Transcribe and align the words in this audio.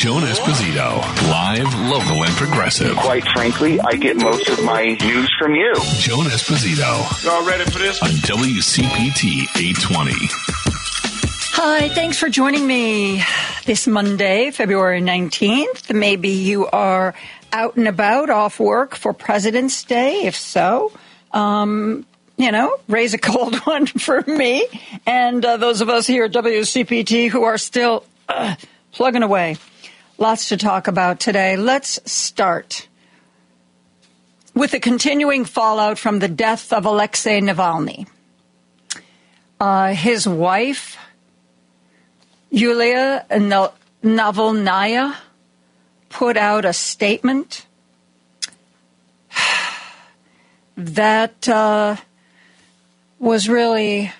Joan 0.00 0.22
Esposito, 0.22 0.96
live, 1.28 1.74
local, 1.90 2.24
and 2.24 2.32
progressive. 2.32 2.96
Quite 2.96 3.28
frankly, 3.34 3.78
I 3.80 3.96
get 3.96 4.16
most 4.16 4.48
of 4.48 4.64
my 4.64 4.96
news 4.98 5.30
from 5.38 5.54
you. 5.54 5.74
Joan 5.98 6.24
Esposito. 6.24 7.22
Y'all 7.22 7.46
ready 7.46 7.70
for 7.70 7.80
this? 7.80 8.02
On 8.02 8.08
WCPT 8.08 9.42
820. 9.60 10.12
Hi, 11.52 11.90
thanks 11.90 12.18
for 12.18 12.30
joining 12.30 12.66
me 12.66 13.22
this 13.66 13.86
Monday, 13.86 14.50
February 14.52 15.02
19th. 15.02 15.94
Maybe 15.94 16.30
you 16.30 16.66
are 16.68 17.14
out 17.52 17.76
and 17.76 17.86
about 17.86 18.30
off 18.30 18.58
work 18.58 18.94
for 18.94 19.12
President's 19.12 19.84
Day. 19.84 20.22
If 20.22 20.34
so, 20.34 20.92
um, 21.32 22.06
you 22.38 22.50
know, 22.50 22.74
raise 22.88 23.12
a 23.12 23.18
cold 23.18 23.54
one 23.66 23.84
for 23.84 24.22
me 24.22 24.66
and 25.04 25.44
uh, 25.44 25.58
those 25.58 25.82
of 25.82 25.90
us 25.90 26.06
here 26.06 26.24
at 26.24 26.32
WCPT 26.32 27.28
who 27.28 27.42
are 27.42 27.58
still 27.58 28.06
uh, 28.30 28.54
plugging 28.92 29.22
away. 29.22 29.58
Lots 30.20 30.50
to 30.50 30.58
talk 30.58 30.86
about 30.86 31.18
today. 31.18 31.56
Let's 31.56 31.98
start 32.04 32.88
with 34.54 34.72
the 34.72 34.78
continuing 34.78 35.46
fallout 35.46 35.96
from 35.96 36.18
the 36.18 36.28
death 36.28 36.74
of 36.74 36.84
Alexei 36.84 37.40
Navalny. 37.40 38.06
Uh, 39.58 39.94
his 39.94 40.28
wife, 40.28 40.98
Yulia 42.50 43.24
Navalnaya, 43.30 45.16
put 46.10 46.36
out 46.36 46.66
a 46.66 46.74
statement 46.74 47.64
that 50.76 51.48
uh, 51.48 51.96
was 53.18 53.48
really 53.48 54.12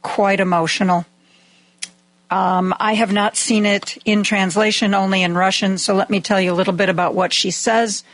quite 0.00 0.38
emotional. 0.38 1.06
Um, 2.32 2.74
I 2.80 2.94
have 2.94 3.12
not 3.12 3.36
seen 3.36 3.66
it 3.66 3.98
in 4.06 4.22
translation, 4.22 4.94
only 4.94 5.22
in 5.22 5.34
Russian, 5.34 5.76
so 5.76 5.94
let 5.94 6.08
me 6.08 6.22
tell 6.22 6.40
you 6.40 6.50
a 6.50 6.54
little 6.54 6.72
bit 6.72 6.88
about 6.88 7.14
what 7.14 7.30
she 7.30 7.50
says. 7.50 8.04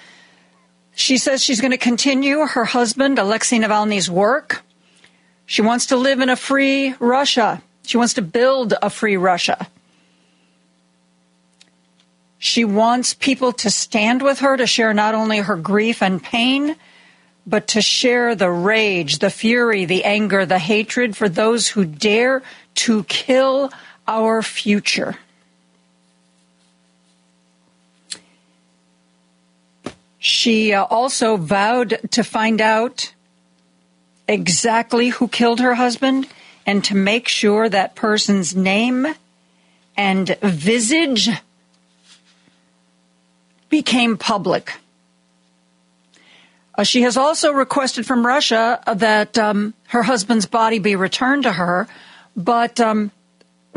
She 0.97 1.19
says 1.19 1.41
she's 1.41 1.61
going 1.61 1.71
to 1.71 1.79
continue 1.79 2.45
her 2.45 2.65
husband, 2.65 3.21
Alexei 3.21 3.61
Navalny's 3.61 4.11
work. 4.11 4.65
She 5.47 5.63
wants 5.63 5.87
to 5.87 5.97
live 5.97 6.19
in 6.19 6.31
a 6.31 6.35
free 6.35 6.97
Russia. 6.99 7.63
She 7.87 7.97
wants 7.97 8.15
to 8.15 8.23
build 8.23 8.75
a 8.83 8.91
free 8.91 9.17
Russia. 9.17 9.69
She 12.39 12.65
wants 12.65 13.15
people 13.15 13.53
to 13.53 13.71
stand 13.71 14.21
with 14.21 14.41
her 14.41 14.57
to 14.57 14.67
share 14.67 14.93
not 14.93 15.15
only 15.15 15.39
her 15.39 15.55
grief 15.55 16.03
and 16.03 16.21
pain, 16.21 16.75
but 17.47 17.69
to 17.69 17.81
share 17.81 18.35
the 18.35 18.51
rage, 18.51 19.21
the 19.21 19.31
fury, 19.31 19.85
the 19.85 20.03
anger, 20.03 20.45
the 20.45 20.59
hatred 20.59 21.17
for 21.17 21.29
those 21.29 21.69
who 21.69 21.85
dare 21.85 22.43
to 22.75 23.05
kill 23.05 23.71
our 24.09 24.43
future. 24.43 25.17
She 30.19 30.73
uh, 30.73 30.85
also 30.85 31.37
vowed 31.37 32.01
to 32.11 32.25
find 32.25 32.61
out 32.61 33.13
exactly 34.27 35.11
who 35.11 35.29
killed 35.29 35.61
her 35.61 35.75
husband 35.75 36.27
and 36.67 36.83
to 36.85 36.97
make 36.97 37.29
sure 37.29 37.69
that 37.69 37.95
person's 37.95 38.57
name 38.57 39.07
and 39.97 40.37
visage 40.43 41.31
became 43.69 44.17
public. 44.17 44.75
Uh, 46.77 46.85
she 46.85 47.03
has 47.03 47.17
also 47.17 47.53
requested 47.53 48.07
from 48.07 48.25
Russia 48.25 48.81
that 48.93 49.37
um, 49.39 49.75
her 49.89 50.03
husband's 50.03 50.47
body 50.47 50.79
be 50.79 50.95
returned 50.95 51.43
to 51.43 51.53
her, 51.53 51.89
but 52.37 52.79
um, 52.81 53.11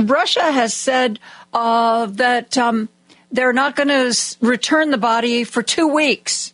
Russia 0.09 0.51
has 0.51 0.73
said 0.73 1.19
uh, 1.53 2.05
that 2.07 2.57
um, 2.57 2.89
they're 3.31 3.53
not 3.53 3.75
going 3.75 3.87
to 3.87 4.15
return 4.41 4.91
the 4.91 4.97
body 4.97 5.43
for 5.43 5.63
two 5.63 5.87
weeks. 5.87 6.53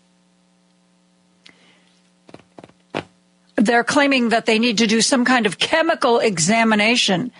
They're 3.55 3.83
claiming 3.83 4.29
that 4.29 4.45
they 4.45 4.59
need 4.59 4.77
to 4.79 4.87
do 4.87 5.01
some 5.01 5.25
kind 5.25 5.45
of 5.45 5.57
chemical 5.57 6.19
examination. 6.19 7.31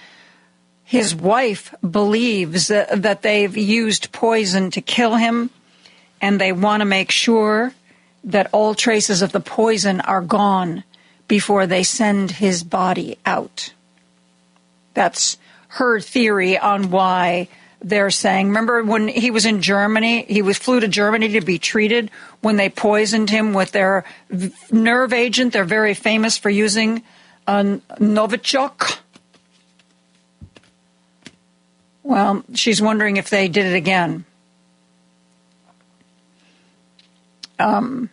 His 0.84 1.14
wife 1.14 1.76
believes 1.88 2.68
that 2.68 3.22
they've 3.22 3.56
used 3.56 4.12
poison 4.12 4.72
to 4.72 4.82
kill 4.82 5.16
him, 5.16 5.52
and 6.22 6.42
they 6.42 6.52
want 6.52 6.82
to 6.82 6.86
make 6.86 7.12
sure 7.12 7.74
that 8.24 8.50
all 8.52 8.74
traces 8.74 9.22
of 9.22 9.32
the 9.32 9.40
poison 9.40 10.02
are 10.02 10.22
gone 10.22 10.84
before 11.28 11.68
they 11.68 11.84
send 11.84 12.32
his 12.32 12.64
body 12.64 13.18
out. 13.26 13.74
That's 14.94 15.38
her 15.78 16.00
theory 16.00 16.58
on 16.58 16.90
why 16.90 17.48
they're 17.82 18.10
saying. 18.10 18.48
Remember 18.48 18.84
when 18.84 19.08
he 19.08 19.30
was 19.30 19.46
in 19.46 19.62
Germany? 19.62 20.26
He 20.28 20.42
was 20.42 20.58
flew 20.58 20.80
to 20.80 20.88
Germany 20.88 21.30
to 21.30 21.42
be 21.42 21.60
treated 21.60 22.10
when 22.42 22.58
they 22.58 22.70
poisoned 22.70 23.30
him 23.30 23.54
with 23.54 23.72
their 23.72 24.04
nerve 24.72 25.14
agent. 25.14 25.54
They're 25.54 25.64
very 25.64 25.94
famous 25.94 26.38
for 26.38 26.50
using 26.50 27.04
uh, 27.46 27.78
Novichok. 28.00 28.98
Well, 32.02 32.44
she's 32.56 32.82
wondering 32.82 33.18
if 33.18 33.30
they 33.30 33.48
did 33.48 33.68
it 33.68 33.76
again. 33.76 34.26
Um, 37.60 38.10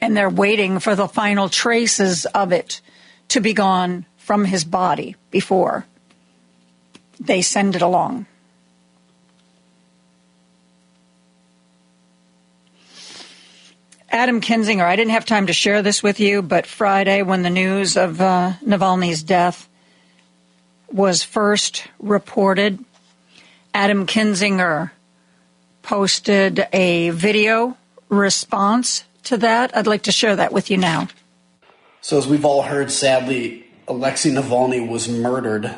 and 0.00 0.16
they're 0.16 0.30
waiting 0.30 0.80
for 0.80 0.96
the 0.96 1.06
final 1.06 1.48
traces 1.48 2.26
of 2.26 2.52
it 2.52 2.80
to 3.28 3.40
be 3.40 3.52
gone 3.52 4.06
from 4.16 4.44
his 4.44 4.64
body 4.64 5.14
before 5.30 5.86
they 7.24 7.42
send 7.42 7.76
it 7.76 7.82
along. 7.82 8.26
Adam 14.10 14.42
Kinzinger, 14.42 14.84
I 14.84 14.94
didn't 14.94 15.12
have 15.12 15.24
time 15.24 15.46
to 15.46 15.54
share 15.54 15.80
this 15.80 16.02
with 16.02 16.20
you, 16.20 16.42
but 16.42 16.66
Friday, 16.66 17.22
when 17.22 17.42
the 17.42 17.50
news 17.50 17.96
of 17.96 18.20
uh, 18.20 18.52
Navalny's 18.62 19.22
death 19.22 19.68
was 20.90 21.22
first 21.22 21.88
reported, 21.98 22.84
Adam 23.72 24.06
Kinzinger 24.06 24.90
posted 25.80 26.66
a 26.74 27.08
video 27.10 27.78
response 28.10 29.04
to 29.24 29.38
that. 29.38 29.74
I'd 29.74 29.86
like 29.86 30.02
to 30.02 30.12
share 30.12 30.36
that 30.36 30.52
with 30.52 30.70
you 30.70 30.76
now. 30.76 31.08
So, 32.02 32.18
as 32.18 32.26
we've 32.26 32.44
all 32.44 32.62
heard, 32.62 32.90
sadly, 32.90 33.64
Alexei 33.88 34.30
Navalny 34.30 34.86
was 34.86 35.08
murdered. 35.08 35.74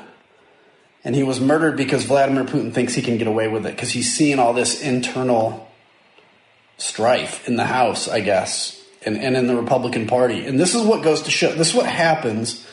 And 1.04 1.14
he 1.14 1.22
was 1.22 1.40
murdered 1.40 1.76
because 1.76 2.04
Vladimir 2.04 2.44
Putin 2.44 2.72
thinks 2.72 2.94
he 2.94 3.02
can 3.02 3.18
get 3.18 3.26
away 3.26 3.46
with 3.46 3.66
it 3.66 3.72
because 3.72 3.90
he's 3.90 4.16
seeing 4.16 4.38
all 4.38 4.54
this 4.54 4.80
internal 4.80 5.68
strife 6.78 7.46
in 7.46 7.56
the 7.56 7.66
House, 7.66 8.08
I 8.08 8.20
guess, 8.20 8.82
and, 9.04 9.16
and 9.18 9.36
in 9.36 9.46
the 9.46 9.56
Republican 9.56 10.06
Party. 10.06 10.46
And 10.46 10.58
this 10.58 10.74
is 10.74 10.82
what 10.82 11.02
goes 11.02 11.22
to 11.22 11.30
show 11.30 11.52
this 11.52 11.70
is 11.70 11.74
what 11.74 11.86
happens 11.86 12.66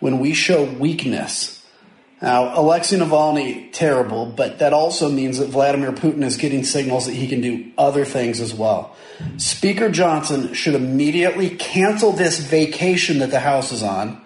when 0.00 0.18
we 0.18 0.32
show 0.32 0.64
weakness. 0.64 1.64
Now, 2.22 2.58
Alexei 2.58 2.96
Navalny, 2.96 3.70
terrible, 3.72 4.24
but 4.24 4.60
that 4.60 4.72
also 4.72 5.10
means 5.10 5.38
that 5.38 5.48
Vladimir 5.48 5.92
Putin 5.92 6.24
is 6.24 6.38
getting 6.38 6.64
signals 6.64 7.04
that 7.04 7.12
he 7.12 7.28
can 7.28 7.42
do 7.42 7.70
other 7.76 8.06
things 8.06 8.40
as 8.40 8.54
well. 8.54 8.96
Speaker 9.36 9.90
Johnson 9.90 10.54
should 10.54 10.74
immediately 10.74 11.50
cancel 11.50 12.12
this 12.12 12.38
vacation 12.38 13.18
that 13.18 13.30
the 13.30 13.40
House 13.40 13.72
is 13.72 13.82
on, 13.82 14.23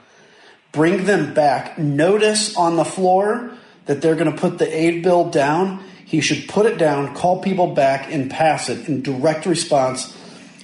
bring 0.79 1.07
them 1.07 1.35
back, 1.35 1.77
notice 1.77 2.57
on 2.57 2.77
the 2.77 2.85
floor 2.85 3.51
that 3.87 4.01
they're 4.01 4.15
going 4.15 4.31
to 4.31 4.41
put 4.41 4.59
the 4.59 4.81
aid 4.81 5.03
bill 5.03 5.29
down. 5.29 5.83
He 6.05 6.21
should 6.21 6.47
put 6.47 6.67
it 6.67 6.79
down, 6.79 7.17
call 7.17 7.43
people 7.43 7.75
back, 7.75 8.13
and 8.13 8.31
pass 8.31 8.69
it 8.69 8.89
in 8.89 9.03
direct 9.03 9.45
response 9.45 10.17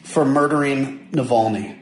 for 0.04 0.24
murdering 0.24 1.08
Navalny. 1.10 1.76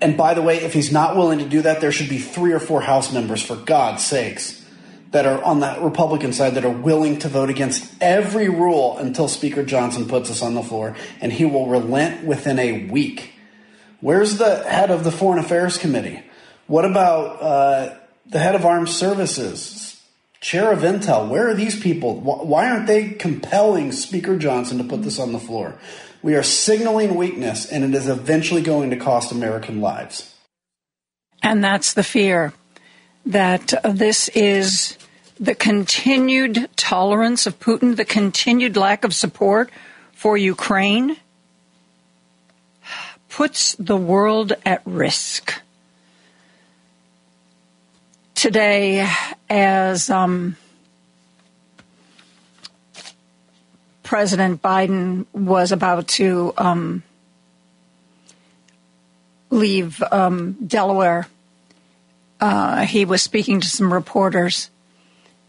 And 0.00 0.16
by 0.16 0.34
the 0.34 0.42
way, 0.42 0.56
if 0.56 0.72
he's 0.72 0.90
not 0.90 1.16
willing 1.16 1.38
to 1.38 1.48
do 1.48 1.62
that, 1.62 1.80
there 1.80 1.92
should 1.92 2.08
be 2.08 2.18
three 2.18 2.52
or 2.52 2.58
four 2.58 2.80
House 2.80 3.12
members, 3.12 3.40
for 3.40 3.54
God's 3.54 4.04
sakes, 4.04 4.66
that 5.12 5.26
are 5.26 5.40
on 5.44 5.60
the 5.60 5.78
Republican 5.80 6.32
side 6.32 6.56
that 6.56 6.64
are 6.64 6.70
willing 6.70 7.20
to 7.20 7.28
vote 7.28 7.50
against 7.50 7.88
every 8.00 8.48
rule 8.48 8.98
until 8.98 9.28
Speaker 9.28 9.62
Johnson 9.62 10.08
puts 10.08 10.28
us 10.28 10.42
on 10.42 10.56
the 10.56 10.62
floor, 10.64 10.96
and 11.20 11.32
he 11.32 11.44
will 11.44 11.68
relent 11.68 12.26
within 12.26 12.58
a 12.58 12.88
week. 12.88 13.34
Where's 14.00 14.38
the 14.38 14.64
head 14.64 14.90
of 14.90 15.04
the 15.04 15.12
Foreign 15.12 15.38
Affairs 15.38 15.78
Committee? 15.78 16.24
What 16.68 16.84
about 16.84 17.42
uh, 17.42 17.94
the 18.26 18.38
head 18.38 18.54
of 18.54 18.66
Armed 18.66 18.90
Services? 18.90 20.02
Chair 20.40 20.70
of 20.70 20.80
Intel, 20.80 21.28
where 21.28 21.48
are 21.48 21.54
these 21.54 21.80
people? 21.80 22.20
Why 22.20 22.70
aren't 22.70 22.86
they 22.86 23.08
compelling 23.08 23.90
Speaker 23.90 24.36
Johnson 24.36 24.76
to 24.78 24.84
put 24.84 25.02
this 25.02 25.18
on 25.18 25.32
the 25.32 25.40
floor? 25.40 25.74
We 26.22 26.34
are 26.36 26.42
signaling 26.42 27.14
weakness, 27.14 27.64
and 27.64 27.84
it 27.84 27.94
is 27.94 28.06
eventually 28.06 28.60
going 28.60 28.90
to 28.90 28.96
cost 28.96 29.32
American 29.32 29.80
lives. 29.80 30.34
And 31.42 31.64
that's 31.64 31.94
the 31.94 32.04
fear 32.04 32.52
that 33.24 33.72
this 33.82 34.28
is 34.28 34.98
the 35.40 35.54
continued 35.54 36.68
tolerance 36.76 37.46
of 37.46 37.58
Putin, 37.58 37.96
the 37.96 38.04
continued 38.04 38.76
lack 38.76 39.04
of 39.04 39.14
support 39.14 39.70
for 40.12 40.36
Ukraine, 40.36 41.16
puts 43.30 43.74
the 43.76 43.96
world 43.96 44.52
at 44.66 44.82
risk. 44.84 45.62
Today, 48.38 49.04
as 49.50 50.10
um, 50.10 50.56
President 54.04 54.62
Biden 54.62 55.26
was 55.32 55.72
about 55.72 56.06
to 56.06 56.54
um, 56.56 57.02
leave 59.50 60.00
um, 60.12 60.52
Delaware, 60.64 61.26
uh, 62.40 62.82
he 62.82 63.04
was 63.04 63.22
speaking 63.22 63.60
to 63.60 63.66
some 63.66 63.92
reporters, 63.92 64.70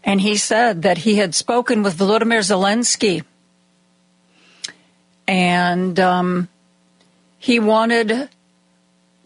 and 0.02 0.20
he 0.20 0.36
said 0.36 0.82
that 0.82 0.98
he 0.98 1.14
had 1.14 1.32
spoken 1.32 1.84
with 1.84 1.96
Volodymyr 1.96 2.40
Zelensky, 2.40 3.22
and 5.28 6.00
um, 6.00 6.48
he 7.38 7.60
wanted 7.60 8.28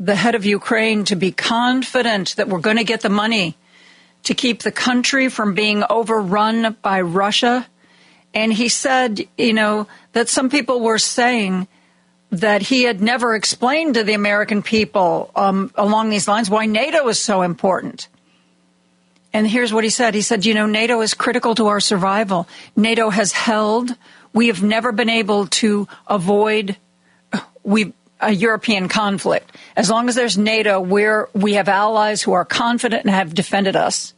the 0.04 0.14
head 0.14 0.34
of 0.34 0.44
Ukraine 0.44 1.04
to 1.06 1.16
be 1.16 1.32
confident 1.32 2.36
that 2.36 2.48
we're 2.48 2.58
going 2.58 2.76
to 2.76 2.84
get 2.84 3.00
the 3.00 3.08
money 3.08 3.56
to 4.24 4.34
keep 4.34 4.62
the 4.62 4.72
country 4.72 5.30
from 5.30 5.54
being 5.54 5.82
overrun 5.88 6.76
by 6.82 7.00
Russia. 7.00 7.66
And 8.34 8.52
he 8.52 8.68
said, 8.68 9.26
you 9.38 9.54
know, 9.54 9.86
that 10.12 10.28
some 10.28 10.50
people 10.50 10.80
were 10.80 10.98
saying 10.98 11.68
that 12.30 12.62
he 12.62 12.82
had 12.82 13.00
never 13.00 13.34
explained 13.34 13.94
to 13.94 14.04
the 14.04 14.12
American 14.12 14.62
people 14.62 15.30
um, 15.36 15.70
along 15.74 16.10
these 16.10 16.28
lines 16.28 16.50
why 16.50 16.66
NATO 16.66 17.08
is 17.08 17.18
so 17.18 17.42
important. 17.42 18.08
And 19.32 19.48
here's 19.48 19.72
what 19.72 19.84
he 19.84 19.90
said. 19.90 20.14
He 20.14 20.22
said, 20.22 20.44
you 20.44 20.52
know, 20.52 20.66
NATO 20.66 21.00
is 21.00 21.14
critical 21.14 21.54
to 21.54 21.68
our 21.68 21.80
survival. 21.80 22.46
NATO 22.76 23.08
has 23.08 23.32
held. 23.32 23.94
We 24.32 24.48
have 24.48 24.62
never 24.62 24.92
been 24.92 25.08
able 25.08 25.46
to 25.46 25.88
avoid 26.06 26.76
we 27.64 27.94
a 28.20 28.32
European 28.32 28.88
conflict. 28.88 29.56
As 29.76 29.90
long 29.90 30.08
as 30.08 30.14
there's 30.14 30.38
NATO, 30.38 30.80
we're, 30.80 31.28
we 31.34 31.54
have 31.54 31.68
allies 31.68 32.22
who 32.22 32.32
are 32.32 32.44
confident 32.44 33.04
and 33.04 33.14
have 33.14 33.34
defended 33.34 33.76
us. 33.76 34.14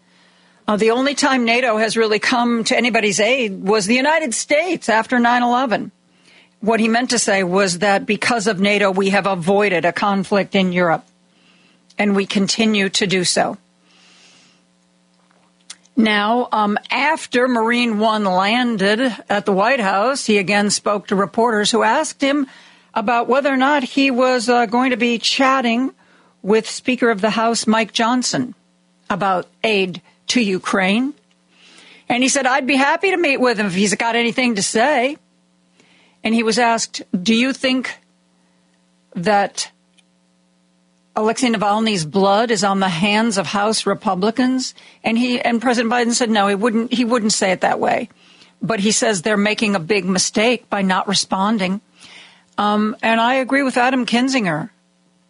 Uh, 0.69 0.77
the 0.77 0.91
only 0.91 1.15
time 1.15 1.45
NATO 1.45 1.77
has 1.77 1.97
really 1.97 2.19
come 2.19 2.65
to 2.65 2.77
anybody's 2.77 3.21
aid 3.21 3.63
was 3.63 3.87
the 3.87 3.95
United 3.95 4.35
States 4.35 4.89
after 4.89 5.19
9 5.19 5.43
11. 5.43 5.93
What 6.61 6.81
he 6.81 6.89
meant 6.89 7.11
to 7.11 7.19
say 7.19 7.45
was 7.45 7.79
that 7.79 8.07
because 8.07 8.47
of 8.47 8.61
NATO, 8.61 8.91
we 8.91 9.11
have 9.11 9.27
avoided 9.27 9.85
a 9.85 9.93
conflict 9.93 10.55
in 10.55 10.73
Europe, 10.73 11.05
and 11.99 12.17
we 12.17 12.27
continue 12.27 12.89
to 12.91 13.07
do 13.07 13.23
so. 13.23 13.59
Now, 15.97 16.49
um, 16.53 16.79
after 16.91 17.49
Marine 17.49 17.99
One 17.99 18.25
landed 18.25 19.01
at 19.31 19.47
the 19.47 19.53
White 19.53 19.81
House, 19.81 20.27
he 20.27 20.39
again 20.39 20.71
spoke 20.71 21.07
to 21.07 21.17
reporters 21.17 21.71
who 21.71 21.83
asked 21.83 22.21
him 22.21 22.47
about 22.97 23.29
whether 23.29 23.53
or 23.53 23.59
not 23.59 23.85
he 23.85 24.11
was 24.11 24.49
uh, 24.49 24.65
going 24.65 24.91
to 24.91 24.97
be 24.97 25.19
chatting 25.19 25.93
with 26.43 26.69
Speaker 26.69 27.11
of 27.11 27.21
the 27.21 27.31
House 27.31 27.67
Mike 27.67 27.93
Johnson 27.93 28.55
about 29.11 29.47
aid 29.63 30.01
to 30.29 30.41
Ukraine. 30.41 31.13
And 32.09 32.23
he 32.23 32.31
said, 32.31 32.47
I'd 32.47 32.67
be 32.67 32.77
happy 32.77 33.11
to 33.11 33.17
meet 33.19 33.39
with 33.39 33.61
him 33.61 33.67
if 33.67 33.75
he's 33.75 33.95
got 33.95 34.17
anything 34.17 34.55
to 34.55 34.63
say. 34.63 35.19
And 36.25 36.35
he 36.35 36.43
was 36.43 36.59
asked, 36.59 37.03
Do 37.23 37.35
you 37.35 37.53
think 37.53 37.99
that 39.15 39.71
Alexei 41.15 41.49
Navalny's 41.49 42.07
blood 42.07 42.51
is 42.51 42.65
on 42.65 42.81
the 42.81 42.89
hands 42.89 43.37
of 43.37 43.47
House 43.47 43.85
Republicans? 43.85 44.75
And 45.05 45.19
he 45.19 45.41
and 45.41 45.61
President 45.61 45.93
Biden 45.93 46.13
said 46.13 46.31
no, 46.31 46.49
he 46.49 46.55
wouldn't 46.55 46.93
he 46.93 47.05
wouldn't 47.05 47.33
say 47.33 47.53
it 47.53 47.61
that 47.61 47.79
way. 47.79 48.09
But 48.63 48.81
he 48.81 48.91
says 48.91 49.21
they're 49.21 49.37
making 49.37 49.75
a 49.75 49.81
big 49.81 50.07
mistake 50.07 50.71
by 50.71 50.81
not 50.83 51.09
responding. 51.09 51.81
Um, 52.59 52.97
and 53.03 53.21
I 53.21 53.35
agree 53.35 53.63
with 53.63 53.77
Adam 53.77 54.07
Kinzinger. 54.07 54.71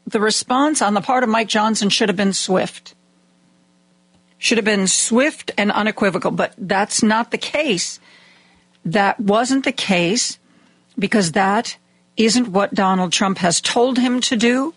The 0.07 0.21
response 0.21 0.81
on 0.81 0.95
the 0.95 1.01
part 1.01 1.25
of 1.25 1.29
Mike 1.29 1.49
Johnson 1.49 1.89
should 1.89 2.09
have 2.09 2.17
been 2.17 2.33
swift 2.33 2.95
should 4.39 4.59
have 4.59 4.65
been 4.65 4.87
swift 4.87 5.51
and 5.57 5.73
unequivocal, 5.73 6.31
but 6.31 6.55
that's 6.59 7.03
not 7.03 7.31
the 7.31 7.39
case. 7.39 7.99
That 8.85 9.19
wasn't 9.19 9.65
the 9.65 9.73
case 9.73 10.39
because 10.99 11.33
that 11.33 11.77
isn't 12.17 12.49
what 12.49 12.75
Donald 12.75 13.13
Trump 13.13 13.39
has 13.39 13.61
told 13.61 13.99
him 13.99 14.21
to 14.23 14.37
do. 14.37 14.75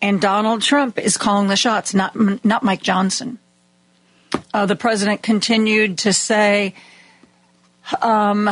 And 0.00 0.20
Donald 0.20 0.62
Trump 0.62 0.98
is 0.98 1.16
calling 1.16 1.48
the 1.48 1.56
shots, 1.56 1.94
not, 1.94 2.44
not 2.44 2.62
Mike 2.62 2.82
Johnson. 2.82 3.38
Uh, 4.52 4.66
the 4.66 4.76
president 4.76 5.22
continued 5.22 5.98
to 5.98 6.12
say, 6.12 6.74
um, 8.02 8.50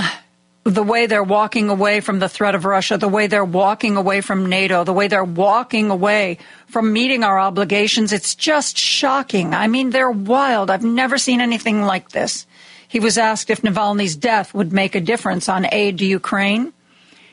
the 0.64 0.82
way 0.82 1.06
they're 1.06 1.22
walking 1.22 1.69
away 1.69 2.00
from 2.00 2.19
the 2.19 2.28
threat 2.28 2.55
of 2.55 2.64
Russia, 2.64 2.96
the 2.96 3.08
way 3.08 3.26
they're 3.26 3.44
walking 3.44 3.96
away 3.96 4.22
from 4.22 4.46
NATO, 4.46 4.82
the 4.82 4.94
way 4.94 5.08
they're 5.08 5.22
walking 5.22 5.90
away 5.90 6.38
from 6.66 6.93
meeting 6.93 7.22
our 7.22 7.38
obligations, 7.38 8.12
it's 8.12 8.34
just 8.34 8.78
shocking. 8.78 9.52
I 9.55 9.66
mean, 9.66 9.90
they're 9.90 10.11
wild. 10.11 10.70
I've 10.70 10.82
never 10.82 11.19
seen 11.19 11.43
anything 11.43 11.82
like 11.82 12.11
this. 12.11 12.46
He 12.88 12.99
was 12.99 13.19
asked 13.19 13.50
if 13.50 13.61
Navalny's 13.61 14.16
death 14.16 14.55
would 14.55 14.72
make 14.72 14.94
a 14.94 15.00
difference 15.00 15.50
on 15.50 15.66
aid 15.70 15.99
to 15.99 16.06
Ukraine. 16.06 16.72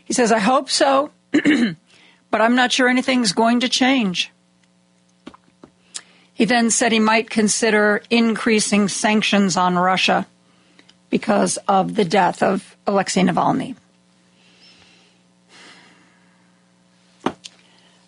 He 0.04 0.14
says, 0.14 0.34
I 0.34 0.40
hope 0.40 0.70
so, 0.70 1.12
but 1.32 2.42
I'm 2.42 2.56
not 2.56 2.74
sure 2.74 2.90
anything's 2.90 3.32
going 3.32 3.62
to 3.62 3.70
change. 3.70 4.30
He 6.34 6.44
then 6.44 6.70
said 6.70 6.92
he 6.92 7.00
might 7.00 7.30
consider 7.30 8.02
increasing 8.10 8.90
sanctions 8.90 9.56
on 9.56 9.78
Russia 9.78 10.28
because 11.12 11.58
of 11.68 11.94
the 11.94 12.06
death 12.06 12.42
of 12.42 12.76
Alexei 12.88 13.22
Navalny. 13.22 13.76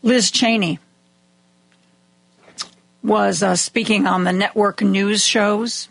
Liz 0.01 0.31
Cheney 0.31 0.79
was 3.03 3.43
uh, 3.43 3.55
speaking 3.55 4.07
on 4.07 4.23
the 4.23 4.33
network 4.33 4.81
news 4.81 5.23
shows, 5.23 5.89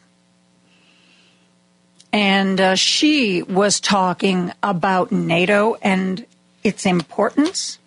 and 2.12 2.60
uh, 2.60 2.74
she 2.74 3.42
was 3.42 3.80
talking 3.80 4.52
about 4.62 5.12
NATO 5.12 5.76
and 5.80 6.26
its 6.64 6.84
importance. 6.84 7.78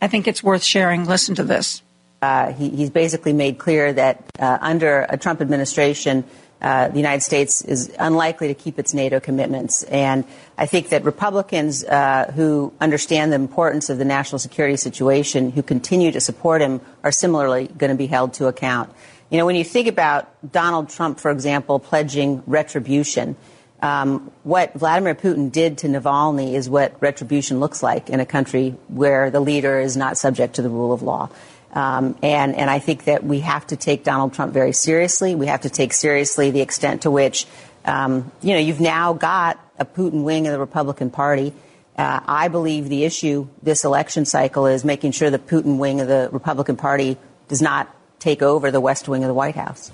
I 0.00 0.06
think 0.08 0.28
it's 0.28 0.42
worth 0.42 0.62
sharing. 0.62 1.04
Listen 1.04 1.34
to 1.36 1.44
this. 1.44 1.82
Uh, 2.22 2.52
he, 2.52 2.70
he's 2.70 2.90
basically 2.90 3.32
made 3.32 3.58
clear 3.58 3.92
that 3.92 4.24
uh, 4.38 4.58
under 4.60 5.06
a 5.08 5.16
Trump 5.16 5.40
administration, 5.40 6.24
uh, 6.60 6.88
the 6.88 6.96
United 6.96 7.22
States 7.22 7.62
is 7.62 7.94
unlikely 7.98 8.48
to 8.48 8.54
keep 8.54 8.78
its 8.78 8.92
NATO 8.92 9.20
commitments. 9.20 9.84
And 9.84 10.24
I 10.56 10.66
think 10.66 10.88
that 10.88 11.04
Republicans 11.04 11.84
uh, 11.84 12.32
who 12.34 12.72
understand 12.80 13.30
the 13.30 13.36
importance 13.36 13.90
of 13.90 13.98
the 13.98 14.04
national 14.04 14.40
security 14.40 14.76
situation, 14.76 15.52
who 15.52 15.62
continue 15.62 16.10
to 16.12 16.20
support 16.20 16.60
him, 16.60 16.80
are 17.04 17.12
similarly 17.12 17.68
going 17.68 17.90
to 17.90 17.96
be 17.96 18.06
held 18.06 18.34
to 18.34 18.46
account. 18.46 18.92
You 19.30 19.38
know, 19.38 19.46
when 19.46 19.56
you 19.56 19.64
think 19.64 19.88
about 19.88 20.26
Donald 20.50 20.88
Trump, 20.88 21.20
for 21.20 21.30
example, 21.30 21.78
pledging 21.78 22.42
retribution, 22.46 23.36
um, 23.80 24.32
what 24.42 24.74
Vladimir 24.74 25.14
Putin 25.14 25.52
did 25.52 25.78
to 25.78 25.86
Navalny 25.86 26.54
is 26.54 26.68
what 26.68 27.00
retribution 27.00 27.60
looks 27.60 27.82
like 27.82 28.10
in 28.10 28.18
a 28.18 28.26
country 28.26 28.70
where 28.88 29.30
the 29.30 29.38
leader 29.38 29.78
is 29.78 29.96
not 29.96 30.18
subject 30.18 30.56
to 30.56 30.62
the 30.62 30.68
rule 30.68 30.92
of 30.92 31.02
law. 31.02 31.28
Um, 31.72 32.16
and, 32.22 32.54
and 32.56 32.70
I 32.70 32.78
think 32.78 33.04
that 33.04 33.24
we 33.24 33.40
have 33.40 33.66
to 33.68 33.76
take 33.76 34.04
Donald 34.04 34.32
Trump 34.32 34.52
very 34.52 34.72
seriously. 34.72 35.34
We 35.34 35.46
have 35.46 35.62
to 35.62 35.70
take 35.70 35.92
seriously 35.92 36.50
the 36.50 36.60
extent 36.60 37.02
to 37.02 37.10
which, 37.10 37.46
um, 37.84 38.30
you 38.40 38.54
know, 38.54 38.60
you've 38.60 38.80
now 38.80 39.12
got 39.12 39.58
a 39.78 39.84
Putin 39.84 40.22
wing 40.24 40.46
of 40.46 40.52
the 40.52 40.58
Republican 40.58 41.10
Party. 41.10 41.52
Uh, 41.96 42.20
I 42.26 42.48
believe 42.48 42.88
the 42.88 43.04
issue 43.04 43.48
this 43.62 43.84
election 43.84 44.24
cycle 44.24 44.66
is 44.66 44.84
making 44.84 45.12
sure 45.12 45.30
the 45.30 45.38
Putin 45.38 45.78
wing 45.78 46.00
of 46.00 46.08
the 46.08 46.28
Republican 46.32 46.76
Party 46.76 47.16
does 47.48 47.60
not 47.60 47.94
take 48.18 48.42
over 48.42 48.70
the 48.70 48.80
West 48.80 49.08
Wing 49.08 49.24
of 49.24 49.28
the 49.28 49.34
White 49.34 49.56
House. 49.56 49.90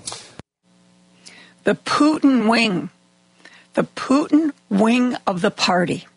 The 1.63 1.75
Putin 1.75 2.49
wing, 2.49 2.89
the 3.73 3.83
Putin 3.83 4.53
wing 4.69 5.15
of 5.25 5.41
the 5.41 5.51
party. 5.51 6.07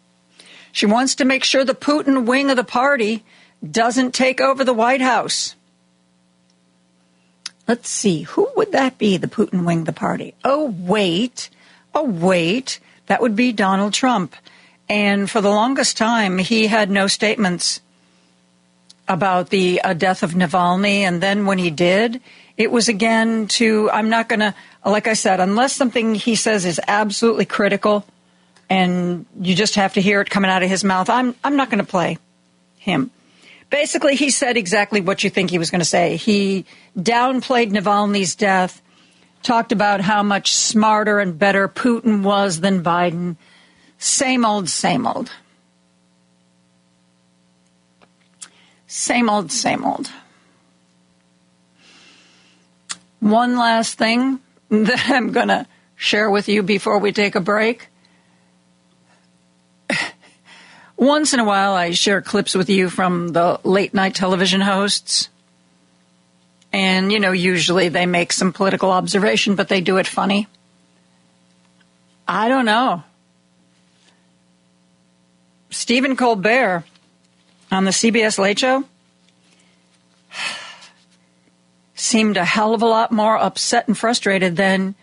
She 0.72 0.86
wants 0.86 1.16
to 1.16 1.24
make 1.24 1.42
sure 1.42 1.64
the 1.64 1.74
Putin 1.74 2.26
wing 2.26 2.50
of 2.50 2.56
the 2.56 2.64
party 2.64 3.24
doesn't 3.68 4.14
take 4.14 4.40
over 4.40 4.64
the 4.64 4.74
White 4.74 5.00
House. 5.00 5.54
Let's 7.66 7.88
see, 7.88 8.22
who 8.22 8.48
would 8.56 8.72
that 8.72 8.96
be, 8.96 9.18
the 9.18 9.26
Putin 9.26 9.64
wing 9.66 9.84
the 9.84 9.92
party? 9.92 10.34
Oh, 10.44 10.74
wait, 10.78 11.50
oh, 11.94 12.04
wait, 12.04 12.80
that 13.06 13.20
would 13.20 13.36
be 13.36 13.52
Donald 13.52 13.92
Trump. 13.92 14.34
And 14.88 15.28
for 15.28 15.42
the 15.42 15.50
longest 15.50 15.98
time, 15.98 16.38
he 16.38 16.66
had 16.66 16.90
no 16.90 17.08
statements 17.08 17.80
about 19.06 19.50
the 19.50 19.82
uh, 19.82 19.92
death 19.92 20.22
of 20.22 20.32
Navalny. 20.32 21.00
And 21.00 21.22
then 21.22 21.44
when 21.44 21.58
he 21.58 21.70
did, 21.70 22.20
it 22.56 22.70
was 22.70 22.88
again 22.88 23.48
to, 23.48 23.90
I'm 23.90 24.08
not 24.08 24.28
going 24.28 24.40
to, 24.40 24.54
like 24.84 25.06
I 25.06 25.12
said, 25.12 25.40
unless 25.40 25.74
something 25.74 26.14
he 26.14 26.34
says 26.36 26.64
is 26.64 26.80
absolutely 26.88 27.44
critical 27.44 28.04
and 28.70 29.26
you 29.40 29.54
just 29.54 29.76
have 29.76 29.94
to 29.94 30.00
hear 30.00 30.20
it 30.20 30.30
coming 30.30 30.50
out 30.50 30.62
of 30.62 30.68
his 30.68 30.84
mouth, 30.84 31.08
I'm, 31.08 31.34
I'm 31.44 31.56
not 31.56 31.70
going 31.70 31.84
to 31.84 31.90
play 31.90 32.18
him. 32.78 33.10
Basically, 33.70 34.16
he 34.16 34.30
said 34.30 34.56
exactly 34.56 35.00
what 35.00 35.22
you 35.24 35.30
think 35.30 35.50
he 35.50 35.58
was 35.58 35.70
going 35.70 35.80
to 35.80 35.84
say. 35.84 36.16
He 36.16 36.64
downplayed 36.98 37.70
Navalny's 37.70 38.34
death, 38.34 38.80
talked 39.42 39.72
about 39.72 40.00
how 40.00 40.22
much 40.22 40.54
smarter 40.54 41.18
and 41.18 41.38
better 41.38 41.68
Putin 41.68 42.22
was 42.22 42.60
than 42.60 42.82
Biden. 42.82 43.36
Same 43.98 44.44
old, 44.44 44.68
same 44.68 45.06
old. 45.06 45.30
Same 48.86 49.28
old, 49.28 49.52
same 49.52 49.84
old. 49.84 50.10
One 53.20 53.56
last 53.56 53.98
thing 53.98 54.40
that 54.70 55.10
I'm 55.10 55.32
going 55.32 55.48
to 55.48 55.66
share 55.96 56.30
with 56.30 56.48
you 56.48 56.62
before 56.62 56.98
we 56.98 57.12
take 57.12 57.34
a 57.34 57.40
break. 57.40 57.88
Once 60.98 61.32
in 61.32 61.40
a 61.40 61.44
while 61.44 61.74
I 61.74 61.92
share 61.92 62.20
clips 62.20 62.54
with 62.54 62.68
you 62.68 62.90
from 62.90 63.28
the 63.28 63.60
late 63.62 63.94
night 63.94 64.14
television 64.14 64.60
hosts. 64.60 65.28
And, 66.72 67.10
you 67.10 67.20
know, 67.20 67.32
usually 67.32 67.88
they 67.88 68.04
make 68.04 68.32
some 68.32 68.52
political 68.52 68.90
observation, 68.90 69.54
but 69.54 69.68
they 69.68 69.80
do 69.80 69.96
it 69.96 70.06
funny. 70.06 70.48
I 72.26 72.48
don't 72.48 72.66
know. 72.66 73.04
Stephen 75.70 76.16
Colbert 76.16 76.84
on 77.70 77.84
the 77.84 77.90
CBS 77.90 78.38
Late 78.38 78.58
Show 78.58 78.84
seemed 81.94 82.36
a 82.36 82.44
hell 82.44 82.74
of 82.74 82.82
a 82.82 82.86
lot 82.86 83.12
more 83.12 83.38
upset 83.38 83.86
and 83.86 83.96
frustrated 83.96 84.56
than 84.56 84.94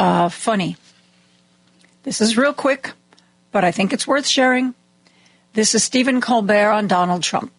uh, 0.00 0.30
funny. 0.30 0.76
This 2.04 2.20
is 2.20 2.38
real 2.38 2.54
quick, 2.54 2.92
but 3.52 3.64
I 3.64 3.70
think 3.70 3.92
it's 3.92 4.06
worth 4.06 4.26
sharing. 4.26 4.74
This 5.58 5.74
is 5.74 5.82
Stephen 5.82 6.20
Colbert 6.20 6.70
on 6.70 6.86
Donald 6.86 7.24
Trump. 7.24 7.50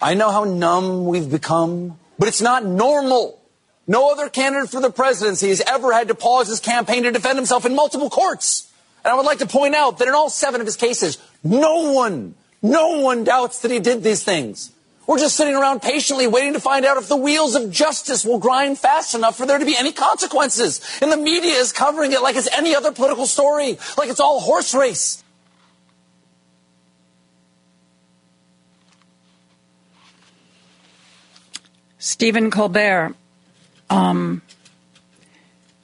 I 0.00 0.14
know 0.14 0.30
how 0.30 0.44
numb 0.44 1.04
we've 1.04 1.28
become, 1.28 1.98
but 2.16 2.28
it's 2.28 2.40
not 2.40 2.64
normal. 2.64 3.42
No 3.88 4.12
other 4.12 4.28
candidate 4.28 4.70
for 4.70 4.80
the 4.80 4.92
presidency 4.92 5.48
has 5.48 5.60
ever 5.62 5.92
had 5.92 6.06
to 6.06 6.14
pause 6.14 6.46
his 6.46 6.60
campaign 6.60 7.02
to 7.02 7.10
defend 7.10 7.36
himself 7.36 7.66
in 7.66 7.74
multiple 7.74 8.08
courts. 8.08 8.70
And 9.04 9.12
I 9.12 9.16
would 9.16 9.26
like 9.26 9.38
to 9.38 9.48
point 9.48 9.74
out 9.74 9.98
that 9.98 10.06
in 10.06 10.14
all 10.14 10.30
seven 10.30 10.60
of 10.60 10.66
his 10.68 10.76
cases, 10.76 11.18
no 11.42 11.90
one, 11.90 12.36
no 12.62 13.00
one 13.00 13.24
doubts 13.24 13.62
that 13.62 13.72
he 13.72 13.80
did 13.80 14.04
these 14.04 14.22
things. 14.22 14.70
We're 15.08 15.18
just 15.18 15.34
sitting 15.34 15.56
around 15.56 15.82
patiently 15.82 16.28
waiting 16.28 16.52
to 16.52 16.60
find 16.60 16.84
out 16.84 16.98
if 16.98 17.08
the 17.08 17.16
wheels 17.16 17.56
of 17.56 17.72
justice 17.72 18.24
will 18.24 18.38
grind 18.38 18.78
fast 18.78 19.16
enough 19.16 19.36
for 19.36 19.44
there 19.44 19.58
to 19.58 19.66
be 19.66 19.76
any 19.76 19.90
consequences. 19.90 20.80
And 21.02 21.10
the 21.10 21.16
media 21.16 21.54
is 21.54 21.72
covering 21.72 22.12
it 22.12 22.22
like 22.22 22.36
it's 22.36 22.48
any 22.56 22.76
other 22.76 22.92
political 22.92 23.26
story, 23.26 23.76
like 23.98 24.08
it's 24.08 24.20
all 24.20 24.38
horse 24.38 24.72
race. 24.72 25.24
Stephen 32.00 32.50
Colbert, 32.50 33.14
um, 33.90 34.40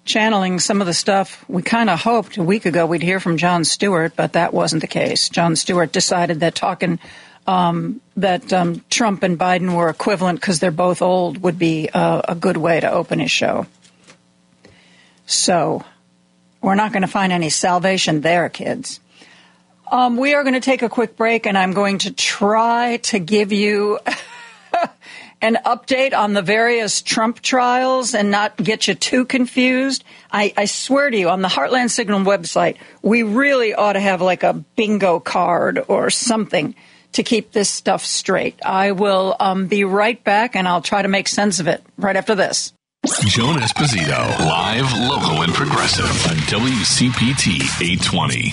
channeling 0.06 0.58
some 0.58 0.80
of 0.80 0.86
the 0.86 0.94
stuff 0.94 1.44
we 1.46 1.60
kind 1.60 1.90
of 1.90 2.00
hoped 2.00 2.38
a 2.38 2.42
week 2.42 2.64
ago 2.64 2.86
we'd 2.86 3.02
hear 3.02 3.20
from 3.20 3.36
Jon 3.36 3.64
Stewart, 3.64 4.16
but 4.16 4.32
that 4.32 4.54
wasn't 4.54 4.80
the 4.80 4.88
case. 4.88 5.28
Jon 5.28 5.56
Stewart 5.56 5.92
decided 5.92 6.40
that 6.40 6.54
talking 6.54 6.98
um, 7.46 8.00
that 8.16 8.50
um, 8.50 8.82
Trump 8.88 9.22
and 9.24 9.38
Biden 9.38 9.76
were 9.76 9.90
equivalent 9.90 10.40
because 10.40 10.58
they're 10.58 10.70
both 10.70 11.02
old 11.02 11.42
would 11.42 11.58
be 11.58 11.90
uh, 11.92 12.22
a 12.26 12.34
good 12.34 12.56
way 12.56 12.80
to 12.80 12.90
open 12.90 13.18
his 13.18 13.30
show. 13.30 13.66
So 15.26 15.84
we're 16.62 16.76
not 16.76 16.92
going 16.92 17.02
to 17.02 17.08
find 17.08 17.30
any 17.30 17.50
salvation 17.50 18.22
there, 18.22 18.48
kids. 18.48 19.00
Um, 19.92 20.16
we 20.16 20.32
are 20.32 20.44
going 20.44 20.54
to 20.54 20.60
take 20.60 20.80
a 20.80 20.88
quick 20.88 21.14
break, 21.14 21.46
and 21.46 21.58
I'm 21.58 21.74
going 21.74 21.98
to 21.98 22.10
try 22.10 22.96
to 23.04 23.18
give 23.18 23.52
you 23.52 23.98
an 25.42 25.58
update 25.66 26.14
on 26.14 26.32
the 26.32 26.42
various 26.42 27.02
Trump 27.02 27.40
trials 27.40 28.14
and 28.14 28.30
not 28.30 28.56
get 28.56 28.88
you 28.88 28.94
too 28.94 29.24
confused. 29.24 30.04
I, 30.30 30.52
I, 30.56 30.64
swear 30.64 31.10
to 31.10 31.16
you, 31.16 31.28
on 31.28 31.42
the 31.42 31.48
Heartland 31.48 31.90
Signal 31.90 32.20
website, 32.20 32.76
we 33.02 33.22
really 33.22 33.74
ought 33.74 33.92
to 33.92 34.00
have 34.00 34.22
like 34.22 34.42
a 34.42 34.54
bingo 34.54 35.20
card 35.20 35.84
or 35.88 36.10
something 36.10 36.74
to 37.12 37.22
keep 37.22 37.52
this 37.52 37.70
stuff 37.70 38.04
straight. 38.04 38.58
I 38.64 38.92
will 38.92 39.36
um, 39.38 39.66
be 39.66 39.84
right 39.84 40.22
back 40.22 40.56
and 40.56 40.66
I'll 40.66 40.82
try 40.82 41.02
to 41.02 41.08
make 41.08 41.28
sense 41.28 41.60
of 41.60 41.68
it 41.68 41.82
right 41.96 42.16
after 42.16 42.34
this. 42.34 42.72
Joan 43.26 43.56
Esposito, 43.56 44.38
live, 44.40 44.92
local, 45.08 45.42
and 45.42 45.54
progressive 45.54 46.04
on 46.04 46.36
WCPT 46.48 47.60
820. 47.80 48.50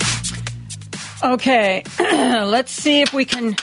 Okay, 1.24 1.82
let's 1.98 2.70
see 2.70 3.00
if 3.00 3.12
we 3.12 3.24
can 3.24 3.56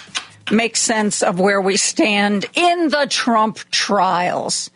make 0.51 0.75
sense 0.75 1.21
of 1.23 1.39
where 1.39 1.61
we 1.61 1.77
stand 1.77 2.45
in 2.53 2.89
the 2.89 3.07
Trump 3.09 3.57
trials. 3.71 4.69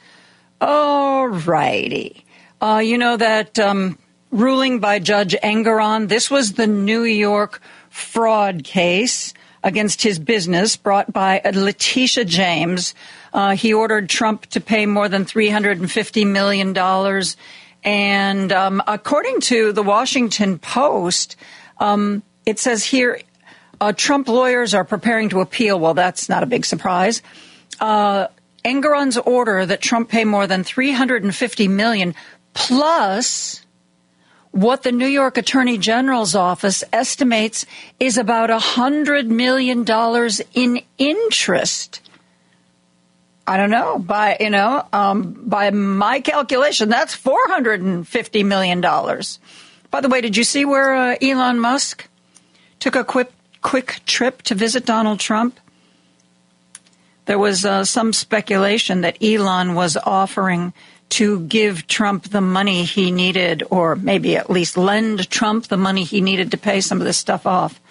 All 0.62 1.28
righty. 1.28 2.26
Uh, 2.62 2.82
you 2.84 2.98
know 2.98 3.18
that 3.18 3.60
um, 3.60 3.98
ruling 4.32 4.80
by 4.80 5.00
Judge 5.00 5.36
Engoron, 5.44 6.08
this 6.08 6.32
was 6.32 6.54
the 6.54 6.68
New 6.68 7.04
York 7.04 7.62
fraud 7.90 8.64
case 8.64 9.34
against 9.64 10.02
his 10.02 10.20
business 10.20 10.78
brought 10.78 11.12
by 11.12 11.42
Letitia 11.44 12.26
James. 12.26 12.94
Uh, 13.34 13.56
he 13.56 13.74
ordered 13.74 14.08
Trump 14.10 14.46
to 14.48 14.62
pay 14.62 14.86
more 14.86 15.10
than 15.10 15.26
$350 15.26 16.28
million. 16.28 16.78
And 17.84 18.52
um, 18.52 18.82
according 18.88 19.42
to 19.42 19.72
the 19.74 19.84
Washington 19.84 20.60
Post, 20.60 21.36
um, 21.80 22.24
it 22.46 22.60
says 22.60 22.84
here 22.84 23.20
uh, 23.82 23.94
Trump 23.94 24.28
lawyers 24.28 24.74
are 24.74 24.84
preparing 24.84 25.30
to 25.30 25.42
appeal. 25.42 25.80
Well, 25.80 25.94
that's 25.94 26.30
not 26.30 26.44
a 26.44 26.46
big 26.46 26.66
surprise. 26.66 27.22
Uh, 27.80 28.28
Engoron's 28.64 29.18
order 29.18 29.66
that 29.66 29.82
Trump 29.82 30.10
pay 30.10 30.26
more 30.26 30.48
than 30.48 30.64
350 30.64 31.68
million 31.68 32.16
plus 32.54 33.62
what 34.56 34.84
the 34.84 34.92
New 34.94 35.08
York 35.08 35.38
Attorney 35.38 35.78
General's 35.78 36.34
office 36.34 36.82
estimates 36.94 37.66
is 38.00 38.18
about 38.18 38.50
a 38.50 38.58
hundred 38.58 39.30
million 39.30 39.84
dollars 39.84 40.42
in 40.54 40.82
interest. 40.98 42.02
I 43.46 43.58
don't 43.58 43.70
know. 43.70 44.00
By 44.00 44.38
you 44.40 44.50
know, 44.50 44.88
um, 44.94 45.34
by 45.46 45.70
my 45.72 46.22
calculation, 46.22 46.88
that's 46.88 47.14
four 47.14 47.48
hundred 47.48 47.82
and 47.82 48.08
fifty 48.08 48.44
million 48.44 48.80
dollars. 48.80 49.40
By 49.92 50.00
the 50.00 50.08
way, 50.08 50.22
did 50.22 50.38
you 50.38 50.46
see 50.46 50.64
where 50.64 50.96
uh, 50.96 51.16
Elon 51.22 51.60
Musk 51.60 52.08
took 52.80 52.96
a 52.96 53.04
quick 53.04 53.32
quick 53.66 54.00
trip 54.06 54.44
to 54.44 54.54
visit 54.54 54.86
Donald 54.86 55.20
Trump? 55.20 55.60
There 57.26 57.40
was 57.40 57.66
uh, 57.66 57.84
some 57.84 58.14
speculation 58.14 59.02
that 59.02 59.18
Elon 59.24 59.74
was 59.74 59.98
offering 59.98 60.72
to 61.10 61.40
give 61.40 61.88
Trump 61.88 62.30
the 62.30 62.42
money 62.42 62.84
he 62.84 63.10
needed, 63.10 63.64
or 63.72 63.96
maybe 63.96 64.38
at 64.38 64.52
least 64.52 64.78
lend 64.78 65.32
Trump 65.32 65.66
the 65.66 65.78
money 65.78 66.04
he 66.04 66.22
needed 66.22 66.52
to 66.52 66.60
pay 66.60 66.80
some 66.80 67.02
of 67.02 67.08
this 67.08 67.18
stuff 67.18 67.48
off. 67.48 67.82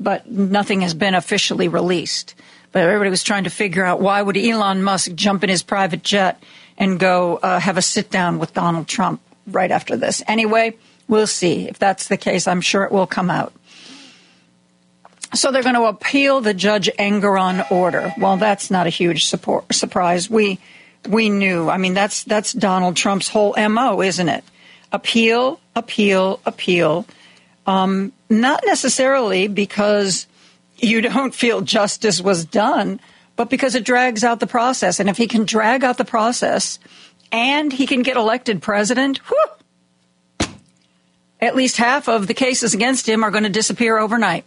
But 0.00 0.28
nothing 0.28 0.80
has 0.80 0.94
been 0.94 1.14
officially 1.14 1.68
released. 1.68 2.34
But 2.72 2.82
everybody 2.82 3.10
was 3.10 3.22
trying 3.22 3.44
to 3.44 3.50
figure 3.50 3.84
out 3.84 4.00
why 4.00 4.20
would 4.20 4.36
Elon 4.36 4.82
Musk 4.82 5.14
jump 5.14 5.44
in 5.44 5.50
his 5.50 5.62
private 5.62 6.02
jet 6.02 6.42
and 6.76 6.98
go 6.98 7.36
uh, 7.36 7.60
have 7.60 7.78
a 7.78 7.82
sit 7.82 8.10
down 8.10 8.40
with 8.40 8.52
Donald 8.52 8.88
Trump 8.88 9.20
right 9.46 9.70
after 9.70 9.96
this. 9.96 10.24
Anyway, 10.26 10.74
we'll 11.06 11.28
see. 11.28 11.68
If 11.68 11.78
that's 11.78 12.08
the 12.08 12.16
case, 12.16 12.48
I'm 12.48 12.60
sure 12.60 12.82
it 12.82 12.90
will 12.90 13.06
come 13.06 13.30
out. 13.30 13.52
So 15.32 15.52
they're 15.52 15.62
going 15.62 15.76
to 15.76 15.84
appeal 15.84 16.40
the 16.40 16.54
Judge 16.54 16.90
Engoron 16.98 17.70
order. 17.70 18.12
Well, 18.18 18.36
that's 18.36 18.70
not 18.70 18.86
a 18.86 18.90
huge 18.90 19.26
support, 19.26 19.72
surprise. 19.72 20.28
We 20.28 20.58
we 21.08 21.30
knew. 21.30 21.68
I 21.70 21.78
mean, 21.78 21.94
that's 21.94 22.24
that's 22.24 22.52
Donald 22.52 22.96
Trump's 22.96 23.28
whole 23.28 23.54
mo, 23.68 24.02
isn't 24.02 24.28
it? 24.28 24.44
Appeal, 24.92 25.60
appeal, 25.76 26.40
appeal. 26.44 27.06
Um, 27.66 28.12
not 28.28 28.62
necessarily 28.66 29.46
because 29.46 30.26
you 30.78 31.00
don't 31.00 31.34
feel 31.34 31.60
justice 31.60 32.20
was 32.20 32.44
done, 32.44 33.00
but 33.36 33.48
because 33.50 33.74
it 33.74 33.84
drags 33.84 34.24
out 34.24 34.40
the 34.40 34.46
process. 34.46 34.98
And 34.98 35.08
if 35.08 35.16
he 35.16 35.28
can 35.28 35.44
drag 35.44 35.84
out 35.84 35.96
the 35.96 36.04
process 36.04 36.78
and 37.30 37.72
he 37.72 37.86
can 37.86 38.02
get 38.02 38.16
elected 38.16 38.60
president, 38.60 39.18
whew, 39.18 40.48
at 41.40 41.54
least 41.54 41.76
half 41.76 42.08
of 42.08 42.26
the 42.26 42.34
cases 42.34 42.74
against 42.74 43.08
him 43.08 43.22
are 43.22 43.30
going 43.30 43.44
to 43.44 43.50
disappear 43.50 43.98
overnight. 43.98 44.46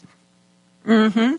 Mm-hmm. 0.85 1.35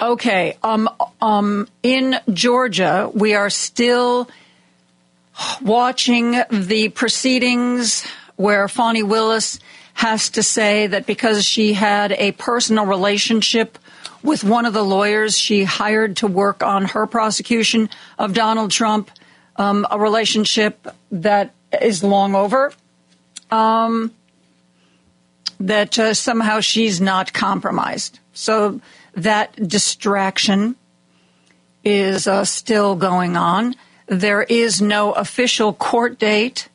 Okay. 0.00 0.56
Um, 0.62 0.88
um, 1.20 1.68
in 1.82 2.16
Georgia, 2.32 3.10
we 3.12 3.34
are 3.34 3.50
still 3.50 4.28
watching 5.60 6.42
the 6.50 6.88
proceedings 6.88 8.04
where 8.36 8.68
Fani 8.68 9.02
Willis 9.02 9.58
has 9.94 10.30
to 10.30 10.42
say 10.42 10.86
that 10.86 11.04
because 11.04 11.44
she 11.44 11.74
had 11.74 12.12
a 12.12 12.32
personal 12.32 12.86
relationship 12.86 13.78
with 14.22 14.44
one 14.44 14.64
of 14.64 14.72
the 14.72 14.82
lawyers 14.82 15.36
she 15.36 15.64
hired 15.64 16.16
to 16.16 16.26
work 16.26 16.62
on 16.62 16.86
her 16.86 17.06
prosecution 17.06 17.90
of 18.18 18.32
Donald 18.32 18.70
Trump, 18.70 19.10
um, 19.56 19.86
a 19.90 19.98
relationship 19.98 20.86
that 21.10 21.52
is 21.80 22.02
long 22.02 22.34
over, 22.34 22.72
um, 23.50 24.12
that 25.60 25.98
uh, 25.98 26.14
somehow 26.14 26.60
she's 26.60 27.00
not 27.00 27.32
compromised. 27.32 28.18
So 28.32 28.80
that 29.14 29.54
distraction 29.68 30.76
is 31.84 32.26
uh, 32.26 32.44
still 32.44 32.96
going 32.96 33.36
on. 33.36 33.74
There 34.06 34.42
is 34.42 34.80
no 34.80 35.12
official 35.12 35.72
court 35.72 36.18
date 36.18 36.68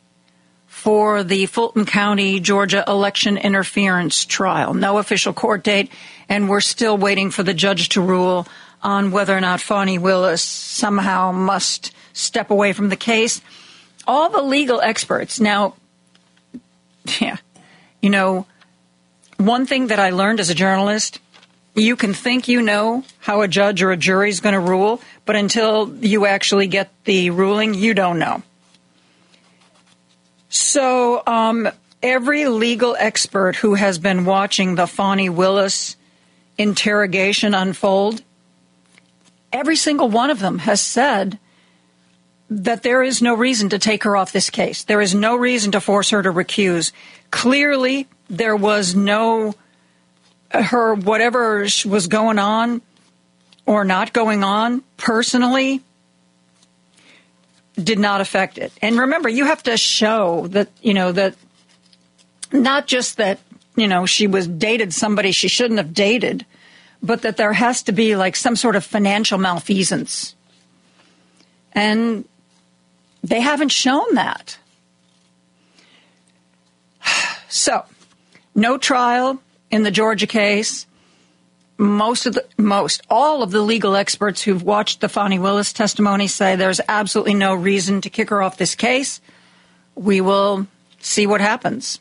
for 0.68 1.24
the 1.24 1.48
Fulton 1.48 1.86
County, 1.86 2.40
Georgia 2.40 2.84
election 2.88 3.38
interference 3.38 4.24
trial. 4.24 4.74
No 4.74 5.00
official 5.00 5.34
court 5.34 5.64
date, 5.64 5.92
and 6.30 6.48
we're 6.48 6.62
still 6.62 6.98
waiting 6.98 7.32
for 7.32 7.44
the 7.44 7.54
judge 7.54 7.90
to 7.90 8.02
rule 8.02 8.48
on 8.84 9.10
whether 9.10 9.36
or 9.36 9.42
not 9.42 9.60
Fani 9.60 9.98
Willis 9.98 10.44
somehow 10.44 11.32
must 11.32 11.92
step 12.14 12.52
away 12.52 12.72
from 12.72 12.90
the 12.90 12.96
case. 12.96 13.42
All 14.06 14.30
the 14.30 14.44
legal 14.44 14.80
experts 14.80 15.40
now, 15.40 15.74
yeah, 17.20 17.38
you 18.02 18.12
know, 18.12 18.46
one 19.38 19.66
thing 19.66 19.88
that 19.88 20.00
I 20.00 20.12
learned 20.12 20.40
as 20.40 20.50
a 20.50 20.56
journalist 20.56 21.20
you 21.76 21.98
can 21.98 22.14
think 22.14 22.48
you 22.48 22.62
know 22.62 23.04
how 23.20 23.42
a 23.42 23.48
judge 23.48 23.84
or 23.84 23.92
a 23.92 23.98
jury 23.98 24.30
is 24.30 24.40
going 24.40 24.54
to 24.54 24.60
rule, 24.60 25.02
but 25.26 25.36
until 25.36 25.94
you 25.98 26.26
actually 26.26 26.68
get 26.68 26.90
the 27.04 27.30
ruling, 27.32 27.74
you 27.74 27.94
don't 27.94 28.18
know. 28.18 28.42
So, 30.48 31.22
um, 31.28 31.68
every 32.02 32.46
legal 32.46 32.96
expert 32.98 33.58
who 33.58 33.74
has 33.74 34.00
been 34.00 34.24
watching 34.24 34.76
the 34.76 34.88
Fani 34.88 35.28
Willis 35.28 35.98
interrogation 36.58 37.54
unfold, 37.54 38.22
every 39.52 39.76
single 39.76 40.08
one 40.08 40.30
of 40.30 40.40
them 40.40 40.60
has 40.60 40.80
said 40.80 41.38
that 42.50 42.84
there 42.84 43.04
is 43.04 43.22
no 43.22 43.34
reason 43.34 43.68
to 43.70 43.80
take 43.80 44.04
her 44.04 44.16
off 44.16 44.32
this 44.32 44.50
case. 44.50 44.84
There 44.84 45.02
is 45.02 45.14
no 45.14 45.36
reason 45.36 45.74
to 45.74 45.82
force 45.82 46.12
her 46.12 46.22
to 46.22 46.32
recuse. 46.32 46.94
Clearly, 47.32 48.08
there 48.30 48.56
was 48.56 48.96
no 48.96 49.56
her 50.52 50.94
whatever 50.94 51.68
was 51.86 52.08
going 52.08 52.40
on 52.40 52.82
or 53.66 53.84
not 53.84 54.14
going 54.14 54.44
on 54.44 54.84
personally 54.98 55.82
did 57.76 58.00
not 58.00 58.22
affect 58.22 58.58
it. 58.58 58.72
And 58.82 59.00
remember, 59.00 59.28
you 59.28 59.46
have 59.46 59.64
to 59.64 59.78
show 59.78 60.48
that, 60.48 60.70
you 60.82 60.94
know, 60.94 61.12
that 61.12 61.36
not 62.52 62.88
just 62.88 63.18
that, 63.18 63.40
you 63.76 63.88
know, 63.88 64.06
she 64.06 64.28
was 64.28 64.48
dated 64.48 64.94
somebody 64.94 65.32
she 65.32 65.48
shouldn't 65.48 65.78
have 65.78 65.94
dated, 65.94 66.46
but 67.04 67.24
that 67.24 67.38
there 67.38 67.54
has 67.54 67.84
to 67.84 67.92
be 67.92 68.16
like 68.16 68.36
some 68.36 68.56
sort 68.56 68.76
of 68.76 68.86
financial 68.86 69.38
malfeasance. 69.38 70.36
And 71.74 72.26
they 73.24 73.42
haven't 73.42 73.70
shown 73.70 74.16
that. 74.16 74.58
So, 77.48 77.86
no 78.56 78.78
trial 78.78 79.40
in 79.70 79.84
the 79.84 79.92
Georgia 79.92 80.28
case. 80.28 80.88
Most 81.78 82.26
of 82.26 82.36
the, 82.36 82.46
most, 82.58 83.02
all 83.10 83.44
of 83.44 83.52
the 83.52 83.62
legal 83.62 83.98
experts 83.98 84.42
who've 84.42 84.64
watched 84.64 85.02
the 85.02 85.10
Fani 85.10 85.38
Willis 85.38 85.74
testimony 85.74 86.28
say 86.28 86.56
there's 86.56 86.80
absolutely 86.88 87.34
no 87.34 87.54
reason 87.54 88.00
to 88.02 88.10
kick 88.10 88.30
her 88.30 88.42
off 88.42 88.58
this 88.58 88.76
case. 88.76 89.20
We 89.94 90.22
will 90.22 90.68
see 91.00 91.28
what 91.28 91.42
happens. 91.42 92.00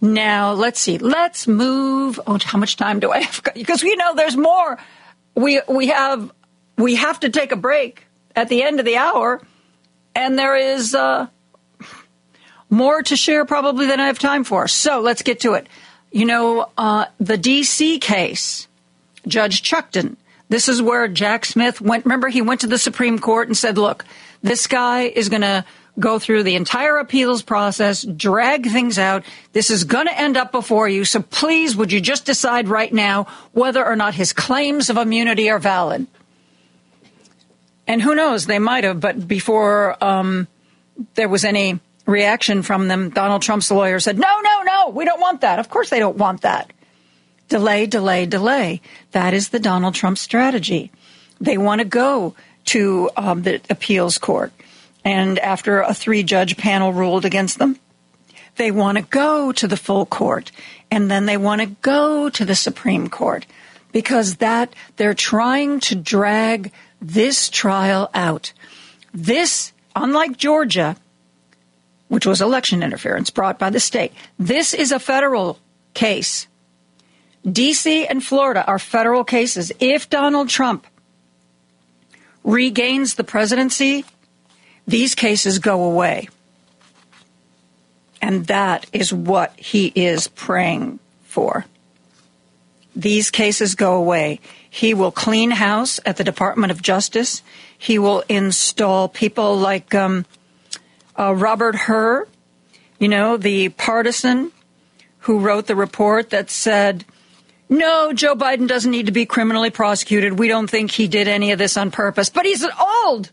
Now, 0.00 0.52
let's 0.52 0.80
see. 0.80 0.98
Let's 0.98 1.46
move. 1.46 2.20
Oh, 2.26 2.38
how 2.42 2.58
much 2.58 2.76
time 2.76 3.00
do 3.00 3.10
I 3.10 3.20
have? 3.20 3.42
Because 3.54 3.82
we 3.82 3.94
know 3.96 4.14
there's 4.14 4.36
more. 4.36 4.78
We, 5.34 5.60
we 5.68 5.88
have, 5.88 6.32
we 6.76 6.96
have 6.96 7.20
to 7.20 7.30
take 7.30 7.52
a 7.52 7.56
break 7.56 8.04
at 8.34 8.48
the 8.48 8.62
end 8.62 8.80
of 8.80 8.86
the 8.86 8.96
hour, 8.96 9.40
and 10.14 10.38
there 10.38 10.56
is, 10.56 10.94
uh, 10.94 11.28
more 12.70 13.02
to 13.02 13.16
share 13.16 13.44
probably 13.44 13.86
than 13.86 14.00
I 14.00 14.06
have 14.06 14.18
time 14.18 14.44
for. 14.44 14.68
So 14.68 15.00
let's 15.00 15.22
get 15.22 15.40
to 15.40 15.54
it. 15.54 15.66
You 16.10 16.24
know, 16.24 16.70
uh, 16.76 17.06
the 17.18 17.36
D.C. 17.36 17.98
case, 17.98 18.68
Judge 19.26 19.62
Chutkan, 19.62 20.16
this 20.48 20.68
is 20.68 20.80
where 20.80 21.06
Jack 21.08 21.44
Smith 21.44 21.80
went. 21.80 22.04
Remember, 22.04 22.28
he 22.28 22.40
went 22.40 22.62
to 22.62 22.66
the 22.66 22.78
Supreme 22.78 23.18
Court 23.18 23.48
and 23.48 23.56
said, 23.56 23.76
look, 23.76 24.04
this 24.42 24.66
guy 24.66 25.02
is 25.02 25.28
going 25.28 25.42
to 25.42 25.64
go 25.98 26.18
through 26.18 26.44
the 26.44 26.54
entire 26.54 26.96
appeals 26.98 27.42
process, 27.42 28.02
drag 28.02 28.70
things 28.70 28.98
out. 28.98 29.24
This 29.52 29.70
is 29.70 29.84
going 29.84 30.06
to 30.06 30.18
end 30.18 30.36
up 30.36 30.52
before 30.52 30.88
you. 30.88 31.04
So 31.04 31.20
please, 31.20 31.76
would 31.76 31.92
you 31.92 32.00
just 32.00 32.24
decide 32.24 32.68
right 32.68 32.92
now 32.92 33.26
whether 33.52 33.84
or 33.84 33.96
not 33.96 34.14
his 34.14 34.32
claims 34.32 34.90
of 34.90 34.96
immunity 34.96 35.50
are 35.50 35.58
valid? 35.58 36.06
And 37.86 38.02
who 38.02 38.14
knows, 38.14 38.46
they 38.46 38.58
might 38.58 38.84
have, 38.84 39.00
but 39.00 39.26
before 39.26 40.02
um, 40.02 40.46
there 41.14 41.28
was 41.28 41.44
any 41.44 41.80
reaction 42.08 42.62
from 42.62 42.88
them, 42.88 43.10
Donald 43.10 43.42
Trump's 43.42 43.70
lawyer 43.70 44.00
said, 44.00 44.18
no, 44.18 44.40
no, 44.40 44.62
no, 44.62 44.88
we 44.88 45.04
don't 45.04 45.20
want 45.20 45.42
that. 45.42 45.58
Of 45.58 45.68
course 45.68 45.90
they 45.90 45.98
don't 45.98 46.16
want 46.16 46.40
that. 46.40 46.72
Delay, 47.48 47.86
delay, 47.86 48.26
delay. 48.26 48.80
That 49.12 49.34
is 49.34 49.50
the 49.50 49.60
Donald 49.60 49.94
Trump 49.94 50.18
strategy. 50.18 50.90
They 51.40 51.58
want 51.58 51.80
to 51.80 51.84
go 51.84 52.34
to 52.66 53.10
um, 53.16 53.42
the 53.42 53.60
appeals 53.70 54.18
court. 54.18 54.52
And 55.04 55.38
after 55.38 55.80
a 55.80 55.94
three 55.94 56.22
judge 56.22 56.56
panel 56.56 56.92
ruled 56.92 57.24
against 57.24 57.58
them, 57.58 57.78
they 58.56 58.70
want 58.70 58.98
to 58.98 59.04
go 59.04 59.52
to 59.52 59.68
the 59.68 59.76
full 59.76 60.04
court. 60.04 60.50
And 60.90 61.10
then 61.10 61.26
they 61.26 61.36
want 61.36 61.60
to 61.60 61.66
go 61.80 62.28
to 62.28 62.44
the 62.44 62.54
Supreme 62.54 63.08
Court 63.08 63.46
because 63.92 64.36
that 64.36 64.74
they're 64.96 65.14
trying 65.14 65.80
to 65.80 65.94
drag 65.94 66.72
this 67.00 67.48
trial 67.48 68.10
out. 68.14 68.52
This, 69.14 69.72
unlike 69.94 70.36
Georgia, 70.36 70.96
which 72.08 72.26
was 72.26 72.40
election 72.40 72.82
interference 72.82 73.30
brought 73.30 73.58
by 73.58 73.70
the 73.70 73.80
state. 73.80 74.12
This 74.38 74.74
is 74.74 74.92
a 74.92 74.98
federal 74.98 75.58
case. 75.94 76.46
DC 77.46 78.06
and 78.08 78.24
Florida 78.24 78.64
are 78.66 78.78
federal 78.78 79.24
cases. 79.24 79.72
If 79.78 80.10
Donald 80.10 80.48
Trump 80.48 80.86
regains 82.44 83.14
the 83.14 83.24
presidency, 83.24 84.04
these 84.86 85.14
cases 85.14 85.58
go 85.58 85.84
away. 85.84 86.28
And 88.20 88.46
that 88.46 88.86
is 88.92 89.12
what 89.12 89.58
he 89.58 89.92
is 89.94 90.28
praying 90.28 90.98
for. 91.24 91.66
These 92.96 93.30
cases 93.30 93.74
go 93.76 93.94
away. 93.94 94.40
He 94.68 94.92
will 94.92 95.12
clean 95.12 95.52
house 95.52 96.00
at 96.04 96.16
the 96.16 96.24
Department 96.24 96.72
of 96.72 96.82
Justice. 96.82 97.42
He 97.76 97.98
will 97.98 98.24
install 98.28 99.08
people 99.08 99.56
like 99.56 99.94
um, 99.94 100.26
uh, 101.18 101.34
Robert 101.34 101.74
Hur, 101.74 102.26
you 102.98 103.08
know, 103.08 103.36
the 103.36 103.70
partisan 103.70 104.52
who 105.20 105.40
wrote 105.40 105.66
the 105.66 105.76
report 105.76 106.30
that 106.30 106.48
said, 106.48 107.04
no, 107.68 108.12
Joe 108.12 108.34
Biden 108.34 108.68
doesn't 108.68 108.90
need 108.90 109.06
to 109.06 109.12
be 109.12 109.26
criminally 109.26 109.70
prosecuted. 109.70 110.38
We 110.38 110.48
don't 110.48 110.70
think 110.70 110.90
he 110.90 111.06
did 111.08 111.28
any 111.28 111.52
of 111.52 111.58
this 111.58 111.76
on 111.76 111.90
purpose. 111.90 112.30
But 112.30 112.46
he's 112.46 112.64
old. 112.80 113.30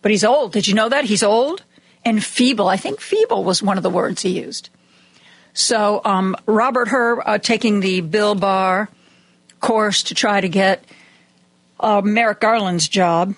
But 0.00 0.10
he's 0.12 0.22
old. 0.22 0.52
Did 0.52 0.68
you 0.68 0.74
know 0.74 0.88
that? 0.88 1.04
He's 1.04 1.22
old 1.22 1.64
and 2.04 2.22
feeble. 2.22 2.68
I 2.68 2.76
think 2.76 3.00
feeble 3.00 3.42
was 3.42 3.62
one 3.62 3.76
of 3.76 3.82
the 3.82 3.90
words 3.90 4.22
he 4.22 4.40
used. 4.40 4.70
So 5.54 6.00
um, 6.04 6.36
Robert 6.46 6.88
Hur 6.88 7.20
uh, 7.20 7.38
taking 7.38 7.80
the 7.80 8.00
Bill 8.00 8.36
Barr 8.36 8.88
course 9.60 10.04
to 10.04 10.14
try 10.14 10.40
to 10.40 10.48
get 10.48 10.84
uh, 11.80 12.00
Merrick 12.04 12.38
Garland's 12.38 12.88
job 12.88 13.34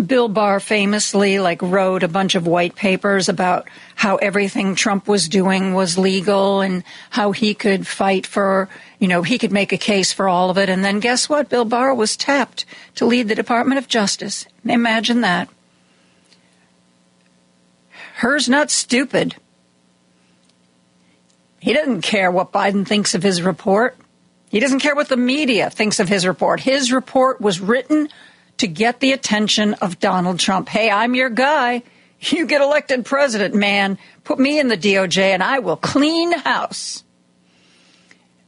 Bill 0.00 0.28
Barr 0.28 0.60
famously 0.60 1.38
like 1.38 1.60
wrote 1.62 2.02
a 2.02 2.08
bunch 2.08 2.34
of 2.34 2.46
white 2.46 2.74
papers 2.74 3.28
about 3.28 3.68
how 3.94 4.16
everything 4.16 4.74
Trump 4.74 5.08
was 5.08 5.28
doing 5.28 5.74
was 5.74 5.98
legal 5.98 6.60
and 6.60 6.84
how 7.10 7.32
he 7.32 7.54
could 7.54 7.86
fight 7.86 8.26
for, 8.26 8.68
you 8.98 9.08
know, 9.08 9.22
he 9.22 9.38
could 9.38 9.52
make 9.52 9.72
a 9.72 9.78
case 9.78 10.12
for 10.12 10.28
all 10.28 10.50
of 10.50 10.58
it. 10.58 10.68
And 10.68 10.84
then 10.84 11.00
guess 11.00 11.28
what? 11.28 11.48
Bill 11.48 11.64
Barr 11.64 11.94
was 11.94 12.16
tapped 12.16 12.64
to 12.96 13.06
lead 13.06 13.28
the 13.28 13.34
Department 13.34 13.78
of 13.78 13.88
Justice. 13.88 14.46
Imagine 14.64 15.20
that. 15.20 15.48
Hur's 18.16 18.48
not 18.48 18.70
stupid. 18.70 19.36
He 21.60 21.72
doesn't 21.72 22.02
care 22.02 22.30
what 22.30 22.52
Biden 22.52 22.86
thinks 22.86 23.14
of 23.14 23.22
his 23.22 23.42
report. 23.42 23.96
He 24.50 24.60
doesn't 24.60 24.80
care 24.80 24.94
what 24.96 25.08
the 25.08 25.16
media 25.16 25.70
thinks 25.70 26.00
of 26.00 26.08
his 26.08 26.26
report. 26.26 26.60
His 26.60 26.92
report 26.92 27.40
was 27.40 27.60
written 27.60 28.08
to 28.60 28.68
get 28.68 29.00
the 29.00 29.12
attention 29.12 29.72
of 29.74 29.98
Donald 30.00 30.38
Trump. 30.38 30.68
Hey, 30.68 30.90
I'm 30.90 31.14
your 31.14 31.30
guy. 31.30 31.82
You 32.20 32.44
get 32.44 32.60
elected 32.60 33.06
president, 33.06 33.54
man. 33.54 33.96
Put 34.24 34.38
me 34.38 34.60
in 34.60 34.68
the 34.68 34.76
DOJ 34.76 35.32
and 35.32 35.42
I 35.42 35.60
will 35.60 35.78
clean 35.78 36.32
house. 36.32 37.02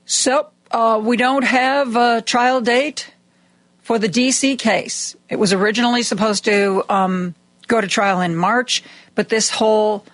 So, 0.05 0.49
uh, 0.71 1.01
we 1.03 1.17
don't 1.17 1.45
have 1.45 1.97
a 1.97 2.21
trial 2.21 2.61
date 2.61 3.11
for 3.81 3.99
the 3.99 4.09
D.C. 4.09 4.57
case. 4.57 5.17
It 5.31 5.37
was 5.37 5.55
originally 5.55 6.03
supposed 6.03 6.45
to 6.45 6.85
um, 6.91 7.35
go 7.67 7.81
to 7.81 7.87
trial 7.87 8.21
in 8.21 8.37
March, 8.37 8.83
but 9.15 9.31
this 9.31 9.49
whole 9.49 10.05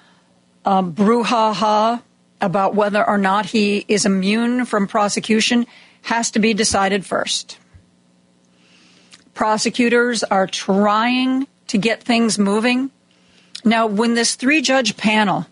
um, 0.65 0.93
brouhaha 0.93 2.01
about 2.41 2.77
whether 2.77 3.05
or 3.05 3.19
not 3.19 3.47
he 3.47 3.85
is 3.89 4.07
immune 4.07 4.65
from 4.65 4.87
prosecution 4.87 5.67
has 6.03 6.31
to 6.31 6.39
be 6.39 6.55
decided 6.55 7.05
first. 7.05 7.59
Prosecutors 9.39 10.25
are 10.25 10.49
trying 10.49 11.47
to 11.69 11.79
get 11.79 12.03
things 12.03 12.41
moving. 12.41 12.91
Now, 13.65 13.87
when 13.87 14.15
this 14.15 14.35
three 14.35 14.61
judge 14.61 14.97
panel 14.97 15.47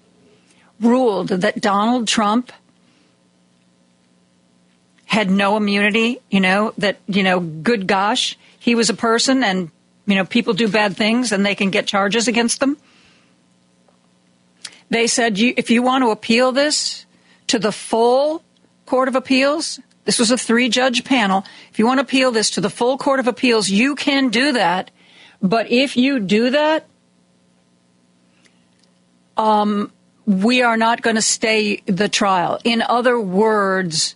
ruled 0.80 1.28
that 1.28 1.60
Donald 1.60 2.08
Trump 2.08 2.50
had 5.04 5.30
no 5.30 5.56
immunity, 5.56 6.18
you 6.32 6.40
know, 6.40 6.74
that, 6.78 6.96
you 7.06 7.22
know, 7.22 7.38
good 7.38 7.86
gosh, 7.86 8.36
he 8.58 8.74
was 8.74 8.90
a 8.90 8.94
person 8.94 9.44
and, 9.44 9.70
you 10.04 10.16
know, 10.16 10.24
people 10.24 10.52
do 10.52 10.66
bad 10.66 10.96
things 10.96 11.30
and 11.30 11.46
they 11.46 11.54
can 11.54 11.70
get 11.70 11.86
charges 11.86 12.26
against 12.26 12.58
them. 12.58 12.76
They 14.90 15.06
said, 15.06 15.38
if 15.38 15.70
you 15.70 15.84
want 15.84 16.02
to 16.02 16.10
appeal 16.10 16.50
this 16.50 17.06
to 17.46 17.60
the 17.60 17.70
full 17.70 18.42
Court 18.84 19.06
of 19.06 19.14
Appeals, 19.14 19.78
this 20.06 20.18
was 20.18 20.30
a 20.30 20.38
three 20.38 20.68
judge 20.68 21.04
panel. 21.04 21.44
If 21.70 21.78
you 21.78 21.86
want 21.86 21.98
to 21.98 22.02
appeal 22.02 22.30
this 22.30 22.50
to 22.52 22.60
the 22.60 22.70
full 22.70 22.96
Court 22.96 23.20
of 23.20 23.26
Appeals, 23.26 23.68
you 23.68 23.94
can 23.94 24.30
do 24.30 24.52
that. 24.52 24.90
But 25.42 25.70
if 25.70 25.96
you 25.96 26.20
do 26.20 26.50
that, 26.50 26.86
um, 29.36 29.92
we 30.24 30.62
are 30.62 30.76
not 30.76 31.02
going 31.02 31.16
to 31.16 31.22
stay 31.22 31.82
the 31.86 32.08
trial. 32.08 32.58
In 32.64 32.82
other 32.82 33.20
words, 33.20 34.14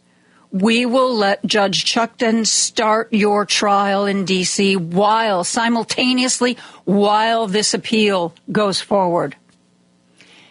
we 0.52 0.86
will 0.86 1.14
let 1.14 1.44
Judge 1.44 1.84
Chutkan 1.84 2.46
start 2.46 3.12
your 3.12 3.44
trial 3.44 4.06
in 4.06 4.24
D.C. 4.24 4.76
while 4.76 5.44
simultaneously 5.44 6.56
while 6.84 7.46
this 7.46 7.74
appeal 7.74 8.34
goes 8.50 8.80
forward. 8.80 9.36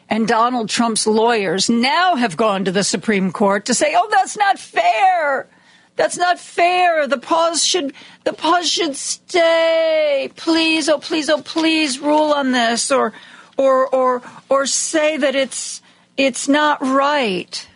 And 0.10 0.28
Donald 0.28 0.70
Trump's 0.70 1.06
lawyers 1.06 1.70
now 1.70 2.16
have 2.16 2.36
gone 2.36 2.66
to 2.66 2.72
the 2.72 2.84
Supreme 2.84 3.32
Court 3.32 3.66
to 3.66 3.76
say, 3.76 3.94
oh, 3.96 4.08
that's 4.12 4.36
not 4.36 4.58
fair. 4.58 5.48
That's 5.96 6.18
not 6.18 6.40
fair. 6.40 7.08
The 7.08 7.18
pause 7.18 7.64
should 7.64 7.94
the 8.24 8.34
pause 8.34 8.70
should 8.70 8.96
stay. 8.96 10.32
Please, 10.36 10.88
oh 10.88 10.98
please, 10.98 11.30
oh 11.30 11.42
please 11.42 12.00
rule 12.00 12.34
on 12.34 12.54
this 12.54 12.90
or 12.90 13.14
or 13.58 13.88
or 13.94 14.22
or 14.48 14.66
say 14.66 15.18
that 15.18 15.36
it's 15.36 15.82
it's 16.16 16.48
not 16.48 16.82
right. 16.82 17.68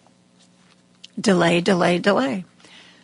Delay, 1.19 1.59
delay, 1.59 1.99
delay. 1.99 2.45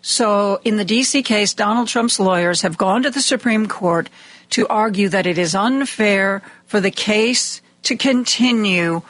So 0.02 0.62
in 0.64 0.78
the 0.78 0.86
DC 0.86 1.24
case, 1.26 1.54
Donald 1.54 1.90
Trump's 1.90 2.20
lawyers 2.20 2.62
have 2.62 2.78
gone 2.78 3.04
to 3.04 3.12
the 3.12 3.22
Supreme 3.22 3.68
Court 3.68 4.10
to 4.52 4.68
argue 4.68 5.10
that 5.10 5.28
it 5.28 5.38
is 5.38 5.54
unfair 5.54 6.42
for 6.66 6.80
the 6.80 6.92
case 6.92 7.62
to 7.84 7.98
continue 7.98 9.02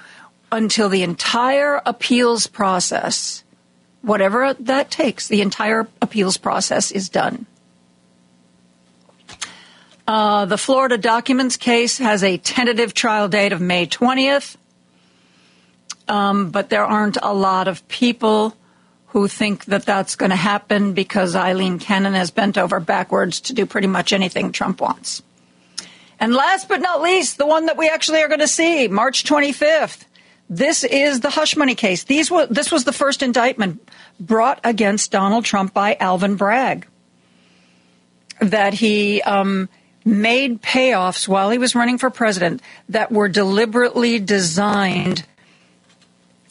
until 0.52 0.90
the 0.90 1.04
entire 1.04 1.82
appeals 1.86 2.48
process 2.48 3.44
whatever 4.02 4.54
that 4.54 4.92
takes, 4.92 5.28
the 5.28 5.42
entire 5.42 5.88
appeals 6.02 6.38
process 6.38 6.92
is 6.92 7.10
done. 7.10 7.46
Uh, 10.08 10.46
the 10.46 10.58
Florida 10.58 10.98
documents 10.98 11.56
case 11.58 12.00
has 12.00 12.24
a 12.24 12.38
tentative 12.38 12.94
trial 12.94 13.28
date 13.28 13.54
of 13.54 13.62
May 13.62 13.86
20th, 13.86 14.56
um, 16.08 16.50
but 16.50 16.70
there 16.70 16.84
aren't 16.84 17.18
a 17.22 17.34
lot 17.34 17.68
of 17.68 17.88
people 17.88 18.56
who 19.08 19.28
think 19.28 19.66
that 19.66 19.86
that's 19.86 20.16
going 20.16 20.30
to 20.32 20.36
happen 20.36 20.94
because 20.94 21.36
Aileen 21.36 21.78
Cannon 21.78 22.14
has 22.14 22.32
bent 22.32 22.58
over 22.58 22.80
backwards 22.80 23.40
to 23.42 23.54
do 23.54 23.66
pretty 23.66 23.88
much 23.88 24.14
anything 24.14 24.52
Trump 24.52 24.82
wants. 24.82 25.22
And 26.20 26.34
last 26.34 26.68
but 26.68 26.82
not 26.82 27.02
least, 27.02 27.38
the 27.38 27.48
one 27.48 27.68
that 27.68 27.78
we 27.78 27.88
actually 27.88 28.22
are 28.22 28.28
going 28.28 28.40
to 28.40 28.48
see, 28.48 28.88
March 28.88 29.24
25th. 29.24 30.06
This 30.50 30.84
is 30.84 31.20
the 31.20 31.30
hush 31.30 31.56
money 31.56 31.76
case. 31.76 32.06
These 32.06 32.32
were, 32.32 32.48
this 32.48 32.72
was 32.72 32.84
the 32.84 32.92
first 32.92 33.22
indictment 33.22 33.88
brought 34.20 34.60
against 34.64 35.12
Donald 35.12 35.46
Trump 35.46 35.74
by 35.74 35.96
Alvin 36.00 36.36
Bragg. 36.36 36.88
That 38.42 38.74
he 38.74 39.22
um, 39.22 39.70
made 40.04 40.62
payoffs 40.62 41.28
while 41.28 41.52
he 41.52 41.60
was 41.60 41.76
running 41.76 42.00
for 42.00 42.10
president 42.10 42.62
that 42.88 43.12
were 43.12 43.30
deliberately 43.30 44.18
designed 44.18 45.26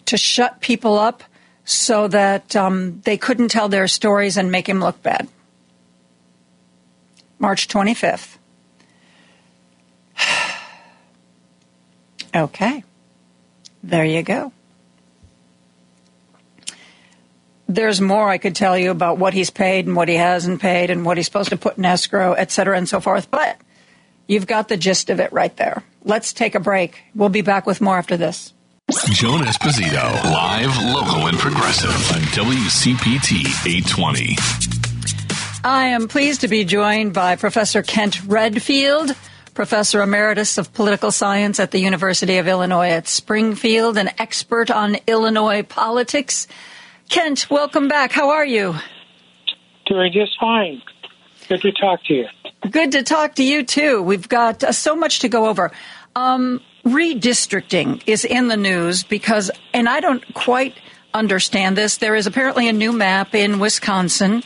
to 0.07 0.17
shut 0.17 0.61
people 0.61 0.99
up 0.99 1.25
so 1.65 2.07
that 2.09 2.55
um, 2.55 3.01
they 3.01 3.17
couldn't 3.17 3.49
tell 3.49 3.69
their 3.69 3.89
stories 3.89 4.37
and 4.37 4.53
make 4.53 4.69
him 4.69 4.81
look 4.81 5.03
bad. 5.03 5.29
March 7.39 7.69
25th. 7.69 8.37
okay. 12.35 12.85
There 13.83 14.05
you 14.05 14.23
go. 14.23 14.53
There's 17.69 18.01
more 18.01 18.29
I 18.29 18.39
could 18.39 18.57
tell 18.57 18.79
you 18.79 18.91
about 18.91 19.19
what 19.19 19.35
he's 19.35 19.51
paid 19.51 19.87
and 19.87 19.95
what 19.95 20.09
he 20.09 20.15
hasn't 20.15 20.61
paid 20.61 20.91
and 20.91 21.05
what 21.05 21.19
he's 21.19 21.27
supposed 21.27 21.51
to 21.51 21.57
put 21.57 21.77
in 21.77 21.85
escrow, 21.85 22.33
et 22.33 22.51
cetera, 22.51 22.77
and 22.77 22.89
so 22.89 22.99
forth. 22.99 23.31
But 23.31 23.59
you've 24.27 24.47
got 24.47 24.69
the 24.69 24.79
gist 24.79 25.11
of 25.11 25.21
it 25.21 25.33
right 25.33 25.55
there. 25.57 25.83
Let's 26.03 26.33
take 26.33 26.55
a 26.55 26.61
break. 26.61 27.03
We'll 27.15 27.29
be 27.29 27.43
back 27.43 27.67
with 27.67 27.81
more 27.83 27.99
after 27.99 28.17
this. 28.17 28.55
Joan 29.11 29.43
Esposito, 29.43 30.25
live, 30.25 30.75
local, 30.95 31.27
and 31.27 31.37
progressive 31.37 31.91
on 31.91 32.23
WCPT 32.33 33.67
820. 33.67 34.37
I 35.63 35.89
am 35.89 36.09
pleased 36.09 36.41
to 36.41 36.49
be 36.49 36.65
joined 36.65 37.13
by 37.13 37.37
Professor 37.37 37.83
Kent 37.83 38.25
Redfield 38.25 39.15
professor 39.59 40.01
emeritus 40.03 40.57
of 40.57 40.73
political 40.73 41.11
science 41.11 41.59
at 41.59 41.73
the 41.73 41.81
University 41.81 42.39
of 42.39 42.47
Illinois 42.47 42.91
at 42.91 43.09
Springfield, 43.09 43.99
an 43.99 44.09
expert 44.17 44.71
on 44.71 44.97
Illinois 45.09 45.65
politics. 45.65 46.47
Kent, 47.09 47.51
welcome 47.51 47.89
back. 47.89 48.13
How 48.13 48.31
are 48.31 48.47
you? 48.47 48.77
Doing 49.87 50.13
just 50.13 50.39
fine. 50.39 50.81
Good 51.49 51.61
to 51.63 51.73
talk 51.73 52.05
to 52.05 52.15
you. 52.15 52.27
Good 52.71 52.93
to 52.93 53.03
talk 53.03 53.35
to 53.35 53.43
you 53.43 53.65
too. 53.65 54.01
We've 54.01 54.29
got 54.29 54.63
uh, 54.63 54.71
so 54.71 54.95
much 54.95 55.19
to 55.19 55.29
go 55.29 55.47
over. 55.49 55.73
Um, 56.15 56.61
redistricting 56.85 58.01
is 58.07 58.25
in 58.25 58.47
the 58.47 58.57
news 58.57 59.03
because, 59.03 59.51
and 59.75 59.89
I 59.89 59.99
don't 59.99 60.23
quite 60.35 60.77
understand 61.15 61.77
this. 61.77 61.97
There 61.97 62.15
is 62.15 62.29
apparently 62.29 62.69
a 62.69 62.73
new 62.73 62.93
map 62.93 63.35
in 63.35 63.59
Wisconsin 63.59 64.45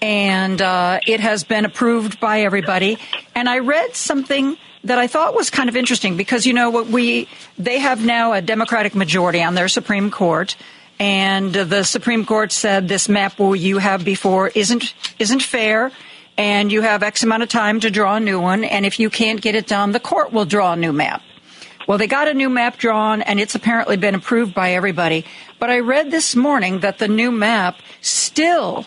and 0.00 0.60
uh, 0.60 1.00
it 1.06 1.20
has 1.20 1.44
been 1.44 1.64
approved 1.64 2.20
by 2.20 2.42
everybody. 2.42 2.98
And 3.34 3.48
I 3.48 3.58
read 3.58 3.96
something 3.96 4.56
that 4.84 4.98
I 4.98 5.06
thought 5.06 5.34
was 5.34 5.50
kind 5.50 5.68
of 5.68 5.76
interesting 5.76 6.16
because 6.16 6.46
you 6.46 6.52
know 6.52 6.70
what 6.70 6.86
we 6.86 7.28
they 7.58 7.78
have 7.78 8.04
now 8.04 8.32
a 8.32 8.40
Democratic 8.40 8.94
majority 8.94 9.42
on 9.42 9.54
their 9.54 9.68
Supreme 9.68 10.10
Court. 10.10 10.56
And 11.00 11.54
the 11.54 11.84
Supreme 11.84 12.26
Court 12.26 12.50
said 12.50 12.88
this 12.88 13.08
map 13.08 13.34
you 13.38 13.78
have 13.78 14.04
before 14.04 14.48
isn't 14.48 14.94
isn't 15.18 15.42
fair, 15.42 15.92
and 16.36 16.72
you 16.72 16.82
have 16.82 17.02
X 17.02 17.22
amount 17.22 17.44
of 17.44 17.48
time 17.48 17.80
to 17.80 17.90
draw 17.90 18.16
a 18.16 18.20
new 18.20 18.40
one. 18.40 18.64
And 18.64 18.84
if 18.84 18.98
you 18.98 19.10
can't 19.10 19.40
get 19.40 19.54
it 19.54 19.66
done, 19.66 19.92
the 19.92 20.00
court 20.00 20.32
will 20.32 20.44
draw 20.44 20.72
a 20.72 20.76
new 20.76 20.92
map. 20.92 21.22
Well, 21.86 21.98
they 21.98 22.06
got 22.06 22.28
a 22.28 22.34
new 22.34 22.50
map 22.50 22.76
drawn, 22.76 23.22
and 23.22 23.40
it's 23.40 23.54
apparently 23.54 23.96
been 23.96 24.14
approved 24.14 24.54
by 24.54 24.72
everybody. 24.72 25.24
But 25.58 25.70
I 25.70 25.78
read 25.78 26.10
this 26.10 26.36
morning 26.36 26.80
that 26.80 26.98
the 26.98 27.08
new 27.08 27.32
map 27.32 27.76
still 28.02 28.84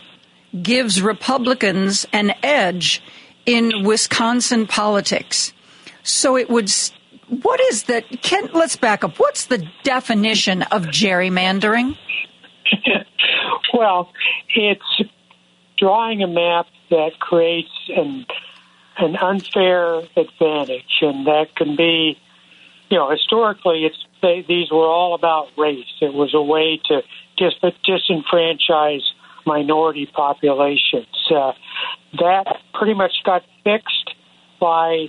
gives 0.62 1.02
Republicans 1.02 2.06
an 2.12 2.34
edge 2.44 3.02
in 3.46 3.84
Wisconsin 3.84 4.68
politics. 4.68 5.54
So 6.04 6.38
it 6.38 6.50
would. 6.50 6.72
What 7.28 7.60
is 7.62 7.84
that? 7.84 8.22
Ken, 8.22 8.50
let's 8.54 8.76
back 8.76 9.04
up. 9.04 9.20
What's 9.20 9.46
the 9.46 9.66
definition 9.84 10.64
of 10.64 10.86
gerrymandering? 10.86 11.98
well, 13.74 14.12
it's 14.56 15.02
drawing 15.78 16.22
a 16.24 16.28
map 16.28 16.68
that 16.90 17.20
creates 17.20 17.72
an 17.96 18.26
an 18.98 19.16
unfair 19.16 20.02
advantage, 20.16 21.00
and 21.02 21.26
that 21.26 21.56
can 21.56 21.76
be, 21.76 22.20
you 22.90 22.98
know, 22.98 23.10
historically, 23.10 23.86
it's 23.86 23.98
they, 24.22 24.46
these 24.48 24.70
were 24.70 24.88
all 24.88 25.16
about 25.16 25.48
race. 25.58 25.86
It 26.02 26.14
was 26.14 26.34
a 26.34 26.42
way 26.42 26.80
to 26.86 27.02
dis- 27.38 27.56
disenfranchise 27.88 29.02
minority 29.46 30.06
populations. 30.06 31.08
Uh, 31.30 31.54
that 32.20 32.46
pretty 32.74 32.94
much 32.94 33.14
got 33.24 33.44
fixed 33.64 34.14
by 34.60 35.08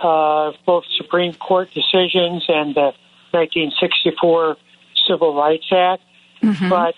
uh, 0.00 0.52
both 0.66 0.84
Supreme 0.96 1.34
Court 1.34 1.68
decisions 1.72 2.44
and 2.48 2.74
the 2.74 2.92
1964 3.32 4.56
Civil 5.08 5.34
Rights 5.34 5.66
Act. 5.72 6.02
Mm-hmm. 6.42 6.68
But 6.68 6.94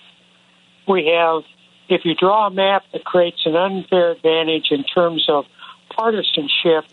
we 0.87 1.07
have, 1.07 1.43
if 1.89 2.05
you 2.05 2.15
draw 2.15 2.47
a 2.47 2.51
map 2.51 2.83
that 2.93 3.03
creates 3.03 3.45
an 3.45 3.55
unfair 3.55 4.11
advantage 4.11 4.67
in 4.71 4.83
terms 4.83 5.25
of 5.29 5.45
partisanship, 5.89 6.85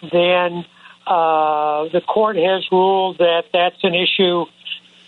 then 0.00 0.64
uh, 1.06 1.88
the 1.92 2.02
court 2.06 2.36
has 2.36 2.64
ruled 2.70 3.18
that 3.18 3.44
that's 3.52 3.82
an 3.82 3.94
issue 3.94 4.44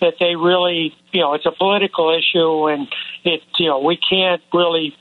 that 0.00 0.14
they 0.20 0.36
really, 0.36 0.94
you 1.12 1.20
know, 1.20 1.34
it's 1.34 1.46
a 1.46 1.52
political 1.52 2.16
issue 2.16 2.68
and 2.68 2.88
it, 3.24 3.42
you 3.58 3.68
know, 3.68 3.80
we 3.80 3.96
can't 3.96 4.42
really 4.52 4.94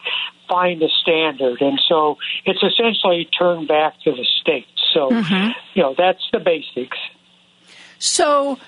find 0.48 0.82
a 0.82 0.90
standard. 1.02 1.62
And 1.62 1.80
so 1.88 2.18
it's 2.46 2.62
essentially 2.64 3.28
turned 3.38 3.68
back 3.68 4.00
to 4.02 4.12
the 4.12 4.26
states. 4.42 4.70
So, 4.94 5.10
mm-hmm. 5.10 5.52
you 5.74 5.84
know, 5.84 5.96
that's 5.98 6.24
the 6.32 6.40
basics. 6.40 6.98
So 8.00 8.60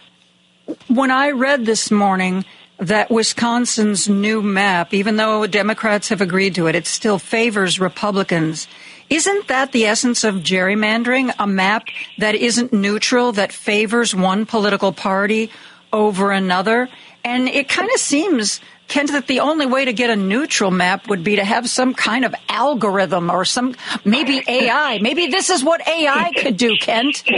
when 0.88 1.12
I 1.12 1.32
read 1.32 1.66
this 1.66 1.92
morning, 1.92 2.46
that 2.78 3.10
Wisconsin's 3.10 4.10
new 4.10 4.42
map, 4.42 4.94
even 4.94 5.16
though 5.16 5.48
Democrats 5.48 6.10
have 6.10 6.22
agreed 6.22 6.56
to 6.56 6.68
it, 6.68 6.76
it 6.76 6.88
still 6.88 7.20
favors 7.20 7.80
Republicans. 7.80 8.68
Isn't 9.10 9.48
that 9.48 9.72
the 9.72 9.86
essence 9.86 10.24
of 10.24 10.36
gerrymandering? 10.36 11.34
A 11.40 11.48
map 11.48 11.86
that 12.18 12.36
isn't 12.36 12.74
neutral, 12.74 13.32
that 13.34 13.54
favors 13.54 14.16
one 14.16 14.46
political 14.46 14.92
party 14.92 15.52
over 15.92 16.32
another. 16.32 16.90
And 17.24 17.48
it 17.48 17.68
kind 17.68 17.90
of 17.94 18.00
seems, 18.00 18.62
Kent, 18.88 19.12
that 19.12 19.28
the 19.28 19.40
only 19.40 19.66
way 19.66 19.86
to 19.86 19.94
get 19.94 20.10
a 20.10 20.16
neutral 20.16 20.72
map 20.72 21.08
would 21.10 21.24
be 21.24 21.38
to 21.38 21.44
have 21.44 21.70
some 21.70 21.94
kind 21.94 22.24
of 22.24 22.36
algorithm 22.50 23.32
or 23.32 23.46
some, 23.46 23.76
maybe 24.04 24.44
AI. 24.48 25.00
Maybe 25.02 25.28
this 25.28 25.50
is 25.50 25.64
what 25.64 25.88
AI 25.88 26.32
could 26.38 26.58
do, 26.58 26.78
Kent. 26.78 27.24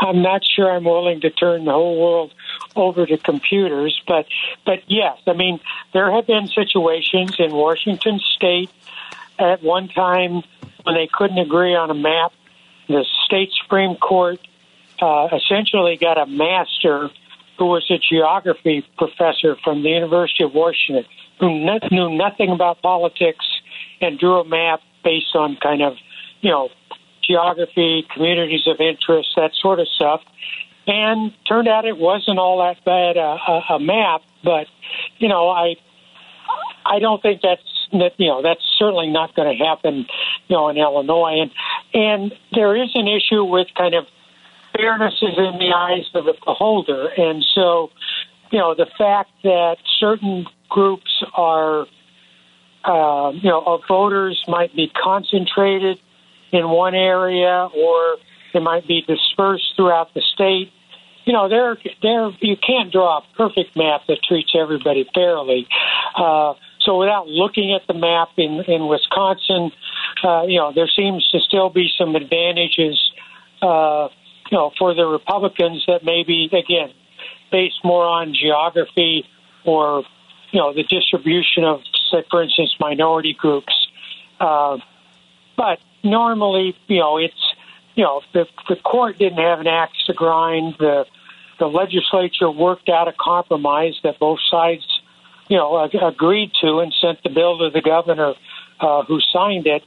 I'm 0.00 0.22
not 0.22 0.42
sure 0.44 0.70
I'm 0.70 0.84
willing 0.84 1.20
to 1.22 1.30
turn 1.30 1.64
the 1.64 1.72
whole 1.72 2.00
world 2.00 2.34
over 2.74 3.06
to 3.06 3.16
computers, 3.18 4.00
but 4.06 4.26
but 4.64 4.82
yes, 4.86 5.18
I 5.26 5.32
mean 5.32 5.60
there 5.92 6.12
have 6.12 6.26
been 6.26 6.48
situations 6.48 7.36
in 7.38 7.52
Washington 7.52 8.20
State 8.36 8.70
at 9.38 9.62
one 9.62 9.88
time 9.88 10.42
when 10.82 10.94
they 10.94 11.08
couldn't 11.12 11.38
agree 11.38 11.74
on 11.74 11.90
a 11.90 11.94
map. 11.94 12.32
The 12.88 13.04
state 13.24 13.50
supreme 13.62 13.96
court 13.96 14.38
uh, 15.00 15.28
essentially 15.34 15.96
got 16.00 16.18
a 16.18 16.26
master 16.26 17.10
who 17.58 17.66
was 17.66 17.84
a 17.90 17.98
geography 17.98 18.84
professor 18.98 19.56
from 19.64 19.82
the 19.82 19.90
University 19.90 20.44
of 20.44 20.52
Washington, 20.54 21.04
who 21.40 21.50
knew 21.90 22.10
nothing 22.10 22.50
about 22.50 22.82
politics 22.82 23.44
and 24.00 24.18
drew 24.18 24.40
a 24.40 24.44
map 24.44 24.80
based 25.02 25.34
on 25.34 25.56
kind 25.62 25.82
of, 25.82 25.94
you 26.40 26.50
know, 26.50 26.68
geography, 27.26 28.06
communities 28.12 28.66
of 28.66 28.80
interest, 28.80 29.30
that 29.36 29.52
sort 29.60 29.80
of 29.80 29.88
stuff. 29.88 30.20
And 30.86 31.32
turned 31.48 31.66
out 31.66 31.84
it 31.84 31.96
wasn't 31.96 32.38
all 32.38 32.58
that 32.58 32.84
bad 32.84 33.16
a, 33.16 33.20
a, 33.20 33.74
a 33.74 33.80
map, 33.80 34.22
but 34.44 34.68
you 35.18 35.28
know, 35.28 35.48
I 35.48 35.74
I 36.84 37.00
don't 37.00 37.20
think 37.20 37.40
that's 37.42 37.62
that 37.92 38.12
you 38.18 38.28
know 38.28 38.42
that's 38.42 38.62
certainly 38.78 39.08
not 39.08 39.34
going 39.34 39.56
to 39.56 39.64
happen, 39.64 40.06
you 40.48 40.56
know, 40.56 40.68
in 40.68 40.76
Illinois. 40.76 41.40
And 41.42 41.50
and 41.92 42.32
there 42.52 42.76
is 42.76 42.90
an 42.94 43.08
issue 43.08 43.42
with 43.42 43.66
kind 43.76 43.94
of 43.94 44.06
fairness 44.76 45.14
is 45.22 45.36
in 45.36 45.58
the 45.58 45.72
eyes 45.74 46.06
of 46.14 46.24
the 46.24 46.34
beholder, 46.44 47.08
and 47.16 47.44
so 47.54 47.90
you 48.50 48.58
know 48.58 48.74
the 48.74 48.86
fact 48.98 49.30
that 49.42 49.76
certain 49.98 50.46
groups 50.68 51.22
are 51.34 51.86
uh, 52.84 53.30
you 53.32 53.48
know 53.48 53.62
of 53.64 53.80
voters 53.88 54.42
might 54.48 54.74
be 54.74 54.90
concentrated 55.02 55.98
in 56.52 56.68
one 56.68 56.94
area 56.94 57.68
or 57.74 58.16
they 58.52 58.60
might 58.60 58.86
be 58.86 59.02
dispersed 59.02 59.74
throughout 59.76 60.14
the 60.14 60.22
state. 60.34 60.72
You 61.24 61.32
know, 61.32 61.48
there, 61.48 61.76
there, 62.02 62.30
you 62.40 62.56
can't 62.56 62.92
draw 62.92 63.18
a 63.18 63.36
perfect 63.36 63.76
map 63.76 64.02
that 64.08 64.18
treats 64.26 64.52
everybody 64.58 65.06
fairly. 65.12 65.66
Uh, 66.16 66.54
so 66.80 66.98
without 66.98 67.26
looking 67.26 67.74
at 67.74 67.86
the 67.86 67.94
map 67.94 68.28
in, 68.38 68.62
in 68.68 68.86
Wisconsin, 68.86 69.72
uh, 70.22 70.44
you 70.44 70.58
know, 70.58 70.72
there 70.72 70.88
seems 70.88 71.28
to 71.32 71.40
still 71.40 71.68
be 71.68 71.88
some 71.98 72.14
advantages, 72.14 72.98
uh, 73.60 74.08
you 74.50 74.58
know, 74.58 74.72
for 74.78 74.94
the 74.94 75.06
Republicans 75.06 75.84
that 75.86 76.04
maybe, 76.04 76.46
again, 76.46 76.92
based 77.50 77.84
more 77.84 78.04
on 78.04 78.34
geography 78.34 79.26
or, 79.64 80.04
you 80.50 80.60
know, 80.60 80.72
the 80.72 80.84
distribution 80.84 81.64
of, 81.64 81.82
say, 82.10 82.24
for 82.30 82.42
instance, 82.42 82.74
minority 82.80 83.34
groups. 83.34 83.88
Uh, 84.38 84.78
but 85.56 85.80
normally, 86.02 86.76
you 86.86 87.00
know, 87.00 87.18
it's, 87.18 87.54
you 87.94 88.04
know, 88.04 88.22
the, 88.32 88.46
the 88.68 88.76
court 88.76 89.18
didn't 89.18 89.38
have 89.38 89.60
an 89.60 89.66
axe 89.66 90.04
to 90.06 90.12
grind. 90.12 90.76
The, 90.78 91.06
the 91.58 91.66
legislature 91.66 92.50
worked 92.50 92.88
out 92.88 93.08
a 93.08 93.14
compromise 93.18 93.94
that 94.02 94.18
both 94.18 94.40
sides 94.50 94.84
you 95.48 95.56
know, 95.56 95.88
agreed 96.02 96.52
to 96.60 96.78
and 96.80 96.92
sent 97.00 97.22
the 97.22 97.30
bill 97.30 97.58
to 97.58 97.70
the 97.70 97.80
governor 97.80 98.34
uh, 98.80 99.04
who 99.04 99.20
signed 99.32 99.66
it, 99.66 99.82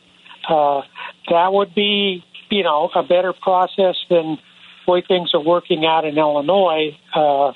uh, 0.48 0.82
that 1.30 1.52
would 1.52 1.76
be, 1.76 2.24
you 2.50 2.64
know, 2.64 2.90
a 2.96 3.04
better 3.04 3.34
process 3.34 3.96
than 4.10 4.38
way 4.90 5.04
things 5.08 5.32
are 5.34 5.44
working 5.44 5.86
out 5.86 6.06
in 6.06 6.18
Illinois. 6.18 6.98
Uh, 7.14 7.54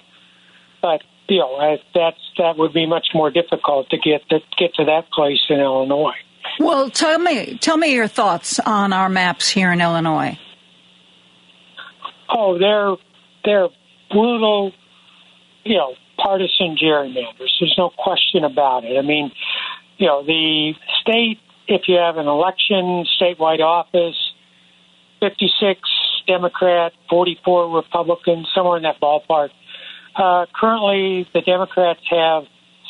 but 0.81 1.01
you 1.27 1.39
know, 1.39 1.77
that's 1.93 2.17
that 2.37 2.57
would 2.57 2.73
be 2.73 2.85
much 2.85 3.07
more 3.13 3.31
difficult 3.31 3.89
to 3.89 3.97
get 3.97 4.27
to 4.29 4.39
get 4.57 4.73
to 4.75 4.85
that 4.85 5.09
place 5.11 5.39
in 5.49 5.59
Illinois. 5.59 6.15
Well, 6.59 6.89
tell 6.89 7.17
me, 7.19 7.57
tell 7.57 7.77
me 7.77 7.93
your 7.93 8.07
thoughts 8.07 8.59
on 8.59 8.93
our 8.93 9.09
maps 9.09 9.49
here 9.49 9.71
in 9.71 9.81
Illinois. 9.81 10.37
Oh, 12.29 12.57
they're 12.59 12.95
they're 13.45 13.69
brutal, 14.11 14.71
you 15.63 15.77
know, 15.77 15.95
partisan 16.17 16.77
gerrymanders. 16.81 17.49
There's 17.59 17.75
no 17.77 17.89
question 17.89 18.43
about 18.43 18.83
it. 18.83 18.97
I 18.97 19.01
mean, 19.01 19.31
you 19.97 20.07
know, 20.07 20.23
the 20.23 20.73
state, 21.01 21.39
if 21.67 21.83
you 21.87 21.95
have 21.95 22.17
an 22.17 22.27
election, 22.27 23.05
statewide 23.19 23.61
office, 23.61 24.15
56 25.19 25.79
Democrat, 26.27 26.93
44 27.09 27.75
Republican, 27.75 28.45
somewhere 28.53 28.77
in 28.77 28.83
that 28.83 28.99
ballpark. 29.01 29.49
Uh, 30.15 30.45
currently, 30.53 31.27
the 31.33 31.41
Democrats 31.41 32.01
have 32.09 32.43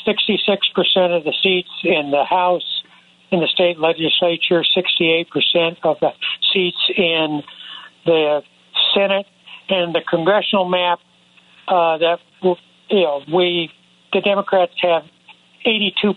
66% 0.05 1.17
of 1.17 1.23
the 1.23 1.33
seats 1.41 1.69
in 1.83 2.11
the 2.11 2.25
House, 2.25 2.83
in 3.31 3.39
the 3.39 3.47
state 3.47 3.79
legislature, 3.79 4.63
68% 4.75 5.77
of 5.83 5.97
the 5.99 6.11
seats 6.51 6.77
in 6.95 7.43
the 8.05 8.43
Senate, 8.93 9.25
and 9.69 9.95
the 9.95 10.01
congressional 10.07 10.67
map 10.67 10.99
uh, 11.67 11.97
that 11.97 12.19
you 12.41 12.55
know, 12.89 13.21
we, 13.33 13.71
the 14.11 14.21
Democrats 14.21 14.73
have 14.81 15.03
82% 15.65 16.13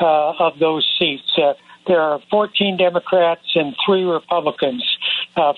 uh, 0.00 0.32
of 0.38 0.58
those 0.58 0.88
seats. 0.98 1.24
Uh, 1.36 1.54
there 1.86 2.00
are 2.00 2.20
14 2.30 2.76
Democrats 2.76 3.42
and 3.54 3.74
three 3.84 4.04
Republicans, 4.04 4.84
uh, 5.36 5.52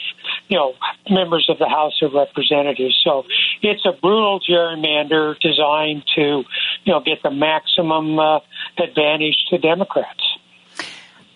you 0.48 0.56
know, 0.56 0.74
members 1.10 1.48
of 1.50 1.58
the 1.58 1.68
House 1.68 2.00
of 2.02 2.12
Representatives. 2.14 2.98
So 3.04 3.24
it's 3.62 3.84
a 3.84 3.92
brutal 3.92 4.40
gerrymander 4.40 5.38
designed 5.40 6.04
to, 6.16 6.44
you 6.84 6.92
know, 6.92 7.00
get 7.00 7.22
the 7.22 7.30
maximum 7.30 8.18
uh, 8.18 8.40
advantage 8.78 9.36
to 9.50 9.58
Democrats. 9.58 10.22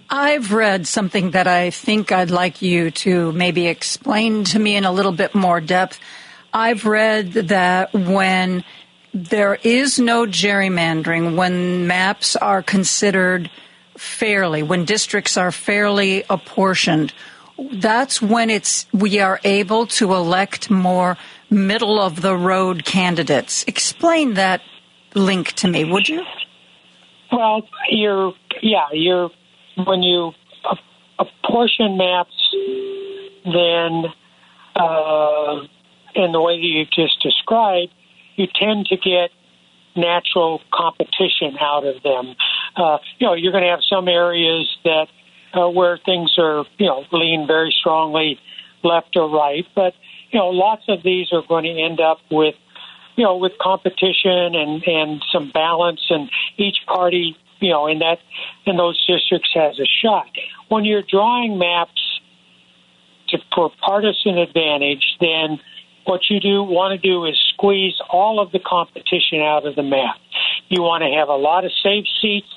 I've 0.08 0.52
read 0.52 0.86
something 0.86 1.30
that 1.30 1.46
I 1.46 1.70
think 1.70 2.12
I'd 2.12 2.30
like 2.30 2.60
you 2.60 2.90
to 2.90 3.32
maybe 3.32 3.66
explain 3.66 4.44
to 4.44 4.58
me 4.58 4.76
in 4.76 4.84
a 4.84 4.92
little 4.92 5.12
bit 5.12 5.34
more 5.34 5.60
depth. 5.60 5.98
I've 6.52 6.84
read 6.84 7.32
that 7.32 7.94
when 7.94 8.62
there 9.14 9.54
is 9.62 9.98
no 9.98 10.26
gerrymandering, 10.26 11.36
when 11.36 11.86
maps 11.86 12.36
are 12.36 12.62
considered 12.62 13.50
fairly, 13.96 14.62
when 14.62 14.84
districts 14.84 15.36
are 15.36 15.52
fairly 15.52 16.24
apportioned, 16.28 17.12
that's 17.72 18.20
when 18.20 18.50
it's 18.50 18.86
we 18.92 19.20
are 19.20 19.40
able 19.44 19.86
to 19.86 20.14
elect 20.14 20.70
more 20.70 21.16
middle 21.50 22.00
of 22.00 22.22
the 22.22 22.36
road 22.36 22.84
candidates. 22.84 23.64
Explain 23.66 24.34
that 24.34 24.62
link 25.14 25.52
to 25.52 25.68
me, 25.68 25.84
would 25.84 26.08
you? 26.08 26.24
Well, 27.30 27.62
you're 27.90 28.34
yeah, 28.62 28.88
you're 28.92 29.30
when 29.86 30.02
you 30.02 30.32
apportion 31.18 31.96
maps, 31.96 32.54
then 33.44 34.04
uh, 34.76 35.60
in 36.14 36.32
the 36.32 36.40
way 36.40 36.56
that 36.56 36.66
you 36.66 36.84
just 36.86 37.22
described, 37.22 37.92
you 38.36 38.46
tend 38.54 38.86
to 38.86 38.96
get 38.96 39.30
natural 39.94 40.60
competition 40.72 41.56
out 41.60 41.84
of 41.84 42.02
them. 42.02 42.34
Uh, 42.76 42.98
you 43.18 43.26
know, 43.26 43.34
you're 43.34 43.52
going 43.52 43.64
to 43.64 43.70
have 43.70 43.82
some 43.88 44.08
areas 44.08 44.68
that 44.84 45.06
uh, 45.54 45.68
where 45.68 45.98
things 45.98 46.34
are, 46.38 46.64
you 46.78 46.86
know, 46.86 47.04
lean 47.12 47.46
very 47.46 47.74
strongly 47.78 48.38
left 48.82 49.16
or 49.16 49.28
right, 49.30 49.66
but 49.74 49.94
you 50.30 50.38
know, 50.38 50.48
lots 50.48 50.82
of 50.88 51.02
these 51.02 51.28
are 51.32 51.42
going 51.46 51.64
to 51.64 51.80
end 51.80 52.00
up 52.00 52.18
with, 52.30 52.54
you 53.16 53.24
know, 53.24 53.36
with 53.36 53.52
competition 53.60 54.54
and 54.54 54.82
and 54.86 55.22
some 55.30 55.50
balance, 55.50 56.00
and 56.10 56.30
each 56.56 56.78
party, 56.86 57.36
you 57.60 57.70
know, 57.70 57.86
in 57.86 57.98
that 57.98 58.18
in 58.66 58.76
those 58.76 58.98
districts 59.06 59.50
has 59.54 59.78
a 59.78 59.86
shot. 60.02 60.26
When 60.68 60.84
you're 60.84 61.02
drawing 61.02 61.58
maps 61.58 62.20
to, 63.28 63.38
for 63.54 63.70
partisan 63.80 64.38
advantage, 64.38 65.04
then 65.20 65.60
what 66.04 66.22
you 66.30 66.40
do 66.40 66.62
want 66.62 67.00
to 67.00 67.08
do 67.08 67.26
is 67.26 67.38
squeeze 67.54 67.94
all 68.10 68.40
of 68.40 68.52
the 68.52 68.58
competition 68.58 69.40
out 69.40 69.66
of 69.66 69.76
the 69.76 69.82
map. 69.82 70.16
You 70.68 70.82
want 70.82 71.02
to 71.02 71.10
have 71.10 71.28
a 71.28 71.36
lot 71.36 71.64
of 71.64 71.70
safe 71.82 72.06
seats 72.20 72.48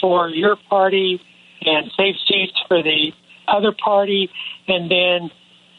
for 0.00 0.28
your 0.28 0.56
party 0.56 1.20
and 1.62 1.90
safe 1.96 2.16
seats 2.26 2.58
for 2.68 2.82
the 2.82 3.12
other 3.48 3.72
party, 3.72 4.30
and 4.68 4.90
then 4.90 5.30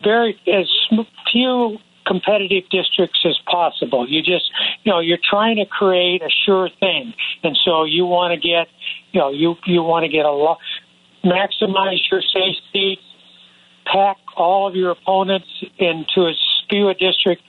very 0.04 0.40
as 0.48 0.70
few 1.32 1.78
competitive 2.06 2.70
districts 2.70 3.20
as 3.26 3.38
possible. 3.50 4.08
You 4.08 4.22
just, 4.22 4.52
you 4.84 4.92
know, 4.92 5.00
you're 5.00 5.18
trying 5.22 5.58
to 5.58 5.66
create 5.66 6.22
a 6.22 6.30
sure 6.46 6.70
thing, 6.80 7.14
and 7.44 7.58
so 7.66 7.84
you 7.84 8.06
want 8.06 8.34
to 8.34 8.48
get, 8.48 8.68
you 9.12 9.20
know, 9.20 9.32
you 9.32 9.56
you 9.66 9.82
want 9.82 10.04
to 10.04 10.10
get 10.10 10.26
a 10.26 10.32
lot, 10.32 10.60
maximize 11.24 12.00
your 12.12 12.22
safe 12.22 12.58
seats, 12.72 13.02
pack 13.86 14.18
all 14.36 14.68
of 14.68 14.76
your 14.76 14.92
opponents 14.92 15.48
into 15.78 16.28
as 16.28 16.38
few 16.70 16.90
a 16.90 16.94
district 16.94 17.44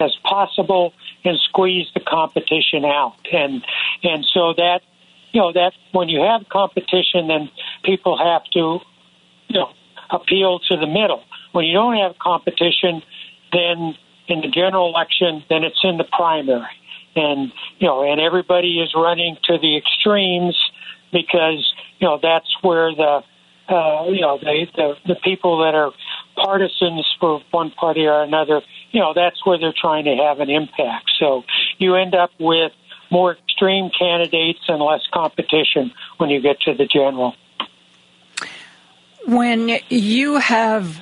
as 0.00 0.14
possible 0.24 0.92
and 1.24 1.38
squeeze 1.48 1.86
the 1.94 2.00
competition 2.00 2.84
out. 2.84 3.16
And 3.32 3.64
and 4.02 4.26
so 4.32 4.54
that 4.54 4.80
you 5.34 5.40
know 5.40 5.52
that 5.52 5.72
when 5.92 6.08
you 6.08 6.22
have 6.22 6.48
competition, 6.48 7.26
then 7.26 7.50
people 7.84 8.16
have 8.16 8.44
to 8.52 8.78
you 9.48 9.60
know 9.60 9.68
appeal 10.10 10.60
to 10.70 10.76
the 10.76 10.86
middle. 10.86 11.22
When 11.52 11.64
you 11.66 11.74
don't 11.74 11.96
have 11.96 12.18
competition, 12.18 13.02
then 13.52 13.94
in 14.28 14.40
the 14.40 14.48
general 14.48 14.88
election, 14.88 15.44
then 15.50 15.64
it's 15.64 15.80
in 15.82 15.98
the 15.98 16.04
primary, 16.04 16.78
and 17.16 17.52
you 17.78 17.88
know, 17.88 18.10
and 18.10 18.20
everybody 18.20 18.80
is 18.80 18.94
running 18.94 19.36
to 19.44 19.58
the 19.58 19.76
extremes 19.76 20.56
because 21.12 21.66
you 21.98 22.06
know 22.06 22.18
that's 22.22 22.48
where 22.62 22.94
the 22.94 23.22
uh, 23.68 24.06
you 24.06 24.20
know 24.20 24.38
the, 24.38 24.66
the 24.76 24.94
the 25.04 25.16
people 25.16 25.64
that 25.64 25.74
are 25.74 25.92
partisans 26.36 27.06
for 27.20 27.42
one 27.50 27.70
party 27.70 28.06
or 28.06 28.22
another, 28.22 28.60
you 28.90 29.00
know, 29.00 29.12
that's 29.14 29.44
where 29.46 29.58
they're 29.58 29.74
trying 29.76 30.04
to 30.04 30.16
have 30.16 30.40
an 30.40 30.50
impact. 30.50 31.10
So 31.18 31.44
you 31.78 31.94
end 31.94 32.14
up 32.14 32.30
with 32.38 32.72
more 33.10 33.32
extreme 33.32 33.90
candidates 33.96 34.60
and 34.68 34.82
less 34.82 35.02
competition 35.12 35.92
when 36.18 36.30
you 36.30 36.40
get 36.40 36.60
to 36.62 36.74
the 36.74 36.86
general. 36.86 37.34
When 39.26 39.78
you 39.88 40.36
have 40.36 41.00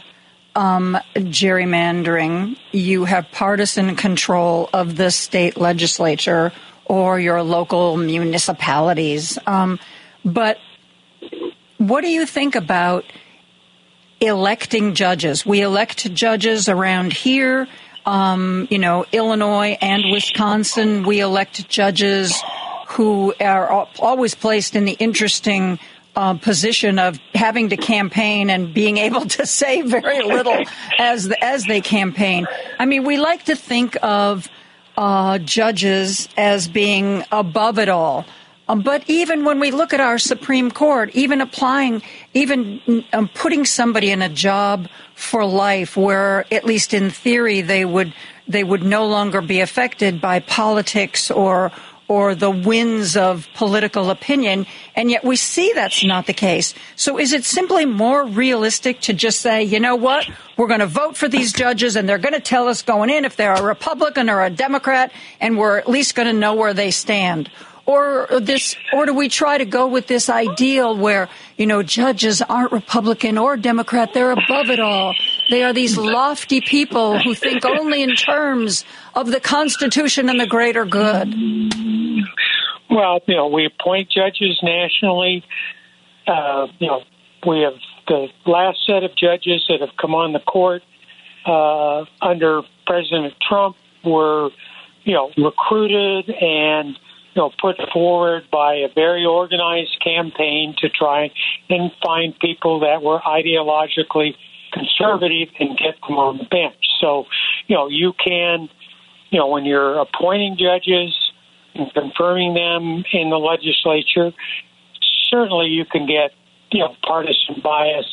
um, 0.55 0.99
gerrymandering, 1.15 2.57
you 2.71 3.05
have 3.05 3.27
partisan 3.33 3.97
control 3.97 4.69
of 4.73 4.97
the 4.97 5.11
state 5.11 5.57
legislature 5.57 6.53
or 6.85 7.19
your 7.19 7.43
local 7.43 7.97
municipalities. 7.97 9.39
Um, 9.47 9.79
but 10.25 10.59
what 11.79 12.03
do 12.03 12.09
you 12.09 12.27
think 12.27 12.55
about 12.55 13.05
electing 14.21 14.95
judges? 14.95 15.45
We 15.45 15.63
elect 15.63 16.13
judges 16.15 16.69
around 16.69 17.13
here. 17.13 17.67
Um, 18.05 18.67
you 18.71 18.79
know, 18.79 19.07
Illinois 19.13 19.79
and 19.81 20.11
Wisconsin, 20.11 21.05
we 21.05 21.21
elect 21.21 21.69
judges 21.69 22.43
who 22.89 23.33
are 23.41 23.87
always 23.99 24.35
placed 24.35 24.77
in 24.77 24.85
the 24.85 24.93
interesting 24.93 25.79
uh, 26.15 26.35
position 26.35 26.99
of 26.99 27.19
having 27.35 27.71
to 27.71 27.77
campaign 27.77 28.51
and 28.51 28.75
being 28.75 28.97
able 29.09 29.27
to 29.27 29.47
say 29.47 29.83
very 29.83 30.23
little 30.23 30.65
as 30.99 31.29
the, 31.29 31.45
as 31.45 31.65
they 31.65 31.81
campaign. 31.81 32.47
I 32.79 32.87
mean, 32.87 33.05
we 33.05 33.17
like 33.17 33.45
to 33.45 33.57
think 33.57 33.97
of 34.03 34.49
uh, 34.97 35.39
judges 35.39 36.29
as 36.37 36.69
being 36.69 37.25
above 37.33 37.79
it 37.79 37.89
all. 37.89 38.27
Um, 38.73 38.81
but 38.81 39.05
even 39.07 39.45
when 39.45 39.61
we 39.61 39.71
look 39.71 39.93
at 39.93 40.01
our 40.01 40.17
Supreme 40.17 40.71
Court, 40.71 41.11
even 41.13 41.43
applying, 41.43 42.01
even 42.33 43.05
um, 43.13 43.29
putting 43.29 43.67
somebody 43.67 44.11
in 44.11 44.23
a 44.23 44.31
job 44.31 44.89
for 45.15 45.45
life, 45.45 45.95
where 45.95 46.47
at 46.51 46.65
least 46.65 46.95
in 46.95 47.11
theory 47.11 47.61
they 47.61 47.85
would 47.85 48.15
they 48.49 48.65
would 48.65 48.83
no 48.83 49.07
longer 49.07 49.43
be 49.43 49.61
affected 49.61 50.23
by 50.23 50.41
politics 50.41 51.31
or 51.31 51.71
or 52.09 52.35
the 52.35 52.51
winds 52.51 53.15
of 53.15 53.47
political 53.55 54.09
opinion, 54.09 54.67
and 54.97 55.11
yet 55.11 55.23
we 55.23 55.37
see 55.37 55.73
that's 55.75 56.03
not 56.03 56.27
the 56.27 56.33
case. 56.33 56.73
So 56.97 57.19
is 57.19 57.35
it 57.35 57.45
simply 57.45 57.85
more 57.85 58.25
realistic 58.25 59.01
to 59.03 59.13
just 59.13 59.41
say, 59.41 59.65
you 59.65 59.81
know 59.81 59.97
what, 59.97 60.27
we're 60.57 60.67
going 60.67 60.81
to 60.81 60.87
vote 60.87 61.19
for 61.19 61.29
these 61.29 61.53
judges 61.53 61.95
and 61.95 62.09
they're 62.09 62.19
going 62.19 62.35
to 62.35 62.41
tell 62.41 62.69
us 62.69 62.81
going 62.81 63.11
in 63.11 63.27
if 63.27 63.37
they're 63.37 63.55
a 63.55 63.63
Republican 63.63 64.31
or 64.31 64.43
a 64.43 64.51
Democrat, 64.51 65.13
and 65.41 65.59
we're 65.59 65.77
at 65.77 65.91
least 65.91 66.15
going 66.15 66.27
to 66.27 66.33
know 66.33 66.55
where 66.55 66.73
they 66.73 66.91
stand? 66.91 67.51
Or 67.93 68.41
this 68.41 68.77
or 68.93 69.07
do 69.07 69.15
we 69.15 69.29
try 69.29 69.59
to 69.59 69.65
go 69.65 69.87
with 69.87 70.07
this 70.07 70.31
ideal 70.31 70.97
where 70.97 71.29
you 71.59 71.67
know 71.67 71.83
judges 71.83 72.41
aren't 72.43 72.73
republican 72.73 73.37
or 73.37 73.57
democrat 73.57 74.15
they're 74.15 74.31
above 74.31 74.71
it 74.71 74.81
all. 74.81 75.15
They 75.51 75.63
are 75.63 75.73
these 75.73 75.99
lofty 75.99 76.61
people 76.61 77.19
who 77.19 77.35
think 77.35 77.65
only 77.65 78.03
in 78.03 78.15
terms 78.17 78.85
of 79.15 79.27
the 79.31 79.41
constitution 79.41 80.29
and 80.31 80.41
the 80.41 80.47
greater 80.47 80.85
good. 80.85 81.29
Well 82.91 83.21
you 83.27 83.37
know 83.37 83.49
we 83.49 83.67
appoint 83.67 84.11
judges 84.11 84.59
nationally. 84.63 85.45
Uh, 86.27 86.69
you 86.79 86.87
know 86.87 87.03
we 87.47 87.61
have 87.61 87.75
the 88.09 88.29
last 88.47 88.79
set 88.87 89.03
of 89.03 89.11
judges 89.17 89.65
that 89.69 89.81
have 89.81 89.97
come 90.01 90.15
on 90.15 90.33
the 90.33 90.41
court 90.41 90.83
uh, 91.47 92.05
under 92.21 92.63
president 92.87 93.35
trump 93.47 93.77
were 94.05 94.51
you 95.05 95.15
know 95.15 95.31
recruited 95.37 96.31
and 96.31 96.97
you 97.35 97.41
know, 97.41 97.51
put 97.61 97.77
forward 97.93 98.45
by 98.51 98.75
a 98.75 98.89
very 98.95 99.25
organized 99.25 99.99
campaign 100.05 100.75
to 100.79 100.89
try 100.89 101.31
and 101.71 101.91
find 102.03 102.39
people 102.39 102.81
that 102.81 103.03
were 103.03 103.21
ideologically 103.21 104.35
conservative 104.73 105.49
and 105.59 105.79
get 105.79 105.95
them 106.07 106.19
on 106.19 106.39
the 106.39 106.45
bench. 106.45 106.77
So, 107.01 107.27
you 107.69 107.77
know, 107.77 107.89
you 107.89 108.13
can, 108.23 108.69
you 109.31 109.39
know, 109.39 109.49
when 109.49 109.65
you're 109.65 109.99
appointing 109.99 110.57
judges 110.59 111.15
and 111.75 111.93
confirming 111.95 112.55
them 112.55 113.05
in 113.13 113.31
the 113.31 113.39
legislature, 113.39 114.33
certainly 115.31 115.69
you 115.69 115.85
can 115.85 116.07
get, 116.07 116.33
you 116.71 116.81
know, 116.81 116.95
partisan 117.03 117.61
bias. 117.63 118.07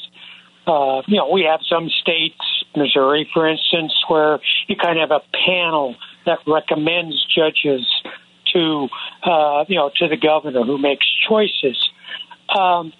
Uh, 0.66 1.02
you 1.08 1.18
know, 1.18 1.30
we 1.32 1.44
have 1.44 1.60
some 1.68 1.90
states, 1.90 2.40
Missouri, 2.76 3.30
for 3.34 3.50
instance, 3.50 3.94
where 4.08 4.40
you 4.68 4.76
kind 4.76 5.00
of 5.00 5.10
have 5.10 5.22
a 5.22 5.38
panel 5.46 5.96
that 6.26 6.40
recommends 6.46 7.26
judges 7.36 7.86
to 8.54 8.88
uh, 9.24 9.66
you 9.68 9.76
know 9.76 9.92
to 9.96 10.08
the 10.08 10.18
governor 10.18 10.64
who 10.64 10.78
makes 10.78 11.06
choices. 11.28 11.90
Um, 12.56 12.94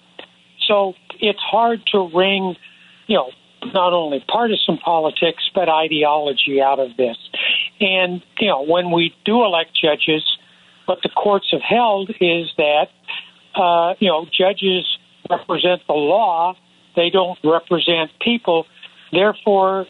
so 0.68 0.94
it's 1.20 1.40
hard 1.40 1.82
to 1.92 2.10
wring 2.14 2.56
you 3.08 3.16
know 3.16 3.32
not 3.74 3.94
only 3.94 4.24
partisan 4.28 4.78
politics 4.78 5.50
but 5.54 5.70
ideology 5.70 6.62
out 6.62 6.80
of 6.80 6.96
this. 6.98 7.18
And 7.80 8.22
you 8.40 8.48
know 8.48 8.64
when 8.64 8.92
we 8.92 9.14
do 9.26 9.44
elect 9.44 9.72
judges, 9.80 10.24
what 10.86 11.00
the 11.04 11.10
courts 11.10 11.48
have 11.52 11.62
held 11.62 12.10
is 12.22 12.50
that 12.58 12.88
uh, 13.56 13.96
you 14.00 14.10
know 14.10 14.26
judges 14.26 14.86
represent 15.30 15.82
the 15.88 15.94
law; 15.94 16.56
they 16.96 17.10
don't 17.10 17.40
represent 17.44 18.12
people. 18.22 18.66
Therefore, 19.12 19.88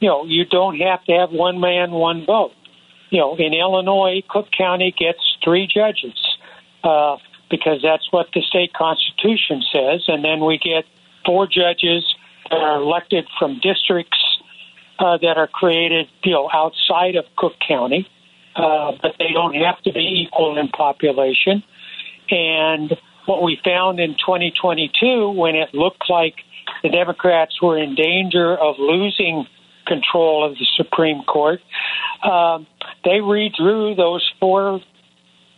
you 0.00 0.08
know 0.08 0.24
you 0.24 0.44
don't 0.44 0.78
have 0.78 1.04
to 1.04 1.12
have 1.12 1.30
one 1.30 1.60
man, 1.60 1.90
one 1.90 2.24
vote 2.26 2.52
you 3.12 3.18
know, 3.18 3.36
in 3.36 3.52
Illinois, 3.52 4.22
Cook 4.26 4.48
County 4.56 4.92
gets 4.98 5.20
three 5.44 5.68
judges 5.72 6.16
uh, 6.82 7.18
because 7.50 7.82
that's 7.82 8.10
what 8.10 8.28
the 8.34 8.40
state 8.40 8.72
constitution 8.72 9.62
says, 9.70 10.04
and 10.08 10.24
then 10.24 10.40
we 10.40 10.56
get 10.56 10.86
four 11.26 11.46
judges 11.46 12.02
that 12.48 12.56
are 12.56 12.80
elected 12.80 13.26
from 13.38 13.60
districts 13.60 14.18
uh, 14.98 15.18
that 15.18 15.36
are 15.36 15.46
created, 15.46 16.08
you 16.24 16.32
know, 16.32 16.48
outside 16.50 17.16
of 17.16 17.26
Cook 17.36 17.52
County, 17.68 18.08
uh, 18.56 18.92
but 19.02 19.12
they 19.18 19.32
don't 19.34 19.54
have 19.56 19.82
to 19.82 19.92
be 19.92 20.24
equal 20.26 20.58
in 20.58 20.68
population. 20.68 21.62
And 22.30 22.96
what 23.26 23.42
we 23.42 23.60
found 23.62 24.00
in 24.00 24.12
2022, 24.12 25.32
when 25.32 25.54
it 25.54 25.74
looked 25.74 26.08
like 26.08 26.36
the 26.82 26.88
Democrats 26.88 27.60
were 27.60 27.76
in 27.76 27.94
danger 27.94 28.56
of 28.56 28.76
losing 28.78 29.46
control 29.86 30.44
of 30.48 30.56
the 30.56 30.66
Supreme 30.76 31.22
Court, 31.24 31.60
um, 32.22 32.66
they 33.04 33.20
redrew 33.20 33.96
those 33.96 34.28
four 34.40 34.80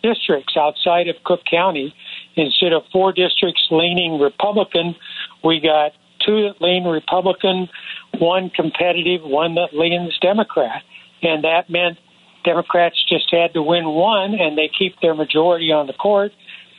districts 0.02 0.54
outside 0.56 1.08
of 1.08 1.16
Cook 1.24 1.40
County. 1.50 1.94
Instead 2.36 2.72
of 2.72 2.82
four 2.92 3.12
districts 3.12 3.66
leaning 3.70 4.20
Republican, 4.20 4.96
we 5.42 5.60
got 5.60 5.92
two 6.24 6.48
that 6.48 6.60
lean 6.60 6.84
Republican, 6.84 7.68
one 8.18 8.50
competitive, 8.50 9.22
one 9.22 9.54
that 9.54 9.68
leans 9.72 10.18
Democrat. 10.20 10.82
And 11.22 11.44
that 11.44 11.70
meant 11.70 11.98
Democrats 12.44 12.96
just 13.08 13.30
had 13.30 13.54
to 13.54 13.62
win 13.62 13.86
one, 13.86 14.34
and 14.34 14.56
they 14.56 14.70
keep 14.76 15.00
their 15.00 15.14
majority 15.14 15.72
on 15.72 15.86
the 15.86 15.92
court. 15.94 16.32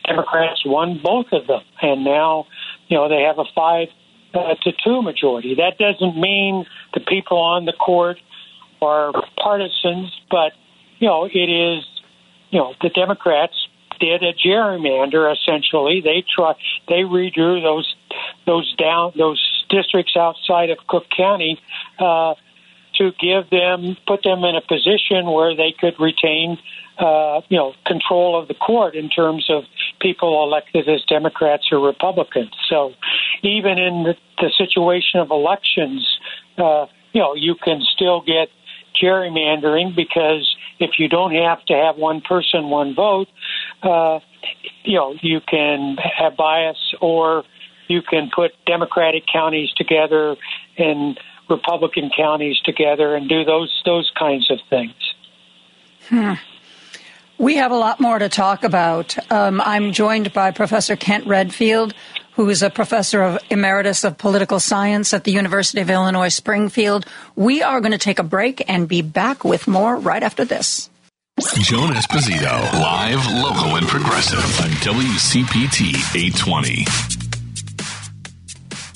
Democrats 0.08 0.62
won 0.65 0.99
both 1.03 1.25
of 1.31 1.47
them, 1.47 1.62
and 1.81 2.03
now, 2.03 2.45
you 2.88 2.95
know, 2.95 3.10
they 3.10 3.23
have 3.23 3.39
a 3.39 3.45
five 3.55 3.88
uh, 4.35 4.55
to 4.63 4.71
two 4.83 5.01
majority. 5.01 5.55
That 5.55 5.77
doesn't 5.77 6.19
mean 6.19 6.65
the 6.93 6.99
people 6.99 7.37
on 7.37 7.65
the 7.65 7.73
court 7.73 8.17
are 8.81 9.13
partisans, 9.37 10.11
but 10.29 10.53
you 10.99 11.07
know 11.07 11.25
it 11.25 11.49
is. 11.49 11.85
You 12.51 12.59
know 12.59 12.73
the 12.81 12.89
Democrats 12.89 13.55
did 13.99 14.23
a 14.23 14.33
gerrymander 14.33 15.33
essentially. 15.33 16.01
They 16.01 16.23
try 16.35 16.53
they 16.87 17.01
redrew 17.01 17.61
those 17.61 17.95
those 18.45 18.75
down 18.75 19.13
those 19.17 19.65
districts 19.69 20.15
outside 20.15 20.69
of 20.69 20.77
Cook 20.87 21.05
County 21.15 21.59
uh, 21.99 22.35
to 22.95 23.11
give 23.19 23.49
them 23.49 23.97
put 24.07 24.23
them 24.23 24.43
in 24.43 24.55
a 24.55 24.61
position 24.61 25.25
where 25.25 25.55
they 25.55 25.73
could 25.77 25.99
retain 25.99 26.57
uh, 26.97 27.41
you 27.49 27.58
know 27.58 27.73
control 27.86 28.39
of 28.39 28.47
the 28.47 28.53
court 28.53 28.95
in 28.95 29.10
terms 29.10 29.45
of 29.49 29.63
people 29.99 30.43
elected 30.43 30.88
as 30.88 31.03
Democrats 31.05 31.67
or 31.71 31.79
Republicans. 31.79 32.51
So 32.69 32.93
even 33.43 33.77
in 33.77 34.03
the, 34.03 34.15
the 34.39 34.51
situation 34.58 35.19
of 35.19 35.31
elections, 35.31 36.08
uh, 36.58 36.86
you 37.13 37.21
know 37.21 37.36
you 37.36 37.55
can 37.55 37.81
still 37.95 38.21
get 38.21 38.49
gerrymandering 39.01 39.95
because 39.95 40.55
if 40.79 40.91
you 40.99 41.08
don't 41.08 41.34
have 41.34 41.63
to 41.65 41.73
have 41.73 41.97
one 41.97 42.21
person, 42.21 42.69
one 42.69 42.95
vote, 42.95 43.27
uh, 43.84 44.19
you 44.84 44.95
know, 44.95 45.15
you 45.21 45.41
can 45.41 45.97
have 45.97 46.36
bias 46.38 46.93
or 47.01 47.43
you 47.88 48.01
can 48.01 48.30
put 48.34 48.51
Democratic 48.65 49.24
counties 49.32 49.69
together 49.74 50.36
and 50.78 51.19
Republican 51.49 52.09
counties 52.15 52.59
together 52.61 53.15
and 53.15 53.30
do 53.30 53.43
those 53.43 53.82
those 53.86 54.11
kinds 54.17 54.49
of 54.49 54.59
things. 54.69 54.93
Hmm. 56.09 56.34
We 57.38 57.57
have 57.57 57.71
a 57.71 57.75
lot 57.75 57.99
more 57.99 58.17
to 58.17 58.29
talk 58.29 58.63
about. 58.63 59.17
Um, 59.31 59.59
I'm 59.59 59.91
joined 59.91 60.31
by 60.31 60.51
Professor 60.51 60.95
Kent 60.95 61.27
Redfield, 61.27 61.93
who 62.33 62.49
is 62.49 62.63
a 62.63 62.69
professor 62.69 63.21
of 63.21 63.39
emeritus 63.49 64.05
of 64.05 64.17
political 64.17 64.59
science 64.59 65.13
at 65.13 65.25
the 65.25 65.33
University 65.33 65.81
of 65.81 65.89
Illinois 65.89 66.29
Springfield. 66.29 67.05
We 67.36 67.61
are 67.61 67.81
going 67.81 67.91
to 67.91 67.97
take 67.97 68.19
a 68.19 68.23
break 68.23 68.63
and 68.69 68.88
be 68.88 69.01
back 69.01 69.43
with 69.43 69.67
more 69.67 69.97
right 69.97 70.23
after 70.23 70.45
this. 70.45 70.89
Joan 71.59 71.91
Esposito, 71.91 72.71
live, 72.73 73.25
local, 73.43 73.75
and 73.75 73.86
progressive 73.86 74.39
on 74.61 74.69
WCPT 74.79 76.15
820. 76.15 76.86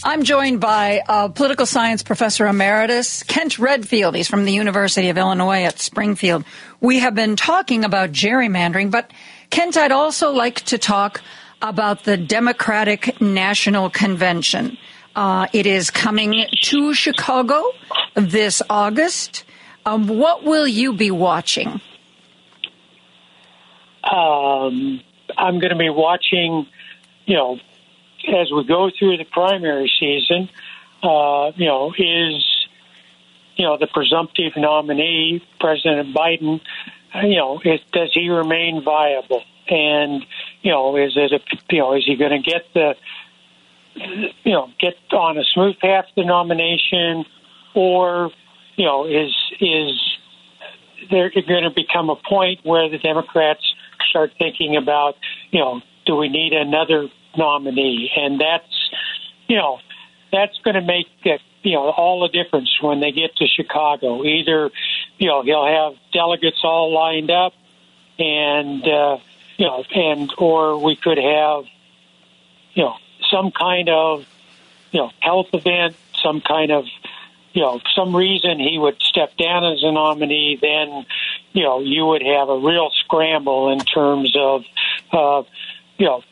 I'm 0.02 0.24
joined 0.24 0.62
by 0.62 1.02
uh, 1.06 1.28
political 1.28 1.66
science 1.66 2.04
professor 2.04 2.48
emeritus 2.48 3.24
Kent 3.24 3.60
Redfield. 3.60 4.16
He's 4.16 4.30
from 4.30 4.46
the 4.46 4.54
University 4.54 5.10
of 5.10 5.18
Illinois 5.18 5.64
at 5.64 5.80
Springfield. 5.80 6.46
We 6.82 7.00
have 7.00 7.14
been 7.14 7.36
talking 7.36 7.84
about 7.84 8.12
gerrymandering, 8.12 8.90
but 8.90 9.12
Kent, 9.50 9.76
I'd 9.76 9.92
also 9.92 10.32
like 10.32 10.62
to 10.66 10.78
talk 10.78 11.22
about 11.62 12.06
the 12.06 12.16
Democratic 12.16 13.20
National 13.20 13.90
Convention. 13.90 14.78
Uh, 15.14 15.48
it 15.52 15.66
is 15.66 15.90
coming 15.90 16.46
to 16.62 16.94
Chicago 16.94 17.64
this 18.16 18.62
August. 18.70 19.44
Um, 19.86 20.08
what 20.08 20.46
will 20.46 20.68
you 20.68 20.94
be 20.94 21.12
watching? 21.12 21.82
Um, 24.04 25.02
I'm 25.38 25.60
going 25.60 25.72
to 25.72 25.78
be 25.78 25.90
watching, 25.90 26.66
you 27.26 27.36
know, 27.36 27.60
as 28.28 28.52
we 28.56 28.64
go 28.64 28.90
through 28.98 29.18
the 29.18 29.26
primary 29.26 29.92
season, 30.00 30.50
uh, 31.04 31.52
you 31.58 31.66
know, 31.66 31.94
is, 31.98 32.59
you 33.60 33.66
know, 33.66 33.78
the 33.78 33.88
presumptive 33.88 34.54
nominee, 34.56 35.44
President 35.60 36.16
Biden, 36.16 36.62
uh, 37.14 37.28
you 37.28 37.36
know, 37.36 37.60
is, 37.60 37.82
does 37.92 38.10
he 38.14 38.30
remain 38.30 38.82
viable? 38.86 39.44
And, 39.68 40.26
you 40.62 40.72
know, 40.72 40.96
is 40.96 41.12
it, 41.18 41.34
a, 41.34 41.40
you 41.70 41.80
know, 41.80 41.94
is 41.94 42.06
he 42.06 42.16
going 42.16 42.42
to 42.42 42.50
get 42.50 42.74
the, 42.74 42.96
you 44.44 44.54
know, 44.54 44.70
get 44.80 44.96
on 45.12 45.38
a 45.38 45.44
smooth 45.44 45.78
path 45.80 46.06
to 46.16 46.22
the 46.22 46.26
nomination 46.26 47.26
or, 47.76 48.32
you 48.78 48.86
know, 48.86 49.06
is, 49.06 49.36
is 49.60 49.92
there 51.12 51.30
going 51.30 51.64
to 51.64 51.72
become 51.76 52.10
a 52.10 52.16
point 52.16 52.62
where 52.64 52.90
the 52.90 52.98
Democrats 52.98 53.62
start 54.10 54.32
thinking 54.40 54.78
about, 54.78 55.18
you 55.52 55.60
know, 55.60 55.82
do 56.06 56.16
we 56.16 56.30
need 56.30 56.54
another 56.54 57.10
nominee? 57.38 58.10
And 58.16 58.40
that's, 58.40 58.90
you 59.50 59.58
know, 59.58 59.80
that's 60.32 60.58
going 60.64 60.76
to 60.76 60.82
make 60.82 61.08
it, 61.26 61.42
you 61.62 61.74
know, 61.74 61.90
all 61.90 62.22
the 62.22 62.30
difference 62.30 62.70
when 62.82 63.00
they 63.00 63.12
get 63.12 63.36
to 63.38 63.48
Chicago. 63.48 64.24
Either, 64.24 64.72
you 65.18 65.28
know, 65.28 65.44
he'll 65.44 65.66
have 65.66 65.94
delegates 66.14 66.60
all 66.64 66.94
lined 66.94 67.32
up 67.32 67.54
and, 68.18 68.88
uh, 68.88 69.18
you 69.58 69.66
know, 69.66 69.84
and, 69.94 70.32
or 70.38 70.78
we 70.78 70.96
could 70.96 71.18
have, 71.18 71.66
you 72.74 72.84
know, 72.84 72.96
some 73.30 73.52
kind 73.52 73.90
of, 73.90 74.26
you 74.92 75.02
know, 75.02 75.12
health 75.20 75.48
event, 75.54 75.96
some 76.22 76.42
kind 76.42 76.72
of, 76.72 76.86
you 77.54 77.62
know, 77.62 77.82
some 77.96 78.16
reason 78.16 78.60
he 78.60 78.78
would 78.78 79.02
step 79.02 79.36
down 79.38 79.66
as 79.66 79.84
a 79.84 79.92
nominee, 79.92 80.58
then, 80.62 81.06
you 81.52 81.64
know, 81.64 81.80
you 81.82 82.06
would 82.06 82.22
have 82.22 82.50
a 82.50 82.58
real 82.58 82.90
scramble 83.04 83.72
in 83.72 83.80
terms 83.80 84.36
of, 84.38 84.64
uh, 85.12 85.44
you 85.98 86.06
know, 86.06 86.24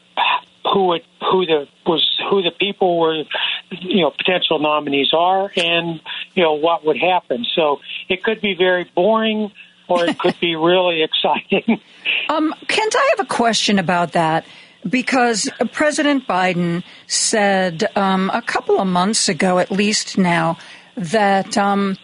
who 0.74 0.94
it, 0.94 1.04
who 1.32 1.46
the 1.46 1.68
was 1.86 2.20
who 2.30 2.42
the 2.42 2.52
people 2.52 3.00
were, 3.00 3.24
you 3.72 4.02
know, 4.02 4.12
potential 4.12 4.60
nominees 4.60 5.12
are, 5.14 5.52
and 5.56 6.02
you 6.34 6.44
know 6.44 6.54
what 6.54 6.86
would 6.86 6.98
happen. 6.98 7.46
So 7.56 7.80
it 8.10 8.24
could 8.24 8.42
be 8.42 8.56
very 8.56 8.90
boring, 8.96 9.52
or 9.88 10.06
it 10.06 10.18
could 10.20 10.40
be 10.40 10.56
really 10.56 11.04
exciting. 11.08 11.82
Um, 12.30 12.54
Kent, 12.68 12.96
I 12.96 13.14
have 13.18 13.26
a 13.26 13.30
question 13.30 13.80
about 13.80 14.14
that 14.14 14.46
because 14.88 15.50
President 15.72 16.28
Biden 16.28 16.84
said 17.08 17.90
um, 17.96 18.30
a 18.34 18.42
couple 18.42 18.80
of 18.80 18.88
months 18.88 19.30
ago, 19.30 19.60
at 19.60 19.72
least 19.72 20.18
now, 20.18 20.58
that 20.96 21.58
um, 21.58 21.98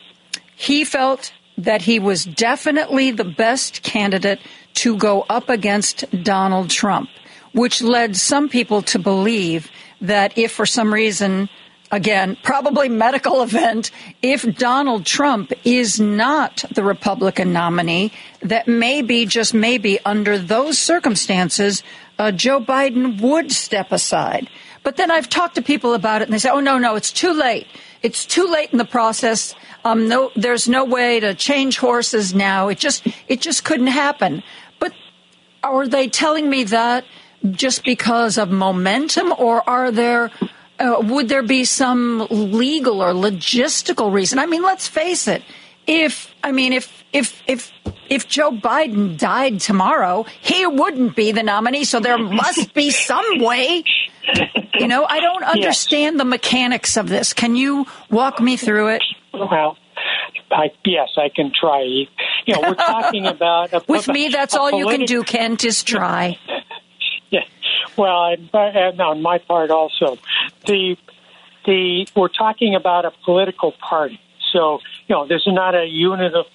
he 0.56 0.84
felt 0.84 1.34
that 1.58 1.84
he 1.84 2.00
was 2.00 2.26
definitely 2.26 3.12
the 3.12 3.24
best 3.24 3.84
candidate 3.84 4.40
to 4.74 4.98
go 4.98 5.26
up 5.30 5.50
against 5.50 6.06
Donald 6.24 6.70
Trump, 6.70 7.10
which 7.54 7.82
led 7.82 8.16
some 8.16 8.50
people 8.50 8.82
to 8.82 9.00
believe 9.00 9.72
that 10.02 10.38
if 10.38 10.52
for 10.52 10.66
some 10.66 10.94
reason 10.94 11.50
again, 11.94 12.36
probably 12.42 12.90
medical 12.90 13.42
event, 13.44 13.92
if 14.22 14.44
Donald 14.58 15.06
Trump 15.06 15.54
is 15.64 16.00
not 16.00 16.66
the 16.72 16.84
Republican 16.84 17.54
nominee, 17.54 18.12
that 18.42 18.68
maybe, 18.68 19.26
just 19.26 19.54
maybe, 19.54 20.00
under 20.04 20.38
those 20.38 20.78
circumstances, 20.78 21.84
uh, 22.20 22.32
Joe 22.32 22.60
Biden 22.60 23.22
would 23.22 23.52
step 23.52 23.92
aside. 23.92 24.50
But 24.82 24.98
then 24.98 25.12
I've 25.12 25.30
talked 25.30 25.56
to 25.56 25.62
people 25.62 25.94
about 25.94 26.22
it 26.22 26.26
and 26.26 26.34
they 26.34 26.40
say, 26.40 26.50
oh, 26.50 26.60
no, 26.60 26.78
no, 26.78 26.96
it's 26.96 27.12
too 27.12 27.32
late. 27.32 27.68
It's 28.02 28.26
too 28.26 28.48
late 28.48 28.72
in 28.72 28.78
the 28.78 28.86
process. 28.86 29.56
Um, 29.86 30.10
no, 30.10 30.32
there's 30.36 30.68
no 30.68 30.84
way 30.84 31.22
to 31.22 31.34
change 31.34 31.78
horses 31.78 32.34
now. 32.34 32.68
It 32.68 32.80
just, 32.80 33.08
it 33.30 33.40
just 33.40 33.64
couldn't 33.64 33.88
happen. 33.88 34.44
But 34.80 34.94
are 35.64 35.88
they 35.88 36.10
telling 36.10 36.50
me 36.50 36.66
that 36.66 37.06
just 37.52 37.84
because 37.84 38.38
of 38.38 38.52
momentum 38.52 39.34
or 39.38 39.68
are 39.70 39.92
there 39.92 40.32
uh, 40.80 40.98
would 41.02 41.30
there 41.30 41.44
be 41.44 41.66
some 41.66 42.28
legal 42.30 43.02
or 43.02 43.14
logistical 43.14 44.12
reason? 44.12 44.40
I 44.40 44.46
mean, 44.46 44.64
let's 44.64 44.88
face 44.88 45.28
it. 45.28 45.44
If 45.86 46.34
I 46.44 46.52
mean, 46.52 46.74
if 46.74 47.04
if 47.12 47.42
if 47.48 47.72
if 48.10 48.28
Joe 48.28 48.52
Biden 48.52 49.18
died 49.18 49.60
tomorrow, 49.60 50.26
he 50.42 50.66
wouldn't 50.66 51.16
be 51.16 51.32
the 51.32 51.44
nominee. 51.44 51.84
So 51.84 52.00
there 52.00 52.18
must 52.44 52.74
be 52.74 52.90
some 52.90 53.40
way. 53.40 53.84
You 54.80 54.88
know, 54.88 55.06
I 55.06 55.20
don't 55.20 55.44
understand 55.44 56.16
yes. 56.16 56.22
the 56.22 56.26
mechanics 56.26 56.98
of 56.98 57.10
this. 57.10 57.34
Can 57.34 57.56
you 57.56 57.86
walk 58.10 58.40
me 58.40 58.56
through 58.58 58.90
it? 58.90 59.04
Well, 59.34 59.78
I, 60.52 60.72
yes, 60.86 61.10
I 61.18 61.30
can 61.30 61.52
try. 61.54 61.82
You 61.82 62.08
know, 62.54 62.62
we're 62.62 62.76
talking 62.76 63.26
about 63.36 63.74
a, 63.74 63.84
with 63.88 64.08
me. 64.08 64.30
That's 64.30 64.56
all 64.56 64.72
politi- 64.72 64.80
you 64.80 64.88
can 64.88 65.06
do, 65.06 65.24
Kent, 65.24 65.66
is 65.66 65.84
try. 65.84 66.38
Well, 67.98 68.36
and 68.54 69.02
on 69.02 69.22
my 69.22 69.38
part 69.38 69.72
also, 69.72 70.18
the 70.66 70.98
the 71.66 72.08
we're 72.16 72.28
talking 72.28 72.76
about 72.76 73.06
a 73.06 73.12
political 73.24 73.72
party. 73.74 74.20
So 74.52 74.80
you 75.08 75.16
know, 75.16 75.28
this 75.28 75.42
is 75.46 75.54
not 75.54 75.76
a 75.76 75.86
unit 75.86 76.34
of, 76.34 76.46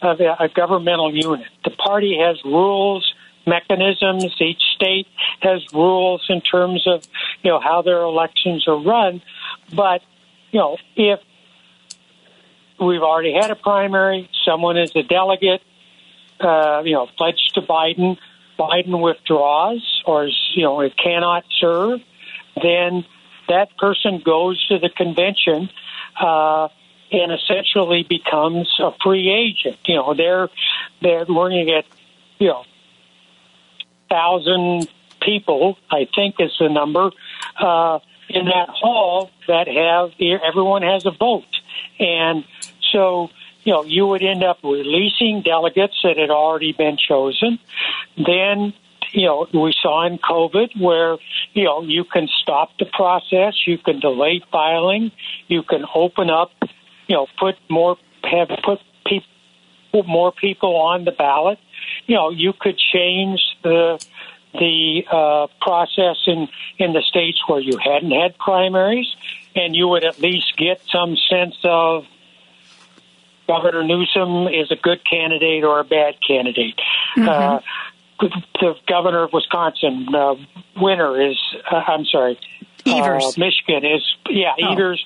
of 0.00 0.20
a, 0.20 0.36
a 0.40 0.48
governmental 0.48 1.14
unit. 1.14 1.48
The 1.64 1.70
party 1.70 2.18
has 2.18 2.42
rules, 2.44 3.14
mechanisms. 3.46 4.34
Each 4.40 4.62
state 4.74 5.06
has 5.40 5.62
rules 5.72 6.24
in 6.28 6.40
terms 6.40 6.86
of 6.86 7.04
you 7.42 7.50
know 7.50 7.60
how 7.60 7.82
their 7.82 8.02
elections 8.02 8.66
are 8.68 8.78
run. 8.78 9.22
But 9.74 10.02
you 10.50 10.60
know, 10.60 10.76
if 10.96 11.20
we've 12.80 13.02
already 13.02 13.32
had 13.32 13.50
a 13.50 13.56
primary, 13.56 14.28
someone 14.44 14.76
is 14.76 14.94
a 14.96 15.02
delegate, 15.02 15.62
uh, 16.40 16.82
you 16.84 16.92
know, 16.92 17.06
pledged 17.16 17.54
to 17.54 17.62
Biden. 17.62 18.18
Biden 18.68 19.00
withdraws 19.02 20.02
or 20.06 20.28
you 20.54 20.62
know 20.62 20.80
it 20.80 20.94
cannot 20.96 21.44
serve, 21.60 22.00
then 22.60 23.04
that 23.48 23.76
person 23.76 24.22
goes 24.24 24.64
to 24.68 24.78
the 24.78 24.88
convention 24.88 25.68
uh, 26.20 26.68
and 27.10 27.32
essentially 27.32 28.04
becomes 28.08 28.68
a 28.80 28.90
free 29.02 29.30
agent. 29.30 29.78
You 29.86 29.96
know, 29.96 30.14
they're 30.14 30.48
they're 31.00 31.24
to 31.24 31.64
get 31.64 31.84
you 32.38 32.48
know 32.48 32.64
thousand 34.08 34.88
people, 35.20 35.78
I 35.90 36.08
think 36.14 36.36
is 36.38 36.52
the 36.58 36.68
number, 36.68 37.10
uh, 37.58 37.98
in 38.28 38.46
that 38.46 38.68
hall 38.68 39.30
that 39.48 39.68
have 39.68 40.12
everyone 40.42 40.82
has 40.82 41.06
a 41.06 41.10
vote, 41.10 41.44
and 41.98 42.44
so 42.92 43.30
you 43.64 43.72
know 43.72 43.84
you 43.84 44.06
would 44.06 44.22
end 44.22 44.42
up 44.42 44.58
releasing 44.62 45.42
delegates 45.42 45.96
that 46.02 46.16
had 46.16 46.30
already 46.30 46.72
been 46.72 46.96
chosen. 46.96 47.58
Then 48.16 48.74
you 49.12 49.26
know, 49.26 49.46
we 49.52 49.74
saw 49.80 50.06
in 50.06 50.18
COVID 50.18 50.80
where, 50.80 51.18
you 51.52 51.64
know, 51.64 51.82
you 51.82 52.04
can 52.04 52.28
stop 52.42 52.70
the 52.78 52.86
process, 52.86 53.54
you 53.66 53.78
can 53.78 54.00
delay 54.00 54.42
filing, 54.50 55.12
you 55.48 55.62
can 55.62 55.84
open 55.94 56.30
up, 56.30 56.50
you 57.06 57.16
know, 57.16 57.26
put 57.38 57.56
more, 57.68 57.96
have 58.24 58.48
put 58.64 58.80
people, 59.06 60.02
more 60.04 60.32
people 60.32 60.76
on 60.76 61.04
the 61.04 61.12
ballot. 61.12 61.58
You 62.06 62.16
know, 62.16 62.30
you 62.30 62.52
could 62.58 62.78
change 62.78 63.40
the, 63.62 64.04
the 64.54 65.04
uh, 65.10 65.46
process 65.60 66.16
in, 66.26 66.48
in 66.78 66.92
the 66.92 67.02
states 67.02 67.38
where 67.46 67.60
you 67.60 67.76
hadn't 67.76 68.12
had 68.12 68.38
primaries, 68.38 69.14
and 69.54 69.76
you 69.76 69.88
would 69.88 70.04
at 70.04 70.20
least 70.20 70.56
get 70.56 70.80
some 70.90 71.16
sense 71.28 71.56
of 71.64 72.06
Governor 73.46 73.84
Newsom 73.84 74.48
is 74.48 74.70
a 74.70 74.76
good 74.76 75.00
candidate 75.08 75.64
or 75.64 75.80
a 75.80 75.84
bad 75.84 76.14
candidate. 76.26 76.78
Mm-hmm. 77.16 77.28
Uh, 77.28 77.60
the 78.60 78.74
governor 78.86 79.24
of 79.24 79.32
Wisconsin, 79.32 80.06
uh, 80.14 80.34
Whitmer 80.76 81.30
is, 81.30 81.38
uh, 81.70 81.82
I'm 81.86 82.04
sorry, 82.04 82.38
Evers. 82.86 83.24
Uh, 83.24 83.32
Michigan 83.36 83.84
is, 83.84 84.02
yeah, 84.30 84.52
oh. 84.62 84.72
Evers 84.72 85.04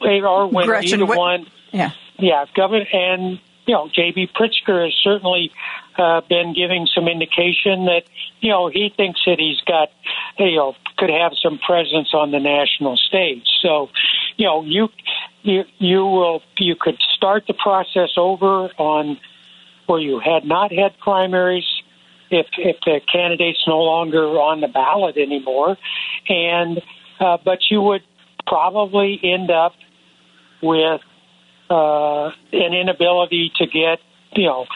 or 0.00 0.48
Whitmer, 0.50 0.66
Gretchen, 0.66 1.02
either 1.02 1.16
one. 1.16 1.46
Yeah. 1.72 1.90
Yeah, 2.18 2.44
governor, 2.54 2.84
and, 2.92 3.38
you 3.66 3.74
know, 3.74 3.88
J.B. 3.92 4.30
Pritzker 4.34 4.84
has 4.84 4.94
certainly 5.02 5.52
uh, 5.96 6.20
been 6.28 6.52
giving 6.52 6.86
some 6.94 7.08
indication 7.08 7.86
that, 7.86 8.02
you 8.40 8.50
know, 8.50 8.68
he 8.68 8.92
thinks 8.94 9.20
that 9.26 9.38
he's 9.38 9.60
got, 9.62 9.90
you 10.38 10.56
know, 10.56 10.74
could 10.96 11.10
have 11.10 11.32
some 11.42 11.58
presence 11.58 12.12
on 12.12 12.32
the 12.32 12.40
national 12.40 12.96
stage. 12.96 13.46
So, 13.62 13.90
you 14.36 14.46
know, 14.46 14.64
you, 14.64 14.88
you, 15.48 15.64
you 15.78 16.00
will, 16.04 16.42
you 16.58 16.76
could 16.78 16.98
start 17.16 17.44
the 17.46 17.54
process 17.54 18.10
over 18.16 18.68
on 18.78 19.18
where 19.86 20.00
you 20.00 20.20
had 20.20 20.44
not 20.44 20.70
had 20.70 20.98
primaries 20.98 21.64
if 22.30 22.46
if 22.58 22.76
the 22.84 23.00
candidate's 23.10 23.64
no 23.66 23.78
longer 23.78 24.24
on 24.24 24.60
the 24.60 24.68
ballot 24.68 25.16
anymore, 25.16 25.78
and 26.28 26.82
uh, 27.20 27.38
but 27.42 27.58
you 27.70 27.80
would 27.80 28.02
probably 28.46 29.18
end 29.22 29.50
up 29.50 29.72
with 30.62 31.00
uh, 31.70 32.26
an 32.52 32.74
inability 32.74 33.50
to 33.56 33.66
get 33.66 33.98
you 34.36 34.44
know 34.44 34.66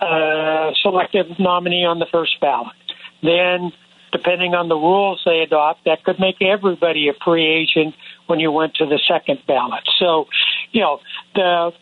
a 0.00 0.72
selective 0.82 1.26
nominee 1.38 1.84
on 1.84 2.00
the 2.00 2.06
first 2.10 2.40
ballot. 2.40 2.74
Then, 3.22 3.72
depending 4.12 4.54
on 4.54 4.68
the 4.68 4.76
rules 4.76 5.22
they 5.24 5.40
adopt, 5.40 5.84
that 5.84 6.02
could 6.04 6.18
make 6.18 6.42
everybody 6.42 7.08
a 7.08 7.12
free 7.24 7.46
agent 7.46 7.94
when 8.28 8.38
you 8.38 8.52
went 8.52 8.74
to 8.74 8.86
the 8.86 9.00
second 9.08 9.40
ballot. 9.46 9.82
So, 9.98 10.26
you 10.70 10.82
know, 10.82 11.00
the 11.34 11.72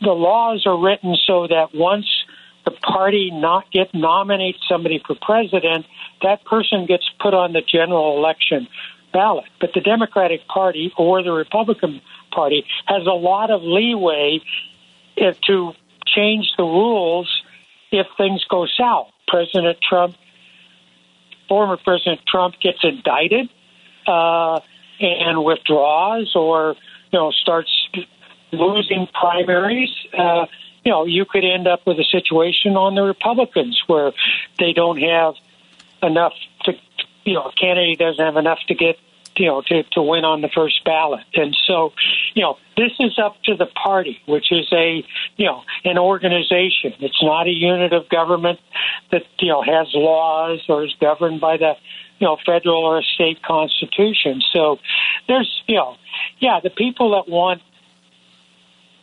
the 0.00 0.12
laws 0.12 0.64
are 0.66 0.78
written 0.82 1.14
so 1.26 1.46
that 1.46 1.74
once 1.74 2.06
the 2.64 2.70
party 2.70 3.30
not 3.30 3.70
get 3.70 3.94
nominates 3.94 4.58
somebody 4.68 5.02
for 5.06 5.14
president, 5.20 5.86
that 6.22 6.44
person 6.44 6.86
gets 6.86 7.04
put 7.20 7.34
on 7.34 7.52
the 7.52 7.60
general 7.60 8.16
election 8.16 8.66
ballot. 9.12 9.44
But 9.60 9.70
the 9.74 9.80
Democratic 9.80 10.46
Party 10.48 10.92
or 10.96 11.22
the 11.22 11.32
Republican 11.32 12.00
Party 12.30 12.64
has 12.86 13.06
a 13.06 13.14
lot 13.14 13.50
of 13.50 13.62
leeway 13.62 14.40
if, 15.16 15.40
to 15.42 15.72
change 16.06 16.46
the 16.56 16.64
rules 16.64 17.28
if 17.90 18.06
things 18.16 18.44
go 18.48 18.66
south. 18.66 19.08
President 19.26 19.78
Trump, 19.86 20.16
former 21.48 21.76
President 21.76 22.20
Trump, 22.26 22.54
gets 22.60 22.78
indicted 22.82 23.50
uh, 24.06 24.60
and 25.00 25.44
withdraws, 25.44 26.34
or 26.34 26.76
you 27.12 27.18
know 27.18 27.30
starts 27.30 27.88
losing 28.52 29.06
primaries. 29.12 29.90
Uh, 30.16 30.46
you 30.84 30.92
know, 30.92 31.04
you 31.04 31.24
could 31.24 31.44
end 31.44 31.66
up 31.66 31.86
with 31.86 31.98
a 31.98 32.04
situation 32.04 32.76
on 32.76 32.94
the 32.94 33.02
Republicans 33.02 33.82
where 33.86 34.12
they 34.58 34.72
don't 34.72 34.98
have 34.98 35.34
enough 36.02 36.32
to, 36.64 36.72
you 37.24 37.34
know, 37.34 37.50
candidate 37.60 37.98
doesn't 37.98 38.24
have 38.24 38.36
enough 38.36 38.60
to 38.68 38.74
get 38.74 38.96
you 39.38 39.46
know, 39.46 39.62
to, 39.62 39.82
to 39.92 40.02
win 40.02 40.24
on 40.24 40.40
the 40.40 40.48
first 40.48 40.84
ballot. 40.84 41.24
And 41.34 41.56
so, 41.66 41.92
you 42.34 42.42
know, 42.42 42.58
this 42.76 42.92
is 42.98 43.18
up 43.18 43.40
to 43.44 43.54
the 43.54 43.66
party, 43.66 44.20
which 44.26 44.50
is 44.50 44.66
a, 44.72 45.04
you 45.36 45.46
know, 45.46 45.62
an 45.84 45.96
organization. 45.96 46.94
It's 46.98 47.22
not 47.22 47.46
a 47.46 47.52
unit 47.52 47.92
of 47.92 48.08
government 48.08 48.58
that, 49.12 49.22
you 49.38 49.48
know, 49.48 49.62
has 49.62 49.88
laws 49.94 50.64
or 50.68 50.84
is 50.84 50.94
governed 51.00 51.40
by 51.40 51.56
the, 51.56 51.74
you 52.18 52.26
know, 52.26 52.36
federal 52.44 52.84
or 52.84 53.02
state 53.02 53.42
constitution. 53.42 54.42
So 54.52 54.78
there's, 55.26 55.62
you 55.66 55.76
know, 55.76 55.96
yeah, 56.40 56.60
the 56.62 56.70
people 56.70 57.12
that 57.12 57.30
want 57.30 57.62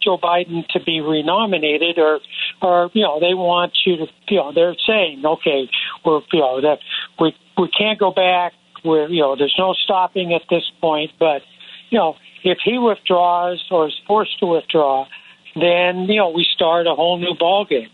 Joe 0.03 0.18
Biden 0.18 0.68
to 0.70 0.80
be 0.80 1.01
renominated 1.01 1.97
or 1.97 2.20
or 2.61 2.91
you 2.93 3.01
know 3.01 3.20
they 3.20 3.34
want 3.34 3.74
you 3.86 3.97
to 3.97 4.05
you 4.30 4.38
know 4.38 4.53
they're 4.53 4.76
saying 4.86 5.24
okay 5.26 5.68
we're 6.05 6.22
you 6.32 6.39
know 6.39 6.61
that 6.61 6.78
we 7.20 7.36
we 7.57 7.68
can't 7.70 7.99
go 7.99 8.11
back 8.11 8.53
where 8.86 9.09
you 9.09 9.22
know 9.22 9.36
there's 9.36 9.55
no 9.57 9.74
stopping 9.74 10.34
at 10.34 10.43
this 10.49 10.63
point. 10.80 11.11
But 11.20 11.41
you 11.89 11.97
know, 11.97 12.16
if 12.43 12.59
he 12.63 12.78
withdraws 12.78 13.63
or 13.72 13.88
is 13.88 13.95
forced 14.07 14.39
to 14.39 14.45
withdraw, 14.45 15.07
then 15.55 16.05
you 16.07 16.18
know 16.18 16.30
we 16.30 16.45
start 16.53 16.88
a 16.88 16.93
whole 16.93 17.18
new 17.18 17.34
ballgame. 17.34 17.89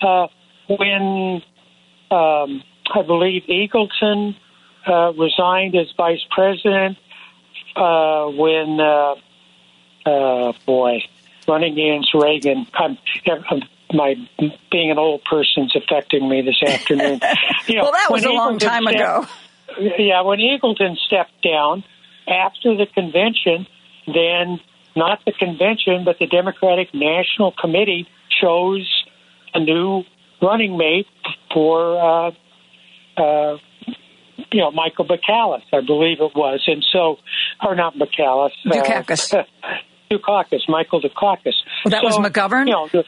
Uh, 0.00 0.28
when 0.68 1.42
um, 2.10 2.62
I 2.94 3.02
believe 3.06 3.42
Eagleton 3.48 4.36
uh, 4.86 5.12
resigned 5.12 5.74
as 5.74 5.86
vice 5.96 6.24
president, 6.30 6.98
uh, 7.74 8.26
when 8.26 8.80
uh, 8.80 9.14
uh, 10.06 10.52
boy 10.64 11.02
running 11.48 11.72
against 11.72 12.14
Reagan, 12.14 12.66
I'm, 12.74 12.98
I'm 13.50 13.62
my 13.92 14.16
being 14.72 14.90
an 14.90 14.98
old 14.98 15.22
person's 15.24 15.76
affecting 15.76 16.28
me 16.28 16.42
this 16.42 16.60
afternoon. 16.62 17.20
You 17.68 17.76
know, 17.76 17.82
well, 17.82 17.92
that 17.92 18.12
was 18.12 18.24
a 18.24 18.30
long 18.30 18.60
time 18.60 18.86
ago 18.86 19.26
yeah, 19.78 20.22
when 20.22 20.38
Eagleton 20.38 20.96
stepped 21.06 21.42
down 21.42 21.84
after 22.26 22.76
the 22.76 22.86
convention, 22.86 23.66
then 24.06 24.60
not 24.94 25.20
the 25.24 25.32
convention, 25.32 26.04
but 26.04 26.18
the 26.18 26.26
Democratic 26.26 26.94
National 26.94 27.52
Committee 27.52 28.08
chose 28.40 29.04
a 29.54 29.60
new 29.60 30.04
running 30.40 30.76
mate 30.76 31.06
for, 31.52 31.98
uh, 31.98 32.30
uh, 33.20 33.58
you 34.52 34.60
know, 34.60 34.70
Michael 34.70 35.06
Bacallus, 35.06 35.62
I 35.72 35.80
believe 35.80 36.20
it 36.20 36.34
was. 36.34 36.62
And 36.66 36.84
so, 36.92 37.18
or 37.64 37.74
not 37.74 37.94
Bacallus. 37.94 38.50
Dukakis. 38.64 39.34
Uh, 39.34 39.44
Dukakis, 40.10 40.68
Michael 40.68 41.00
Dukakis. 41.00 41.54
Well, 41.84 41.90
that 41.90 42.02
so, 42.02 42.06
was 42.06 42.16
McGovern? 42.16 42.66
You 42.66 42.72
know, 42.72 42.88
the, 42.92 43.04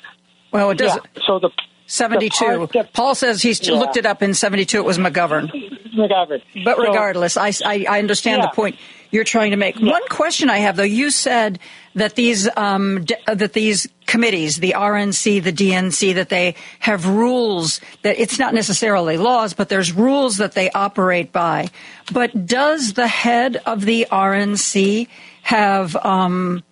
well, 0.53 0.71
it 0.71 0.79
does. 0.79 0.97
Yeah, 0.97 1.23
so 1.27 1.39
the 1.39 1.51
72. 1.87 2.69
That, 2.75 2.93
Paul 2.93 3.15
says 3.15 3.41
he's 3.41 3.67
yeah. 3.67 3.75
looked 3.75 3.97
it 3.97 4.05
up 4.05 4.23
in 4.23 4.35
72. 4.35 4.79
It 4.79 4.85
was 4.85 4.99
McGovern. 4.99 5.51
McGovern. 5.95 6.43
But 6.65 6.77
so, 6.77 6.83
regardless, 6.83 7.37
I, 7.37 7.53
I, 7.65 7.87
I 7.89 7.99
understand 7.99 8.43
yeah. 8.43 8.49
the 8.49 8.55
point 8.55 8.77
you're 9.11 9.25
trying 9.25 9.53
to 9.53 9.57
make. 9.57 9.79
Yeah. 9.79 9.93
One 9.93 10.07
question 10.09 10.51
I 10.51 10.59
have, 10.59 10.77
though, 10.77 10.83
you 10.83 11.11
said 11.11 11.59
that 11.95 12.15
these 12.15 12.49
um, 12.57 13.05
d- 13.05 13.17
that 13.27 13.55
these 13.55 13.87
committees, 14.09 14.57
the 14.57 14.75
RNC, 14.77 15.45
the 15.45 15.53
DNC, 15.53 16.15
that 16.15 16.31
they 16.31 16.57
have 16.81 17.07
rules 17.07 17.81
that 18.03 18.19
it's 18.19 18.39
not 18.41 18.55
necessarily 18.55 19.17
laws, 19.17 19.55
but 19.55 19.69
there's 19.69 19.93
rules 19.93 20.39
that 20.39 20.55
they 20.55 20.71
operate 20.71 21.31
by. 21.31 21.69
But 22.13 22.47
does 22.47 22.95
the 22.95 23.07
head 23.07 23.63
of 23.65 23.85
the 23.85 24.09
RNC 24.11 25.07
have 25.43 25.95
um, 25.95 26.65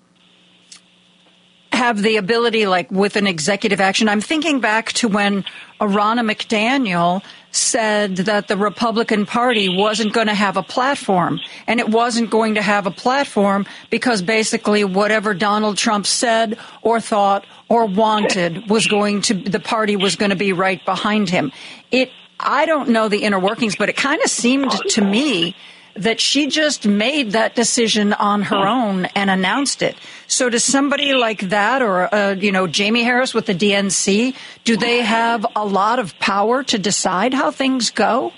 have 1.73 2.03
the 2.03 2.17
ability, 2.17 2.67
like 2.67 2.91
with 2.91 3.17
an 3.17 3.27
executive 3.27 3.81
action. 3.81 4.09
I'm 4.09 4.21
thinking 4.21 4.61
back 4.61 4.93
to 4.95 5.09
when 5.09 5.45
Ronna 5.81 6.25
McDaniel 6.25 7.23
said 7.57 8.17
that 8.17 8.49
the 8.49 8.57
Republican 8.57 9.27
Party 9.27 9.69
wasn't 9.69 10.13
going 10.13 10.27
to 10.27 10.35
have 10.35 10.57
a 10.57 10.63
platform. 10.63 11.41
And 11.67 11.81
it 11.81 11.89
wasn't 11.89 12.31
going 12.31 12.55
to 12.55 12.63
have 12.63 12.87
a 12.87 12.91
platform 12.91 13.67
because 13.91 14.23
basically 14.23 14.85
whatever 14.85 15.35
Donald 15.35 15.77
Trump 15.77 16.07
said 16.07 16.59
or 16.83 17.01
thought 17.01 17.45
or 17.69 17.87
wanted 17.87 18.69
was 18.71 18.87
going 18.87 19.23
to, 19.23 19.35
the 19.35 19.61
party 19.61 19.97
was 19.97 20.17
going 20.17 20.31
to 20.31 20.37
be 20.37 20.53
right 20.53 20.85
behind 20.85 21.29
him. 21.29 21.53
It, 21.91 22.11
I 22.39 22.67
don't 22.67 22.91
know 22.91 23.09
the 23.09 23.25
inner 23.25 23.39
workings, 23.39 23.77
but 23.77 23.89
it 23.89 23.97
kind 23.97 24.23
of 24.23 24.31
seemed 24.31 24.71
to 24.71 25.01
me 25.03 25.57
that 25.95 26.21
she 26.21 26.47
just 26.47 26.87
made 26.87 27.33
that 27.33 27.55
decision 27.55 28.13
on 28.13 28.43
her 28.43 28.67
own 28.67 29.07
and 29.17 29.31
announced 29.31 29.83
it. 29.83 29.97
So 30.27 30.51
does 30.51 30.65
somebody 30.65 31.13
like 31.13 31.41
that 31.51 31.83
or, 31.83 32.13
uh, 32.13 32.35
you 32.35 32.53
know, 32.53 32.67
Jamie 32.67 33.05
Harris 33.05 33.33
with 33.33 33.47
the 33.47 33.55
DNC, 33.55 34.35
do 34.65 34.77
they 34.77 35.03
have 35.03 35.47
a 35.55 35.65
lot 35.65 35.99
of 35.99 36.19
power 36.19 36.63
to 36.65 36.79
decide 36.79 37.33
how 37.33 37.51
things 37.51 37.91
go? 37.91 38.33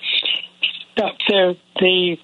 The, 0.97 1.57
the 1.81 2.17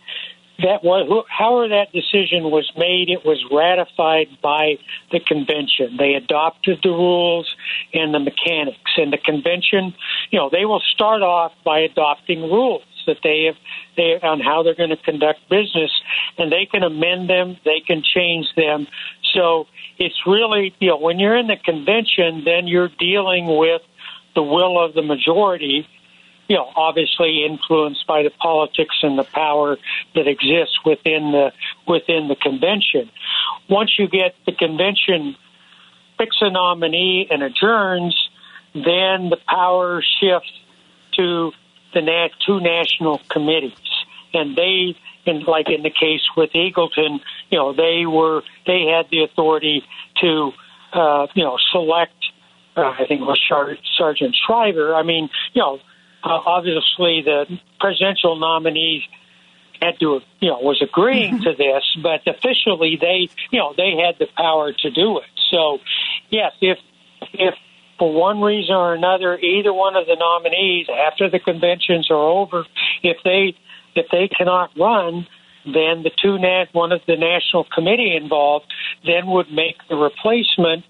that 0.58 0.84
was 0.84 1.26
however 1.28 1.68
that 1.68 1.92
decision 1.92 2.44
was 2.44 2.70
made 2.76 3.10
it 3.10 3.24
was 3.24 3.42
ratified 3.50 4.28
by 4.40 4.78
the 5.10 5.18
convention 5.18 5.96
they 5.98 6.14
adopted 6.14 6.78
the 6.82 6.90
rules 6.90 7.52
and 7.92 8.14
the 8.14 8.20
mechanics 8.20 8.92
and 8.96 9.12
the 9.12 9.18
convention 9.18 9.94
you 10.30 10.38
know 10.38 10.48
they 10.50 10.64
will 10.64 10.82
start 10.94 11.22
off 11.22 11.52
by 11.64 11.80
adopting 11.80 12.42
rules 12.42 12.82
that 13.06 13.18
they 13.22 13.44
have 13.44 13.56
they, 13.96 14.18
on 14.22 14.40
how 14.40 14.62
they're 14.62 14.74
going 14.74 14.90
to 14.90 14.96
conduct 14.96 15.40
business, 15.48 15.90
and 16.38 16.50
they 16.50 16.66
can 16.66 16.82
amend 16.82 17.28
them, 17.30 17.56
they 17.64 17.80
can 17.86 18.02
change 18.02 18.46
them. 18.56 18.86
So 19.34 19.66
it's 19.98 20.14
really, 20.26 20.74
you 20.80 20.88
know, 20.88 20.96
when 20.96 21.18
you're 21.18 21.36
in 21.36 21.48
the 21.48 21.56
convention, 21.56 22.44
then 22.44 22.66
you're 22.66 22.90
dealing 22.98 23.46
with 23.46 23.82
the 24.34 24.42
will 24.42 24.82
of 24.82 24.94
the 24.94 25.02
majority, 25.02 25.86
you 26.48 26.56
know, 26.56 26.70
obviously 26.76 27.44
influenced 27.44 28.06
by 28.06 28.22
the 28.22 28.30
politics 28.30 28.96
and 29.02 29.18
the 29.18 29.24
power 29.24 29.76
that 30.14 30.26
exists 30.26 30.78
within 30.84 31.32
the 31.32 31.52
within 31.86 32.28
the 32.28 32.36
convention. 32.36 33.10
Once 33.68 33.98
you 33.98 34.08
get 34.08 34.34
the 34.46 34.52
convention 34.52 35.36
picks 36.18 36.36
a 36.40 36.50
nominee 36.50 37.26
and 37.30 37.42
adjourns, 37.42 38.16
then 38.74 39.30
the 39.30 39.38
power 39.48 40.02
shifts 40.20 40.52
to 41.16 41.52
the 41.92 42.02
nat- 42.02 42.30
two 42.44 42.60
national 42.60 43.20
committees, 43.30 43.72
and 44.32 44.56
they, 44.56 44.96
in, 45.26 45.44
like 45.44 45.68
in 45.68 45.82
the 45.82 45.90
case 45.90 46.22
with 46.36 46.50
Eagleton, 46.52 47.20
you 47.50 47.58
know, 47.58 47.72
they 47.72 48.06
were 48.06 48.42
they 48.66 48.86
had 48.94 49.06
the 49.10 49.24
authority 49.24 49.82
to, 50.20 50.52
uh, 50.92 51.26
you 51.34 51.44
know, 51.44 51.58
select. 51.72 52.14
Uh, 52.76 52.82
I 52.98 53.04
think 53.06 53.20
it 53.20 53.24
was 53.24 53.40
Char- 53.48 53.78
Sargent 53.96 54.36
Shriver. 54.46 54.94
I 54.94 55.02
mean, 55.02 55.30
you 55.52 55.62
know, 55.62 55.78
uh, 56.24 56.40
obviously 56.46 57.22
the 57.24 57.46
presidential 57.78 58.36
nominee 58.36 59.04
had 59.80 59.98
to, 60.00 60.20
you 60.40 60.48
know, 60.48 60.58
was 60.60 60.82
agreeing 60.82 61.42
to 61.42 61.54
this, 61.54 61.84
but 62.02 62.26
officially 62.26 62.96
they, 63.00 63.28
you 63.50 63.58
know, 63.58 63.74
they 63.76 63.92
had 64.04 64.18
the 64.18 64.26
power 64.36 64.72
to 64.72 64.90
do 64.90 65.18
it. 65.18 65.24
So, 65.50 65.78
yes, 66.30 66.52
if 66.60 66.78
if 67.32 67.54
for 67.98 68.12
one 68.12 68.40
reason 68.40 68.74
or 68.74 68.94
another, 68.94 69.38
either 69.38 69.72
one 69.72 69.96
of 69.96 70.06
the 70.06 70.16
nominees 70.16 70.86
after 70.88 71.30
the 71.30 71.38
conventions 71.38 72.10
are 72.10 72.16
over, 72.16 72.64
if 73.02 73.18
they 73.24 73.54
if 73.94 74.06
they 74.10 74.28
cannot 74.28 74.70
run, 74.78 75.26
then 75.64 76.02
the 76.02 76.10
two 76.22 76.38
nat 76.38 76.66
one 76.72 76.92
of 76.92 77.00
the 77.06 77.16
national 77.16 77.64
committee 77.74 78.16
involved 78.16 78.66
then 79.04 79.26
would 79.26 79.50
make 79.50 79.76
the 79.88 79.96
replacement, 79.96 80.84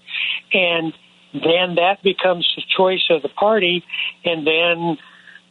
and 0.53 0.93
then 1.33 1.75
that 1.75 1.97
becomes 2.03 2.47
the 2.55 2.63
choice 2.75 3.05
of 3.09 3.21
the 3.21 3.29
party, 3.29 3.83
and 4.23 4.45
then 4.45 4.97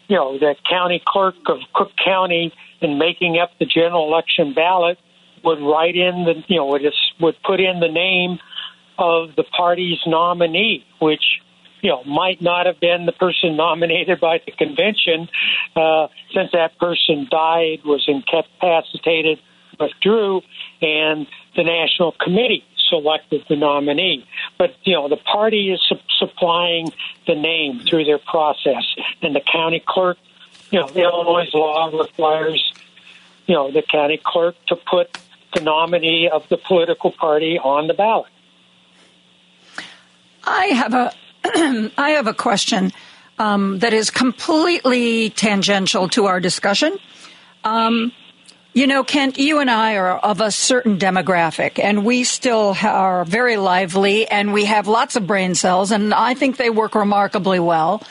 you 0.09 0.17
know 0.17 0.39
the 0.39 0.55
county 0.69 1.03
clerk 1.07 1.37
of 1.47 1.59
Cook 1.75 1.93
County 2.05 2.53
in 2.81 2.99
making 2.99 3.39
up 3.39 3.51
the 3.59 3.67
general 3.67 4.09
election 4.09 4.53
ballot 4.55 4.99
would 5.43 5.61
write 5.61 5.97
in 5.97 6.25
the 6.25 6.43
you 6.49 6.57
know 6.57 6.67
would 6.67 6.83
would 7.21 7.37
put 7.45 7.61
in 7.61 7.81
the 7.81 7.89
name 7.89 8.39
of 8.99 9.35
the 9.37 9.45
party's 9.45 9.99
nominee, 10.07 10.85
which 11.01 11.41
you 11.85 11.91
know 11.91 12.03
might 12.05 12.41
not 12.41 12.65
have 12.67 12.81
been 12.81 13.05
the 13.05 13.13
person 13.13 13.57
nominated 13.57 14.19
by 14.19 14.41
the 14.45 14.53
convention, 14.53 15.29
uh, 15.77 16.09
since 16.35 16.51
that 16.53 16.79
person 16.79 17.29
died, 17.31 17.85
was 17.85 18.03
incapacitated, 18.09 19.39
withdrew, 19.79 20.41
and 20.81 21.27
the 21.55 21.63
National 21.63 22.13
Committee 22.13 22.65
selected 22.89 23.45
the 23.49 23.57
nominee. 23.57 24.27
But, 24.59 24.75
you 24.85 24.95
know, 24.95 25.09
the 25.09 25.17
party 25.17 25.73
is 25.73 25.81
su- 25.87 25.99
supplying 26.19 26.91
the 27.27 27.35
name 27.35 27.81
through 27.81 28.05
their 28.05 28.19
process, 28.19 28.85
and 29.21 29.35
the 29.37 29.41
county 29.41 29.83
clerk, 29.87 30.17
you 30.71 30.81
know, 30.81 30.89
Illinois 30.89 31.51
law 31.53 31.91
requires, 31.93 32.73
you 33.47 33.55
know, 33.55 33.71
the 33.71 33.83
county 33.83 34.21
clerk 34.23 34.57
to 34.69 34.77
put 34.77 35.19
the 35.55 35.61
nominee 35.61 36.31
of 36.33 36.49
the 36.49 36.57
political 36.57 37.11
party 37.11 37.59
on 37.59 37.89
the 37.89 37.95
ballot. 37.95 38.31
I 40.47 40.67
have 40.67 40.95
a 40.95 41.13
I 41.99 42.11
have 42.11 42.27
a 42.27 42.35
question 42.35 42.93
um, 43.39 43.81
that 43.81 43.93
is 43.93 44.11
completely 44.11 45.31
tangential 45.31 46.09
to 46.11 46.27
our 46.27 46.41
discussion. 46.41 46.99
Um, 47.65 48.13
you 48.73 48.87
know, 48.87 49.05
Kent, 49.05 49.39
you 49.39 49.61
and 49.61 49.71
I 49.71 49.97
are 49.97 50.17
of 50.19 50.41
a 50.41 50.51
certain 50.51 50.99
demographic, 50.99 51.79
and 51.79 52.05
we 52.05 52.25
still 52.25 52.77
are 52.83 53.25
very 53.25 53.57
lively, 53.57 54.27
and 54.27 54.53
we 54.53 54.65
have 54.65 54.89
lots 54.89 55.17
of 55.17 55.27
brain 55.27 55.55
cells, 55.55 55.93
and 55.93 56.13
I 56.13 56.35
think 56.35 56.57
they 56.57 56.71
work 56.71 56.95
remarkably 56.95 57.61
well. 57.61 58.03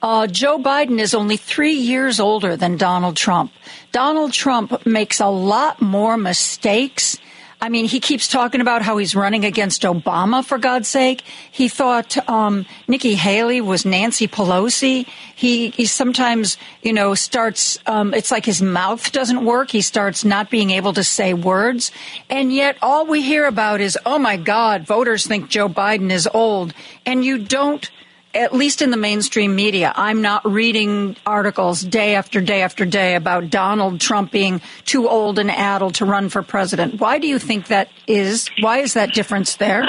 Uh, 0.00 0.26
Joe 0.26 0.58
Biden 0.58 1.00
is 1.00 1.14
only 1.14 1.36
three 1.36 1.74
years 1.74 2.20
older 2.20 2.56
than 2.56 2.76
Donald 2.76 3.16
Trump. 3.16 3.52
Donald 3.92 4.32
Trump 4.32 4.86
makes 4.86 5.20
a 5.20 5.26
lot 5.26 5.82
more 5.82 6.16
mistakes 6.16 7.18
I 7.66 7.68
mean, 7.68 7.86
he 7.86 7.98
keeps 7.98 8.28
talking 8.28 8.60
about 8.60 8.82
how 8.82 8.96
he's 8.96 9.16
running 9.16 9.44
against 9.44 9.82
Obama, 9.82 10.44
for 10.44 10.56
God's 10.56 10.86
sake. 10.86 11.24
He 11.50 11.66
thought 11.66 12.16
um, 12.28 12.64
Nikki 12.86 13.16
Haley 13.16 13.60
was 13.60 13.84
Nancy 13.84 14.28
Pelosi. 14.28 15.04
He, 15.34 15.70
he 15.70 15.84
sometimes, 15.86 16.58
you 16.82 16.92
know, 16.92 17.16
starts, 17.16 17.76
um, 17.86 18.14
it's 18.14 18.30
like 18.30 18.44
his 18.44 18.62
mouth 18.62 19.10
doesn't 19.10 19.44
work. 19.44 19.72
He 19.72 19.80
starts 19.80 20.24
not 20.24 20.48
being 20.48 20.70
able 20.70 20.92
to 20.92 21.02
say 21.02 21.34
words. 21.34 21.90
And 22.30 22.52
yet 22.52 22.78
all 22.82 23.04
we 23.04 23.20
hear 23.20 23.46
about 23.46 23.80
is, 23.80 23.98
oh 24.06 24.20
my 24.20 24.36
God, 24.36 24.86
voters 24.86 25.26
think 25.26 25.48
Joe 25.48 25.68
Biden 25.68 26.12
is 26.12 26.28
old. 26.32 26.72
And 27.04 27.24
you 27.24 27.36
don't 27.36 27.90
at 28.36 28.52
least 28.52 28.82
in 28.82 28.90
the 28.90 28.96
mainstream 28.96 29.56
media, 29.56 29.92
I'm 29.96 30.20
not 30.20 30.44
reading 30.44 31.16
articles 31.24 31.80
day 31.80 32.14
after 32.14 32.40
day 32.40 32.62
after 32.62 32.84
day 32.84 33.14
about 33.14 33.48
Donald 33.48 34.00
Trump 34.00 34.30
being 34.30 34.60
too 34.84 35.08
old 35.08 35.38
and 35.38 35.50
addled 35.50 35.94
to 35.96 36.04
run 36.04 36.28
for 36.28 36.42
president. 36.42 37.00
Why 37.00 37.18
do 37.18 37.26
you 37.26 37.38
think 37.38 37.68
that 37.68 37.88
is? 38.06 38.48
Why 38.60 38.78
is 38.78 38.94
that 38.94 39.14
difference 39.14 39.56
there? 39.56 39.84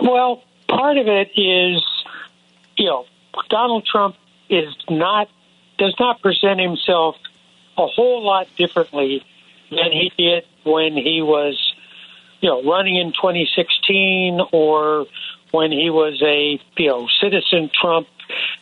Well, 0.00 0.42
part 0.68 0.96
of 0.96 1.06
it 1.06 1.30
is, 1.36 1.84
you 2.76 2.86
know, 2.86 3.04
Donald 3.50 3.84
Trump 3.84 4.16
is 4.48 4.74
not 4.88 5.28
does 5.76 5.94
not 6.00 6.22
present 6.22 6.60
himself 6.60 7.16
a 7.76 7.86
whole 7.86 8.24
lot 8.24 8.48
differently 8.56 9.22
than 9.70 9.92
he 9.92 10.10
did 10.16 10.44
when 10.64 10.94
he 10.94 11.20
was, 11.22 11.56
you 12.40 12.48
know, 12.48 12.62
running 12.62 12.96
in 12.96 13.12
2016 13.12 14.40
or 14.50 15.06
when 15.50 15.72
he 15.72 15.90
was 15.90 16.20
a 16.22 16.60
you 16.76 16.88
know 16.88 17.08
citizen 17.20 17.70
Trump, 17.80 18.06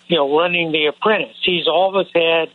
you 0.09 0.17
know 0.17 0.39
running 0.39 0.73
the 0.73 0.87
Apprentice. 0.87 1.37
He's 1.43 1.67
always 1.67 2.07
had 2.15 2.49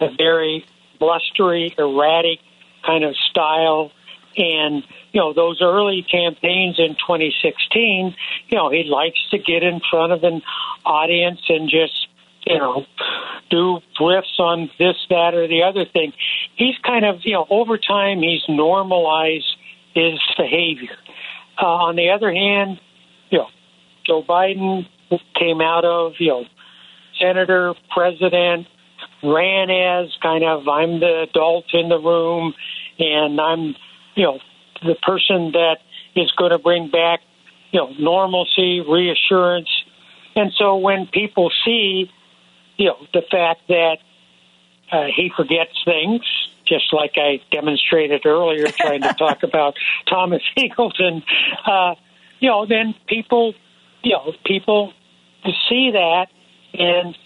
a 0.00 0.14
very 0.16 0.64
blustery, 0.98 1.74
erratic 1.78 2.40
kind 2.84 3.04
of 3.04 3.14
style, 3.30 3.92
and 4.36 4.82
you 5.12 5.20
know 5.20 5.32
those 5.32 5.60
early 5.62 6.02
campaigns 6.02 6.78
in 6.78 6.94
2016. 6.94 8.14
You 8.48 8.56
know 8.56 8.70
he 8.70 8.84
likes 8.84 9.18
to 9.30 9.38
get 9.38 9.62
in 9.62 9.80
front 9.90 10.12
of 10.12 10.24
an 10.24 10.42
audience 10.84 11.40
and 11.48 11.68
just 11.68 12.08
you 12.46 12.58
know 12.58 12.86
do 13.50 13.80
riffs 14.00 14.38
on 14.38 14.70
this, 14.78 14.96
that, 15.10 15.34
or 15.34 15.46
the 15.46 15.62
other 15.62 15.84
thing. 15.84 16.12
He's 16.56 16.76
kind 16.78 17.04
of 17.04 17.20
you 17.22 17.32
know 17.32 17.46
over 17.50 17.78
time 17.78 18.20
he's 18.20 18.42
normalized 18.48 19.56
his 19.94 20.18
behavior. 20.36 20.96
Uh, 21.60 21.88
on 21.88 21.96
the 21.96 22.10
other 22.10 22.32
hand, 22.32 22.80
you 23.30 23.38
know 23.38 23.48
Joe 24.06 24.22
Biden 24.22 24.86
came 25.38 25.60
out 25.60 25.84
of, 25.84 26.12
you 26.18 26.28
know, 26.28 26.44
senator, 27.20 27.74
president, 27.90 28.66
ran 29.22 29.70
as 29.70 30.10
kind 30.22 30.44
of 30.44 30.68
I'm 30.68 31.00
the 31.00 31.26
adult 31.28 31.64
in 31.72 31.88
the 31.88 31.98
room, 31.98 32.54
and 32.98 33.40
I'm, 33.40 33.74
you 34.14 34.24
know, 34.24 34.38
the 34.82 34.94
person 35.02 35.52
that 35.52 35.78
is 36.14 36.30
going 36.32 36.50
to 36.50 36.58
bring 36.58 36.90
back, 36.90 37.20
you 37.72 37.80
know, 37.80 37.92
normalcy, 37.98 38.80
reassurance. 38.80 39.68
And 40.34 40.52
so 40.56 40.76
when 40.76 41.06
people 41.06 41.50
see, 41.64 42.10
you 42.76 42.86
know, 42.86 42.96
the 43.12 43.22
fact 43.30 43.62
that 43.68 43.98
uh, 44.92 45.06
he 45.14 45.30
forgets 45.34 45.72
things, 45.84 46.22
just 46.66 46.92
like 46.92 47.12
I 47.16 47.40
demonstrated 47.50 48.26
earlier, 48.26 48.66
trying 48.66 49.02
to 49.02 49.12
talk 49.18 49.42
about 49.42 49.74
Thomas 50.08 50.42
Eagleton, 50.56 51.22
uh, 51.66 51.94
you 52.38 52.50
know, 52.50 52.66
then 52.66 52.94
people 53.06 53.54
you 54.06 54.12
know, 54.12 54.32
people 54.44 54.92
see 55.68 55.90
that 55.90 56.28
and 56.72 57.18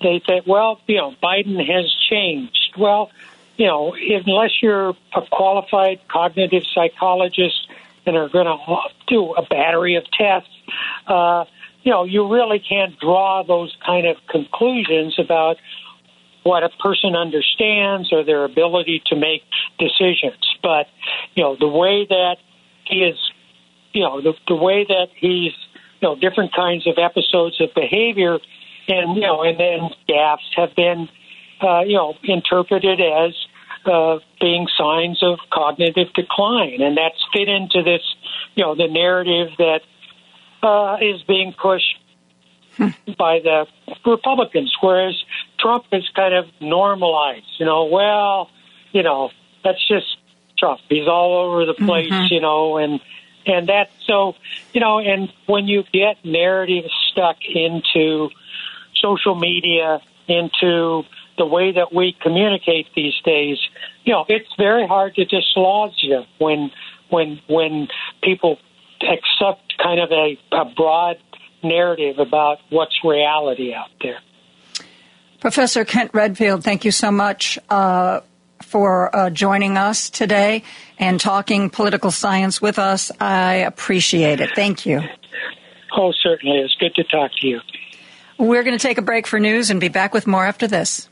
they 0.00 0.22
think, 0.24 0.46
well, 0.46 0.80
you 0.86 0.96
know, 0.96 1.12
Biden 1.20 1.58
has 1.58 1.92
changed. 2.08 2.74
Well, 2.78 3.10
you 3.56 3.66
know, 3.66 3.96
unless 3.96 4.62
you're 4.62 4.90
a 4.90 5.22
qualified 5.32 5.98
cognitive 6.06 6.62
psychologist 6.72 7.66
and 8.06 8.16
are 8.16 8.28
going 8.28 8.46
to 8.46 8.76
do 9.08 9.32
a 9.32 9.42
battery 9.42 9.96
of 9.96 10.04
tests, 10.12 10.48
uh, 11.08 11.44
you 11.82 11.90
know, 11.90 12.04
you 12.04 12.32
really 12.32 12.60
can't 12.60 12.96
draw 13.00 13.42
those 13.42 13.76
kind 13.84 14.06
of 14.06 14.16
conclusions 14.30 15.18
about 15.18 15.56
what 16.44 16.62
a 16.62 16.68
person 16.68 17.16
understands 17.16 18.12
or 18.12 18.22
their 18.22 18.44
ability 18.44 19.02
to 19.06 19.16
make 19.16 19.42
decisions. 19.80 20.56
But, 20.62 20.86
you 21.34 21.42
know, 21.42 21.56
the 21.58 21.66
way 21.66 22.06
that 22.08 22.36
he 22.84 22.98
is, 22.98 23.18
you 23.92 24.02
know, 24.02 24.20
the, 24.20 24.34
the 24.46 24.54
way 24.54 24.84
that 24.84 25.08
he's 25.16 25.52
you 26.00 26.08
know 26.08 26.16
different 26.16 26.54
kinds 26.54 26.86
of 26.86 26.94
episodes 26.98 27.60
of 27.60 27.74
behavior, 27.74 28.38
and 28.88 29.16
you 29.16 29.22
know, 29.22 29.42
and 29.42 29.58
then 29.58 29.90
gaffes 30.08 30.48
have 30.56 30.74
been 30.74 31.08
uh, 31.62 31.80
you 31.80 31.94
know 31.94 32.14
interpreted 32.22 33.00
as 33.00 33.34
uh, 33.84 34.18
being 34.40 34.66
signs 34.76 35.22
of 35.22 35.38
cognitive 35.52 36.12
decline, 36.14 36.80
and 36.80 36.96
that's 36.96 37.22
fit 37.32 37.48
into 37.48 37.82
this 37.82 38.02
you 38.54 38.64
know 38.64 38.74
the 38.74 38.88
narrative 38.88 39.48
that 39.58 39.80
uh, 40.62 40.96
is 41.00 41.22
being 41.22 41.54
pushed 41.60 41.96
hmm. 42.76 42.88
by 43.18 43.40
the 43.40 43.66
Republicans, 44.04 44.74
whereas 44.80 45.14
Trump 45.58 45.84
is 45.92 46.08
kind 46.14 46.34
of 46.34 46.46
normalized. 46.60 47.46
You 47.58 47.66
know, 47.66 47.86
well, 47.86 48.50
you 48.92 49.02
know, 49.02 49.30
that's 49.64 49.86
just 49.88 50.06
Trump. 50.58 50.80
He's 50.88 51.06
all 51.06 51.46
over 51.46 51.66
the 51.66 51.74
place, 51.74 52.10
mm-hmm. 52.10 52.32
you 52.32 52.40
know, 52.40 52.78
and 52.78 53.00
and 53.48 53.68
that 53.68 53.90
so 54.06 54.34
you 54.72 54.80
know 54.80 54.98
and 54.98 55.32
when 55.46 55.66
you 55.66 55.84
get 55.92 56.24
narratives 56.24 56.92
stuck 57.10 57.36
into 57.44 58.28
social 58.94 59.34
media 59.34 60.00
into 60.28 61.02
the 61.36 61.46
way 61.46 61.72
that 61.72 61.92
we 61.94 62.16
communicate 62.20 62.86
these 62.94 63.14
days 63.24 63.58
you 64.04 64.12
know 64.12 64.24
it's 64.28 64.48
very 64.56 64.86
hard 64.86 65.14
to 65.14 65.24
dislodge 65.24 65.96
you 66.02 66.22
when 66.38 66.70
when 67.10 67.40
when 67.48 67.88
people 68.22 68.58
accept 69.02 69.76
kind 69.78 70.00
of 70.00 70.10
a, 70.10 70.38
a 70.52 70.64
broad 70.64 71.16
narrative 71.62 72.18
about 72.18 72.58
what's 72.70 73.04
reality 73.04 73.72
out 73.74 73.90
there. 74.02 74.20
Professor 75.40 75.84
Kent 75.84 76.10
Redfield, 76.14 76.64
thank 76.64 76.84
you 76.84 76.90
so 76.90 77.12
much. 77.12 77.58
Uh, 77.68 78.20
for 78.68 79.14
uh, 79.14 79.30
joining 79.30 79.76
us 79.76 80.10
today 80.10 80.62
and 80.98 81.20
talking 81.20 81.70
political 81.70 82.10
science 82.10 82.60
with 82.60 82.78
us. 82.78 83.10
I 83.18 83.54
appreciate 83.54 84.40
it. 84.40 84.50
Thank 84.54 84.84
you. 84.86 85.02
Oh, 85.96 86.12
certainly. 86.22 86.58
It's 86.58 86.74
good 86.74 86.94
to 86.96 87.04
talk 87.04 87.30
to 87.40 87.46
you. 87.46 87.60
We're 88.38 88.62
going 88.62 88.76
to 88.76 88.82
take 88.82 88.98
a 88.98 89.02
break 89.02 89.26
for 89.26 89.40
news 89.40 89.70
and 89.70 89.80
be 89.80 89.88
back 89.88 90.14
with 90.14 90.26
more 90.26 90.44
after 90.44 90.66
this. 90.66 91.08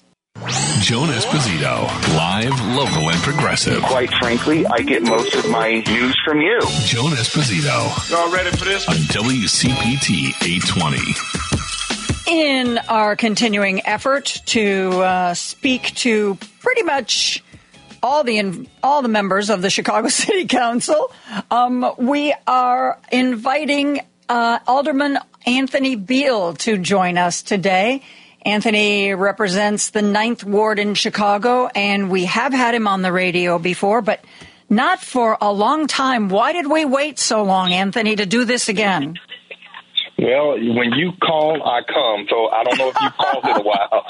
Joan 0.80 1.08
Esposito, 1.08 1.86
live, 2.14 2.76
local, 2.76 3.08
and 3.10 3.18
progressive. 3.22 3.82
Quite 3.82 4.12
frankly, 4.14 4.66
I 4.66 4.80
get 4.80 5.02
most 5.02 5.34
of 5.34 5.48
my 5.50 5.82
news 5.86 6.16
from 6.24 6.40
you. 6.42 6.60
Joan 6.84 7.12
Esposito. 7.12 8.10
Y'all 8.10 8.30
ready 8.30 8.50
for 8.50 8.66
this? 8.66 8.86
On 8.86 8.94
WCPT 8.94 10.34
820 10.44 11.46
in 12.26 12.78
our 12.88 13.14
continuing 13.16 13.86
effort 13.86 14.42
to 14.46 14.90
uh, 15.00 15.34
speak 15.34 15.94
to 15.94 16.36
pretty 16.60 16.82
much 16.82 17.42
all 18.02 18.24
the 18.24 18.68
all 18.82 19.02
the 19.02 19.08
members 19.08 19.50
of 19.50 19.62
the 19.62 19.70
Chicago 19.70 20.08
City 20.22 20.46
Council, 20.46 21.12
um, 21.50 21.92
we 21.98 22.34
are 22.46 22.98
inviting 23.10 24.00
uh, 24.28 24.58
Alderman 24.66 25.18
Anthony 25.46 25.96
Beale 25.96 26.54
to 26.54 26.78
join 26.78 27.18
us 27.18 27.42
today. 27.42 28.02
Anthony 28.42 29.12
represents 29.12 29.90
the 29.90 30.02
Ninth 30.02 30.44
Ward 30.44 30.78
in 30.78 30.94
Chicago, 30.94 31.66
and 31.66 32.10
we 32.10 32.26
have 32.26 32.52
had 32.52 32.74
him 32.74 32.86
on 32.86 33.02
the 33.02 33.10
radio 33.10 33.58
before, 33.58 34.02
but 34.02 34.24
not 34.68 35.00
for 35.00 35.36
a 35.40 35.52
long 35.52 35.86
time. 35.86 36.28
Why 36.28 36.52
did 36.52 36.68
we 36.68 36.84
wait 36.84 37.18
so 37.18 37.42
long, 37.42 37.72
Anthony, 37.72 38.16
to 38.16 38.26
do 38.26 38.44
this 38.44 38.68
again? 38.68 39.18
Well, 40.18 40.52
when 40.52 40.92
you 40.94 41.12
call, 41.22 41.62
I 41.62 41.82
come. 41.82 42.26
So 42.30 42.48
I 42.48 42.64
don't 42.64 42.78
know 42.78 42.88
if 42.88 42.96
you 43.00 43.10
called 43.10 43.44
in 43.44 43.56
a 43.56 43.62
while. 43.62 44.06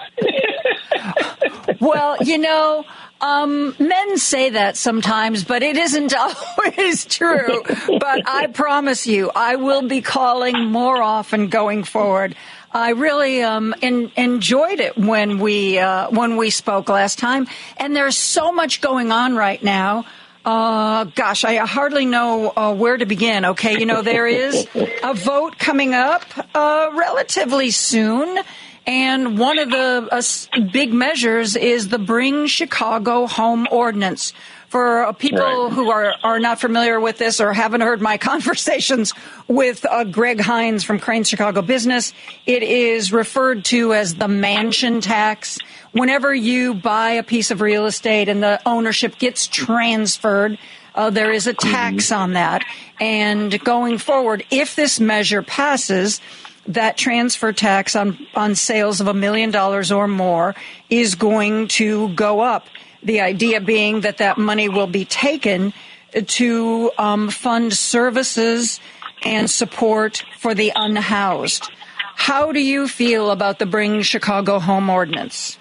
well, 1.80 2.16
you 2.22 2.38
know, 2.38 2.84
Um, 3.18 3.74
men 3.78 4.18
say 4.18 4.50
that 4.50 4.76
sometimes, 4.76 5.42
but 5.42 5.62
it 5.62 5.76
isn't 5.78 6.14
always 6.58 7.06
true. 7.06 7.62
but 7.98 8.28
I 8.28 8.46
promise 8.48 9.06
you, 9.06 9.30
I 9.34 9.56
will 9.56 9.88
be 9.88 10.02
calling 10.02 10.70
more 10.70 11.02
often 11.02 11.48
going 11.48 11.84
forward. 11.84 12.36
I 12.72 12.90
really 12.90 13.42
um, 13.42 13.74
in, 13.80 14.12
enjoyed 14.16 14.80
it 14.80 14.98
when 14.98 15.38
we 15.38 15.78
uh, 15.78 16.10
when 16.10 16.36
we 16.36 16.50
spoke 16.50 16.90
last 16.90 17.18
time, 17.18 17.46
and 17.78 17.96
there's 17.96 18.18
so 18.18 18.52
much 18.52 18.82
going 18.82 19.10
on 19.12 19.34
right 19.34 19.62
now. 19.62 20.04
Uh, 20.46 21.02
gosh, 21.16 21.44
I 21.44 21.56
hardly 21.56 22.06
know 22.06 22.52
uh, 22.56 22.72
where 22.72 22.96
to 22.96 23.04
begin. 23.04 23.44
Okay, 23.46 23.80
you 23.80 23.84
know 23.84 24.02
there 24.02 24.28
is 24.28 24.68
a 25.02 25.12
vote 25.12 25.58
coming 25.58 25.92
up 25.92 26.22
uh, 26.54 26.90
relatively 26.94 27.72
soon. 27.72 28.38
And 28.86 29.36
one 29.36 29.58
of 29.58 29.70
the 29.70 30.08
uh, 30.12 30.60
big 30.72 30.92
measures 30.92 31.56
is 31.56 31.88
the 31.88 31.98
Bring 31.98 32.46
Chicago 32.46 33.26
Home 33.26 33.66
Ordinance. 33.72 34.32
For 34.68 35.12
people 35.14 35.38
right. 35.38 35.72
who 35.72 35.90
are, 35.90 36.14
are 36.24 36.40
not 36.40 36.60
familiar 36.60 36.98
with 36.98 37.18
this 37.18 37.40
or 37.40 37.52
haven't 37.52 37.82
heard 37.82 38.00
my 38.00 38.18
conversations 38.32 39.12
with 39.48 39.84
uh, 39.84 40.04
Greg 40.04 40.42
Hinz 40.42 40.84
from 40.84 40.98
Crain's 40.98 41.28
Chicago 41.28 41.62
Business, 41.62 42.12
it 42.46 42.62
is 42.62 43.12
referred 43.12 43.64
to 43.66 43.94
as 43.94 44.14
the 44.16 44.28
mansion 44.28 45.00
tax. 45.00 45.58
Whenever 45.92 46.34
you 46.34 46.74
buy 46.74 47.10
a 47.10 47.22
piece 47.22 47.50
of 47.50 47.60
real 47.60 47.86
estate 47.86 48.28
and 48.28 48.42
the 48.42 48.60
ownership 48.66 49.18
gets 49.18 49.46
transferred, 49.46 50.58
uh, 50.96 51.10
there 51.10 51.30
is 51.30 51.46
a 51.46 51.54
tax 51.54 52.06
mm-hmm. 52.06 52.22
on 52.22 52.32
that. 52.32 52.64
And 52.98 53.58
going 53.62 53.98
forward, 53.98 54.44
if 54.50 54.74
this 54.74 54.98
measure 54.98 55.42
passes, 55.42 56.20
that 56.68 56.96
transfer 56.96 57.52
tax 57.52 57.94
on, 57.94 58.18
on 58.34 58.54
sales 58.54 59.00
of 59.00 59.06
a 59.06 59.14
million 59.14 59.50
dollars 59.50 59.92
or 59.92 60.08
more 60.08 60.54
is 60.90 61.14
going 61.14 61.68
to 61.68 62.08
go 62.14 62.40
up. 62.40 62.66
The 63.06 63.20
idea 63.20 63.60
being 63.60 64.00
that 64.00 64.18
that 64.18 64.36
money 64.36 64.68
will 64.68 64.88
be 64.88 65.04
taken 65.04 65.72
to 66.12 66.90
um, 66.98 67.30
fund 67.30 67.72
services 67.72 68.80
and 69.24 69.48
support 69.48 70.24
for 70.38 70.54
the 70.54 70.72
unhoused. 70.74 71.70
How 72.16 72.50
do 72.50 72.60
you 72.60 72.88
feel 72.88 73.30
about 73.30 73.60
the 73.60 73.66
Bring 73.66 74.02
Chicago 74.02 74.58
Home 74.58 74.90
Ordinance? 74.90 75.56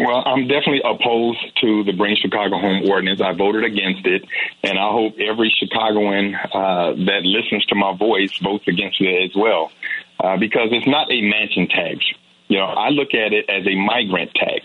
Well, 0.00 0.22
I'm 0.24 0.48
definitely 0.48 0.80
opposed 0.82 1.60
to 1.60 1.84
the 1.84 1.92
Bring 1.92 2.16
Chicago 2.16 2.58
Home 2.58 2.88
Ordinance. 2.88 3.20
I 3.20 3.34
voted 3.34 3.64
against 3.64 4.06
it, 4.06 4.24
and 4.62 4.78
I 4.78 4.90
hope 4.92 5.16
every 5.20 5.54
Chicagoan 5.58 6.34
uh, 6.34 6.92
that 7.04 7.20
listens 7.24 7.66
to 7.66 7.74
my 7.74 7.94
voice 7.94 8.32
votes 8.42 8.64
against 8.66 8.98
it 8.98 9.30
as 9.30 9.36
well 9.36 9.70
uh, 10.20 10.38
because 10.38 10.68
it's 10.72 10.86
not 10.86 11.12
a 11.12 11.20
mansion 11.20 11.68
tax. 11.68 11.98
You 12.48 12.58
know, 12.58 12.64
I 12.64 12.88
look 12.88 13.12
at 13.12 13.34
it 13.34 13.50
as 13.50 13.66
a 13.66 13.74
migrant 13.76 14.32
tax. 14.34 14.64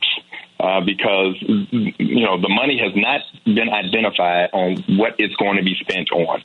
Uh, 0.60 0.82
because 0.82 1.36
you 1.40 2.26
know 2.26 2.42
the 2.42 2.50
money 2.50 2.80
has 2.82 2.92
not 2.96 3.22
been 3.46 3.70
identified 3.70 4.50
on 4.54 4.76
what 4.98 5.14
it's 5.20 5.36
going 5.36 5.58
to 5.58 5.64
be 5.64 5.76
spent 5.80 6.12
on. 6.12 6.42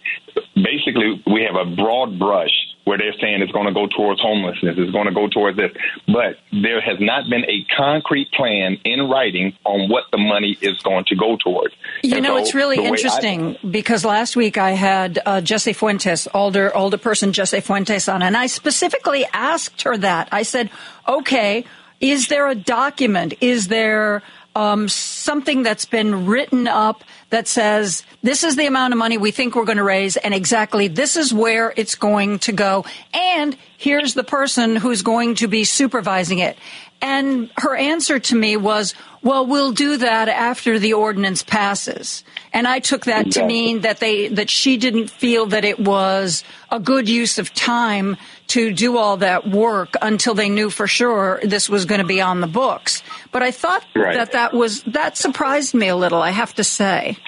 Basically, 0.55 1.23
we 1.27 1.49
have 1.49 1.57
a 1.57 1.65
broad 1.75 2.19
brush 2.19 2.53
where 2.85 2.99
they're 2.99 3.15
saying 3.21 3.41
it's 3.41 3.53
going 3.53 3.67
to 3.67 3.73
go 3.73 3.87
towards 3.87 4.21
homelessness, 4.21 4.75
it's 4.77 4.91
going 4.91 5.07
to 5.07 5.15
go 5.15 5.29
towards 5.29 5.57
this, 5.57 5.71
but 6.07 6.37
there 6.53 6.81
has 6.81 6.99
not 7.01 7.31
been 7.31 7.45
a 7.45 7.65
concrete 7.77 8.31
plan 8.33 8.77
in 8.85 9.09
writing 9.09 9.57
on 9.65 9.89
what 9.89 10.05
the 10.11 10.19
money 10.19 10.59
is 10.61 10.77
going 10.79 11.05
to 11.05 11.15
go 11.15 11.37
towards. 11.37 11.75
You 12.03 12.17
and 12.17 12.25
know, 12.25 12.37
so 12.37 12.43
it's 12.43 12.55
really 12.55 12.85
interesting 12.85 13.57
I, 13.57 13.67
because 13.67 14.05
last 14.05 14.37
week 14.37 14.59
I 14.59 14.73
had 14.73 15.21
uh, 15.25 15.41
Jessie 15.41 15.73
Fuentes, 15.73 16.29
older 16.35 16.77
older 16.77 16.99
person 16.99 17.33
Jessie 17.33 17.61
Fuentes 17.61 18.09
on, 18.09 18.23
and 18.23 18.37
I 18.37 18.47
specifically 18.47 19.25
asked 19.33 19.83
her 19.83 19.97
that. 19.97 20.29
I 20.33 20.43
said, 20.43 20.71
"Okay, 21.09 21.65
is 22.03 22.29
there 22.29 22.49
a 22.49 22.55
document? 22.55 23.33
Is 23.41 23.69
there?" 23.69 24.23
um, 24.55 24.89
something 24.89 25.63
that's 25.63 25.85
been 25.85 26.27
written 26.27 26.69
up 26.69 27.05
that 27.31 27.49
says 27.49 28.05
this 28.23 28.45
is 28.45 28.57
the 28.57 28.67
amount 28.67 28.93
of 28.93 28.99
money 28.99 29.17
we 29.17 29.31
think 29.31 29.55
we're 29.55 29.65
going 29.65 29.79
to 29.79 29.85
raise, 29.85 30.17
and 30.17 30.35
exactly 30.35 30.89
this 30.89 31.17
is 31.17 31.33
where 31.33 31.73
it's 31.77 31.95
going 31.95 32.39
to 32.41 32.53
go, 32.53 32.85
and 33.15 33.57
here's 33.79 34.15
the 34.15 34.25
person 34.25 34.77
who's 34.77 35.03
going 35.03 35.35
to 35.37 35.49
be 35.49 35.65
supervising 35.65 36.39
it. 36.39 36.57
And 37.03 37.51
her 37.57 37.75
answer 37.75 38.21
to 38.21 38.37
me 38.37 38.57
was, 38.57 38.95
well, 39.23 39.45
we'll 39.45 39.73
do 39.73 39.97
that 39.97 40.29
after 40.29 40.79
the 40.79 40.93
ordinance 40.93 41.43
passes. 41.43 42.23
And 42.53 42.67
I 42.67 42.79
took 42.79 43.07
that 43.07 43.33
to 43.33 43.45
mean 43.45 43.81
that 43.81 43.99
they, 43.99 44.29
that 44.29 44.49
she 44.49 44.77
didn't 44.77 45.11
feel 45.11 45.47
that 45.47 45.65
it 45.65 45.81
was 45.81 46.45
a 46.71 46.79
good 46.79 47.09
use 47.09 47.39
of 47.39 47.53
time 47.53 48.17
to 48.49 48.73
do 48.73 48.99
all 48.99 49.17
that 49.17 49.49
work 49.49 49.95
until 50.01 50.35
they 50.35 50.49
knew 50.49 50.71
for 50.71 50.87
sure 50.87 51.41
this 51.43 51.69
was 51.69 51.87
going 51.87 52.01
to 52.01 52.07
be 52.07 52.21
on 52.21 52.41
the 52.41 52.47
books. 52.47 53.03
But 53.33 53.43
I 53.43 53.51
thought 53.51 53.85
right. 53.97 54.15
that 54.15 54.33
that 54.33 54.55
was, 54.55 54.83
that 54.85 55.17
surprised 55.17 55.75
me 55.75 55.89
a 55.89 55.97
little, 55.97 56.23
I 56.23 56.31
have 56.31 56.55
to 56.55 56.65
say. 56.65 57.19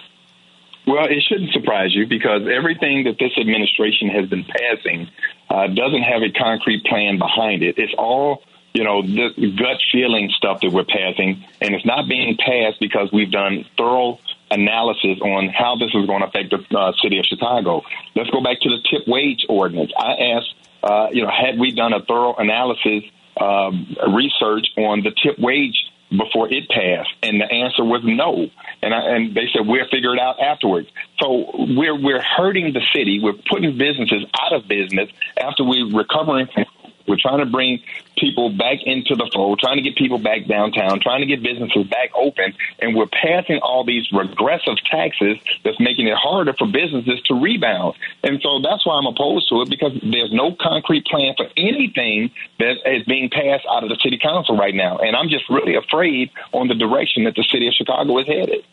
Well, 0.87 1.07
it 1.07 1.23
shouldn't 1.29 1.53
surprise 1.53 1.95
you 1.95 2.07
because 2.07 2.43
everything 2.43 3.05
that 3.05 3.17
this 3.19 3.33
administration 3.41 4.09
has 4.11 4.29
been 4.29 4.45
passing 4.45 5.09
uh, 5.49 5.67
doesn't 5.69 6.03
have 6.03 6.23
a 6.23 6.31
concrete 6.31 6.85
plan 6.85 7.19
behind 7.19 7.63
it. 7.63 7.77
It's 7.79 7.95
all 7.97 8.43
you 8.75 8.83
know, 8.83 9.03
the 9.03 9.55
gut 9.57 9.81
feeling 9.93 10.31
stuff 10.37 10.61
that 10.61 10.73
we're 10.73 10.85
passing, 10.85 11.45
and 11.61 11.75
it's 11.75 11.87
not 11.87 12.09
being 12.09 12.37
passed 12.37 12.81
because 12.81 13.09
we've 13.13 13.31
done 13.31 13.65
thorough 13.79 14.19
analysis 14.51 15.21
on 15.23 15.49
how 15.49 15.77
this 15.77 15.91
is 15.95 16.07
going 16.07 16.21
to 16.21 16.27
affect 16.27 16.51
the 16.51 16.79
uh, 16.79 16.93
city 17.01 17.19
of 17.19 17.25
Chicago. 17.25 17.83
Let's 18.17 18.31
go 18.31 18.43
back 18.43 18.61
to 18.61 18.69
the 18.69 18.83
tip 18.91 19.07
wage 19.07 19.47
ordinance. 19.49 19.93
I 19.97 20.35
asked, 20.35 20.55
uh, 20.83 21.09
you 21.13 21.23
know, 21.23 21.31
had 21.31 21.59
we 21.59 21.71
done 21.71 21.93
a 21.93 22.03
thorough 22.03 22.35
analysis, 22.35 23.05
um, 23.41 23.97
research 24.13 24.67
on 24.77 25.03
the 25.03 25.13
tip 25.23 25.39
wage 25.39 25.77
before 26.11 26.53
it 26.53 26.69
passed, 26.69 27.11
and 27.23 27.41
the 27.41 27.47
answer 27.47 27.85
was 27.85 28.03
no. 28.05 28.51
And 28.83 28.93
I, 28.93 29.17
and 29.17 29.35
they 29.35 29.49
said 29.53 29.67
we'll 29.67 29.87
figure 29.89 30.15
it 30.15 30.21
out 30.21 30.41
afterwards. 30.41 30.89
So 31.21 31.51
we're 31.55 31.97
we're 31.97 32.23
hurting 32.23 32.73
the 32.73 32.83
city. 32.95 33.21
We're 33.23 33.39
putting 33.49 33.79
businesses 33.79 34.25
out 34.39 34.53
of 34.53 34.69
business 34.69 35.11
after 35.41 35.65
we're 35.65 35.97
recovering 35.97 36.49
from 36.53 36.67
we're 37.07 37.19
trying 37.21 37.39
to 37.39 37.47
bring 37.47 37.83
people 38.17 38.51
back 38.51 38.79
into 38.85 39.15
the 39.15 39.31
fold, 39.33 39.59
trying 39.59 39.77
to 39.77 39.83
get 39.83 39.97
people 39.97 40.19
back 40.19 40.47
downtown, 40.47 41.01
trying 41.01 41.21
to 41.21 41.27
get 41.27 41.43
businesses 41.43 41.87
back 41.89 42.11
open, 42.15 42.55
and 42.81 42.97
we're 42.97 43.07
passing 43.07 43.59
all 43.59 43.85
these 43.85 44.11
regressive 44.13 44.77
taxes 44.91 45.39
that's 45.65 45.79
making 45.81 46.07
it 46.07 46.17
harder 46.17 46.53
for 46.55 46.67
businesses 46.67 47.21
to 47.27 47.35
rebound. 47.35 47.95
And 48.23 48.41
so 48.41 48.61
that's 48.61 48.87
why 48.87 48.97
I'm 48.97 49.07
opposed 49.07 49.49
to 49.51 49.63
it 49.63 49.71
because 49.71 49.93
there's 50.03 50.33
no 50.33 50.57
concrete 50.59 51.05
plan 51.07 51.35
for 51.37 51.47
anything 51.57 52.31
that 52.59 52.77
is 52.87 53.05
being 53.05 53.29
passed 53.31 53.67
out 53.71 53.83
of 53.83 53.91
the 53.91 53.99
city 54.03 54.19
council 54.19 54.57
right 54.57 54.75
now. 54.75 54.99
And 54.99 55.17
I'm 55.17 55.29
just 55.29 55.49
really 55.51 55.77
afraid 55.77 56.31
on 56.53 56.69
the 56.69 56.75
direction 56.75 57.25
that 57.25 57.35
the 57.35 57.45
city 57.45 57.69
of 57.69 57.75
Chicago 57.75 58.19
is 58.19 58.27
headed. 58.27 58.65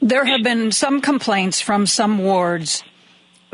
There 0.00 0.24
have 0.24 0.42
been 0.42 0.70
some 0.70 1.00
complaints 1.00 1.60
from 1.60 1.86
some 1.86 2.18
wards 2.18 2.84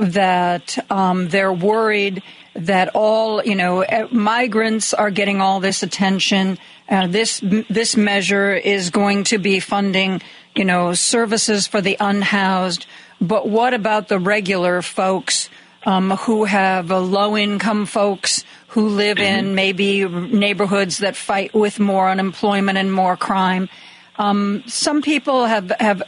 that 0.01 0.79
um, 0.91 1.29
they're 1.29 1.53
worried 1.53 2.23
that 2.55 2.91
all 2.95 3.45
you 3.45 3.55
know 3.55 3.83
eh, 3.83 4.07
migrants 4.11 4.93
are 4.95 5.11
getting 5.11 5.41
all 5.41 5.61
this 5.61 5.83
attention. 5.83 6.59
Uh, 6.89 7.07
this 7.07 7.41
this 7.69 7.97
measure 7.97 8.55
is 8.55 8.91
going 8.91 9.25
to 9.25 9.39
be 9.39 9.61
funding 9.61 10.21
you 10.57 10.65
know 10.65 10.95
services 10.95 11.67
for 11.67 11.81
the 11.81 11.97
unhoused. 12.01 12.87
But 13.21 13.49
what 13.49 13.75
about 13.75 14.09
the 14.09 14.19
regular 14.19 14.81
folks 14.81 15.51
um, 15.85 16.11
who 16.13 16.45
have 16.45 16.91
uh, 16.91 16.99
low 16.99 17.37
income 17.37 17.85
folks 17.85 18.45
who 18.69 18.89
live 18.89 19.19
in 19.19 19.47
mm-hmm. 19.47 19.55
maybe 19.55 20.09
neighborhoods 20.09 20.99
that 20.99 21.17
fight 21.17 21.53
with 21.55 21.79
more 21.79 22.09
unemployment 22.09 22.79
and 22.79 22.93
more 22.93 23.17
crime? 23.17 23.69
Um, 24.17 24.65
some 24.67 25.03
people 25.03 25.45
have 25.45 25.71
have 25.79 26.03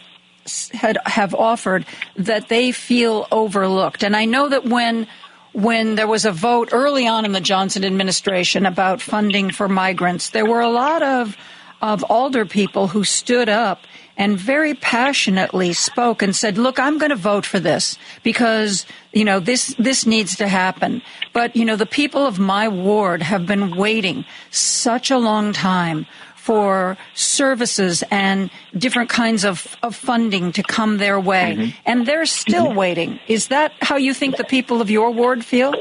had 0.73 0.99
have 1.07 1.35
offered 1.35 1.87
that 2.17 2.49
they 2.49 2.73
feel 2.73 3.27
overlooked. 3.31 4.03
And 4.03 4.17
I 4.17 4.25
know 4.25 4.49
that 4.49 4.65
when 4.65 5.07
when 5.53 5.97
there 5.97 6.09
was 6.09 6.25
a 6.25 6.33
vote 6.33 6.71
early 6.73 7.07
on 7.07 7.25
in 7.25 7.33
the 7.33 7.41
Johnson 7.41 7.85
administration 7.85 8.65
about 8.65 9.03
funding 9.03 9.51
for 9.51 9.69
migrants, 9.69 10.31
there 10.31 10.47
were 10.47 10.61
a 10.61 10.71
lot 10.71 11.03
of 11.03 11.37
of 11.81 12.05
older 12.09 12.47
people 12.47 12.89
who 12.89 13.05
stood 13.05 13.49
up 13.49 13.81
and 14.17 14.39
very 14.39 14.75
passionately 14.75 15.73
spoke 15.73 16.23
and 16.23 16.37
said, 16.37 16.59
"Look, 16.59 16.79
I'm 16.79 16.99
going 16.99 17.11
to 17.11 17.17
vote 17.17 17.47
for 17.47 17.59
this 17.61 17.99
because 18.23 18.87
you 19.13 19.25
know 19.25 19.41
this 19.41 19.75
this 19.79 20.07
needs 20.07 20.37
to 20.37 20.49
happen." 20.49 21.03
But 21.33 21.57
you 21.57 21.65
know, 21.65 21.77
the 21.77 21.87
people 21.87 22.27
of 22.27 22.39
my 22.39 22.69
ward 22.69 23.23
have 23.23 23.47
been 23.47 23.77
waiting 23.77 24.25
such 24.51 25.11
a 25.11 25.19
long 25.19 25.53
time 25.53 26.07
for 26.43 26.97
services 27.15 28.03
and 28.11 28.51
different 28.77 29.09
kinds 29.09 29.45
of, 29.45 29.77
of 29.85 29.95
funding 29.95 30.51
to 30.51 30.61
come 30.65 30.99
their 30.99 31.21
way. 31.21 31.55
Mm-hmm. 31.57 31.71
And 31.87 32.05
they're 32.05 32.27
still 32.27 32.67
mm-hmm. 32.67 32.79
waiting. 32.85 33.21
Is 33.29 33.47
that 33.49 33.71
how 33.81 33.97
you 33.97 34.13
think 34.13 34.37
the 34.37 34.45
people 34.45 34.81
of 34.81 34.91
your 34.91 35.13
ward 35.13 35.45
feel? 35.45 35.73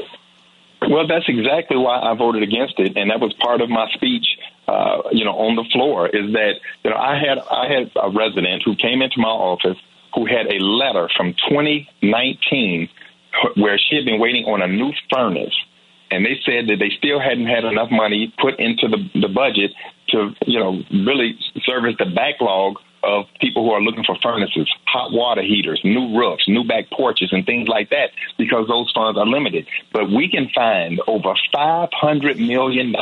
Well, 0.88 1.08
that's 1.08 1.24
exactly 1.26 1.76
why 1.76 1.98
I 1.98 2.14
voted 2.14 2.44
against 2.44 2.78
it, 2.78 2.96
and 2.96 3.10
that 3.10 3.18
was 3.18 3.32
part 3.40 3.60
of 3.60 3.70
my 3.70 3.90
speech. 3.94 4.26
Uh, 4.68 5.02
you 5.10 5.24
know, 5.24 5.32
on 5.32 5.56
the 5.56 5.64
floor 5.72 6.06
is 6.06 6.32
that 6.32 6.54
you 6.84 6.90
know 6.90 6.96
I 6.96 7.18
had 7.18 7.38
I 7.38 7.66
had 7.66 7.90
a 8.00 8.10
resident 8.10 8.62
who 8.64 8.76
came 8.76 9.02
into 9.02 9.18
my 9.18 9.28
office 9.28 9.78
who 10.14 10.26
had 10.26 10.46
a 10.46 10.58
letter 10.62 11.08
from 11.16 11.34
2019 11.48 12.88
where 13.56 13.78
she 13.78 13.96
had 13.96 14.04
been 14.04 14.20
waiting 14.20 14.44
on 14.44 14.62
a 14.62 14.68
new 14.68 14.92
furnace 15.10 15.54
and 16.12 16.26
they 16.26 16.38
said 16.44 16.68
that 16.68 16.76
they 16.78 16.92
still 16.98 17.18
hadn't 17.18 17.46
had 17.46 17.64
enough 17.64 17.90
money 17.90 18.32
put 18.38 18.60
into 18.60 18.86
the, 18.86 19.00
the 19.18 19.28
budget 19.28 19.72
to, 20.12 20.30
you 20.46 20.58
know, 20.58 20.82
really 21.04 21.38
service 21.64 21.94
the 21.98 22.06
backlog 22.06 22.76
of 23.02 23.24
people 23.40 23.64
who 23.64 23.72
are 23.72 23.80
looking 23.80 24.04
for 24.04 24.16
furnaces, 24.22 24.70
hot 24.86 25.12
water 25.12 25.42
heaters, 25.42 25.80
new 25.84 26.16
roofs, 26.16 26.44
new 26.46 26.64
back 26.64 26.88
porches, 26.90 27.30
and 27.32 27.44
things 27.44 27.68
like 27.68 27.90
that 27.90 28.10
because 28.38 28.68
those 28.68 28.90
funds 28.94 29.18
are 29.18 29.26
limited. 29.26 29.66
But 29.92 30.10
we 30.10 30.30
can 30.30 30.48
find 30.54 31.00
over 31.06 31.34
$500 31.54 32.38
million 32.38 32.94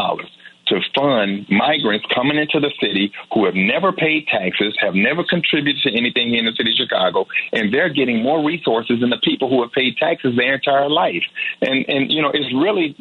to 0.71 0.81
fund 0.95 1.47
migrants 1.51 2.07
coming 2.15 2.39
into 2.39 2.61
the 2.61 2.73
city 2.81 3.13
who 3.35 3.45
have 3.45 3.55
never 3.55 3.93
paid 3.93 4.27
taxes, 4.29 4.75
have 4.81 4.95
never 4.95 5.25
contributed 5.25 5.83
to 5.83 5.93
anything 5.93 6.35
in 6.35 6.47
the 6.47 6.53
city 6.57 6.71
of 6.71 6.77
Chicago, 6.77 7.27
and 7.53 7.75
they're 7.75 7.93
getting 7.93 8.23
more 8.23 8.45
resources 8.45 9.01
than 9.01 9.11
the 9.11 9.21
people 9.23 9.51
who 9.51 9.63
have 9.63 9.73
paid 9.73 9.97
taxes 9.97 10.37
their 10.37 10.55
entire 10.55 10.89
life. 10.89 11.25
And 11.61 11.85
and 11.89 12.11
you 12.11 12.23
know, 12.23 12.31
it's 12.33 12.55
really 12.55 12.95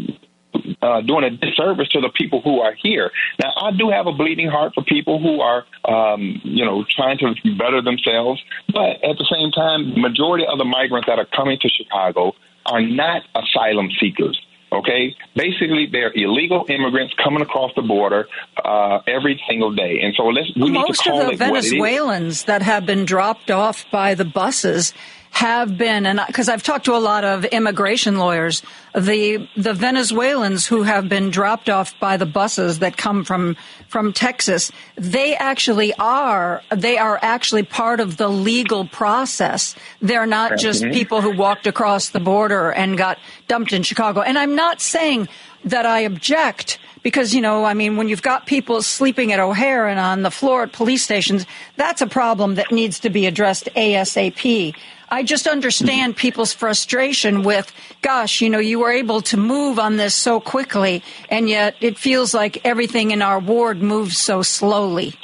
uh, 0.82 1.02
doing 1.02 1.24
a 1.24 1.30
disservice 1.32 1.88
to 1.90 2.02
the 2.02 2.10
people 2.16 2.42
who 2.42 2.60
are 2.60 2.74
here. 2.82 3.12
Now, 3.40 3.52
I 3.56 3.72
do 3.72 3.90
have 3.90 4.08
a 4.08 4.14
bleeding 4.14 4.50
heart 4.50 4.74
for 4.74 4.84
people 4.84 5.20
who 5.20 5.42
are, 5.42 5.66
um, 5.86 6.42
you 6.44 6.66
know, 6.66 6.86
trying 6.96 7.18
to 7.20 7.34
better 7.58 7.82
themselves. 7.82 8.42
But 8.68 9.04
at 9.04 9.18
the 9.18 9.28
same 9.32 9.52
time, 9.52 9.96
the 9.96 10.02
majority 10.02 10.46
of 10.46 10.58
the 10.58 10.66
migrants 10.66 11.08
that 11.08 11.20
are 11.20 11.28
coming 11.36 11.58
to 11.62 11.70
Chicago 11.70 12.34
are 12.66 12.82
not 12.82 13.24
asylum 13.36 13.90
seekers. 14.00 14.40
Okay, 14.72 15.16
basically 15.36 15.88
they're 15.92 16.12
illegal 16.14 16.64
immigrants 16.70 17.16
coming 17.24 17.42
across 17.42 17.72
the 17.76 17.82
border 17.82 18.28
uh, 18.64 19.00
every 19.08 19.42
single 19.50 19.74
day, 19.74 20.02
and 20.04 20.14
so 20.16 20.26
let's 20.26 20.48
we 20.56 20.70
most 20.70 20.88
need 20.90 20.94
to 20.94 21.10
call 21.10 21.22
of 21.22 21.30
the 21.32 21.38
Venezuelans 21.38 22.44
that 22.44 22.62
have 22.62 22.86
been 22.86 23.04
dropped 23.04 23.50
off 23.50 23.90
by 23.90 24.14
the 24.14 24.26
buses 24.26 24.94
have 25.32 25.78
been, 25.78 26.06
and 26.06 26.20
because 26.28 26.50
I've 26.50 26.64
talked 26.64 26.86
to 26.86 26.96
a 26.96 27.00
lot 27.00 27.24
of 27.24 27.46
immigration 27.46 28.18
lawyers, 28.18 28.62
the 28.94 29.48
the 29.56 29.74
Venezuelans 29.74 30.66
who 30.66 30.84
have 30.84 31.08
been 31.08 31.30
dropped 31.30 31.70
off 31.70 31.98
by 32.00 32.18
the 32.18 32.26
buses 32.26 32.80
that 32.80 32.98
come 32.98 33.24
from 33.24 33.56
from 33.88 34.12
Texas, 34.12 34.72
they 34.96 35.36
actually 35.36 35.94
are 35.96 36.62
they 36.70 36.98
are 36.98 37.20
actually 37.22 37.64
part 37.64 38.00
of 38.00 38.18
the 38.18 38.28
legal 38.28 38.86
process. 38.86 39.76
They're 40.02 40.26
not 40.26 40.58
just 40.58 40.84
mm-hmm. 40.84 40.94
people 40.94 41.22
who 41.22 41.38
walked 41.38 41.68
across 41.68 42.10
the 42.10 42.20
border 42.20 42.72
and 42.72 42.98
got 42.98 43.18
dumped 43.48 43.72
in 43.72 43.84
Chicago. 43.84 44.22
And 44.22 44.38
I'm 44.38 44.56
not 44.56 44.82
saying 44.82 45.30
that 45.64 45.86
I 45.86 46.00
object 46.02 46.80
because 47.04 47.34
you 47.34 47.42
know 47.42 47.66
i 47.66 47.74
mean 47.74 47.98
when 47.98 48.08
you've 48.08 48.22
got 48.22 48.46
people 48.46 48.82
sleeping 48.82 49.32
at 49.32 49.40
o'hare 49.40 49.88
and 49.88 50.00
on 50.00 50.22
the 50.22 50.32
floor 50.32 50.64
at 50.64 50.72
police 50.72 51.04
stations 51.04 51.46
that's 51.76 52.02
a 52.02 52.08
problem 52.08 52.56
that 52.56 52.72
needs 52.72 53.00
to 53.00 53.10
be 53.10 53.26
addressed 53.26 53.70
asap 53.76 54.74
I 55.12 55.24
just 55.24 55.48
understand 55.48 56.16
people's 56.16 56.54
frustration 56.54 57.44
with, 57.44 57.72
gosh, 58.02 58.42
you 58.42 58.50
know, 58.50 58.60
you 58.60 58.80
were 58.80 58.92
able 58.92 59.22
to 59.22 59.38
move 59.38 59.80
on 59.80 59.98
this 59.98 60.14
so 60.16 60.40
quickly, 60.40 61.04
and 61.30 61.50
yet 61.50 61.76
it 61.82 61.98
feels 61.98 62.34
like 62.34 62.66
everything 62.66 63.12
in 63.12 63.22
our 63.22 63.40
ward 63.40 63.82
moves 63.82 64.18
so 64.18 64.42
slowly. 64.42 65.16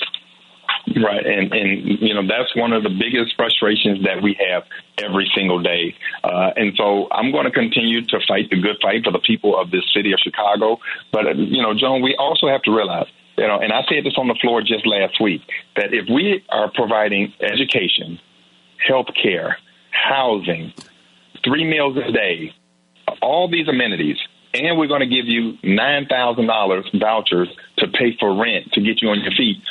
Right, 0.96 1.26
and 1.26 1.52
and 1.52 2.00
you 2.00 2.14
know 2.14 2.22
that's 2.28 2.56
one 2.56 2.72
of 2.72 2.84
the 2.84 2.90
biggest 2.90 3.36
frustrations 3.36 4.04
that 4.06 4.22
we 4.22 4.38
have 4.48 4.64
every 5.00 5.30
single 5.36 5.60
day, 5.60 5.96
uh, 6.24 6.52
and 6.56 6.74
so 6.78 7.08
I'm 7.12 7.32
going 7.32 7.46
to 7.46 7.52
continue 7.52 8.06
to 8.06 8.20
fight 8.28 8.52
the 8.52 8.62
good 8.62 8.78
fight 8.84 9.04
for 9.04 9.12
the 9.12 9.20
people 9.20 9.60
of 9.60 9.72
this 9.72 9.84
city 9.96 10.14
of 10.14 10.20
Chicago. 10.20 10.78
But 11.12 11.36
you 11.38 11.64
know, 11.64 11.74
Joan, 11.74 12.04
we 12.04 12.16
also 12.18 12.48
have 12.48 12.62
to 12.64 12.72
realize, 12.72 13.08
you 13.36 13.48
know, 13.48 13.60
and 13.60 13.74
I 13.74 13.82
said 13.90 14.06
this 14.06 14.14
on 14.18 14.28
the 14.28 14.38
floor 14.40 14.62
just 14.62 14.86
last 14.86 15.20
week 15.20 15.42
that 15.76 15.92
if 15.92 16.06
we 16.08 16.46
are 16.50 16.72
providing 16.72 17.34
education, 17.42 18.20
health 18.78 19.08
care, 19.22 19.58
housing, 19.96 20.74
three 21.44 21.66
meals 21.66 21.98
a 21.98 22.12
day, 22.12 22.54
all 23.22 23.50
these 23.50 23.68
amenities, 23.68 24.18
and 24.54 24.78
we're 24.78 24.88
going 24.88 25.02
to 25.02 25.08
give 25.08 25.26
you 25.26 25.54
$9,000 25.64 27.00
vouchers 27.00 27.50
to 27.80 27.88
pay 27.88 28.16
for 28.20 28.36
rent 28.42 28.72
to 28.74 28.82
get 28.82 29.02
you 29.02 29.10
on 29.10 29.22
your 29.22 29.32
feet. 29.32 29.62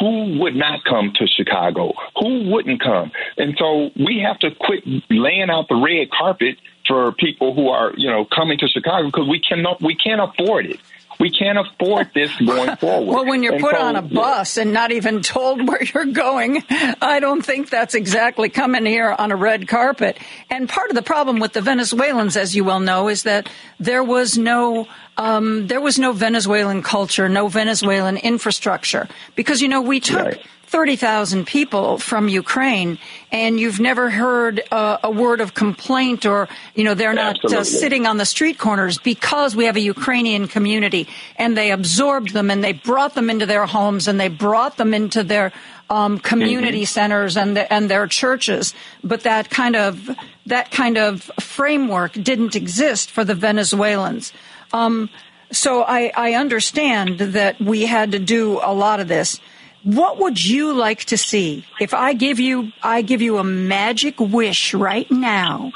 Who 0.00 0.38
would 0.38 0.54
not 0.54 0.84
come 0.84 1.12
to 1.16 1.26
Chicago? 1.26 1.92
Who 2.20 2.50
wouldn't 2.50 2.80
come? 2.80 3.10
And 3.36 3.56
so 3.58 3.90
we 3.96 4.22
have 4.24 4.38
to 4.38 4.50
quit 4.54 4.84
laying 5.10 5.50
out 5.50 5.68
the 5.68 5.74
red 5.74 6.10
carpet 6.10 6.56
for 6.86 7.12
people 7.12 7.54
who 7.54 7.68
are, 7.68 7.92
you 7.96 8.08
know, 8.08 8.24
coming 8.24 8.58
to 8.58 8.68
Chicago 8.68 9.06
because 9.06 9.28
we 9.28 9.40
cannot 9.40 9.82
we 9.82 9.96
can't 9.96 10.20
afford 10.20 10.66
it. 10.66 10.80
We 11.20 11.30
can't 11.30 11.58
afford 11.58 12.10
this 12.14 12.34
going 12.38 12.76
forward. 12.80 13.14
well, 13.14 13.26
when 13.26 13.42
you're 13.42 13.52
and 13.52 13.62
put 13.62 13.76
so, 13.76 13.82
on 13.82 13.94
a 13.94 14.02
bus 14.02 14.56
and 14.56 14.72
not 14.72 14.90
even 14.90 15.22
told 15.22 15.68
where 15.68 15.82
you're 15.82 16.06
going, 16.06 16.64
I 16.68 17.20
don't 17.20 17.42
think 17.42 17.70
that's 17.70 17.94
exactly 17.94 18.48
coming 18.48 18.86
here 18.86 19.14
on 19.16 19.30
a 19.30 19.36
red 19.36 19.68
carpet. 19.68 20.18
And 20.48 20.68
part 20.68 20.90
of 20.90 20.96
the 20.96 21.02
problem 21.02 21.38
with 21.38 21.52
the 21.52 21.60
Venezuelans, 21.60 22.36
as 22.36 22.56
you 22.56 22.64
well 22.64 22.80
know, 22.80 23.08
is 23.08 23.24
that 23.24 23.48
there 23.78 24.02
was 24.02 24.38
no 24.38 24.88
um, 25.18 25.66
there 25.66 25.82
was 25.82 25.98
no 25.98 26.12
Venezuelan 26.12 26.82
culture, 26.82 27.28
no 27.28 27.48
Venezuelan 27.48 28.16
infrastructure, 28.16 29.06
because 29.36 29.60
you 29.60 29.68
know 29.68 29.82
we 29.82 30.00
took. 30.00 30.24
Right 30.24 30.46
30,000 30.70 31.48
people 31.48 31.98
from 31.98 32.28
Ukraine 32.28 32.96
and 33.32 33.58
you've 33.58 33.80
never 33.80 34.08
heard 34.08 34.62
uh, 34.70 34.98
a 35.02 35.10
word 35.10 35.40
of 35.40 35.52
complaint 35.52 36.24
or, 36.24 36.48
you 36.76 36.84
know, 36.84 36.94
they're 36.94 37.12
not 37.12 37.44
uh, 37.44 37.64
sitting 37.64 38.06
on 38.06 38.18
the 38.18 38.24
street 38.24 38.56
corners 38.56 38.96
because 38.98 39.56
we 39.56 39.64
have 39.64 39.74
a 39.74 39.80
Ukrainian 39.80 40.46
community 40.46 41.08
and 41.34 41.56
they 41.56 41.72
absorbed 41.72 42.32
them 42.32 42.52
and 42.52 42.62
they 42.62 42.72
brought 42.72 43.14
them 43.14 43.30
into 43.30 43.46
their 43.46 43.66
homes 43.66 44.06
and 44.06 44.20
they 44.20 44.28
brought 44.28 44.76
them 44.76 44.94
into 44.94 45.24
their 45.24 45.52
um, 45.90 46.20
community 46.20 46.82
mm-hmm. 46.82 47.00
centers 47.00 47.36
and 47.36 47.56
the, 47.56 47.72
and 47.72 47.90
their 47.90 48.06
churches. 48.06 48.72
But 49.02 49.22
that 49.22 49.50
kind 49.50 49.74
of, 49.74 50.08
that 50.46 50.70
kind 50.70 50.96
of 50.96 51.22
framework 51.40 52.12
didn't 52.12 52.54
exist 52.54 53.10
for 53.10 53.24
the 53.24 53.34
Venezuelans. 53.34 54.32
Um, 54.72 55.10
so 55.50 55.82
I, 55.82 56.12
I 56.16 56.34
understand 56.34 57.18
that 57.18 57.60
we 57.60 57.86
had 57.86 58.12
to 58.12 58.20
do 58.20 58.60
a 58.62 58.72
lot 58.72 59.00
of 59.00 59.08
this. 59.08 59.40
What 59.82 60.18
would 60.18 60.44
you 60.44 60.74
like 60.74 61.04
to 61.06 61.16
see 61.16 61.64
if 61.80 61.94
I 61.94 62.12
give 62.12 62.38
you 62.38 62.72
I 62.82 63.02
give 63.02 63.22
you 63.22 63.38
a 63.38 63.44
magic 63.44 64.20
wish 64.20 64.74
right 64.74 65.10
now, 65.10 65.72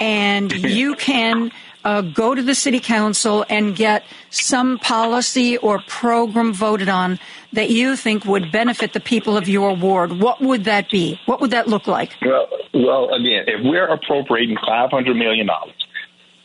and 0.00 0.52
you 0.52 0.94
can 0.94 1.50
uh, 1.84 2.02
go 2.02 2.34
to 2.34 2.42
the 2.42 2.54
city 2.54 2.80
council 2.80 3.44
and 3.48 3.74
get 3.74 4.04
some 4.30 4.78
policy 4.78 5.56
or 5.56 5.80
program 5.86 6.52
voted 6.52 6.88
on 6.88 7.18
that 7.52 7.70
you 7.70 7.96
think 7.96 8.24
would 8.24 8.52
benefit 8.52 8.92
the 8.92 9.00
people 9.00 9.36
of 9.36 9.48
your 9.48 9.74
ward? 9.74 10.20
What 10.20 10.40
would 10.40 10.64
that 10.64 10.90
be? 10.90 11.18
What 11.26 11.40
would 11.40 11.50
that 11.52 11.66
look 11.66 11.86
like? 11.86 12.14
Well, 12.22 12.48
well, 12.74 13.14
again, 13.14 13.44
if 13.46 13.60
we're 13.64 13.88
appropriating 13.88 14.56
five 14.66 14.90
hundred 14.90 15.16
million 15.16 15.46
dollars, 15.46 15.77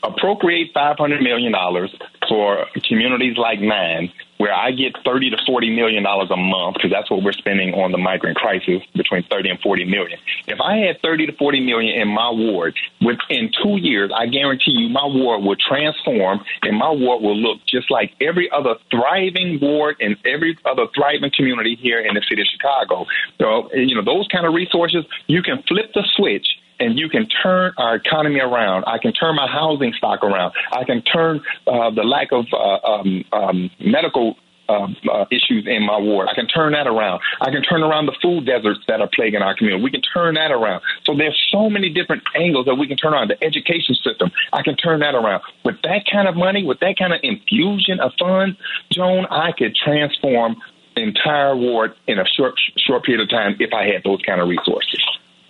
appropriate 0.03 0.71
five 0.73 0.97
hundred 0.97 1.21
million 1.21 1.51
dollars 1.51 1.93
for 2.27 2.65
communities 2.87 3.37
like 3.37 3.61
mine 3.61 4.11
where 4.37 4.53
I 4.53 4.71
get 4.71 4.91
30 5.05 5.29
to 5.29 5.37
40 5.45 5.69
million 5.69 6.03
dollars 6.03 6.29
a 6.31 6.35
month 6.35 6.75
because 6.75 6.91
that's 6.91 7.09
what 7.09 7.23
we're 7.23 7.31
spending 7.31 7.73
on 7.75 7.93
the 7.93 7.97
migrant 7.97 8.35
crisis 8.35 8.81
between 8.93 9.23
30 9.29 9.51
and 9.51 9.59
40 9.61 9.85
million. 9.85 10.19
If 10.47 10.59
I 10.59 10.77
had 10.77 11.01
30 11.01 11.27
to 11.27 11.33
40 11.37 11.61
million 11.61 12.01
in 12.01 12.09
my 12.09 12.29
ward 12.29 12.75
within 12.99 13.51
2 13.63 13.77
years, 13.77 14.11
I 14.13 14.27
guarantee 14.27 14.71
you 14.71 14.89
my 14.89 15.05
ward 15.05 15.43
will 15.43 15.55
transform 15.55 16.43
and 16.61 16.77
my 16.77 16.91
ward 16.91 17.21
will 17.21 17.37
look 17.37 17.59
just 17.67 17.89
like 17.89 18.11
every 18.19 18.51
other 18.51 18.75
thriving 18.91 19.59
ward 19.61 19.95
and 20.01 20.17
every 20.25 20.57
other 20.65 20.87
thriving 20.93 21.31
community 21.33 21.77
here 21.79 22.01
in 22.01 22.13
the 22.13 22.21
city 22.27 22.41
of 22.41 22.47
Chicago. 22.47 23.05
So, 23.39 23.73
you 23.73 23.95
know, 23.95 24.03
those 24.03 24.27
kind 24.27 24.45
of 24.45 24.53
resources, 24.53 25.05
you 25.27 25.41
can 25.41 25.63
flip 25.67 25.93
the 25.93 26.03
switch 26.17 26.47
and 26.83 26.99
you 26.99 27.07
can 27.07 27.27
turn 27.41 27.71
our 27.77 27.95
economy 27.95 28.39
around. 28.39 28.83
I 28.85 28.97
can 28.97 29.13
turn 29.13 29.35
my 29.35 29.47
housing 29.47 29.93
stock 29.97 30.23
around. 30.23 30.53
I 30.71 30.83
can 30.83 31.01
turn 31.01 31.41
uh, 31.65 31.91
the 31.91 32.03
lack 32.03 32.31
of 32.31 32.45
uh, 32.51 32.87
um, 32.87 33.23
um, 33.31 33.71
medical 33.79 34.35
uh, 34.67 34.87
uh, 35.11 35.25
issues 35.31 35.65
in 35.67 35.85
my 35.85 35.97
ward. 35.97 36.27
I 36.29 36.35
can 36.35 36.47
turn 36.47 36.73
that 36.73 36.87
around. 36.87 37.21
I 37.39 37.51
can 37.51 37.63
turn 37.63 37.83
around 37.83 38.07
the 38.07 38.15
food 38.21 38.45
deserts 38.45 38.79
that 38.87 38.99
are 38.99 39.09
plaguing 39.13 39.41
our 39.41 39.55
community. 39.55 39.83
We 39.83 39.91
can 39.91 40.01
turn 40.01 40.35
that 40.35 40.51
around. 40.51 40.81
So 41.05 41.15
there's 41.15 41.37
so 41.51 41.69
many 41.69 41.89
different 41.89 42.23
angles 42.35 42.65
that 42.65 42.75
we 42.75 42.87
can 42.87 42.97
turn 42.97 43.13
around. 43.13 43.29
The 43.29 43.43
education 43.43 43.95
system, 43.95 44.31
I 44.51 44.61
can 44.61 44.75
turn 44.75 44.99
that 44.99 45.15
around. 45.15 45.43
With 45.63 45.81
that 45.83 46.03
kind 46.11 46.27
of 46.27 46.35
money, 46.35 46.63
with 46.63 46.79
that 46.79 46.95
kind 46.97 47.13
of 47.13 47.19
infusion 47.23 47.99
of 47.99 48.11
funds, 48.19 48.57
Joan, 48.91 49.25
I 49.29 49.51
could 49.57 49.75
transform 49.75 50.57
entire 50.95 51.55
ward 51.55 51.95
in 52.07 52.19
a 52.19 52.25
short 52.37 52.53
short 52.77 53.03
period 53.03 53.23
of 53.23 53.29
time 53.29 53.55
if 53.59 53.73
I 53.73 53.85
had 53.87 54.03
those 54.03 54.21
kind 54.25 54.39
of 54.39 54.47
resources. 54.47 55.01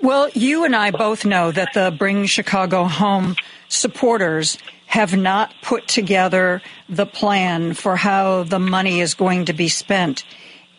Well, 0.04 0.28
you 0.34 0.66
and 0.66 0.76
I 0.76 0.92
both 0.92 1.24
know 1.24 1.54
that 1.54 1.72
the 1.74 1.90
Bring 1.98 2.26
Chicago 2.26 2.84
Home 2.84 3.38
supporters 3.70 4.58
have 4.86 5.16
not 5.16 5.54
put 5.62 5.88
together 5.88 6.62
the 6.90 7.06
plan 7.06 7.74
for 7.74 7.96
how 7.96 8.44
the 8.44 8.60
money 8.60 9.00
is 9.00 9.14
going 9.14 9.46
to 9.46 9.54
be 9.54 9.70
spent. 9.70 10.26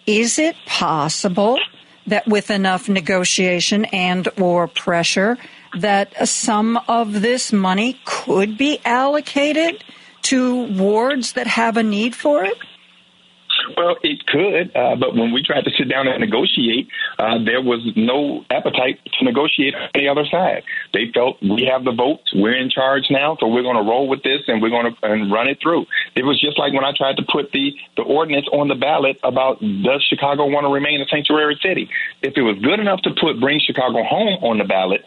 Is 0.07 0.39
it 0.39 0.57
possible 0.67 1.59
that 2.07 2.29
with 2.29 2.51
enough 2.51 2.87
negotiation 2.87 3.87
and 3.87 4.29
or 4.39 4.69
pressure 4.69 5.39
that 5.79 6.29
some 6.29 6.79
of 6.87 7.23
this 7.23 7.51
money 7.51 7.99
could 8.05 8.59
be 8.59 8.79
allocated 8.85 9.83
to 10.25 10.65
wards 10.65 11.33
that 11.33 11.47
have 11.47 11.79
a 11.79 11.83
need 11.83 12.15
for 12.15 12.45
it? 12.45 12.59
Well, 13.77 13.97
it 14.03 14.27
could, 14.27 14.77
uh, 14.77 14.97
but 14.97 15.15
when 15.17 15.33
we 15.33 15.43
tried 15.43 15.65
to 15.65 15.71
sit 15.77 15.89
down 15.89 16.07
and 16.07 16.21
negotiate, 16.21 16.89
uh, 17.19 17.39
there 17.45 17.63
was 17.63 17.81
no 17.97 18.45
appetite 18.51 19.01
to 19.19 19.25
negotiate 19.25 19.75
on 19.75 19.89
the 19.95 20.09
other 20.09 20.25
side. 20.31 20.63
They 20.93 21.11
felt 21.13 21.41
we 21.43 21.69
have 21.71 21.85
the 21.85 21.93
votes, 21.93 22.31
we're 22.35 22.57
in 22.57 22.71
charge 22.71 23.07
now, 23.11 23.37
so 23.41 23.49
we're 23.49 23.63
going 23.63 23.77
to 23.77 23.89
roll 23.89 24.09
with 24.09 24.23
this 24.23 24.43
and 24.49 24.61
we're 24.61 24.71
going 24.71 24.93
to 24.93 24.95
and 25.03 25.33
run 25.33 25.49
it 25.49 25.59
through. 25.63 25.87
It 26.15 26.25
was 26.25 26.41
just 26.41 26.59
like 26.59 26.73
when 26.73 26.85
I 26.85 26.93
tried 26.97 27.17
to 27.17 27.25
put 27.31 27.53
the 27.53 27.73
the 27.97 28.03
ordinance 28.03 28.47
on 28.53 28.69
the 28.69 28.75
ballot 28.75 29.19
about 29.23 29.61
does 29.61 30.05
Chicago 30.09 30.47
want 30.47 30.65
to 30.65 30.73
remain 30.73 31.01
a 31.01 31.07
sanctuary 31.07 31.59
city? 31.63 31.89
If 32.23 32.37
it 32.37 32.43
was 32.43 32.59
good 32.63 32.81
enough 32.81 33.03
to 33.03 33.11
put 33.19 33.41
bring 33.41 33.61
Chicago 33.61 34.03
home 34.05 34.43
on 34.45 34.59
the 34.59 34.65
ballot, 34.65 35.05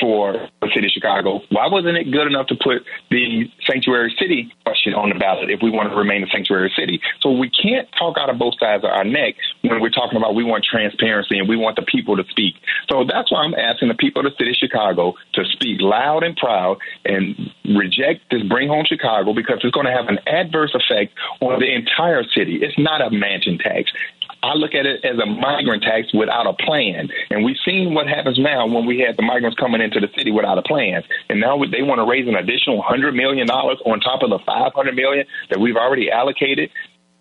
for 0.00 0.32
the 0.60 0.68
city 0.74 0.86
of 0.86 0.92
Chicago. 0.92 1.40
Why 1.50 1.68
wasn't 1.68 1.96
it 1.96 2.10
good 2.10 2.26
enough 2.26 2.46
to 2.48 2.56
put 2.56 2.84
the 3.10 3.50
sanctuary 3.66 4.14
city 4.18 4.52
question 4.64 4.94
on 4.94 5.10
the 5.10 5.18
ballot 5.18 5.50
if 5.50 5.60
we 5.62 5.70
want 5.70 5.90
to 5.90 5.96
remain 5.96 6.22
a 6.22 6.26
sanctuary 6.28 6.72
city? 6.76 7.00
So 7.20 7.30
we 7.32 7.50
can't 7.50 7.88
talk 7.98 8.16
out 8.18 8.30
of 8.30 8.38
both 8.38 8.54
sides 8.58 8.84
of 8.84 8.90
our 8.90 9.04
neck 9.04 9.34
when 9.62 9.80
we're 9.80 9.90
talking 9.90 10.16
about 10.16 10.34
we 10.34 10.44
want 10.44 10.64
transparency 10.64 11.38
and 11.38 11.48
we 11.48 11.56
want 11.56 11.76
the 11.76 11.82
people 11.82 12.16
to 12.16 12.24
speak. 12.30 12.54
So 12.88 13.04
that's 13.04 13.30
why 13.30 13.42
I'm 13.42 13.54
asking 13.54 13.88
the 13.88 13.94
people 13.94 14.26
of 14.26 14.32
the 14.32 14.36
city 14.38 14.50
of 14.50 14.56
Chicago 14.56 15.14
to 15.34 15.44
speak 15.52 15.80
loud 15.80 16.22
and 16.22 16.36
proud 16.36 16.78
and 17.04 17.52
reject 17.64 18.30
this 18.30 18.42
Bring 18.42 18.68
Home 18.68 18.84
Chicago 18.86 19.32
because 19.32 19.58
it's 19.62 19.74
going 19.74 19.86
to 19.86 19.92
have 19.92 20.08
an 20.08 20.18
adverse 20.26 20.74
effect 20.74 21.12
on 21.40 21.60
the 21.60 21.72
entire 21.72 22.24
city. 22.34 22.60
It's 22.62 22.78
not 22.78 23.00
a 23.00 23.10
mansion 23.10 23.58
tax. 23.58 23.90
I 24.44 24.54
look 24.54 24.74
at 24.74 24.84
it 24.84 25.04
as 25.04 25.16
a 25.18 25.24
migrant 25.24 25.82
tax 25.82 26.12
without 26.12 26.46
a 26.46 26.52
plan. 26.52 27.08
And 27.30 27.44
we've 27.44 27.56
seen 27.64 27.94
what 27.94 28.06
happens 28.06 28.38
now 28.38 28.66
when 28.66 28.84
we 28.84 29.00
had 29.00 29.16
the 29.16 29.22
migrants 29.22 29.58
coming 29.58 29.80
into 29.80 30.00
the 30.00 30.08
city 30.16 30.30
without 30.30 30.58
a 30.58 30.62
plan. 30.62 31.02
And 31.30 31.40
now 31.40 31.56
they 31.56 31.80
want 31.80 31.98
to 31.98 32.04
raise 32.04 32.28
an 32.28 32.36
additional 32.36 32.82
$100 32.82 33.14
million 33.14 33.48
on 33.48 34.00
top 34.00 34.22
of 34.22 34.28
the 34.28 34.38
500 34.44 34.94
million 34.94 35.26
that 35.48 35.58
we've 35.58 35.76
already 35.76 36.10
allocated. 36.10 36.70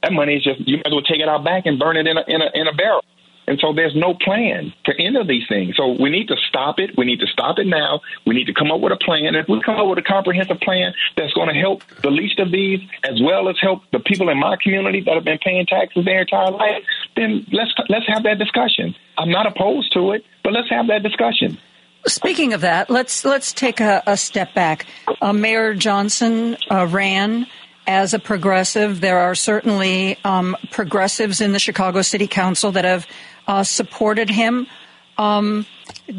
That 0.02 0.12
money 0.12 0.36
is 0.36 0.44
just, 0.44 0.68
you 0.68 0.78
might 0.78 0.88
as 0.88 0.92
well 0.92 1.02
take 1.02 1.22
it 1.22 1.30
out 1.30 1.46
back 1.46 1.66
and 1.66 1.80
burn 1.80 1.96
it 1.96 2.08
in 2.08 2.18
a, 2.18 2.24
in 2.28 2.42
a, 2.42 2.50
in 2.54 2.68
a 2.68 2.74
barrel. 2.74 3.06
And 3.48 3.60
so 3.60 3.74
there's 3.74 3.96
no 3.96 4.14
plan 4.14 4.74
to 4.86 4.94
end 4.98 5.18
of 5.18 5.28
these 5.28 5.44
things. 5.48 5.76
So 5.76 5.96
we 6.00 6.10
need 6.10 6.28
to 6.30 6.38
stop 6.48 6.80
it. 6.80 6.92
We 6.98 7.06
need 7.06 7.20
to 7.20 7.28
stop 7.28 7.60
it 7.60 7.68
now. 7.68 8.02
We 8.26 8.36
need 8.36 8.46
to 8.46 8.54
come 8.54 8.72
up 8.72 8.80
with 8.80 8.94
a 8.94 8.98
plan. 8.98 9.26
And 9.26 9.36
if 9.36 9.48
we 9.48 9.62
come 9.62 9.76
up 9.76 9.88
with 9.88 10.00
a 10.00 10.04
comprehensive 10.04 10.60
plan 10.60 10.94
that's 11.18 11.34
going 11.34 11.50
to 11.50 11.60
help 11.60 11.84
the 12.02 12.12
least 12.12 12.40
of 12.40 12.52
these, 12.52 12.80
as 13.04 13.22
well 13.22 13.50
as 13.50 13.58
help 13.62 13.84
the 13.92 14.00
people 14.00 14.30
in 14.30 14.40
my 14.40 14.56
community 14.62 15.02
that 15.02 15.14
have 15.14 15.26
been 15.26 15.40
paying 15.40 15.66
taxes 15.66 16.06
their 16.06 16.22
entire 16.22 16.52
life, 16.52 16.84
then 17.16 17.46
let's 17.52 17.74
let's 17.90 18.08
have 18.08 18.24
that 18.24 18.40
discussion. 18.40 18.96
I'm 19.18 19.30
not 19.30 19.46
opposed 19.46 19.94
to 19.94 20.12
it, 20.12 20.26
but 20.44 20.54
let's 20.54 20.70
have 20.70 20.88
that 20.88 21.04
discussion. 21.04 21.58
Speaking 22.06 22.54
of 22.54 22.62
that, 22.62 22.90
let's 22.90 23.24
let's 23.24 23.54
take 23.54 23.80
a, 23.80 24.04
a 24.06 24.18
step 24.18 24.54
back. 24.54 24.86
Uh, 25.22 25.32
Mayor 25.32 25.74
Johnson 25.74 26.58
uh, 26.70 26.88
ran 26.90 27.48
as 27.88 28.14
a 28.14 28.20
progressive. 28.20 29.02
There 29.02 29.20
are 29.20 29.36
certainly 29.36 30.18
um, 30.24 30.56
progressives 30.72 31.42
in 31.42 31.54
the 31.54 31.60
Chicago 31.60 32.02
City 32.02 32.28
Council 32.28 32.72
that 32.74 32.86
have 32.86 33.08
uh, 33.48 33.64
supported 33.64 34.30
him. 34.30 34.68
Um, 35.18 35.66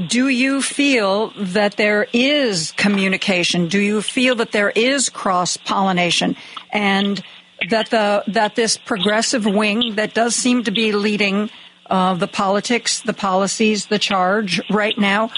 do 0.08 0.28
you 0.28 0.62
feel 0.62 1.32
that 1.36 1.76
there 1.76 2.06
is 2.12 2.72
communication? 2.72 3.68
Do 3.68 3.80
you 3.80 4.02
feel 4.02 4.36
that 4.36 4.52
there 4.52 4.70
is 4.70 5.08
cross 5.08 5.56
pollination, 5.56 6.36
and 6.72 7.22
that 7.70 7.90
the 7.90 8.24
that 8.28 8.54
this 8.54 8.76
progressive 8.76 9.46
wing 9.46 9.96
that 9.96 10.14
does 10.14 10.34
seem 10.34 10.64
to 10.64 10.70
be 10.70 10.92
leading 10.92 11.50
uh, 11.90 12.14
the 12.14 12.28
politics, 12.28 13.00
the 13.00 13.12
policies, 13.12 13.86
the 13.86 13.98
charge 13.98 14.60
right 14.70 14.96
now, 14.96 15.30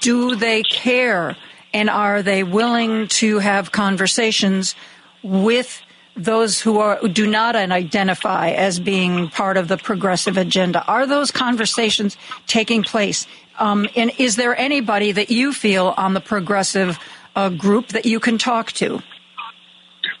do 0.00 0.34
they 0.34 0.62
care, 0.62 1.36
and 1.72 1.88
are 1.90 2.22
they 2.22 2.42
willing 2.42 3.08
to 3.08 3.38
have 3.38 3.72
conversations 3.72 4.74
with 5.22 5.82
those 6.16 6.60
who 6.60 6.78
are 6.78 7.00
do 7.08 7.26
not 7.26 7.56
identify 7.56 8.50
as 8.50 8.78
being 8.78 9.28
part 9.28 9.56
of 9.56 9.68
the 9.68 9.76
progressive 9.76 10.36
agenda? 10.36 10.84
Are 10.84 11.06
those 11.06 11.30
conversations 11.30 12.16
taking 12.46 12.82
place? 12.82 13.26
Um, 13.58 13.88
and 13.96 14.12
is 14.18 14.36
there 14.36 14.56
anybody 14.56 15.12
that 15.12 15.30
you 15.30 15.52
feel 15.52 15.94
on 15.96 16.14
the 16.14 16.20
progressive 16.20 16.98
uh, 17.34 17.48
group 17.50 17.88
that 17.88 18.06
you 18.06 18.20
can 18.20 18.38
talk 18.38 18.72
to? 18.72 19.00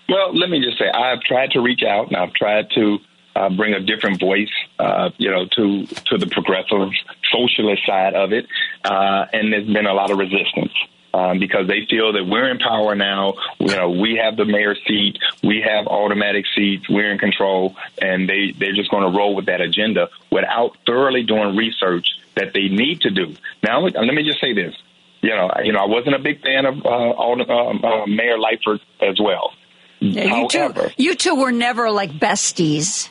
Well, 0.08 0.36
let 0.36 0.50
me 0.50 0.60
just 0.60 0.78
say 0.78 0.88
I've 0.88 1.20
tried 1.20 1.52
to 1.52 1.60
reach 1.60 1.82
out 1.82 2.08
and 2.08 2.16
I've 2.16 2.32
tried 2.34 2.70
to 2.74 2.98
uh, 3.34 3.48
bring 3.50 3.72
a 3.72 3.80
different 3.80 4.20
voice, 4.20 4.50
uh, 4.78 5.10
you 5.16 5.30
know, 5.30 5.46
to 5.56 5.86
to 5.86 6.18
the 6.18 6.26
progressive 6.26 6.90
socialist 7.32 7.86
side 7.86 8.14
of 8.14 8.32
it, 8.32 8.46
uh, 8.84 9.24
and 9.32 9.52
there's 9.52 9.66
been 9.66 9.86
a 9.86 9.94
lot 9.94 10.10
of 10.10 10.18
resistance 10.18 10.72
um, 11.14 11.38
because 11.38 11.66
they 11.68 11.86
feel 11.88 12.12
that 12.12 12.24
we're 12.24 12.50
in 12.50 12.58
power 12.58 12.94
now. 12.94 13.34
You 13.58 13.76
know, 13.76 13.90
we 13.90 14.20
have 14.22 14.36
the 14.36 14.44
mayor 14.44 14.74
seat, 14.86 15.18
we 15.42 15.62
have 15.66 15.86
automatic 15.86 16.44
seats, 16.54 16.88
we're 16.88 17.10
in 17.12 17.18
control, 17.18 17.76
and 18.00 18.28
they 18.28 18.52
they're 18.58 18.74
just 18.74 18.90
going 18.90 19.10
to 19.10 19.16
roll 19.16 19.34
with 19.34 19.46
that 19.46 19.60
agenda 19.60 20.08
without 20.30 20.76
thoroughly 20.86 21.22
doing 21.22 21.56
research 21.56 22.06
that 22.34 22.52
they 22.54 22.68
need 22.68 23.02
to 23.02 23.10
do. 23.10 23.34
Now, 23.62 23.80
let 23.80 24.14
me 24.14 24.24
just 24.24 24.40
say 24.40 24.52
this. 24.54 24.74
You 25.20 25.30
know, 25.30 25.50
you 25.62 25.72
know, 25.72 25.78
I 25.78 25.86
wasn't 25.86 26.16
a 26.16 26.18
big 26.18 26.42
fan 26.42 26.66
of 26.66 26.84
uh, 26.84 26.88
uh, 26.88 27.32
uh, 27.32 28.06
Mayor 28.06 28.38
Lightfoot 28.38 28.80
as 29.00 29.20
well. 29.20 29.52
Yeah, 30.00 30.24
you 30.24 30.48
However, 30.50 30.88
two, 30.88 31.02
you 31.02 31.14
two 31.14 31.36
were 31.36 31.52
never 31.52 31.90
like 31.92 32.10
besties. 32.10 33.08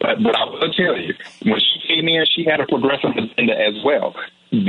But, 0.00 0.22
but 0.22 0.34
I 0.34 0.44
will 0.46 0.72
tell 0.72 0.98
you, 0.98 1.14
when 1.42 1.60
she 1.60 1.86
came 1.86 2.08
in, 2.08 2.24
she 2.34 2.44
had 2.44 2.60
a 2.60 2.66
progressive 2.66 3.10
agenda 3.10 3.54
as 3.60 3.74
well 3.84 4.14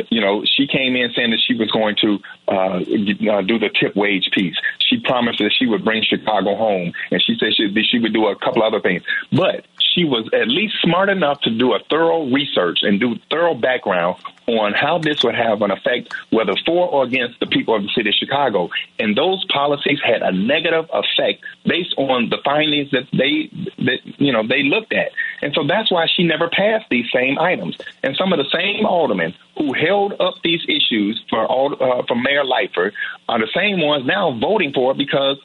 you 0.10 0.22
know, 0.22 0.44
she 0.46 0.68
came 0.68 0.96
in 0.96 1.12
saying 1.14 1.32
that 1.32 1.42
she 1.46 1.54
was 1.54 1.70
going 1.72 1.96
to 2.02 2.20
uh, 2.48 2.52
uh, 2.52 3.42
do 3.42 3.60
the 3.60 3.70
tip 3.80 3.96
wage 3.96 4.30
piece. 4.34 4.56
She 4.80 5.00
promised 5.00 5.40
that 5.40 5.54
she 5.58 5.66
would 5.66 5.84
bring 5.84 6.04
Chicago 6.04 6.56
home, 6.56 6.94
and 7.12 7.22
she 7.22 7.38
said 7.40 7.54
she, 7.56 7.72
she 7.84 8.00
would 8.00 8.14
do 8.14 8.28
a 8.28 8.36
couple 8.36 8.64
other 8.64 8.80
things. 8.80 9.04
But 9.32 9.66
she 9.96 10.04
was 10.04 10.30
at 10.34 10.48
least 10.48 10.76
smart 10.82 11.10
enough 11.10 11.40
to 11.42 11.50
do 11.50 11.74
a 11.74 11.80
thorough 11.90 12.30
research 12.30 12.80
and 12.82 13.00
do 13.00 13.16
thorough 13.32 13.56
background 13.56 14.18
on 14.48 14.74
how 14.74 15.00
this 15.00 15.24
would 15.24 15.36
have 15.36 15.62
an 15.62 15.72
effect, 15.72 16.14
whether 16.30 16.54
for 16.66 16.88
or 16.88 17.04
against 17.04 17.40
the 17.40 17.48
people 17.48 17.76
of 17.76 17.82
the 17.82 17.90
city 17.96 18.10
of 18.10 18.16
Chicago. 18.16 18.70
And 19.00 19.18
those 19.18 19.44
policies 19.46 20.00
had 20.04 20.22
a 20.22 20.32
negative 20.32 20.86
effect 20.94 21.44
based 21.66 21.96
on 21.98 22.30
the 22.30 22.38
findings 22.44 22.92
that 22.92 23.08
they 23.12 23.50
that 23.86 24.00
you 24.20 24.32
know 24.32 24.46
they 24.46 24.64
looked 24.64 24.94
at. 24.94 25.12
And 25.42 25.54
so 25.54 25.66
that's 25.66 25.92
why 25.92 26.08
she 26.14 26.24
never 26.24 26.50
passed 26.50 26.86
these 26.90 27.10
same 27.14 27.40
items. 27.40 27.78
And 28.04 28.16
some 28.16 28.34
of 28.34 28.38
the 28.38 28.50
same 28.52 28.86
aldermen 28.86 29.34
who 29.58 29.74
held 29.74 30.14
up 30.20 30.36
these 30.44 30.62
issues 30.68 31.24
for 31.30 31.46
all 31.46 31.74
uh, 31.74 32.04
for 32.08 32.16
Mayor 32.16 32.44
Lightfoot 32.44 32.94
are 33.30 33.40
the 33.40 33.50
same 33.56 33.82
ones 33.82 34.06
now 34.06 34.38
voting 34.38 34.74
for 34.74 34.92
it 34.92 34.98
because 34.98 35.40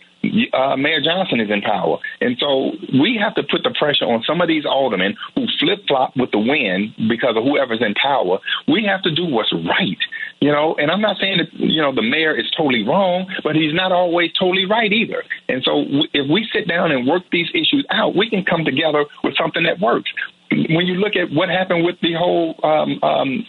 uh, 0.53 0.77
Mayor 0.77 1.01
Johnson 1.01 1.41
is 1.41 1.51
in 1.51 1.63
power. 1.63 1.99
And 2.21 2.37
so 2.39 2.73
we 2.93 3.19
have 3.21 3.35
to 3.35 3.43
put 3.43 3.63
the 3.63 3.75
pressure 3.79 4.05
on 4.05 4.23
some 4.27 4.41
of 4.41 4.49
these 4.49 4.67
aldermen 4.67 5.17
who 5.35 5.47
flip 5.59 5.81
flop 5.89 6.17
with 6.17 6.31
the 6.31 6.39
wind 6.39 6.95
because 7.09 7.37
of 7.37 7.45
whoever's 7.45 7.81
in 7.81 7.95
power. 7.95 8.39
We 8.69 8.85
have 8.85 9.03
to 9.03 9.11
do 9.11 9.25
what's 9.25 9.53
right. 9.53 9.99
You 10.41 10.53
know, 10.53 10.75
and 10.79 10.91
I'm 10.91 11.01
not 11.01 11.17
saying 11.21 11.39
that, 11.39 11.53
you 11.53 11.83
know, 11.83 11.95
the 11.95 12.03
mayor 12.03 12.35
is 12.35 12.51
totally 12.57 12.83
wrong, 12.83 13.27
but 13.43 13.57
he's 13.57 13.75
not 13.75 13.93
always 13.93 14.33
totally 14.39 14.65
right 14.65 14.91
either. 14.91 15.23
And 15.49 15.63
so 15.65 15.85
w- 15.85 16.09
if 16.15 16.31
we 16.31 16.49
sit 16.53 16.67
down 16.67 16.93
and 16.93 17.07
work 17.07 17.25
these 17.31 17.49
issues 17.53 17.85
out, 17.91 18.17
we 18.17 18.31
can 18.31 18.45
come 18.45 18.65
together 18.65 19.05
with 19.23 19.37
something 19.37 19.65
that 19.65 19.81
works. 19.81 20.11
When 20.51 20.87
you 20.87 20.95
look 20.95 21.15
at 21.15 21.31
what 21.31 21.49
happened 21.49 21.85
with 21.85 22.01
the 22.01 22.15
whole 22.15 22.59
um, 22.65 22.99
um, 23.03 23.47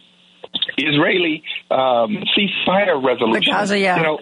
Israeli 0.78 1.44
um, 1.72 2.24
ceasefire 2.36 3.02
resolution, 3.04 3.54
Gaza, 3.54 3.80
yeah. 3.80 3.98
you 3.98 4.04
know, 4.04 4.20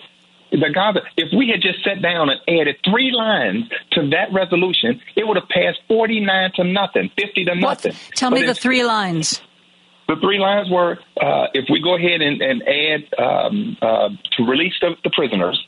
the 0.51 0.69
Gaza, 0.73 1.01
if 1.17 1.29
we 1.35 1.49
had 1.49 1.61
just 1.61 1.83
sat 1.83 2.01
down 2.01 2.29
and 2.29 2.39
added 2.47 2.77
three 2.83 3.11
lines 3.11 3.65
to 3.91 4.09
that 4.09 4.33
resolution, 4.33 5.01
it 5.15 5.27
would 5.27 5.37
have 5.37 5.49
passed 5.49 5.79
49 5.87 6.51
to 6.55 6.63
nothing, 6.63 7.11
50 7.17 7.45
to 7.45 7.55
nothing. 7.55 7.93
What? 7.93 8.15
Tell 8.15 8.29
but 8.31 8.41
me 8.41 8.45
the 8.45 8.55
three 8.55 8.83
lines. 8.83 9.41
The 10.07 10.15
three 10.15 10.39
lines 10.39 10.69
were 10.71 10.97
uh, 11.21 11.47
if 11.53 11.65
we 11.69 11.81
go 11.81 11.95
ahead 11.95 12.21
and, 12.21 12.41
and 12.41 12.63
add 12.63 13.23
um, 13.23 13.77
uh, 13.79 14.09
to 14.37 14.43
release 14.43 14.73
the, 14.81 14.95
the, 15.03 15.11
prisoners, 15.11 15.63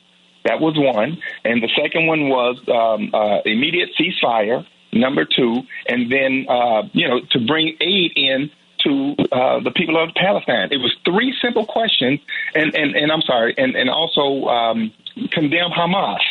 that 0.45 0.59
was 0.59 0.73
one. 0.77 1.21
And 1.45 1.61
the 1.61 1.69
second 1.79 2.07
one 2.07 2.27
was 2.27 2.57
um, 2.67 3.13
uh, 3.13 3.41
immediate 3.45 3.89
ceasefire, 3.99 4.65
number 4.93 5.25
two. 5.25 5.61
And 5.88 6.11
then, 6.11 6.47
uh, 6.49 6.89
you 6.93 7.07
know, 7.07 7.19
to 7.32 7.45
bring 7.45 7.77
aid 7.79 8.13
in 8.15 8.49
to 8.84 9.15
uh, 9.32 9.59
the 9.61 9.71
people 9.71 10.01
of 10.01 10.09
Palestine. 10.15 10.69
It 10.71 10.77
was 10.77 10.95
three 11.05 11.34
simple 11.41 11.65
questions, 11.65 12.19
and 12.55 12.75
and, 12.75 12.95
and 12.95 13.11
I'm 13.11 13.21
sorry, 13.21 13.53
and 13.57 13.75
and 13.75 13.89
also 13.89 14.47
um, 14.47 14.91
condemn 15.32 15.71
Hamas. 15.71 16.21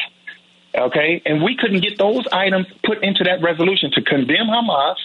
Okay, 0.75 1.21
and 1.27 1.43
we 1.43 1.57
couldn't 1.57 1.81
get 1.81 1.99
those 1.99 2.27
items 2.33 2.67
put 2.85 3.03
into 3.03 3.25
that 3.25 3.43
resolution 3.43 3.91
to 3.93 4.03
condemn 4.03 4.47
Hamas, 4.47 4.97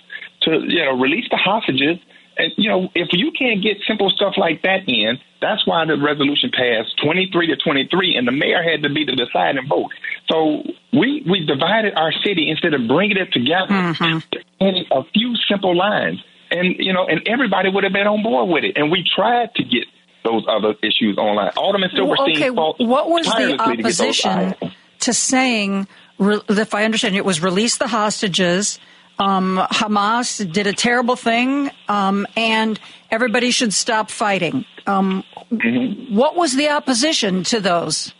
to 0.43 0.61
you 0.67 0.85
know 0.85 0.97
release 0.97 1.25
the 1.31 1.37
hostages, 1.37 1.97
and 2.37 2.53
you 2.57 2.69
know 2.69 2.89
if 2.93 3.09
you 3.11 3.31
can't 3.31 3.63
get 3.63 3.77
simple 3.87 4.09
stuff 4.11 4.35
like 4.37 4.61
that 4.61 4.87
in, 4.87 5.17
that's 5.41 5.65
why 5.65 5.85
the 5.85 5.97
resolution 5.97 6.51
passed 6.51 7.01
23 7.03 7.47
to 7.47 7.55
23, 7.57 8.15
and 8.15 8.27
the 8.27 8.31
mayor 8.31 8.61
had 8.61 8.83
to 8.83 8.89
be 8.89 9.05
the 9.05 9.15
deciding 9.15 9.67
vote. 9.67 9.91
So 10.29 10.63
we 10.93 11.25
we 11.27 11.45
divided 11.45 11.95
our 11.95 12.11
city 12.23 12.49
instead 12.49 12.73
of 12.73 12.87
bringing 12.87 13.17
it 13.17 13.33
together 13.33 13.73
mm-hmm. 13.73 14.19
in 14.59 14.85
a 14.91 15.03
few 15.13 15.35
simple 15.49 15.75
lines 15.75 16.23
and 16.51 16.75
you 16.79 16.93
know, 16.93 17.05
and 17.07 17.27
everybody 17.27 17.69
would 17.69 17.83
have 17.83 17.93
been 17.93 18.07
on 18.07 18.23
board 18.23 18.49
with 18.49 18.63
it. 18.63 18.77
And 18.77 18.91
we 18.91 19.03
tried 19.15 19.53
to 19.55 19.63
get 19.63 19.85
those 20.23 20.45
other 20.49 20.73
issues 20.81 21.17
online. 21.17 21.51
Alderman 21.55 21.89
Silverstein 21.95 22.55
well, 22.55 22.75
okay, 22.75 22.85
what 22.85 23.09
was 23.09 23.27
the 23.27 23.59
opposition 23.59 24.55
to, 24.59 24.71
to, 25.01 25.13
saying, 25.13 25.87
if 26.19 26.73
I 26.73 26.83
understand, 26.83 27.15
it 27.15 27.23
was 27.25 27.41
release 27.41 27.77
the 27.77 27.87
hostages, 27.87 28.79
Um, 29.17 29.57
Hamas 29.71 30.51
did 30.51 30.67
a 30.67 30.73
terrible 30.73 31.15
thing, 31.15 31.71
um, 31.87 32.27
and 32.35 32.79
everybody 33.11 33.51
should 33.51 33.73
stop 33.73 34.09
fighting. 34.09 34.65
Um, 34.87 35.23
mm-hmm. 35.51 36.15
What 36.15 36.35
was 36.35 36.55
the 36.55 36.69
opposition 36.69 37.43
to 37.45 37.59
those? 37.59 38.13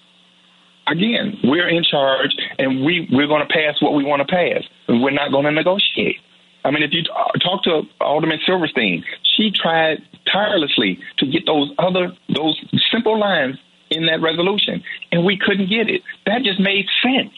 Again, 0.87 1.37
we're 1.43 1.67
in 1.67 1.83
charge, 1.83 2.31
and 2.59 2.85
we 2.85 3.09
we're 3.11 3.27
going 3.27 3.41
to 3.45 3.51
pass 3.51 3.81
what 3.81 3.93
we 3.93 4.05
want 4.05 4.21
to 4.21 4.31
pass. 4.31 4.63
We're 4.87 5.11
not 5.11 5.31
going 5.31 5.45
to 5.45 5.51
negotiate. 5.51 6.19
I 6.65 6.71
mean, 6.71 6.81
if 6.81 6.91
you 6.91 7.03
uh, 7.15 7.37
talk 7.39 7.63
to 7.63 7.83
Alderman 8.01 8.39
Silverstein, 8.45 9.05
she 9.23 9.51
tried 9.51 10.01
tirelessly 10.31 10.99
to 11.19 11.27
get 11.27 11.45
those 11.45 11.71
other 11.77 12.11
those 12.27 12.59
simple 12.91 13.19
lines 13.19 13.57
in 13.91 14.07
that 14.07 14.19
resolution, 14.21 14.83
and 15.11 15.23
we 15.23 15.37
couldn't 15.37 15.69
get 15.69 15.89
it. 15.89 16.01
That 16.25 16.41
just 16.41 16.59
made 16.59 16.87
sense. 17.03 17.33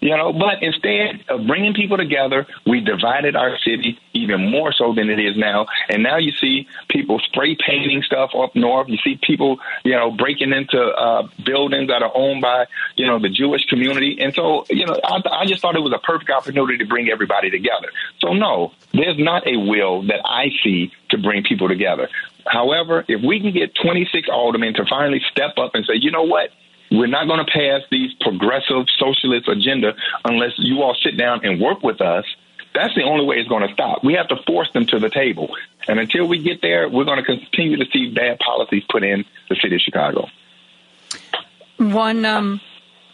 You 0.00 0.14
know, 0.14 0.32
but 0.32 0.62
instead 0.62 1.24
of 1.28 1.46
bringing 1.46 1.72
people 1.72 1.96
together, 1.96 2.46
we 2.66 2.80
divided 2.80 3.34
our 3.34 3.58
city 3.58 3.98
even 4.12 4.50
more 4.50 4.72
so 4.72 4.94
than 4.94 5.08
it 5.08 5.18
is 5.18 5.36
now. 5.36 5.66
And 5.88 6.02
now 6.02 6.18
you 6.18 6.32
see 6.32 6.68
people 6.88 7.18
spray 7.18 7.56
painting 7.56 8.02
stuff 8.02 8.30
up 8.36 8.54
north. 8.54 8.88
You 8.88 8.98
see 8.98 9.18
people, 9.22 9.58
you 9.84 9.92
know, 9.92 10.10
breaking 10.10 10.52
into 10.52 10.78
uh, 10.78 11.28
buildings 11.44 11.88
that 11.88 12.02
are 12.02 12.12
owned 12.14 12.42
by, 12.42 12.66
you 12.96 13.06
know, 13.06 13.18
the 13.18 13.30
Jewish 13.30 13.64
community. 13.66 14.18
And 14.20 14.34
so, 14.34 14.66
you 14.68 14.86
know, 14.86 15.00
I, 15.02 15.22
I 15.30 15.46
just 15.46 15.62
thought 15.62 15.76
it 15.76 15.80
was 15.80 15.94
a 15.94 16.06
perfect 16.06 16.30
opportunity 16.30 16.78
to 16.78 16.86
bring 16.86 17.08
everybody 17.08 17.50
together. 17.50 17.88
So, 18.20 18.34
no, 18.34 18.72
there's 18.92 19.18
not 19.18 19.46
a 19.46 19.56
will 19.56 20.02
that 20.08 20.20
I 20.24 20.50
see 20.62 20.92
to 21.10 21.18
bring 21.18 21.42
people 21.42 21.68
together. 21.68 22.08
However, 22.46 23.04
if 23.08 23.22
we 23.22 23.40
can 23.40 23.52
get 23.52 23.74
26 23.74 24.28
aldermen 24.30 24.74
to 24.74 24.84
finally 24.88 25.20
step 25.30 25.58
up 25.58 25.74
and 25.74 25.84
say, 25.84 25.94
you 25.96 26.10
know 26.10 26.22
what? 26.22 26.50
We're 26.90 27.06
not 27.06 27.26
going 27.26 27.44
to 27.44 27.50
pass 27.50 27.82
these 27.90 28.12
progressive 28.20 28.86
socialist 28.98 29.48
agenda 29.48 29.94
unless 30.24 30.52
you 30.58 30.82
all 30.82 30.94
sit 31.02 31.16
down 31.16 31.44
and 31.44 31.60
work 31.60 31.82
with 31.82 32.00
us. 32.00 32.24
That's 32.74 32.94
the 32.94 33.02
only 33.02 33.24
way 33.24 33.36
it's 33.36 33.48
going 33.48 33.66
to 33.66 33.72
stop. 33.72 34.04
We 34.04 34.14
have 34.14 34.28
to 34.28 34.36
force 34.46 34.70
them 34.72 34.86
to 34.86 34.98
the 34.98 35.08
table. 35.08 35.48
And 35.88 35.98
until 35.98 36.26
we 36.26 36.42
get 36.42 36.60
there, 36.60 36.88
we're 36.88 37.04
going 37.04 37.18
to 37.18 37.24
continue 37.24 37.78
to 37.78 37.86
see 37.90 38.10
bad 38.10 38.38
policies 38.38 38.84
put 38.90 39.02
in 39.02 39.24
the 39.48 39.56
city 39.56 39.76
of 39.76 39.80
Chicago. 39.80 40.28
One 41.78 42.24
um, 42.24 42.60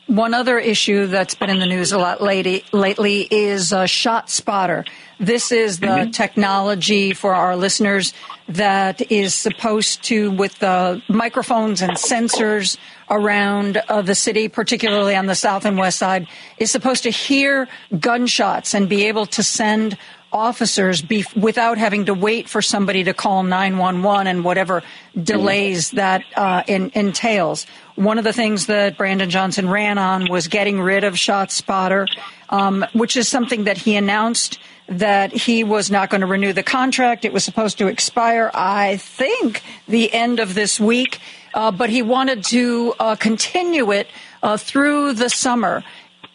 one 0.07 0.35
other 0.35 0.59
issue 0.59 1.07
that's 1.07 1.35
been 1.35 1.49
in 1.49 1.59
the 1.59 1.67
news 1.67 1.93
a 1.93 1.99
lot 1.99 2.21
lately, 2.21 2.65
lately 2.73 3.27
is 3.31 3.73
uh, 3.73 3.85
ShotSpotter. 3.85 4.87
This 5.19 5.53
is 5.53 5.79
the 5.79 5.87
mm-hmm. 5.87 6.11
technology 6.11 7.13
for 7.13 7.35
our 7.35 7.57
listeners 7.57 8.13
that 8.49 9.13
is 9.13 9.35
supposed 9.35 10.03
to, 10.05 10.31
with 10.33 10.59
the 10.59 11.01
microphones 11.09 11.83
and 11.83 11.93
sensors 11.93 12.77
around 13.13 13.77
uh, 13.77 14.03
the 14.03 14.15
city, 14.15 14.49
particularly 14.49 15.15
on 15.15 15.27
the 15.27 15.35
south 15.35 15.65
and 15.67 15.79
west 15.79 15.99
side, 15.99 16.27
is 16.59 16.71
supposed 16.71 17.03
to 17.05 17.11
hear 17.11 17.69
gunshots 18.01 18.75
and 18.75 18.89
be 18.89 19.07
able 19.07 19.27
to 19.27 19.43
send 19.43 19.97
officers 20.33 21.03
be, 21.03 21.25
without 21.37 21.77
having 21.77 22.07
to 22.07 22.15
wait 22.15 22.49
for 22.49 22.63
somebody 22.63 23.05
to 23.05 23.13
call 23.13 23.43
911 23.43 24.27
and 24.27 24.45
whatever 24.45 24.83
delays 25.23 25.91
that 25.91 26.25
uh, 26.37 26.63
in, 26.67 26.91
entails. 26.95 27.67
One 27.97 28.17
of 28.17 28.25
the 28.25 28.33
things 28.33 28.67
that 28.67 28.97
Brandon 28.97 29.29
Johnson 29.29 29.69
ran 29.69 29.99
on 29.99 30.31
was 30.31 30.49
getting 30.49 30.81
rid 30.81 31.05
of 31.05 31.15
ShotSpotter, 31.15 32.07
um, 32.49 32.87
which 32.95 33.19
is 33.19 33.29
something 33.29 33.65
that 33.65 33.77
he 33.77 33.95
announced 33.95 34.59
that 34.89 35.33
he 35.33 35.65
was 35.65 35.91
not 35.91 36.11
going 36.11 36.23
to 36.23 36.27
renew 36.27 36.53
the 36.53 36.63
contract. 36.63 37.25
It 37.25 37.33
was 37.33 37.45
supposed 37.45 37.79
to 37.79 37.87
expire, 37.87 38.51
I 38.55 38.97
think, 38.97 39.63
the 39.87 40.13
end 40.13 40.41
of 40.41 40.55
this 40.55 40.81
week, 40.81 41.21
uh, 41.55 41.71
but 41.71 41.91
he 41.91 42.03
wanted 42.03 42.45
to 42.45 42.95
uh, 42.99 43.17
continue 43.17 43.93
it 43.93 44.09
uh, 44.43 44.57
through 44.57 45.15
the 45.15 45.29
summer. 45.29 45.83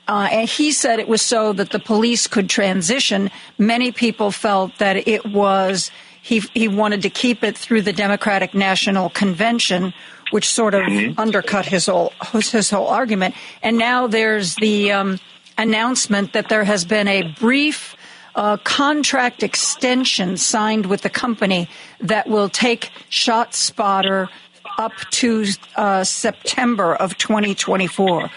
Uh, 0.07 0.30
and 0.32 0.47
he 0.47 0.72
said 0.72 0.99
it 0.99 1.07
was 1.07 1.22
so 1.22 1.51
that 1.51 1.72
the 1.72 1.80
police 1.80 2.28
could 2.28 2.49
transition. 2.49 3.30
Many 3.57 3.91
people 3.91 4.32
felt 4.32 4.78
that 4.78 5.07
it 5.07 5.26
was 5.26 5.91
he 6.22 6.39
he 6.53 6.68
wanted 6.68 7.01
to 7.01 7.09
keep 7.09 7.43
it 7.43 7.57
through 7.57 7.82
the 7.82 7.93
Democratic 7.93 8.53
National 8.53 9.09
Convention, 9.09 9.93
which 10.32 10.49
sort 10.49 10.74
of 10.74 10.84
mm-hmm. 10.84 11.20
undercut 11.20 11.65
his 11.65 11.88
whole 11.88 12.13
his 12.32 12.70
whole 12.70 12.88
argument. 12.88 13.36
And 13.61 13.78
now 13.78 14.07
there's 14.07 14.55
the 14.55 14.91
um, 14.91 15.20
announcement 15.57 16.34
that 16.34 16.47
there 16.49 16.63
has 16.63 16.86
been 16.86 17.07
a 17.07 17.34
brief 17.39 17.95
uh, 18.36 18.57
contract 18.57 19.41
extension 19.41 20.38
signed 20.38 20.86
with 20.86 21.01
the 21.01 21.09
company 21.09 21.68
that 21.99 22.30
will 22.30 22.49
take 22.49 22.91
ShotSpotter 23.09 24.30
up 24.78 24.93
to 25.11 25.45
uh, 25.75 26.03
September 26.03 26.95
of 26.95 27.17
2024. 27.17 28.30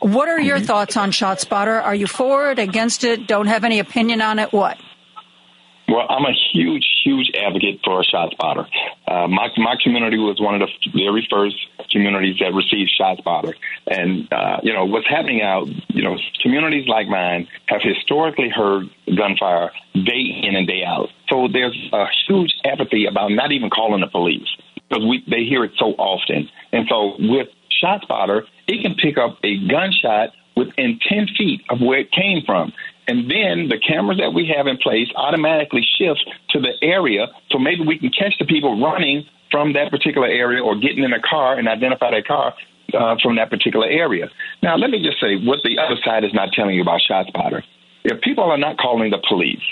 What 0.00 0.28
are 0.28 0.40
your 0.40 0.58
mm-hmm. 0.58 0.66
thoughts 0.66 0.96
on 0.96 1.10
ShotSpotter? 1.10 1.82
Are 1.82 1.94
you 1.94 2.06
for 2.06 2.50
it, 2.50 2.58
against 2.58 3.04
it? 3.04 3.26
Don't 3.26 3.46
have 3.46 3.64
any 3.64 3.80
opinion 3.80 4.20
on 4.22 4.38
it? 4.38 4.52
What? 4.52 4.78
Well, 5.88 6.06
I'm 6.06 6.26
a 6.26 6.34
huge, 6.52 6.86
huge 7.02 7.30
advocate 7.34 7.80
for 7.82 8.04
ShotSpotter. 8.04 8.68
Uh, 9.06 9.26
my 9.26 9.48
my 9.56 9.74
community 9.82 10.18
was 10.18 10.38
one 10.38 10.60
of 10.60 10.60
the 10.60 10.90
very 10.94 11.26
first 11.30 11.56
communities 11.90 12.36
that 12.40 12.52
received 12.52 12.92
ShotSpotter, 13.00 13.54
and 13.86 14.30
uh, 14.30 14.58
you 14.62 14.74
know 14.74 14.84
what's 14.84 15.08
happening 15.08 15.40
out. 15.40 15.66
You 15.88 16.02
know, 16.02 16.18
communities 16.42 16.86
like 16.88 17.08
mine 17.08 17.48
have 17.66 17.80
historically 17.82 18.50
heard 18.50 18.90
gunfire 19.06 19.70
day 19.94 20.40
in 20.42 20.56
and 20.56 20.68
day 20.68 20.84
out. 20.84 21.08
So 21.30 21.48
there's 21.50 21.88
a 21.94 22.04
huge 22.28 22.54
apathy 22.66 23.06
about 23.06 23.30
not 23.32 23.52
even 23.52 23.70
calling 23.70 24.02
the 24.02 24.08
police 24.08 24.48
because 24.88 25.04
we 25.04 25.24
they 25.28 25.44
hear 25.44 25.64
it 25.64 25.72
so 25.78 25.92
often. 25.98 26.48
And 26.72 26.86
so 26.88 27.14
with 27.18 27.48
ShotSpotter, 27.82 28.42
it 28.66 28.82
can 28.82 28.94
pick 28.94 29.18
up 29.18 29.38
a 29.44 29.56
gunshot 29.68 30.30
within 30.56 30.98
10 31.08 31.28
feet 31.38 31.62
of 31.70 31.80
where 31.80 32.00
it 32.00 32.10
came 32.10 32.42
from. 32.44 32.72
And 33.06 33.30
then 33.30 33.68
the 33.68 33.78
cameras 33.78 34.18
that 34.18 34.34
we 34.34 34.52
have 34.54 34.66
in 34.66 34.76
place 34.76 35.08
automatically 35.16 35.86
shift 35.98 36.28
to 36.50 36.60
the 36.60 36.74
area 36.82 37.28
so 37.50 37.58
maybe 37.58 37.84
we 37.86 37.98
can 37.98 38.10
catch 38.10 38.34
the 38.38 38.44
people 38.44 38.80
running 38.80 39.24
from 39.50 39.72
that 39.72 39.90
particular 39.90 40.28
area 40.28 40.62
or 40.62 40.76
getting 40.76 41.04
in 41.04 41.12
a 41.12 41.22
car 41.22 41.58
and 41.58 41.68
identify 41.68 42.10
that 42.10 42.26
car 42.26 42.54
uh, 42.92 43.16
from 43.22 43.36
that 43.36 43.48
particular 43.48 43.86
area. 43.86 44.28
Now, 44.62 44.76
let 44.76 44.90
me 44.90 45.02
just 45.02 45.20
say 45.20 45.36
what 45.36 45.60
the 45.64 45.78
other 45.78 45.96
side 46.04 46.24
is 46.24 46.34
not 46.34 46.52
telling 46.52 46.74
you 46.74 46.82
about 46.82 47.00
ShotSpotter. 47.08 47.62
If 48.04 48.20
people 48.20 48.44
are 48.44 48.58
not 48.58 48.76
calling 48.76 49.10
the 49.10 49.22
police, 49.26 49.62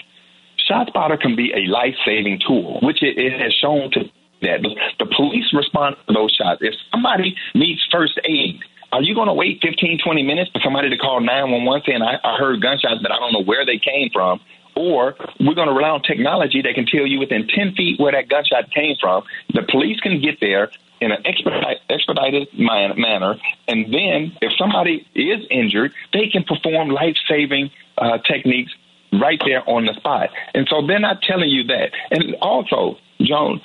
ShotSpotter 0.71 1.21
can 1.21 1.37
be 1.37 1.53
a 1.53 1.71
life 1.71 1.95
saving 2.05 2.41
tool, 2.47 2.81
which 2.83 3.03
it, 3.03 3.19
it 3.19 3.39
has 3.39 3.53
shown 3.61 3.91
to 3.93 4.05
that. 4.47 4.63
The 4.99 5.07
police 5.15 5.53
respond 5.53 5.97
to 6.07 6.15
those 6.15 6.33
shots. 6.33 6.63
If 6.63 6.75
somebody 6.91 7.37
needs 7.55 7.85
first 7.91 8.19
aid, 8.25 8.61
are 8.93 9.03
you 9.03 9.15
going 9.15 9.29
to 9.29 9.35
wait 9.35 9.61
15, 9.63 10.01
20 10.03 10.23
minutes 10.23 10.51
for 10.53 10.61
somebody 10.63 10.91
to 10.91 10.97
call 10.97 11.21
911 11.21 11.83
saying, 11.87 12.03
I, 12.03 12.17
I 12.23 12.39
heard 12.39 12.63
gunshots, 12.63 13.03
but 13.03 13.11
I 13.11 13.19
don't 13.19 13.33
know 13.33 13.43
where 13.43 13.67
they 13.67 13.79
came 13.79 14.11
from? 14.13 14.41
Or 14.77 15.17
we're 15.41 15.55
going 15.55 15.69
to 15.69 15.75
rely 15.75 15.89
on 15.89 16.03
technology 16.03 16.63
that 16.63 16.75
can 16.75 16.87
tell 16.87 17.07
you 17.07 17.19
within 17.19 17.49
10 17.49 17.75
feet 17.75 17.99
where 17.99 18.13
that 18.13 18.29
gunshot 18.29 18.71
came 18.73 18.95
from. 19.01 19.25
The 19.53 19.63
police 19.69 19.99
can 20.01 20.21
get 20.21 20.39
there 20.41 20.71
in 21.01 21.13
an 21.13 21.27
expedite, 21.27 21.79
expedited 21.91 22.49
man, 22.57 22.93
manner. 22.97 23.37
And 23.69 23.93
then 23.93 24.37
if 24.41 24.53
somebody 24.59 25.07
is 25.15 25.45
injured, 25.51 25.93
they 26.13 26.29
can 26.29 26.45
perform 26.45 26.89
life 26.91 27.17
saving 27.29 27.71
uh, 27.99 28.19
techniques 28.19 28.73
right 29.13 29.41
there 29.45 29.69
on 29.69 29.87
the 29.87 29.95
spot. 29.95 30.31
And 30.55 30.67
so 30.71 30.87
they're 30.87 31.01
not 31.01 31.23
telling 31.23 31.49
you 31.49 31.65
that. 31.65 31.91
And 32.11 32.37
also, 32.41 32.99
Joan, 33.21 33.61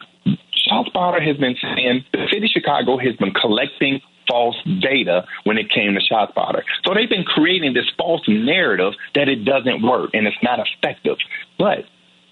ShotSpotter 0.70 1.26
has 1.26 1.38
been 1.38 1.56
saying 1.62 2.06
the 2.14 2.28
city 2.32 2.46
of 2.46 2.52
Chicago 2.52 2.98
has 2.98 3.16
been 3.16 3.34
collecting 3.34 4.02
false 4.30 4.56
data 4.80 5.26
when 5.44 5.58
it 5.58 5.70
came 5.70 5.94
to 5.94 6.00
ShotSpotter. 6.00 6.62
So 6.86 6.94
they've 6.94 7.10
been 7.10 7.24
creating 7.24 7.74
this 7.74 7.90
false 7.98 8.22
narrative 8.28 8.94
that 9.16 9.28
it 9.28 9.44
doesn't 9.46 9.82
work 9.82 10.12
and 10.14 10.28
it's 10.28 10.38
not 10.44 10.60
effective. 10.60 11.18
But 11.58 11.86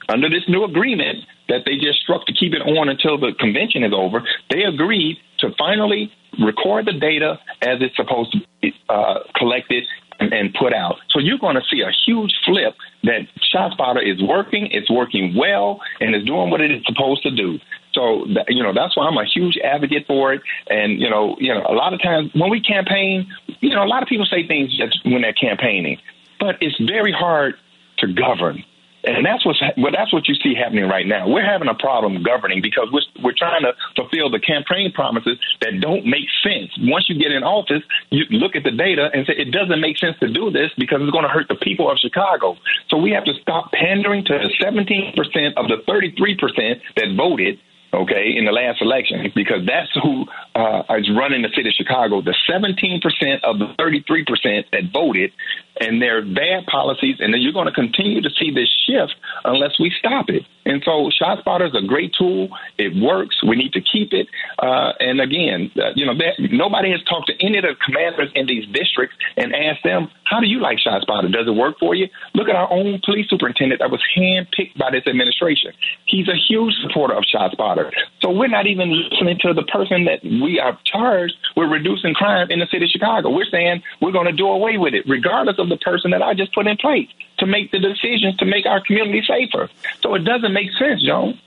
under 0.07 0.29
this 0.29 0.43
new 0.47 0.63
agreement 0.63 1.25
that 1.49 1.61
they 1.65 1.75
just 1.75 1.99
struck 2.01 2.25
to 2.27 2.33
keep 2.33 2.53
it 2.53 2.61
on 2.61 2.89
until 2.89 3.19
the 3.19 3.33
convention 3.39 3.83
is 3.83 3.93
over, 3.93 4.23
they 4.49 4.63
agreed 4.63 5.17
to 5.39 5.49
finally 5.57 6.11
record 6.39 6.85
the 6.85 6.93
data 6.93 7.39
as 7.61 7.81
it's 7.81 7.95
supposed 7.95 8.31
to 8.31 8.39
be 8.61 8.73
uh, 8.87 9.19
collected 9.35 9.83
and, 10.19 10.33
and 10.33 10.53
put 10.53 10.73
out. 10.73 10.95
So 11.09 11.19
you're 11.19 11.39
going 11.39 11.55
to 11.55 11.63
see 11.71 11.81
a 11.81 11.91
huge 12.05 12.33
flip 12.45 12.75
that 13.03 13.27
ShotSpotter 13.53 14.01
is 14.05 14.21
working, 14.21 14.69
it's 14.71 14.89
working 14.89 15.35
well, 15.35 15.79
and 15.99 16.15
is 16.15 16.25
doing 16.25 16.49
what 16.49 16.61
it 16.61 16.71
is 16.71 16.81
supposed 16.85 17.23
to 17.23 17.31
do. 17.31 17.59
So 17.93 18.25
you 18.47 18.63
know 18.63 18.73
that's 18.73 18.95
why 18.95 19.07
I'm 19.07 19.17
a 19.17 19.25
huge 19.25 19.57
advocate 19.63 20.05
for 20.07 20.33
it. 20.33 20.41
And 20.69 20.99
you 20.99 21.09
know, 21.09 21.35
you 21.39 21.53
know, 21.53 21.65
a 21.67 21.73
lot 21.73 21.93
of 21.93 22.01
times 22.01 22.31
when 22.33 22.49
we 22.49 22.61
campaign, 22.61 23.27
you 23.59 23.75
know, 23.75 23.83
a 23.83 23.89
lot 23.89 24.03
of 24.03 24.09
people 24.09 24.25
say 24.25 24.47
things 24.47 24.79
when 25.05 25.21
they're 25.21 25.33
campaigning, 25.33 25.97
but 26.39 26.57
it's 26.61 26.77
very 26.79 27.11
hard 27.11 27.55
to 27.99 28.13
govern. 28.13 28.63
And 29.03 29.25
that's 29.25 29.45
what's 29.45 29.61
well, 29.77 29.93
that's 29.95 30.11
what 30.11 30.27
you 30.27 30.35
see 30.35 30.53
happening 30.55 30.83
right 30.89 31.07
now. 31.07 31.27
We're 31.27 31.45
having 31.45 31.69
a 31.69 31.73
problem 31.73 32.21
governing 32.21 32.61
because 32.61 32.89
we're, 32.91 33.23
we're 33.23 33.37
trying 33.37 33.63
to 33.63 33.71
fulfill 33.95 34.29
the 34.29 34.39
campaign 34.39 34.91
promises 34.91 35.39
that 35.61 35.79
don't 35.79 36.05
make 36.05 36.27
sense. 36.43 36.71
Once 36.79 37.07
you 37.07 37.17
get 37.17 37.31
in 37.31 37.43
office, 37.43 37.81
you 38.09 38.25
look 38.29 38.57
at 38.57 38.63
the 38.63 38.71
data 38.71 39.09
and 39.13 39.25
say 39.25 39.33
it 39.37 39.51
doesn't 39.51 39.79
make 39.79 39.97
sense 39.97 40.19
to 40.19 40.27
do 40.27 40.51
this 40.51 40.71
because 40.77 40.99
it's 41.01 41.11
going 41.11 41.23
to 41.23 41.31
hurt 41.31 41.47
the 41.47 41.55
people 41.55 41.89
of 41.89 41.97
Chicago. 41.97 42.57
So 42.89 42.97
we 42.97 43.11
have 43.11 43.23
to 43.23 43.33
stop 43.41 43.71
pandering 43.71 44.25
to 44.25 44.33
the 44.37 44.51
17% 44.59 45.15
of 45.55 45.69
the 45.69 45.79
33% 45.87 46.81
that 46.97 47.15
voted 47.15 47.57
okay, 47.93 48.33
in 48.35 48.45
the 48.45 48.51
last 48.51 48.81
election, 48.81 49.31
because 49.35 49.65
that's 49.65 49.89
who 50.01 50.25
uh, 50.55 50.83
is 50.97 51.09
running 51.15 51.41
the 51.41 51.49
city 51.55 51.69
of 51.69 51.75
Chicago. 51.75 52.21
The 52.21 52.35
17% 52.49 53.01
of 53.43 53.59
the 53.59 53.73
33% 53.79 54.65
that 54.71 54.91
voted 54.93 55.31
and 55.79 56.01
they're 56.01 56.21
bad 56.21 56.65
policies, 56.65 57.17
and 57.19 57.33
then 57.33 57.41
you're 57.41 57.53
going 57.53 57.67
to 57.67 57.73
continue 57.73 58.21
to 58.21 58.29
see 58.39 58.51
this 58.51 58.69
shift 58.85 59.15
unless 59.45 59.79
we 59.79 59.91
stop 59.97 60.29
it. 60.29 60.43
And 60.65 60.83
so, 60.85 61.09
ShotSpotter 61.09 61.67
is 61.67 61.75
a 61.75 61.85
great 61.85 62.13
tool. 62.17 62.49
It 62.77 62.93
works. 63.01 63.41
We 63.43 63.55
need 63.55 63.73
to 63.73 63.81
keep 63.81 64.13
it. 64.13 64.27
Uh, 64.59 64.91
and 64.99 65.19
again, 65.19 65.71
uh, 65.77 65.91
you 65.95 66.05
know, 66.05 66.13
nobody 66.51 66.91
has 66.91 67.01
talked 67.03 67.27
to 67.27 67.33
any 67.45 67.57
of 67.57 67.63
the 67.63 67.75
commanders 67.83 68.29
in 68.35 68.45
these 68.45 68.67
districts 68.67 69.15
and 69.37 69.55
asked 69.55 69.83
them, 69.83 70.09
"How 70.25 70.39
do 70.39 70.47
you 70.47 70.59
like 70.59 70.77
ShotSpotter? 70.77 71.31
Does 71.31 71.47
it 71.47 71.55
work 71.55 71.79
for 71.79 71.95
you?" 71.95 72.07
Look 72.35 72.49
at 72.49 72.55
our 72.55 72.71
own 72.71 72.99
police 73.03 73.29
superintendent 73.29 73.79
that 73.79 73.89
was 73.89 74.01
handpicked 74.15 74.77
by 74.77 74.91
this 74.91 75.07
administration. 75.07 75.71
He's 76.05 76.27
a 76.27 76.35
huge 76.35 76.75
supporter 76.83 77.15
of 77.15 77.23
ShotSpotter. 77.23 77.91
So 78.21 78.29
we're 78.29 78.47
not 78.47 78.67
even 78.67 78.91
listening 78.91 79.39
to 79.41 79.53
the 79.53 79.63
person 79.63 80.05
that 80.05 80.23
we 80.23 80.59
are 80.59 80.77
charged 80.83 81.35
with 81.55 81.69
reducing 81.69 82.13
crime 82.13 82.51
in 82.51 82.59
the 82.59 82.67
city 82.67 82.85
of 82.85 82.91
Chicago. 82.91 83.29
We're 83.29 83.49
saying 83.49 83.81
we're 84.01 84.11
going 84.11 84.27
to 84.27 84.33
do 84.33 84.47
away 84.47 84.77
with 84.77 84.93
it, 84.93 85.05
regardless 85.07 85.57
of 85.57 85.68
the 85.69 85.77
person 85.77 86.11
that 86.11 86.21
I 86.21 86.33
just 86.33 86.53
put 86.53 86.67
in 86.67 86.77
place 86.77 87.07
to 87.39 87.45
make 87.45 87.71
the 87.71 87.79
decisions 87.79 88.35
to 88.37 88.45
make 88.45 88.65
our 88.65 88.81
community 88.81 89.21
safer. 89.27 89.69
So 90.01 90.15
it 90.15 90.25
doesn't 90.25 90.53
make 90.53 90.71
sense, 90.77 91.03
Joan. 91.03 91.39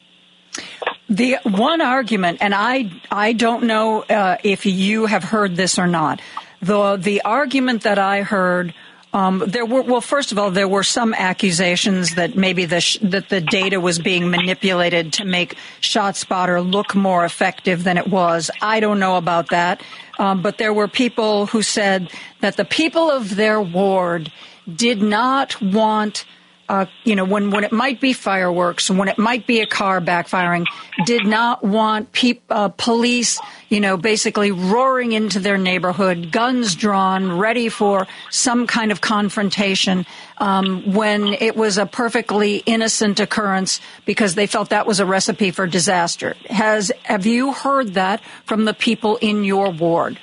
The 1.08 1.38
one 1.44 1.80
argument, 1.80 2.38
and 2.40 2.54
I 2.54 2.90
I 3.10 3.32
don't 3.32 3.64
know 3.64 4.02
uh, 4.02 4.38
if 4.42 4.64
you 4.66 5.06
have 5.06 5.24
heard 5.24 5.56
this 5.56 5.78
or 5.78 5.86
not. 5.86 6.20
The 6.60 6.96
the 6.96 7.22
argument 7.22 7.82
that 7.82 7.98
I 7.98 8.22
heard. 8.22 8.74
Um, 9.14 9.44
there 9.46 9.66
were 9.66 9.82
well. 9.82 10.00
First 10.00 10.32
of 10.32 10.38
all, 10.38 10.50
there 10.50 10.68
were 10.68 10.82
some 10.82 11.12
accusations 11.12 12.14
that 12.14 12.34
maybe 12.34 12.64
the 12.64 12.80
sh- 12.80 12.96
that 13.02 13.28
the 13.28 13.42
data 13.42 13.78
was 13.78 13.98
being 13.98 14.30
manipulated 14.30 15.12
to 15.14 15.26
make 15.26 15.56
ShotSpotter 15.82 16.64
look 16.64 16.94
more 16.94 17.26
effective 17.26 17.84
than 17.84 17.98
it 17.98 18.08
was. 18.08 18.50
I 18.62 18.80
don't 18.80 18.98
know 18.98 19.18
about 19.18 19.50
that, 19.50 19.82
um, 20.18 20.42
but 20.42 20.58
there 20.58 20.72
were 20.72 20.88
people 20.88 21.46
who 21.46 21.62
said 21.62 22.10
that 22.40 22.56
the 22.56 22.64
people 22.64 23.10
of 23.10 23.36
their 23.36 23.60
ward 23.60 24.32
did 24.72 25.02
not 25.02 25.60
want 25.60 26.24
uh, 26.72 26.86
you 27.04 27.14
know, 27.14 27.24
when, 27.26 27.50
when 27.50 27.64
it 27.64 27.70
might 27.70 28.00
be 28.00 28.14
fireworks, 28.14 28.90
when 28.90 29.06
it 29.06 29.18
might 29.18 29.46
be 29.46 29.60
a 29.60 29.66
car 29.66 30.00
backfiring, 30.00 30.64
did 31.04 31.26
not 31.26 31.62
want 31.62 32.10
peop, 32.12 32.42
uh, 32.48 32.70
police, 32.70 33.38
you 33.68 33.78
know, 33.78 33.98
basically 33.98 34.50
roaring 34.50 35.12
into 35.12 35.38
their 35.38 35.58
neighborhood, 35.58 36.32
guns 36.32 36.74
drawn, 36.74 37.36
ready 37.36 37.68
for 37.68 38.06
some 38.30 38.66
kind 38.66 38.90
of 38.90 39.02
confrontation, 39.02 40.06
um, 40.38 40.94
when 40.94 41.34
it 41.34 41.56
was 41.56 41.76
a 41.76 41.84
perfectly 41.84 42.62
innocent 42.64 43.20
occurrence 43.20 43.78
because 44.06 44.34
they 44.34 44.46
felt 44.46 44.70
that 44.70 44.86
was 44.86 44.98
a 44.98 45.04
recipe 45.04 45.50
for 45.50 45.66
disaster. 45.66 46.34
Has, 46.48 46.90
have 47.02 47.26
you 47.26 47.52
heard 47.52 47.92
that 47.94 48.22
from 48.46 48.64
the 48.64 48.72
people 48.72 49.18
in 49.18 49.44
your 49.44 49.70
ward? 49.70 50.18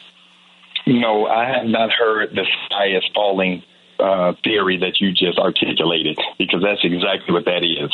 No, 0.87 1.27
I 1.27 1.45
have 1.45 1.67
not 1.67 1.91
heard 1.91 2.31
the 2.31 2.47
sky 2.65 2.87
is 2.97 3.07
falling 3.13 3.61
uh, 3.99 4.33
theory 4.43 4.77
that 4.77 4.99
you 4.99 5.11
just 5.11 5.37
articulated 5.37 6.17
because 6.37 6.61
that's 6.63 6.83
exactly 6.83 7.33
what 7.33 7.45
that 7.45 7.63
is. 7.63 7.91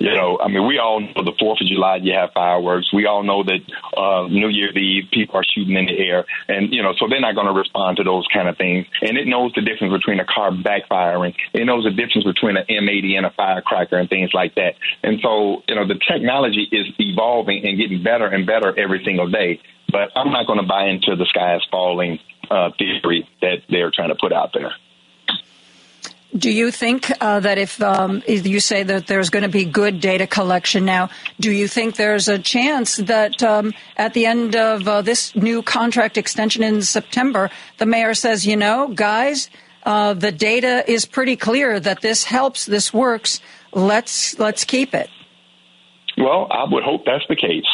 You 0.00 0.14
know, 0.14 0.38
I 0.40 0.48
mean, 0.48 0.66
we 0.66 0.78
all 0.78 1.00
know 1.00 1.24
the 1.24 1.32
Fourth 1.38 1.60
of 1.60 1.66
July 1.66 1.96
you 1.96 2.12
have 2.12 2.30
fireworks. 2.32 2.92
We 2.92 3.06
all 3.06 3.22
know 3.22 3.42
that 3.44 3.60
uh, 3.96 4.28
New 4.28 4.48
Year's 4.48 4.76
Eve 4.76 5.04
people 5.10 5.36
are 5.36 5.44
shooting 5.44 5.76
in 5.76 5.86
the 5.86 5.98
air, 5.98 6.24
and 6.48 6.72
you 6.72 6.82
know, 6.82 6.92
so 6.98 7.06
they're 7.08 7.20
not 7.20 7.34
going 7.34 7.46
to 7.46 7.52
respond 7.52 7.96
to 7.98 8.04
those 8.04 8.26
kind 8.32 8.48
of 8.48 8.56
things. 8.56 8.86
And 9.00 9.16
it 9.16 9.26
knows 9.26 9.52
the 9.54 9.62
difference 9.62 9.92
between 9.92 10.20
a 10.20 10.26
car 10.26 10.50
backfiring. 10.50 11.34
It 11.52 11.64
knows 11.64 11.84
the 11.84 11.90
difference 11.90 12.24
between 12.24 12.56
an 12.56 12.64
M80 12.68 13.16
and 13.16 13.26
a 13.26 13.30
firecracker 13.30 13.96
and 13.96 14.08
things 14.08 14.30
like 14.34 14.54
that. 14.56 14.74
And 15.02 15.20
so, 15.22 15.62
you 15.68 15.74
know, 15.74 15.86
the 15.86 15.98
technology 16.06 16.68
is 16.70 16.86
evolving 16.98 17.64
and 17.64 17.78
getting 17.78 18.02
better 18.02 18.26
and 18.26 18.46
better 18.46 18.76
every 18.78 19.02
single 19.04 19.30
day. 19.30 19.60
But 19.90 20.10
I'm 20.16 20.32
not 20.32 20.46
going 20.46 20.60
to 20.60 20.66
buy 20.66 20.88
into 20.88 21.16
the 21.16 21.26
sky 21.26 21.56
is 21.56 21.62
falling 21.70 22.18
uh, 22.50 22.70
theory 22.78 23.28
that 23.40 23.62
they're 23.70 23.90
trying 23.90 24.10
to 24.10 24.16
put 24.20 24.32
out 24.32 24.50
there. 24.52 24.72
Do 26.36 26.50
you 26.50 26.70
think 26.70 27.10
uh, 27.20 27.40
that 27.40 27.56
if, 27.56 27.80
um, 27.80 28.22
you 28.26 28.60
say 28.60 28.82
that 28.82 29.06
there's 29.06 29.30
going 29.30 29.44
to 29.44 29.48
be 29.48 29.64
good 29.64 30.00
data 30.00 30.26
collection 30.26 30.84
now, 30.84 31.08
do 31.40 31.50
you 31.50 31.68
think 31.68 31.96
there's 31.96 32.28
a 32.28 32.38
chance 32.38 32.96
that 32.96 33.42
um, 33.42 33.72
at 33.96 34.12
the 34.12 34.26
end 34.26 34.54
of 34.56 34.86
uh, 34.86 35.02
this 35.02 35.34
new 35.34 35.62
contract 35.62 36.18
extension 36.18 36.62
in 36.62 36.82
September, 36.82 37.48
the 37.78 37.86
mayor 37.86 38.12
says, 38.12 38.46
you 38.46 38.56
know, 38.56 38.88
guys, 38.88 39.48
uh, 39.84 40.14
the 40.14 40.32
data 40.32 40.84
is 40.90 41.06
pretty 41.06 41.36
clear 41.36 41.80
that 41.80 42.02
this 42.02 42.24
helps, 42.24 42.66
this 42.66 42.92
works. 42.92 43.40
Let's 43.72 44.38
let's 44.38 44.64
keep 44.64 44.94
it. 44.94 45.08
Well, 46.18 46.48
I 46.50 46.64
would 46.68 46.82
hope 46.82 47.04
that's 47.06 47.26
the 47.28 47.36
case. 47.36 47.64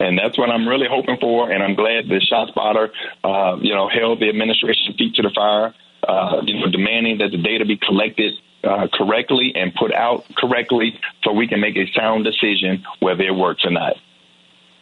And 0.00 0.18
that's 0.18 0.36
what 0.36 0.50
I'm 0.50 0.68
really 0.68 0.88
hoping 0.90 1.16
for. 1.20 1.50
And 1.50 1.62
I'm 1.62 1.76
glad 1.76 2.08
that 2.08 2.20
ShotSpotter, 2.30 2.90
uh, 3.22 3.56
you 3.62 3.74
know, 3.74 3.88
held 3.88 4.20
the 4.20 4.28
administration 4.28 4.94
feet 4.98 5.14
to 5.14 5.22
the 5.22 5.30
fire 5.34 5.74
uh, 6.06 6.42
you 6.44 6.58
know, 6.60 6.70
demanding 6.70 7.18
that 7.18 7.30
the 7.30 7.38
data 7.38 7.64
be 7.64 7.76
collected 7.76 8.32
uh, 8.62 8.88
correctly 8.92 9.52
and 9.54 9.74
put 9.74 9.92
out 9.92 10.24
correctly 10.36 10.98
so 11.22 11.32
we 11.32 11.46
can 11.46 11.60
make 11.60 11.76
a 11.76 11.86
sound 11.92 12.24
decision 12.24 12.84
whether 13.00 13.22
it 13.22 13.34
works 13.34 13.64
or 13.64 13.70
not. 13.70 13.94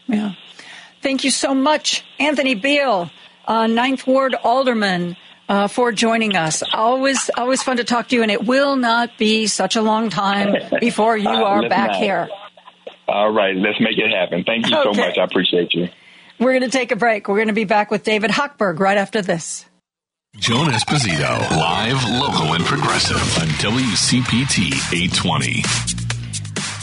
Yeah. 0.07 0.35
Thank 1.01 1.25
you 1.25 1.31
so 1.31 1.55
much, 1.55 2.05
Anthony 2.19 2.55
Beale, 2.55 3.11
uh, 3.47 3.67
Ninth 3.67 4.07
Ward 4.07 4.35
Alderman. 4.35 5.17
Uh, 5.49 5.67
for 5.67 5.93
joining 5.93 6.35
us. 6.35 6.63
Always, 6.73 7.29
always 7.37 7.63
fun 7.63 7.77
to 7.77 7.85
talk 7.85 8.09
to 8.09 8.17
you, 8.17 8.23
and 8.23 8.31
it 8.31 8.47
will 8.47 8.77
not 8.77 9.19
be 9.19 9.49
such 9.49 9.77
a 9.77 9.83
long 9.83 10.09
time 10.09 10.55
before 10.81 11.15
you 11.15 11.29
uh, 11.29 11.43
are 11.43 11.69
back 11.69 11.97
here. 11.97 12.29
All 13.07 13.31
right, 13.31 13.55
let's 13.55 13.79
make 13.79 13.99
it 13.99 14.11
happen. 14.11 14.45
Thank 14.45 14.71
you 14.71 14.77
okay. 14.77 14.93
so 14.95 14.99
much. 14.99 15.19
I 15.19 15.25
appreciate 15.25 15.75
you. 15.75 15.89
We're 16.39 16.53
going 16.53 16.63
to 16.63 16.71
take 16.71 16.91
a 16.91 16.97
break. 16.97 17.29
We're 17.29 17.37
going 17.37 17.49
to 17.49 17.55
be 17.55 17.65
back 17.65 17.91
with 17.91 18.03
David 18.03 18.31
Hochberg 18.31 18.79
right 18.79 18.97
after 18.97 19.21
this. 19.21 19.67
Joan 20.39 20.71
Esposito, 20.71 21.39
live, 21.59 22.03
local, 22.09 22.55
and 22.55 22.65
progressive 22.65 23.17
on 23.39 23.49
WCPT 23.61 24.73
820. 24.91 25.63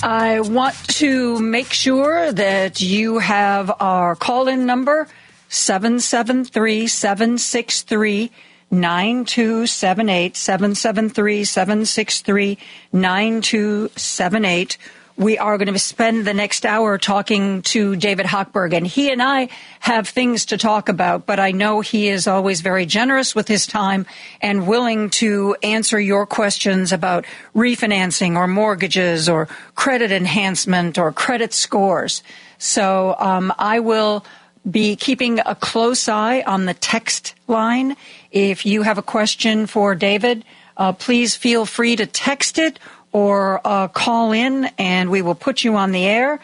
I 0.04 0.40
want 0.42 0.76
to 1.00 1.40
make 1.40 1.74
sure 1.74 2.32
that 2.32 2.80
you 2.80 3.18
have 3.18 3.72
our 3.80 4.16
call 4.16 4.48
in 4.48 4.68
number 4.68 5.08
773 5.48 6.86
763 6.86 8.32
9278 8.70 10.38
773 10.38 11.44
763 11.44 12.58
9278 12.94 14.78
we 15.20 15.38
are 15.38 15.58
going 15.58 15.72
to 15.72 15.78
spend 15.78 16.24
the 16.24 16.34
next 16.34 16.66
hour 16.66 16.98
talking 16.98 17.62
to 17.64 17.98
David 17.98 18.26
Hochberg, 18.26 18.74
and 18.74 18.88
he 18.88 19.12
and 19.12 19.22
I 19.22 19.50
have 19.82 20.08
things 20.08 20.46
to 20.46 20.58
talk 20.58 20.88
about, 20.88 21.26
but 21.26 21.42
I 21.42 21.52
know 21.52 21.82
he 21.82 22.08
is 22.08 22.26
always 22.26 22.62
very 22.62 22.86
generous 22.86 23.36
with 23.36 23.50
his 23.50 23.68
time 23.68 24.06
and 24.42 24.66
willing 24.66 25.10
to 25.22 25.58
answer 25.62 26.00
your 26.00 26.26
questions 26.26 26.94
about 26.94 27.26
refinancing 27.54 28.38
or 28.38 28.48
mortgages 28.48 29.28
or 29.28 29.50
credit 29.76 30.14
enhancement 30.14 30.98
or 30.98 31.12
credit 31.12 31.54
scores. 31.54 32.24
So 32.58 33.14
um, 33.20 33.54
I 33.60 33.82
will 33.82 34.26
be 34.72 34.96
keeping 34.96 35.40
a 35.46 35.54
close 35.54 36.08
eye 36.08 36.44
on 36.48 36.64
the 36.64 36.74
text 36.74 37.36
line. 37.46 37.98
If 38.32 38.66
you 38.66 38.84
have 38.84 38.98
a 38.98 39.04
question 39.04 39.68
for 39.68 39.96
David, 39.96 40.46
uh, 40.78 40.94
please 40.94 41.36
feel 41.36 41.66
free 41.66 41.98
to 41.98 42.06
text 42.06 42.58
it 42.58 42.80
or 43.12 43.62
uh, 43.66 43.88
call 43.88 44.32
in 44.32 44.66
and 44.78 45.10
we 45.10 45.22
will 45.22 45.36
put 45.36 45.64
you 45.64 45.76
on 45.76 45.92
the 45.92 46.06
air. 46.06 46.40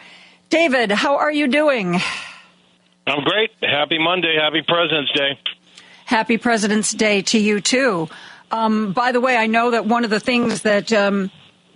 David, 0.50 0.90
how 0.90 1.16
are 1.16 1.32
you 1.32 1.48
doing? 1.48 2.00
I'm 3.06 3.22
great. 3.22 3.50
Happy 3.62 3.98
Monday. 3.98 4.36
Happy 4.40 4.62
President's 4.62 5.12
Day. 5.12 5.38
Happy 6.04 6.38
President's 6.38 6.92
Day 6.92 7.22
to 7.22 7.38
you, 7.38 7.60
too. 7.60 8.08
Um, 8.50 8.92
by 8.92 9.12
the 9.12 9.20
way, 9.20 9.36
I 9.36 9.46
know 9.46 9.72
that 9.72 9.86
one 9.86 10.04
of 10.04 10.10
the 10.10 10.20
things 10.20 10.62
that 10.62 10.92
um, 10.92 11.30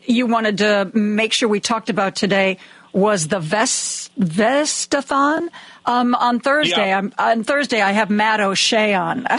you 0.04 0.26
wanted 0.26 0.58
to 0.58 0.90
make 0.94 1.32
sure 1.32 1.48
we 1.48 1.60
talked 1.60 1.90
about 1.90 2.16
today 2.16 2.58
was 2.92 3.28
the 3.28 3.40
Vest 3.40 4.10
Vestathon 4.18 5.48
um, 5.90 6.14
on 6.14 6.40
Thursday. 6.40 6.88
Yeah. 6.88 7.02
on 7.18 7.44
Thursday, 7.44 7.80
I 7.80 7.92
have 7.92 8.10
Matt 8.10 8.40
O'Shea 8.40 8.94
on. 8.94 9.26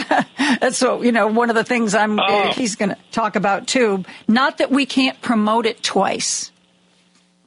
So 0.70 1.02
you 1.02 1.12
know 1.12 1.26
one 1.26 1.50
of 1.50 1.56
the 1.56 1.64
things 1.64 1.94
I'm. 1.94 2.18
Oh. 2.20 2.52
He's 2.52 2.76
going 2.76 2.90
to 2.90 2.98
talk 3.10 3.36
about 3.36 3.66
too. 3.66 4.04
Not 4.28 4.58
that 4.58 4.70
we 4.70 4.86
can't 4.86 5.20
promote 5.20 5.66
it 5.66 5.82
twice. 5.82 6.52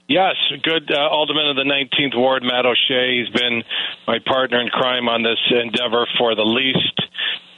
Yes, 0.08 0.36
good 0.64 0.92
uh, 0.92 1.00
alderman 1.10 1.48
of 1.48 1.56
the 1.56 1.64
19th 1.64 2.16
ward, 2.16 2.44
Matt 2.44 2.66
O'Shea. 2.66 3.18
He's 3.20 3.34
been 3.34 3.64
my 4.06 4.20
partner 4.26 4.62
in 4.62 4.68
crime 4.68 5.08
on 5.10 5.24
this 5.24 5.40
endeavor 5.50 6.06
for 6.18 6.36
the 6.36 6.44
least 6.44 7.02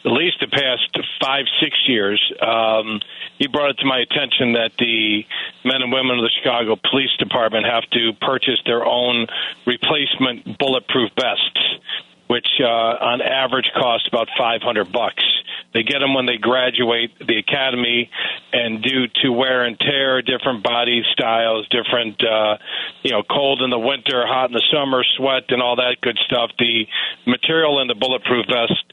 at 0.05 0.11
least 0.11 0.37
the 0.39 0.47
past 0.47 0.97
five, 1.21 1.45
six 1.61 1.75
years. 1.87 2.21
Um, 2.41 2.99
he 3.37 3.47
brought 3.47 3.71
it 3.71 3.77
to 3.79 3.85
my 3.85 3.99
attention 3.99 4.53
that 4.53 4.71
the 4.79 5.25
men 5.65 5.81
and 5.81 5.91
women 5.91 6.17
of 6.17 6.23
the 6.23 6.31
Chicago 6.41 6.75
Police 6.89 7.15
Department 7.19 7.65
have 7.65 7.83
to 7.91 8.13
purchase 8.21 8.59
their 8.65 8.85
own 8.85 9.27
replacement 9.65 10.57
bulletproof 10.57 11.11
vests, 11.15 11.59
which 12.27 12.47
uh, 12.61 12.65
on 12.65 13.21
average 13.21 13.69
cost 13.75 14.07
about 14.07 14.27
500 14.37 14.91
bucks. 14.91 15.23
They 15.73 15.83
get 15.83 15.99
them 15.99 16.13
when 16.13 16.25
they 16.25 16.37
graduate 16.37 17.11
the 17.19 17.37
academy, 17.37 18.09
and 18.53 18.81
due 18.81 19.07
to 19.21 19.29
wear 19.31 19.65
and 19.65 19.77
tear, 19.79 20.21
different 20.21 20.63
body 20.63 21.03
styles, 21.11 21.67
different, 21.69 22.23
uh, 22.23 22.57
you 23.03 23.11
know, 23.11 23.21
cold 23.23 23.61
in 23.61 23.69
the 23.69 23.79
winter, 23.79 24.25
hot 24.25 24.49
in 24.49 24.53
the 24.53 24.63
summer, 24.73 25.03
sweat, 25.17 25.43
and 25.49 25.61
all 25.61 25.75
that 25.75 25.97
good 26.01 26.17
stuff. 26.25 26.51
The 26.57 26.87
material 27.25 27.81
in 27.81 27.87
the 27.87 27.95
bulletproof 27.95 28.45
vest 28.47 28.83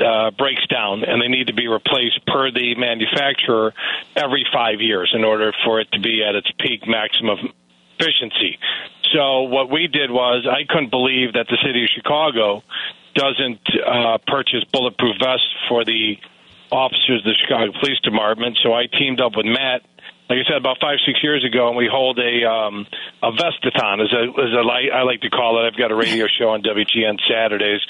uh, 0.00 0.30
breaks 0.32 0.66
down 0.66 1.04
and 1.04 1.22
they 1.22 1.28
need 1.28 1.46
to 1.46 1.54
be 1.54 1.68
replaced 1.68 2.24
per 2.26 2.50
the 2.50 2.74
manufacturer 2.76 3.72
every 4.16 4.44
five 4.52 4.80
years 4.80 5.12
in 5.14 5.24
order 5.24 5.52
for 5.64 5.80
it 5.80 5.90
to 5.92 6.00
be 6.00 6.24
at 6.24 6.34
its 6.34 6.50
peak 6.58 6.82
maximum 6.86 7.52
efficiency. 7.98 8.58
So 9.12 9.42
what 9.42 9.70
we 9.70 9.86
did 9.86 10.10
was 10.10 10.46
I 10.50 10.64
couldn't 10.68 10.90
believe 10.90 11.34
that 11.34 11.46
the 11.48 11.58
city 11.64 11.84
of 11.84 11.90
Chicago 11.94 12.62
doesn't 13.14 13.60
uh, 13.86 14.18
purchase 14.26 14.64
bulletproof 14.72 15.16
vests 15.20 15.46
for 15.68 15.84
the 15.84 16.18
officers 16.72 17.20
of 17.20 17.24
the 17.24 17.34
Chicago 17.40 17.72
Police 17.78 18.00
Department. 18.00 18.58
So 18.62 18.72
I 18.72 18.86
teamed 18.86 19.20
up 19.20 19.36
with 19.36 19.46
Matt 19.46 19.82
like 20.28 20.38
I 20.38 20.44
said, 20.48 20.56
about 20.56 20.78
five 20.80 20.98
six 21.04 21.22
years 21.22 21.44
ago, 21.44 21.68
and 21.68 21.76
we 21.76 21.86
hold 21.90 22.18
a 22.18 22.48
um, 22.48 22.86
a 23.22 23.30
vestathon, 23.32 24.00
as 24.00 24.12
a, 24.12 24.22
as 24.40 24.52
a 24.56 24.62
light, 24.64 24.88
I 24.92 25.02
like 25.02 25.20
to 25.20 25.30
call 25.30 25.62
it. 25.62 25.68
I've 25.68 25.76
got 25.76 25.90
a 25.90 25.94
radio 25.94 26.26
show 26.26 26.50
on 26.50 26.62
WGN 26.62 27.20
Saturdays, 27.28 27.80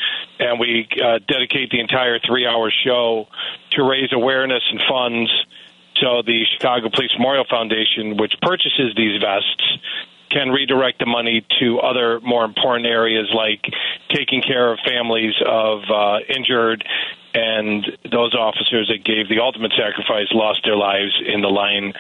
and 0.41 0.59
we 0.59 0.89
uh, 1.03 1.21
dedicate 1.29 1.71
the 1.71 1.81
entire 1.81 2.19
three 2.19 2.47
hour 2.47 2.73
show 2.85 3.29
to 3.73 3.85
raise 3.85 4.13
awareness 4.13 4.63
and 4.71 4.83
funds. 4.89 5.31
So 5.97 6.23
the 6.27 6.43
Chicago 6.59 6.91
Police 6.93 7.13
Memorial 7.17 7.45
Foundation, 7.49 8.17
which 8.17 8.35
purchases 8.43 8.95
these 8.97 9.23
vests, 9.23 9.79
can 10.29 10.51
redirect 10.51 10.99
the 10.99 11.07
money 11.07 11.47
to 11.61 11.79
other 11.79 12.19
more 12.21 12.45
important 12.45 12.87
areas 12.87 13.31
like 13.33 13.63
taking 14.11 14.43
care 14.43 14.73
of 14.73 14.81
families 14.85 15.35
of 15.47 15.83
uh, 15.89 16.19
injured 16.29 16.85
and 17.35 17.85
those 18.11 18.35
officers 18.35 18.89
that 18.89 19.05
gave 19.05 19.29
the 19.29 19.41
ultimate 19.41 19.73
sacrifice 19.77 20.27
lost 20.33 20.61
their 20.65 20.77
lives 20.77 21.21
in 21.27 21.41
the 21.41 21.49
line 21.49 21.93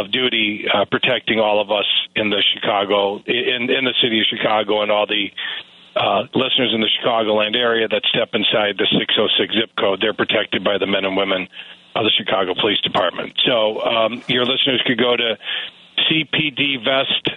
of 0.00 0.10
duty 0.12 0.66
uh, 0.72 0.84
protecting 0.90 1.40
all 1.40 1.60
of 1.60 1.70
us 1.70 1.86
in 2.14 2.30
the 2.30 2.42
Chicago 2.54 3.18
in 3.26 3.70
in 3.70 3.84
the 3.84 3.94
city 4.02 4.20
of 4.20 4.26
Chicago 4.26 4.82
and 4.82 4.90
all 4.90 5.06
the 5.06 5.30
uh, 5.96 6.26
listeners 6.34 6.72
in 6.74 6.80
the 6.80 6.90
Chicagoland 7.00 7.56
area 7.56 7.88
that 7.88 8.02
step 8.12 8.30
inside 8.34 8.76
the 8.76 8.86
606 8.98 9.54
zip 9.54 9.70
code. 9.78 10.00
They're 10.00 10.12
protected 10.12 10.62
by 10.62 10.76
the 10.78 10.86
men 10.86 11.04
and 11.06 11.16
women 11.16 11.48
of 11.94 12.04
the 12.04 12.10
Chicago 12.10 12.54
Police 12.54 12.80
Department. 12.80 13.32
So 13.46 13.80
um, 13.80 14.22
your 14.28 14.44
listeners 14.44 14.82
could 14.86 14.98
go 14.98 15.16
to 15.16 15.38
cpdvest.com 16.10 17.30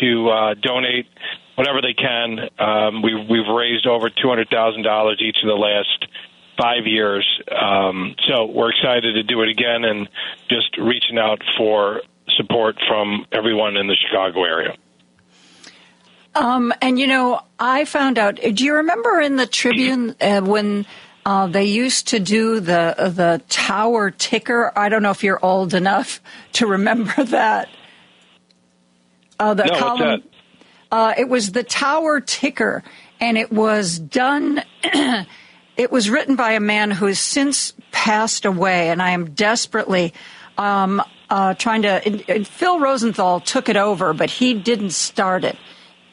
to 0.00 0.28
uh, 0.28 0.54
donate 0.54 1.06
whatever 1.54 1.80
they 1.80 1.94
can. 1.94 2.48
Um, 2.58 3.02
we, 3.02 3.14
we've 3.14 3.46
raised 3.46 3.86
over 3.86 4.10
$200,000 4.10 5.20
each 5.20 5.38
of 5.42 5.48
the 5.48 5.54
last 5.54 6.06
five 6.60 6.86
years. 6.86 7.26
Um, 7.50 8.14
so 8.28 8.46
we're 8.46 8.70
excited 8.70 9.14
to 9.14 9.22
do 9.22 9.42
it 9.42 9.48
again 9.48 9.84
and 9.84 10.08
just 10.48 10.76
reaching 10.76 11.18
out 11.18 11.42
for 11.56 12.02
support 12.36 12.76
from 12.86 13.26
everyone 13.32 13.76
in 13.76 13.86
the 13.86 13.96
Chicago 13.96 14.44
area. 14.44 14.76
Um, 16.34 16.72
and 16.80 16.98
you 16.98 17.06
know, 17.06 17.40
I 17.58 17.84
found 17.84 18.18
out. 18.18 18.36
Do 18.36 18.64
you 18.64 18.74
remember 18.74 19.20
in 19.20 19.36
the 19.36 19.46
Tribune 19.46 20.14
uh, 20.20 20.40
when 20.40 20.86
uh, 21.26 21.48
they 21.48 21.64
used 21.64 22.08
to 22.08 22.20
do 22.20 22.60
the 22.60 22.94
the 23.12 23.42
tower 23.48 24.10
ticker? 24.10 24.72
I 24.76 24.88
don't 24.88 25.02
know 25.02 25.10
if 25.10 25.24
you're 25.24 25.44
old 25.44 25.74
enough 25.74 26.20
to 26.52 26.66
remember 26.66 27.24
that. 27.24 27.68
Uh, 29.40 29.54
the 29.54 29.64
no, 29.64 29.78
column. 29.78 30.00
what's 30.00 30.22
that? 30.22 30.30
Uh, 30.92 31.14
it 31.16 31.28
was 31.28 31.52
the 31.52 31.64
tower 31.64 32.20
ticker, 32.20 32.84
and 33.20 33.36
it 33.36 33.50
was 33.50 33.98
done. 33.98 34.62
it 35.76 35.90
was 35.90 36.10
written 36.10 36.36
by 36.36 36.52
a 36.52 36.60
man 36.60 36.90
who 36.90 37.06
has 37.06 37.18
since 37.18 37.72
passed 37.92 38.44
away, 38.44 38.90
and 38.90 39.02
I 39.02 39.10
am 39.10 39.30
desperately 39.30 40.12
um, 40.58 41.02
uh, 41.28 41.54
trying 41.54 41.82
to. 41.82 42.44
Phil 42.44 42.80
Rosenthal 42.80 43.40
took 43.40 43.68
it 43.68 43.76
over, 43.76 44.12
but 44.12 44.30
he 44.30 44.54
didn't 44.54 44.90
start 44.90 45.44
it. 45.44 45.56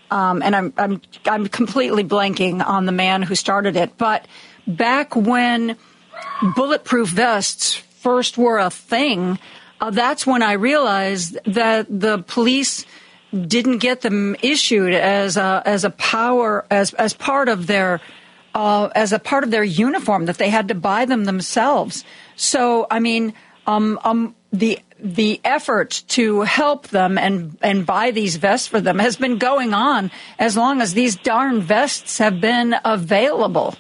Um, 0.09 0.41
and 0.41 0.55
I'm, 0.55 0.73
I'm 0.77 1.01
I'm 1.25 1.47
completely 1.47 2.03
blanking 2.03 2.65
on 2.65 2.85
the 2.85 2.91
man 2.91 3.21
who 3.23 3.35
started 3.35 3.75
it. 3.75 3.97
But 3.97 4.27
back 4.65 5.15
when 5.15 5.75
bulletproof 6.55 7.09
vests 7.09 7.73
first 7.73 8.38
were 8.38 8.59
a 8.59 8.69
thing, 8.69 9.38
uh, 9.81 9.91
that's 9.91 10.25
when 10.25 10.41
I 10.41 10.53
realized 10.53 11.38
that 11.45 11.88
the 11.89 12.19
police 12.19 12.85
didn't 13.34 13.79
get 13.79 14.01
them 14.01 14.35
issued 14.41 14.93
as 14.93 15.35
a 15.35 15.61
as 15.65 15.84
a 15.84 15.89
power 15.89 16.65
as 16.71 16.93
as 16.93 17.13
part 17.13 17.49
of 17.49 17.67
their 17.67 17.99
uh, 18.56 18.90
as 18.95 19.14
a 19.14 19.19
part 19.19 19.44
of 19.44 19.52
their 19.52 19.64
uniform 19.64 20.26
that 20.26 20.38
they 20.38 20.49
had 20.49 20.68
to 20.69 20.76
buy 20.76 21.06
them 21.06 21.26
themselves. 21.26 22.03
So 22.36 22.88
I 22.90 22.99
mean, 22.99 23.34
um, 23.65 23.99
um, 24.03 24.36
the 24.52 24.80
the 24.99 25.40
effort 25.44 26.03
to 26.07 26.41
help 26.41 26.88
them 26.88 27.18
and 27.18 27.57
and 27.61 27.86
buy 27.86 28.11
these 28.11 28.38
vests 28.38 28.68
for 28.68 28.82
them 28.82 28.99
has 28.99 29.15
been 29.18 29.38
going 29.38 29.74
on 29.74 30.11
as 30.40 30.57
long 30.57 30.82
as 30.82 30.94
these 30.94 31.15
darn 31.15 31.61
vests 31.61 32.18
have 32.18 32.41
been 32.41 32.76
available. 32.84 33.76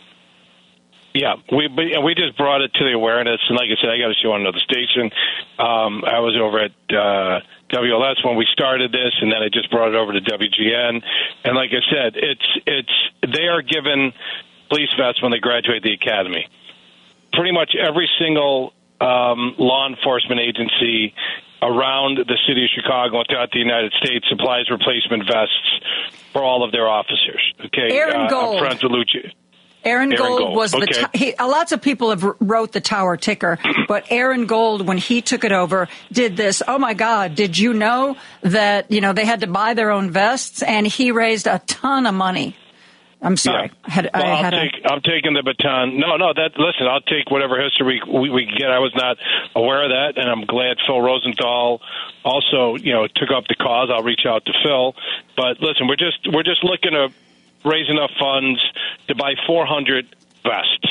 Yeah, 1.13 1.35
we 1.51 1.67
we- 1.67 2.13
just 2.15 2.37
brought 2.37 2.61
it 2.61 2.71
to 2.73 2.83
the 2.83 2.93
awareness, 2.93 3.39
and 3.49 3.57
like 3.57 3.69
I 3.69 3.81
said, 3.81 3.89
I 3.89 3.97
got 3.97 4.11
a 4.11 4.19
show 4.21 4.33
on 4.33 4.41
another 4.41 4.59
station. 4.59 5.09
Um, 5.57 6.03
I 6.05 6.19
was 6.19 6.37
over 6.37 6.59
at 6.59 6.73
uh, 6.93 7.41
WLS 7.73 8.23
when 8.23 8.37
we 8.37 8.45
started 8.53 8.91
this, 8.91 9.13
and 9.21 9.31
then 9.31 9.41
I 9.41 9.49
just 9.49 9.69
brought 9.71 9.89
it 9.89 9.95
over 9.95 10.13
to 10.13 10.21
WGN. 10.21 11.01
And 11.43 11.55
like 11.55 11.71
I 11.73 11.81
said, 11.89 12.13
it's 12.15 12.47
it's 12.67 12.95
they 13.33 13.47
are 13.47 13.61
given 13.61 14.13
police 14.69 14.89
vests 14.97 15.21
when 15.21 15.31
they 15.31 15.39
graduate 15.39 15.83
the 15.83 15.93
academy. 15.93 16.47
Pretty 17.33 17.51
much 17.51 17.75
every 17.75 18.09
single 18.19 18.73
um, 18.99 19.55
law 19.57 19.87
enforcement 19.87 20.41
agency 20.41 21.13
around 21.61 22.17
the 22.17 22.37
city 22.47 22.63
of 22.65 22.69
Chicago 22.73 23.19
and 23.19 23.27
throughout 23.29 23.51
the 23.51 23.59
United 23.59 23.93
States 24.03 24.25
supplies 24.29 24.69
replacement 24.69 25.23
vests 25.25 25.81
for 26.33 26.43
all 26.43 26.63
of 26.63 26.71
their 26.71 26.87
officers. 26.87 27.41
Okay, 27.65 27.91
Aaron 27.91 28.27
uh, 28.27 28.29
Gold. 28.29 28.61
with 28.61 28.83
Lucia. 28.83 29.33
Aaron, 29.83 30.11
Aaron 30.11 30.27
Gold, 30.27 30.39
Gold, 30.39 30.55
was 30.55 30.71
the. 30.71 30.85
T- 30.85 31.17
he, 31.17 31.35
uh, 31.35 31.47
lots 31.47 31.71
of 31.71 31.81
people 31.81 32.09
have 32.09 32.23
wrote 32.39 32.73
the 32.73 32.81
Tower 32.81 33.15
Ticker, 33.15 33.57
but 33.87 34.05
Aaron 34.09 34.45
Gold, 34.45 34.85
when 34.85 34.97
he 34.97 35.21
took 35.21 35.43
it 35.43 35.51
over, 35.51 35.87
did 36.11 36.35
this. 36.35 36.61
Oh 36.67 36.77
my 36.77 36.93
God! 36.93 37.35
Did 37.35 37.57
you 37.57 37.73
know 37.73 38.17
that 38.41 38.91
you 38.91 39.01
know 39.01 39.13
they 39.13 39.25
had 39.25 39.41
to 39.41 39.47
buy 39.47 39.73
their 39.75 39.91
own 39.91 40.11
vests, 40.11 40.61
and 40.61 40.85
he 40.85 41.11
raised 41.11 41.47
a 41.47 41.59
ton 41.67 42.05
of 42.05 42.13
money. 42.13 42.55
I'm 43.21 43.35
sorry, 43.35 43.71
I 43.83 43.89
had, 43.91 44.09
Well, 44.13 44.23
I 44.23 44.29
I'll 44.29 44.43
had 44.43 44.53
a, 44.53 44.69
take, 44.69 44.81
I'm 44.85 45.01
taking 45.01 45.33
the 45.33 45.41
baton. 45.41 45.99
No, 45.99 46.17
no. 46.17 46.33
That 46.33 46.51
listen, 46.57 46.85
I'll 46.87 47.01
take 47.01 47.31
whatever 47.31 47.59
history 47.61 47.99
we, 48.05 48.19
we, 48.19 48.29
we 48.29 48.45
can 48.45 48.55
get. 48.57 48.69
I 48.69 48.77
was 48.79 48.93
not 48.95 49.17
aware 49.55 49.83
of 49.83 49.89
that, 49.89 50.21
and 50.21 50.29
I'm 50.29 50.45
glad 50.45 50.77
Phil 50.85 51.01
Rosenthal 51.01 51.81
also, 52.23 52.75
you 52.75 52.93
know, 52.93 53.07
took 53.07 53.31
up 53.31 53.45
the 53.47 53.55
cause. 53.55 53.89
I'll 53.91 54.03
reach 54.03 54.25
out 54.27 54.45
to 54.45 54.53
Phil. 54.63 54.93
But 55.35 55.59
listen, 55.61 55.87
we're 55.87 55.95
just 55.95 56.19
we're 56.31 56.43
just 56.43 56.63
looking 56.63 56.91
to 56.91 57.09
raise 57.65 57.89
enough 57.89 58.11
funds 58.19 58.61
to 59.07 59.15
buy 59.15 59.33
400 59.47 60.05
vests. 60.43 60.87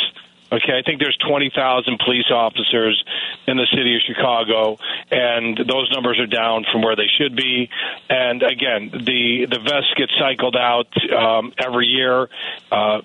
Okay, 0.57 0.73
I 0.73 0.83
think 0.83 1.01
there's 1.01 1.17
20,000 1.19 1.99
police 1.99 2.31
officers 2.31 3.05
in 3.47 3.59
the 3.59 3.67
city 3.67 3.95
of 3.95 4.01
Chicago, 4.07 4.79
and 5.11 5.59
those 5.59 5.91
numbers 5.93 6.19
are 6.19 6.27
down 6.27 6.65
from 6.73 6.81
where 6.81 6.97
they 6.97 7.09
should 7.19 7.37
be. 7.37 7.69
And 8.09 8.43
again, 8.43 8.91
the 8.91 9.47
the 9.51 9.59
vests 9.59 9.93
get 9.97 10.09
cycled 10.19 10.57
out 10.57 10.89
um, 11.13 11.53
every 11.59 11.89
year. 11.89 12.31
Uh, 12.73 13.03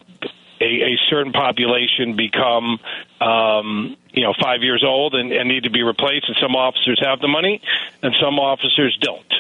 a, 0.62 0.94
a 0.94 0.98
certain 1.10 1.34
population 1.34 2.16
become 2.16 2.80
um, 3.20 3.98
you 4.12 4.24
know 4.24 4.34
five 4.42 4.62
years 4.62 4.84
old 4.86 5.16
and, 5.16 5.34
and 5.34 5.50
need 5.50 5.64
to 5.64 5.72
be 5.72 5.84
replaced, 5.84 6.30
and 6.30 6.38
some 6.40 6.56
officers 6.56 7.02
have 7.04 7.20
the 7.20 7.28
money, 7.28 7.62
and 8.02 8.16
some 8.22 8.40
officers 8.40 8.98
don't. 9.02 9.34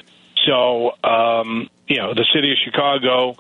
So 0.45 0.97
um, 1.03 1.69
you 1.87 1.97
know, 1.97 2.13
the 2.13 2.25
city 2.33 2.51
of 2.51 2.57
Chicago 2.63 3.35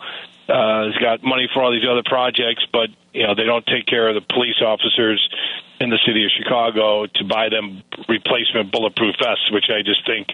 uh, 0.49 0.85
has 0.85 0.97
got 0.97 1.23
money 1.23 1.47
for 1.53 1.63
all 1.63 1.71
these 1.71 1.87
other 1.89 2.03
projects, 2.05 2.65
but 2.71 2.89
you 3.13 3.25
know 3.25 3.35
they 3.35 3.45
don't 3.45 3.65
take 3.65 3.85
care 3.85 4.07
of 4.09 4.15
the 4.15 4.33
police 4.33 4.61
officers 4.61 5.21
in 5.79 5.89
the 5.89 5.99
city 6.05 6.25
of 6.25 6.31
Chicago 6.37 7.07
to 7.07 7.23
buy 7.23 7.49
them 7.49 7.83
replacement 8.07 8.71
bulletproof 8.71 9.15
vests, 9.17 9.51
which 9.51 9.69
I 9.69 9.81
just 9.81 10.05
think 10.05 10.27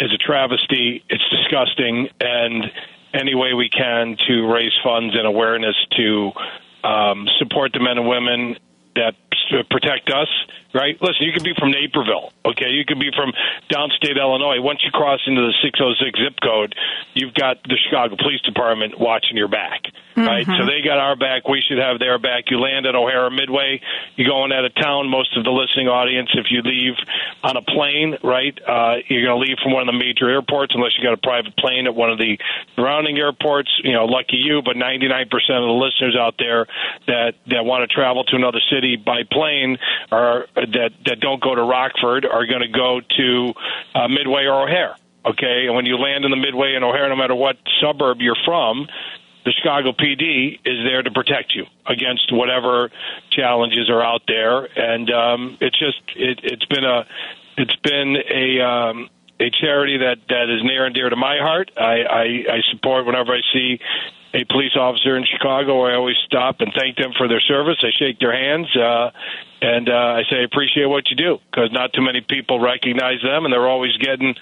is 0.00 0.12
a 0.12 0.18
travesty. 0.18 1.02
It's 1.08 1.24
disgusting, 1.30 2.08
and 2.20 2.70
any 3.14 3.34
way 3.34 3.54
we 3.54 3.68
can 3.68 4.16
to 4.28 4.52
raise 4.52 4.72
funds 4.82 5.14
and 5.16 5.26
awareness 5.26 5.76
to 5.96 6.32
um, 6.84 7.28
support 7.38 7.72
the 7.72 7.80
men 7.80 7.98
and 7.98 8.08
women 8.08 8.56
that 8.96 9.14
protect 9.70 10.10
us. 10.10 10.28
Right? 10.74 10.96
Listen, 11.02 11.26
you 11.26 11.32
could 11.34 11.44
be 11.44 11.52
from 11.58 11.70
Naperville, 11.70 12.32
okay? 12.46 12.70
You 12.70 12.86
could 12.86 12.98
be 12.98 13.10
from 13.14 13.30
downstate 13.68 14.16
Illinois. 14.16 14.56
Once 14.58 14.80
you 14.82 14.90
cross 14.90 15.20
into 15.26 15.42
the 15.42 15.52
606 15.60 16.18
zip 16.18 16.40
code, 16.42 16.74
you've 17.12 17.34
got 17.34 17.62
the 17.64 17.76
Chicago 17.76 18.16
Police 18.16 18.40
Department 18.40 18.98
watching 18.98 19.36
your 19.36 19.48
back, 19.48 19.82
right? 20.16 20.46
So 20.46 20.64
they 20.64 20.80
got 20.80 20.96
our 20.96 21.14
back. 21.14 21.46
We 21.46 21.60
should 21.60 21.76
have 21.76 21.98
their 21.98 22.18
back. 22.18 22.44
You 22.48 22.58
land 22.58 22.86
at 22.86 22.94
O'Hare 22.94 23.28
Midway. 23.28 23.82
You're 24.16 24.28
going 24.28 24.50
out 24.50 24.64
of 24.64 24.74
town. 24.74 25.08
Most 25.08 25.36
of 25.36 25.44
the 25.44 25.50
listening 25.50 25.88
audience, 25.88 26.30
if 26.32 26.46
you 26.48 26.62
leave 26.62 26.96
on 27.42 27.56
a 27.56 27.62
plane, 27.62 28.16
right, 28.24 28.56
uh, 28.66 29.04
you're 29.08 29.24
going 29.24 29.36
to 29.36 29.44
leave 29.44 29.58
from 29.62 29.72
one 29.72 29.86
of 29.86 29.92
the 29.92 29.98
major 29.98 30.28
airports 30.28 30.72
unless 30.74 30.92
you 30.96 31.04
got 31.04 31.12
a 31.12 31.20
private 31.20 31.56
plane 31.56 31.86
at 31.86 31.94
one 31.94 32.10
of 32.10 32.16
the 32.16 32.38
surrounding 32.76 33.18
airports. 33.18 33.68
You 33.84 33.92
know, 33.92 34.06
lucky 34.06 34.36
you, 34.36 34.62
but 34.64 34.76
99% 34.76 35.28
of 35.28 35.68
the 35.68 35.76
listeners 35.76 36.16
out 36.16 36.36
there 36.38 36.66
that 37.06 37.34
that 37.48 37.64
want 37.64 37.88
to 37.88 37.92
travel 37.92 38.24
to 38.24 38.36
another 38.36 38.60
city 38.70 38.96
by 38.96 39.21
plane 39.24 39.78
are 40.10 40.46
that 40.54 40.90
that 41.06 41.20
don't 41.20 41.42
go 41.42 41.54
to 41.54 41.62
Rockford 41.62 42.24
are 42.24 42.46
going 42.46 42.62
to 42.62 42.68
go 42.68 43.00
to 43.00 43.52
uh, 43.94 44.08
Midway 44.08 44.44
or 44.44 44.68
O'Hare. 44.68 44.96
Okay, 45.24 45.66
and 45.66 45.76
when 45.76 45.86
you 45.86 45.96
land 45.96 46.24
in 46.24 46.30
the 46.30 46.36
Midway 46.36 46.74
and 46.74 46.84
O'Hare, 46.84 47.08
no 47.08 47.16
matter 47.16 47.34
what 47.34 47.56
suburb 47.80 48.18
you're 48.20 48.36
from, 48.44 48.88
the 49.44 49.52
Chicago 49.52 49.92
PD 49.92 50.58
is 50.64 50.84
there 50.84 51.02
to 51.02 51.10
protect 51.10 51.54
you 51.54 51.66
against 51.86 52.32
whatever 52.32 52.90
challenges 53.30 53.88
are 53.88 54.02
out 54.02 54.22
there, 54.26 54.66
and 54.78 55.10
um, 55.10 55.58
it's 55.60 55.78
just 55.78 56.00
it, 56.16 56.40
it's 56.42 56.64
been 56.66 56.84
a 56.84 57.06
it's 57.56 57.76
been 57.76 58.16
a 58.16 58.60
um, 58.60 59.08
a 59.40 59.50
charity 59.50 59.98
that 59.98 60.18
that 60.28 60.48
is 60.48 60.62
near 60.62 60.86
and 60.86 60.94
dear 60.94 61.08
to 61.08 61.16
my 61.16 61.38
heart. 61.38 61.70
I, 61.76 62.02
I, 62.02 62.22
I 62.22 62.60
support 62.70 63.06
whenever 63.06 63.32
I 63.32 63.40
see 63.52 63.80
a 64.34 64.44
police 64.44 64.76
officer 64.76 65.16
in 65.16 65.24
Chicago. 65.24 65.84
I 65.84 65.94
always 65.94 66.16
stop 66.26 66.60
and 66.60 66.72
thank 66.76 66.96
them 66.96 67.12
for 67.16 67.28
their 67.28 67.40
service. 67.40 67.76
I 67.82 67.90
shake 67.98 68.18
their 68.18 68.32
hands, 68.32 68.68
uh, 68.76 69.10
and 69.60 69.88
uh, 69.88 69.92
I 69.92 70.22
say 70.30 70.36
I 70.40 70.44
appreciate 70.44 70.86
what 70.86 71.10
you 71.10 71.16
do 71.16 71.38
because 71.50 71.70
not 71.72 71.92
too 71.92 72.02
many 72.02 72.20
people 72.20 72.60
recognize 72.60 73.20
them, 73.22 73.44
and 73.44 73.52
they're 73.52 73.68
always 73.68 73.96
getting 73.98 74.34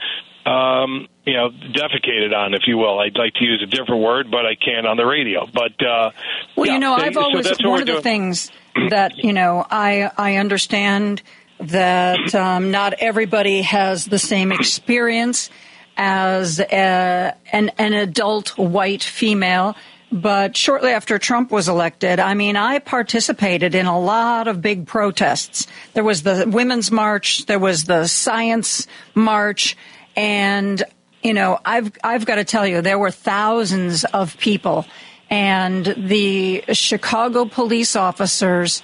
um, 0.46 1.08
you 1.26 1.34
know, 1.34 1.50
defecated 1.50 2.34
on, 2.34 2.54
if 2.54 2.62
you 2.66 2.78
will. 2.78 2.98
I'd 2.98 3.16
like 3.16 3.34
to 3.34 3.44
use 3.44 3.62
a 3.62 3.66
different 3.66 4.02
word, 4.02 4.30
but 4.30 4.46
I 4.46 4.54
can't 4.54 4.86
on 4.86 4.96
the 4.96 5.04
radio. 5.04 5.46
But 5.52 5.72
uh, 5.84 6.10
well, 6.56 6.66
yeah, 6.66 6.74
you 6.74 6.78
know, 6.78 6.96
they, 6.96 7.04
I've 7.04 7.16
always 7.16 7.46
so 7.46 7.68
one 7.68 7.80
of 7.80 7.86
the 7.86 8.02
things 8.02 8.50
that 8.88 9.18
you 9.18 9.32
know 9.32 9.66
I 9.70 10.10
I 10.16 10.36
understand 10.36 11.22
that 11.60 12.34
um, 12.34 12.70
not 12.70 12.94
everybody 12.94 13.62
has 13.62 14.06
the 14.06 14.18
same 14.18 14.50
experience 14.50 15.50
as 15.96 16.60
a, 16.60 17.34
an 17.52 17.70
an 17.78 17.92
adult 17.92 18.56
white 18.58 19.02
female. 19.02 19.76
But 20.12 20.56
shortly 20.56 20.90
after 20.90 21.18
Trump 21.18 21.52
was 21.52 21.68
elected, 21.68 22.18
I 22.18 22.34
mean, 22.34 22.56
I 22.56 22.80
participated 22.80 23.76
in 23.76 23.86
a 23.86 23.98
lot 23.98 24.48
of 24.48 24.60
big 24.60 24.86
protests. 24.86 25.68
There 25.94 26.02
was 26.02 26.24
the 26.24 26.46
Women's 26.48 26.90
March, 26.90 27.46
there 27.46 27.60
was 27.60 27.84
the 27.84 28.08
Science 28.08 28.88
March, 29.14 29.76
and 30.16 30.82
you 31.22 31.34
know, 31.34 31.60
I've 31.64 31.92
I've 32.02 32.26
got 32.26 32.36
to 32.36 32.44
tell 32.44 32.66
you, 32.66 32.82
there 32.82 32.98
were 32.98 33.10
thousands 33.10 34.04
of 34.04 34.36
people, 34.38 34.84
and 35.28 35.84
the 35.84 36.64
Chicago 36.72 37.44
police 37.44 37.94
officers 37.94 38.82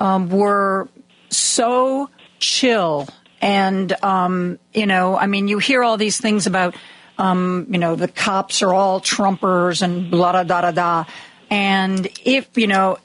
um, 0.00 0.28
were 0.30 0.88
so 1.30 2.08
chill. 2.38 3.08
And 3.44 3.92
um, 4.02 4.58
you 4.72 4.86
know, 4.86 5.18
I 5.18 5.26
mean, 5.26 5.48
you 5.48 5.58
hear 5.58 5.84
all 5.84 5.98
these 5.98 6.18
things 6.18 6.46
about, 6.46 6.74
um, 7.18 7.66
you 7.68 7.78
know, 7.78 7.94
the 7.94 8.08
cops 8.08 8.62
are 8.62 8.72
all 8.72 9.02
Trumpers 9.02 9.82
and 9.82 10.10
blah 10.10 10.32
da 10.32 10.44
da 10.44 10.62
da 10.62 10.70
da. 10.70 11.04
And 11.50 12.08
if 12.24 12.56
you 12.56 12.66
know, 12.66 12.96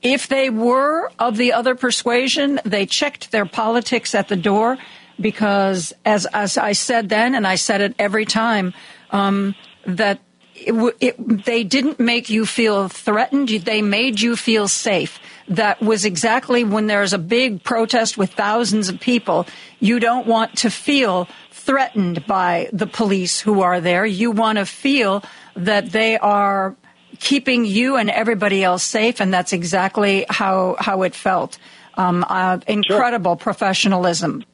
if 0.00 0.28
they 0.28 0.48
were 0.48 1.12
of 1.18 1.36
the 1.36 1.52
other 1.52 1.74
persuasion, 1.74 2.58
they 2.64 2.86
checked 2.86 3.30
their 3.30 3.44
politics 3.44 4.14
at 4.14 4.28
the 4.28 4.36
door 4.36 4.78
because 5.20 5.92
as 6.06 6.24
as 6.24 6.56
I 6.56 6.72
said 6.72 7.10
then, 7.10 7.34
and 7.34 7.46
I 7.46 7.56
said 7.56 7.82
it 7.82 7.94
every 7.98 8.24
time, 8.24 8.72
um, 9.10 9.54
that 9.84 10.20
it, 10.66 10.96
it, 11.00 11.44
they 11.44 11.64
didn't 11.64 12.00
make 12.00 12.30
you 12.30 12.46
feel 12.46 12.88
threatened. 12.88 13.48
They 13.48 13.82
made 13.82 14.20
you 14.20 14.36
feel 14.36 14.68
safe. 14.68 15.18
That 15.48 15.80
was 15.80 16.04
exactly 16.04 16.64
when 16.64 16.86
there's 16.86 17.12
a 17.12 17.18
big 17.18 17.62
protest 17.62 18.18
with 18.18 18.32
thousands 18.32 18.88
of 18.88 19.00
people. 19.00 19.46
You 19.80 19.98
don't 19.98 20.26
want 20.26 20.58
to 20.58 20.70
feel 20.70 21.28
threatened 21.50 22.26
by 22.26 22.68
the 22.72 22.86
police 22.86 23.40
who 23.40 23.62
are 23.62 23.80
there. 23.80 24.04
You 24.04 24.30
want 24.30 24.58
to 24.58 24.66
feel 24.66 25.22
that 25.54 25.90
they 25.90 26.18
are 26.18 26.76
keeping 27.18 27.64
you 27.64 27.96
and 27.96 28.10
everybody 28.10 28.62
else 28.62 28.82
safe, 28.82 29.20
and 29.20 29.32
that's 29.32 29.52
exactly 29.52 30.24
how 30.28 30.76
how 30.78 31.02
it 31.02 31.14
felt. 31.14 31.58
Um, 31.94 32.24
uh, 32.28 32.60
incredible 32.66 33.32
sure. 33.32 33.42
professionalism. 33.42 34.44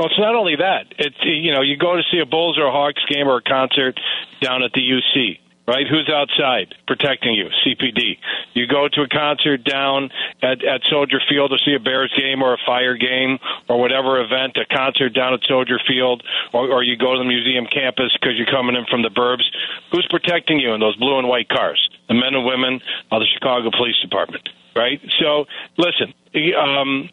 Well, 0.00 0.08
it's 0.08 0.18
not 0.18 0.34
only 0.34 0.56
that. 0.56 0.96
It's 0.96 1.20
you 1.20 1.52
know 1.52 1.60
you 1.60 1.76
go 1.76 1.94
to 1.94 2.02
see 2.10 2.20
a 2.20 2.24
Bulls 2.24 2.56
or 2.56 2.64
a 2.64 2.72
Hawks 2.72 3.04
game 3.04 3.28
or 3.28 3.36
a 3.36 3.42
concert 3.42 4.00
down 4.40 4.62
at 4.62 4.72
the 4.72 4.80
UC, 4.80 5.36
right? 5.68 5.84
Who's 5.84 6.08
outside 6.08 6.72
protecting 6.86 7.34
you? 7.34 7.52
CPD. 7.60 8.16
You 8.54 8.66
go 8.66 8.88
to 8.88 9.02
a 9.02 9.08
concert 9.08 9.62
down 9.62 10.08
at, 10.40 10.64
at 10.64 10.80
Soldier 10.88 11.20
Field 11.28 11.52
to 11.52 11.58
see 11.66 11.74
a 11.76 11.78
Bears 11.78 12.10
game 12.16 12.40
or 12.40 12.54
a 12.54 12.58
Fire 12.64 12.96
game 12.96 13.38
or 13.68 13.78
whatever 13.78 14.24
event, 14.24 14.56
a 14.56 14.64
concert 14.74 15.10
down 15.10 15.34
at 15.34 15.40
Soldier 15.44 15.78
Field, 15.86 16.24
or, 16.54 16.72
or 16.72 16.82
you 16.82 16.96
go 16.96 17.12
to 17.12 17.18
the 17.18 17.28
museum 17.28 17.66
campus 17.66 18.08
because 18.16 18.38
you're 18.38 18.48
coming 18.48 18.76
in 18.76 18.86
from 18.86 19.02
the 19.02 19.12
burbs. 19.12 19.44
Who's 19.92 20.08
protecting 20.08 20.60
you 20.60 20.72
in 20.72 20.80
those 20.80 20.96
blue 20.96 21.18
and 21.18 21.28
white 21.28 21.50
cars? 21.50 21.90
The 22.08 22.14
men 22.14 22.32
and 22.32 22.46
women 22.46 22.80
of 23.12 23.20
the 23.20 23.28
Chicago 23.34 23.68
Police 23.68 24.00
Department, 24.00 24.48
right? 24.74 24.98
So 25.20 25.44
listen. 25.76 26.14
Um, 26.56 27.10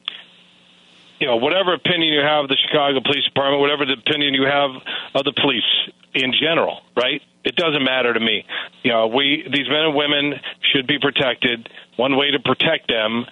you 1.19 1.27
know, 1.27 1.37
whatever 1.37 1.73
opinion 1.73 2.13
you 2.13 2.21
have 2.21 2.45
of 2.45 2.49
the 2.49 2.57
Chicago 2.67 2.99
Police 3.01 3.25
Department, 3.25 3.61
whatever 3.61 3.85
the 3.85 3.93
opinion 3.93 4.33
you 4.33 4.43
have 4.43 4.71
of 5.15 5.23
the 5.25 5.33
police 5.33 5.65
in 6.13 6.33
general, 6.33 6.81
right? 6.95 7.21
It 7.43 7.55
doesn't 7.55 7.83
matter 7.83 8.13
to 8.13 8.19
me. 8.19 8.45
You 8.83 8.91
know, 8.91 9.07
we 9.07 9.43
these 9.51 9.67
men 9.69 9.85
and 9.85 9.95
women 9.95 10.33
should 10.73 10.87
be 10.87 10.99
protected. 10.99 11.69
One 11.95 12.17
way 12.17 12.31
to 12.31 12.39
protect 12.39 12.87
them 12.87 13.25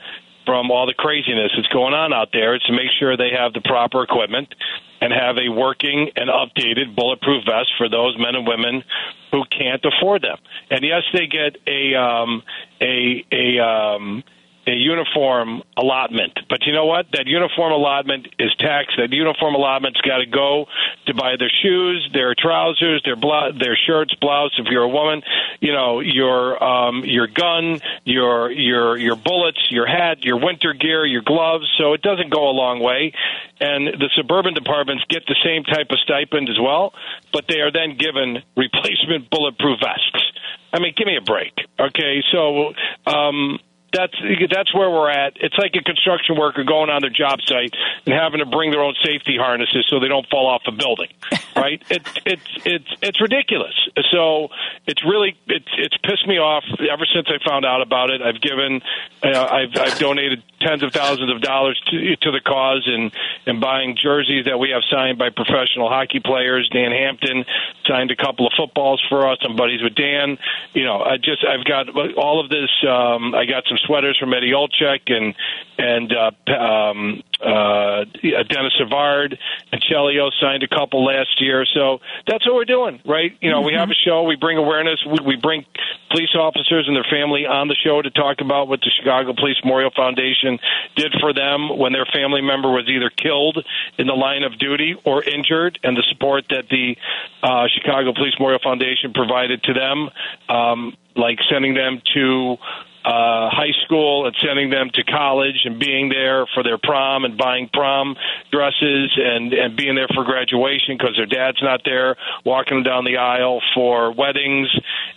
from 0.45 0.72
all 0.72 0.86
the 0.86 0.94
craziness 0.94 1.52
that's 1.56 1.68
going 1.70 1.94
on 1.94 2.14
out 2.14 2.30
there 2.32 2.56
is 2.56 2.62
to 2.64 2.72
make 2.72 2.90
sure 2.99 3.18
they 3.18 3.32
have 3.38 3.53
the 3.53 3.62
proper 3.62 4.03
equipment 4.03 4.53
and 5.02 5.12
have 5.12 5.38
a 5.38 5.49
working 5.49 6.10
and 6.16 6.30
updated 6.30 6.95
bulletproof 6.95 7.44
vest 7.45 7.70
for 7.78 7.90
those 7.90 8.16
men 8.18 8.36
and 8.36 8.48
women 8.48 8.84
who 9.32 9.44
can't 9.45 9.84
afford 9.84 10.22
them. 10.22 10.38
And 10.70 10.84
yes, 10.84 11.03
they 11.14 11.28
get 11.28 11.57
a 11.68 11.95
um, 11.95 12.44
a 12.82 13.26
a 13.32 13.60
um, 13.60 14.24
a 14.67 14.71
uniform 14.71 15.61
allotment. 15.77 16.39
But 16.49 16.65
you 16.65 16.73
know 16.73 16.85
what? 16.85 17.05
That 17.13 17.27
uniform 17.27 17.71
allotment 17.71 18.27
is 18.39 18.53
taxed. 18.57 18.97
That 18.97 19.11
uniform 19.11 19.53
allotment's 19.53 20.01
got 20.01 20.17
to 20.17 20.25
go 20.25 20.65
to 21.05 21.13
buy 21.13 21.35
their 21.37 21.51
shoes, 21.61 22.09
their 22.13 22.33
trousers, 22.35 23.01
their 23.05 23.15
blo- 23.15 23.51
their 23.51 23.77
shirts, 23.87 24.13
blouse. 24.15 24.51
If 24.57 24.65
you're 24.69 24.83
a 24.83 24.89
woman, 24.89 25.21
you 25.59 25.71
know 25.71 25.99
your 25.99 26.63
um, 26.63 27.03
your 27.05 27.27
gun, 27.27 27.79
your 28.03 28.51
your 28.51 28.97
your 28.97 29.15
bullets, 29.15 29.59
your 29.69 29.85
hat, 29.85 30.23
your 30.23 30.39
winter 30.39 30.73
gear, 30.73 31.05
your 31.05 31.21
gloves. 31.21 31.65
So 31.77 31.93
it 31.93 32.01
doesn't 32.01 32.31
go 32.31 32.49
a 32.49 32.55
long 32.55 32.79
way. 32.79 33.13
And 33.59 33.87
the 33.87 34.09
suburban 34.17 34.53
departments 34.53 35.03
get 35.09 35.25
the 35.27 35.35
same 35.43 35.63
type 35.63 35.87
of 35.91 35.99
stipend 35.99 36.49
as 36.49 36.59
well, 36.59 36.93
but 37.31 37.45
they 37.47 37.59
are 37.61 37.71
then 37.71 37.97
given 37.97 38.43
replacement 38.57 39.29
bulletproof 39.29 39.79
vests. 39.79 40.31
I 40.73 40.79
mean, 40.79 40.93
give 40.97 41.07
me 41.07 41.15
a 41.15 41.21
break. 41.21 41.53
Okay, 41.79 42.21
so 42.33 42.73
um, 43.05 43.59
that's 43.95 44.13
that's 44.51 44.73
where 44.76 44.89
we're 44.89 45.09
at. 45.09 45.38
It's 45.39 45.57
like 45.57 45.72
a 45.76 45.84
construction 45.84 46.38
worker 46.38 46.63
going 46.63 46.89
on 46.89 47.01
their 47.01 47.09
job 47.09 47.39
site 47.45 47.73
and 48.05 48.13
having 48.13 48.39
to 48.39 48.45
bring 48.45 48.72
their 48.72 48.81
own 48.81 48.95
safety 49.03 49.38
harnesses 49.39 49.85
so 49.89 49.99
they 49.99 50.09
don't 50.09 50.27
fall 50.27 50.47
off 50.47 50.63
a 50.67 50.72
building, 50.72 51.09
right? 51.55 51.81
it's 51.89 52.11
it's 52.26 52.49
it's 52.65 52.91
it's 53.01 53.22
ridiculous. 53.22 53.73
So 54.11 54.49
it's 54.85 55.03
really 55.05 55.38
it's 55.47 55.69
it's 55.77 55.97
pissed 56.03 56.27
me 56.27 56.38
off 56.38 56.63
ever 56.91 57.05
since 57.13 57.27
I 57.30 57.38
found 57.47 57.65
out 57.65 57.81
about 57.81 58.09
it. 58.09 58.22
I've 58.22 58.41
given, 58.41 58.81
uh, 59.23 59.45
I've 59.45 59.76
I've 59.80 59.97
donated 59.99 60.43
tens 60.61 60.84
of 60.84 60.91
thousands 60.91 61.31
of 61.31 61.41
dollars 61.41 61.80
to 61.88 62.15
to 62.17 62.31
the 62.31 62.41
cause 62.41 62.84
and 62.88 63.11
and 63.45 63.61
buying 63.61 63.95
jerseys 63.95 64.45
that 64.45 64.57
we 64.57 64.72
have 64.72 64.84
signed 64.91 65.17
by 65.17 65.30
professional 65.30 65.89
hockey 65.89 66.19
players. 66.19 66.69
Dan 66.69 66.91
Hampton 66.91 67.45
signed 67.85 68.11
a 68.11 68.15
couple 68.15 68.47
of 68.47 68.53
footballs 68.57 69.01
for 69.09 69.30
us. 69.30 69.38
I'm 69.43 69.55
buddies 69.55 69.81
with 69.81 69.95
Dan. 69.95 70.38
You 70.73 70.84
know, 70.84 71.01
I 71.01 71.17
just 71.17 71.45
I've 71.45 71.65
got 71.65 71.89
all 72.17 72.43
of 72.43 72.49
this. 72.49 72.69
Um, 72.88 73.35
I 73.35 73.45
got 73.45 73.63
some 73.67 73.77
sweaters 73.86 74.18
from 74.20 74.34
Eddie 74.34 74.52
Olczyk 74.52 75.12
and 75.12 75.36
and 75.78 76.14
uh, 76.14 76.52
um, 76.53 77.24
uh, 77.41 78.06
Denis 78.22 78.74
Savard 78.78 79.38
and 79.72 79.84
Chelios 79.84 80.32
signed 80.40 80.64
a 80.64 80.68
couple 80.68 81.03
last 81.03 81.41
year. 81.41 81.66
So 81.74 81.99
that's 82.28 82.45
what 82.45 82.56
we're 82.56 82.66
doing, 82.66 83.02
right? 83.06 83.32
You 83.41 83.52
know, 83.52 83.57
mm-hmm. 83.57 83.68
we 83.68 83.74
have 83.74 83.90
a 83.90 83.94
show, 83.94 84.24
we 84.24 84.36
bring 84.36 84.57
awareness, 84.57 85.03
we, 85.06 85.20
we 85.26 85.36
bring 85.36 85.66
police 86.12 86.34
officers 86.36 86.86
and 86.88 86.95
their 86.95 87.06
family 87.10 87.45
on 87.45 87.68
the 87.68 87.76
show 87.76 88.02
to 88.02 88.10
talk 88.10 88.40
about 88.40 88.68
what 88.68 88.80
the 88.80 88.91
Chicago 88.98 89.34
Police 89.34 89.57
Memorial 89.64 89.91
Foundation 89.95 90.60
did 90.95 91.14
for 91.20 91.34
them 91.34 91.78
when 91.78 91.91
their 91.91 92.06
family 92.06 92.41
member 92.41 92.72
was 92.72 92.88
either 92.88 93.10
killed 93.10 93.57
in 93.98 94.07
the 94.07 94.14
line 94.14 94.44
of 94.44 94.57
duty 94.57 94.95
or 95.03 95.24
injured, 95.24 95.80
and 95.84 95.98
the 95.98 96.03
support 96.12 96.45
that 96.49 96.70
the 96.70 96.95
uh, 97.44 97.68
Chicago 97.68 98.14
Police 98.14 98.34
Memorial 98.40 98.60
Foundation 98.64 99.14
provided 99.14 99.62
to 99.64 99.74
them, 99.74 100.10
um, 100.49 100.95
like 101.16 101.40
sending 101.49 101.74
them 101.74 102.02
to 102.14 102.57
uh, 103.06 103.53
high 103.53 103.73
school 103.86 104.26
and 104.26 104.36
sending 104.44 104.72
them 104.72 104.90
to 104.94 105.03
college 105.03 105.61
and 105.65 105.80
being 105.80 106.10
there 106.10 106.48
for 106.53 106.64
their 106.64 106.80
prom 106.80 107.23
and 107.23 107.38
buying 107.38 107.69
prom 107.72 108.15
dresses 108.52 109.11
and 109.15 109.53
and 109.53 109.77
being 109.77 109.94
there 109.94 110.07
for 110.14 110.23
graduation 110.23 110.98
because 110.98 111.15
their 111.15 111.27
dad's 111.27 111.61
not 111.61 111.82
there, 111.86 112.15
walking 112.44 112.77
them 112.77 112.84
down 112.84 113.06
the 113.06 113.18
aisle 113.18 113.61
for 113.76 114.11
weddings 114.11 114.68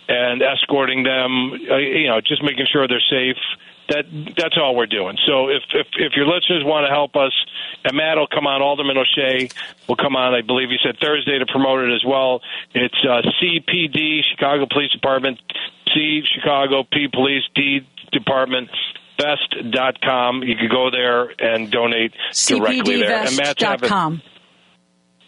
and 0.07 0.43
escorting 0.43 1.03
them, 1.03 1.51
uh, 1.71 1.77
you 1.77 2.07
know, 2.07 2.21
just 2.21 2.43
making 2.43 2.67
sure 2.71 2.87
they're 2.87 3.01
safe 3.09 3.41
that 3.89 4.05
that's 4.37 4.57
all 4.57 4.75
we're 4.75 4.87
doing. 4.87 5.17
So 5.25 5.49
if 5.49 5.63
if, 5.73 5.87
if 5.97 6.13
your 6.15 6.25
listeners 6.25 6.63
want 6.63 6.85
to 6.85 6.89
help 6.89 7.15
us, 7.15 7.33
and 7.83 7.95
Matt 7.95 8.17
will 8.17 8.27
come 8.27 8.47
on, 8.47 8.61
Alderman 8.61 8.97
O'Shea 8.97 9.49
will 9.87 9.95
come 9.95 10.15
on. 10.15 10.33
I 10.33 10.41
believe 10.41 10.69
he 10.69 10.77
said 10.83 10.97
Thursday 11.01 11.39
to 11.39 11.45
promote 11.45 11.89
it 11.89 11.93
as 11.93 12.03
well. 12.05 12.41
It's 12.73 12.97
uh, 13.03 13.21
CPD, 13.41 14.21
Chicago 14.31 14.65
Police 14.69 14.91
Department, 14.91 15.39
C 15.93 16.21
Chicago 16.35 16.83
P 16.83 17.07
Police 17.11 17.43
D 17.55 17.81
Department 18.11 18.69
vest.com. 19.19 20.43
You 20.43 20.55
can 20.55 20.69
go 20.69 20.89
there 20.91 21.29
and 21.39 21.69
donate 21.69 22.13
directly 22.59 22.97
there. 23.07 23.25
And 23.27 23.37
Matt's 23.37 23.61
having, 23.83 23.89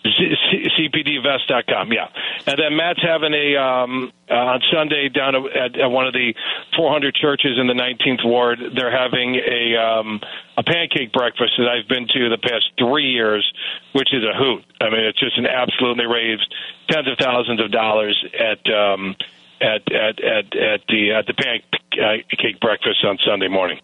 CPDvest.com, 0.04 1.94
yeah. 1.94 2.08
And 2.48 2.58
then 2.58 2.76
Matt's 2.76 3.02
having 3.04 3.34
a 3.34 3.56
um, 3.56 4.12
uh, 4.30 4.34
on 4.34 4.62
Sunday 4.74 5.10
down 5.10 5.36
at, 5.36 5.78
at 5.80 5.92
one 5.92 6.08
of 6.08 6.14
the 6.14 6.34
400 6.76 7.14
churches 7.14 7.60
in 7.60 7.68
the 7.68 7.74
19th 7.74 8.26
ward. 8.26 8.60
They're 8.76 8.96
having 8.96 9.36
a 9.36 9.76
um, 9.78 10.20
a 10.58 10.64
pancake 10.64 11.14
breakfast 11.14 11.54
that 11.58 11.68
I've 11.68 11.88
been 11.88 12.08
to 12.08 12.30
the 12.30 12.38
past 12.38 12.72
three 12.80 13.12
years, 13.12 13.46
which 13.94 14.14
is 14.14 14.24
a 14.24 14.36
hoot. 14.36 14.64
I 14.80 14.90
mean, 14.90 15.02
it's 15.02 15.20
just 15.20 15.38
an 15.38 15.46
absolutely 15.46 16.06
raised 16.06 16.54
tens 16.90 17.08
of 17.08 17.18
thousands 17.20 17.62
of 17.62 17.72
dollars 17.72 18.26
at 18.34 18.74
um, 18.74 19.16
at 19.62 19.92
at 19.92 20.20
at 20.24 20.56
at 20.56 20.82
the 20.88 21.12
at 21.12 21.28
the 21.28 21.34
pancake 21.34 22.60
breakfast 22.60 23.06
on 23.06 23.20
Sunday 23.24 23.48
morning. 23.48 23.80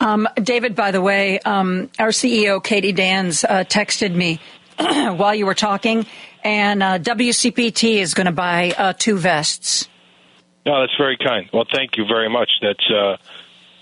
Um, 0.00 0.28
David, 0.42 0.74
by 0.74 0.90
the 0.90 1.00
way, 1.00 1.38
um, 1.40 1.88
our 1.98 2.08
CEO 2.08 2.62
Katie 2.62 2.92
Dans 2.92 3.44
uh, 3.44 3.64
texted 3.64 4.14
me 4.14 4.40
while 5.16 5.34
you 5.34 5.46
were 5.46 5.54
talking, 5.54 6.06
and 6.42 6.82
uh, 6.82 6.98
WCPT 6.98 7.96
is 7.96 8.14
going 8.14 8.26
to 8.26 8.32
buy 8.32 8.72
uh, 8.76 8.92
two 8.92 9.18
vests. 9.18 9.88
No, 10.66 10.80
that's 10.80 10.96
very 10.96 11.16
kind. 11.16 11.48
Well, 11.52 11.66
thank 11.72 11.96
you 11.96 12.06
very 12.06 12.28
much. 12.28 12.50
That's 12.62 12.90
uh, 12.90 13.16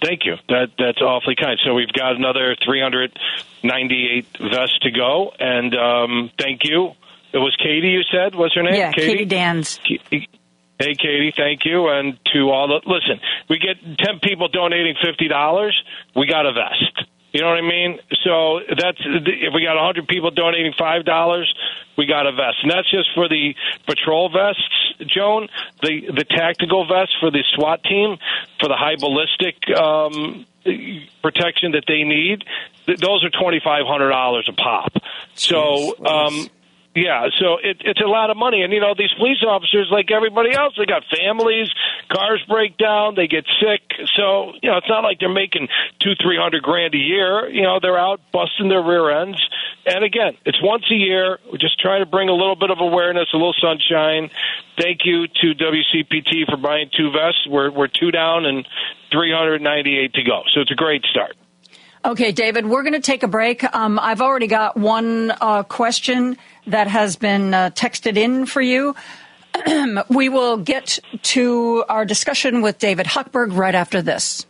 thank 0.03 0.25
you. 0.25 0.37
That 0.49 0.71
that's 0.79 1.01
awfully 1.01 1.37
kind. 1.37 1.59
So 1.65 1.75
we've 1.75 1.93
got 1.93 2.17
another 2.17 2.57
398 2.65 4.27
vests 4.41 4.79
to 4.81 4.91
go, 4.91 5.33
and 5.39 5.75
um, 5.75 6.31
thank 6.39 6.65
you. 6.65 6.93
It 7.33 7.39
was 7.39 7.57
Katie. 7.57 7.89
You 7.89 8.03
said 8.11 8.35
what's 8.35 8.55
her 8.55 8.63
name? 8.63 8.75
Yeah, 8.75 8.93
Katie, 8.93 9.13
Katie 9.13 9.25
Dans. 9.25 9.81
Hey, 10.83 10.97
Katie, 10.97 11.33
thank 11.37 11.65
you. 11.65 11.89
And 11.89 12.19
to 12.33 12.51
all 12.51 12.67
the, 12.67 12.81
listen, 12.91 13.21
we 13.49 13.59
get 13.59 13.77
10 13.99 14.19
people 14.21 14.49
donating 14.49 14.97
$50. 14.97 15.71
We 16.17 16.27
got 16.27 16.45
a 16.45 16.53
vest. 16.53 17.09
You 17.33 17.41
know 17.41 17.49
what 17.49 17.59
I 17.59 17.63
mean? 17.63 17.99
So 18.25 18.61
that's 18.69 18.99
if 19.01 19.55
we 19.55 19.65
got 19.65 19.77
100 19.77 20.07
people 20.07 20.31
donating 20.31 20.75
five 20.79 21.05
dollars, 21.05 21.53
we 21.97 22.07
got 22.07 22.27
a 22.27 22.33
vest, 22.33 22.59
and 22.63 22.71
that's 22.71 22.91
just 22.91 23.09
for 23.15 23.29
the 23.29 23.55
patrol 23.87 24.29
vests, 24.29 24.95
Joan. 25.07 25.49
The 25.83 26.13
the 26.15 26.25
tactical 26.25 26.87
vests 26.87 27.17
for 27.21 27.31
the 27.31 27.43
SWAT 27.55 27.83
team 27.85 28.19
for 28.61 28.69
the 28.69 28.77
high 28.77 28.97
ballistic 28.97 29.57
um, 29.75 30.45
protection 31.23 31.73
that 31.73 31.85
they 31.89 32.05
need. 32.05 32.45
Those 32.87 33.25
are 33.25 33.31
twenty 33.31 33.61
five 33.65 33.87
hundred 33.87 34.11
dollars 34.11 34.49
a 34.51 34.53
pop. 34.53 34.93
So. 35.35 35.97
Um, 36.05 36.49
yeah, 36.95 37.29
so 37.41 37.57
it, 37.57 37.79
it's 37.81 38.01
a 38.03 38.07
lot 38.07 38.29
of 38.29 38.37
money, 38.37 38.63
and 38.63 38.73
you 38.73 38.81
know 38.81 38.93
these 38.97 39.13
police 39.17 39.43
officers, 39.47 39.89
like 39.91 40.11
everybody 40.11 40.55
else, 40.55 40.75
they 40.77 40.85
got 40.85 41.03
families. 41.09 41.69
Cars 42.13 42.45
break 42.47 42.77
down, 42.77 43.15
they 43.15 43.29
get 43.29 43.47
sick. 43.61 43.81
So 44.15 44.53
you 44.61 44.71
know 44.71 44.77
it's 44.77 44.89
not 44.91 45.01
like 45.01 45.19
they're 45.19 45.33
making 45.33 45.69
two, 46.01 46.13
three 46.21 46.37
hundred 46.37 46.63
grand 46.63 46.95
a 46.95 46.99
year. 46.99 47.49
You 47.49 47.63
know 47.63 47.79
they're 47.81 47.99
out 47.99 48.21
busting 48.31 48.69
their 48.69 48.83
rear 48.83 49.09
ends. 49.23 49.41
And 49.87 50.05
again, 50.05 50.37
it's 50.45 50.63
once 50.63 50.85
a 50.91 50.95
year. 50.95 51.39
We're 51.51 51.57
just 51.57 51.81
trying 51.81 52.05
to 52.05 52.07
bring 52.07 52.29
a 52.29 52.35
little 52.35 52.57
bit 52.57 52.71
of 52.71 52.79
awareness, 52.79 53.29
a 53.33 53.37
little 53.37 53.55
sunshine. 53.59 54.31
Thank 54.79 55.01
you 55.05 55.27
to 55.29 55.55
WCPT 55.55 56.45
for 56.49 56.59
buying 56.59 56.91
two 56.95 57.11
vests. 57.11 57.49
We're 57.49 57.71
we're 57.71 57.89
two 57.89 58.11
down 58.11 58.45
and 58.45 58.69
three 59.11 59.33
hundred 59.33 59.63
ninety 59.63 59.99
eight 59.99 60.13
to 60.13 60.23
go. 60.23 60.43
So 60.53 60.61
it's 60.61 60.71
a 60.71 60.77
great 60.77 61.05
start. 61.05 61.37
Okay, 62.05 62.33
David, 62.33 62.67
we're 62.67 62.83
going 62.83 62.95
to 62.95 63.01
take 63.01 63.23
a 63.23 63.29
break. 63.29 63.63
Um, 63.63 63.97
I've 63.97 64.21
already 64.21 64.49
got 64.49 64.77
one 64.77 65.31
uh, 65.41 65.63
question 65.63 66.37
that 66.67 66.89
has 66.89 67.17
been 67.17 67.55
uh, 67.55 67.71
texted 67.71 68.17
in 68.17 68.47
for 68.47 68.61
you. 68.61 68.95
we 70.09 70.29
will 70.29 70.57
get 70.57 70.99
to 71.23 71.85
our 71.89 72.05
discussion 72.05 72.63
with 72.63 72.79
David 72.79 73.07
Hochberg 73.07 73.57
right 73.57 73.75
after 73.75 74.03
this. 74.03 74.47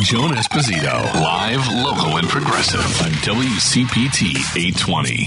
Joan 0.00 0.30
Esposito, 0.30 1.04
live, 1.14 1.66
local, 1.84 2.16
and 2.16 2.26
progressive 2.28 2.80
on 3.02 3.10
WCPT 3.20 4.56
820. 4.56 5.26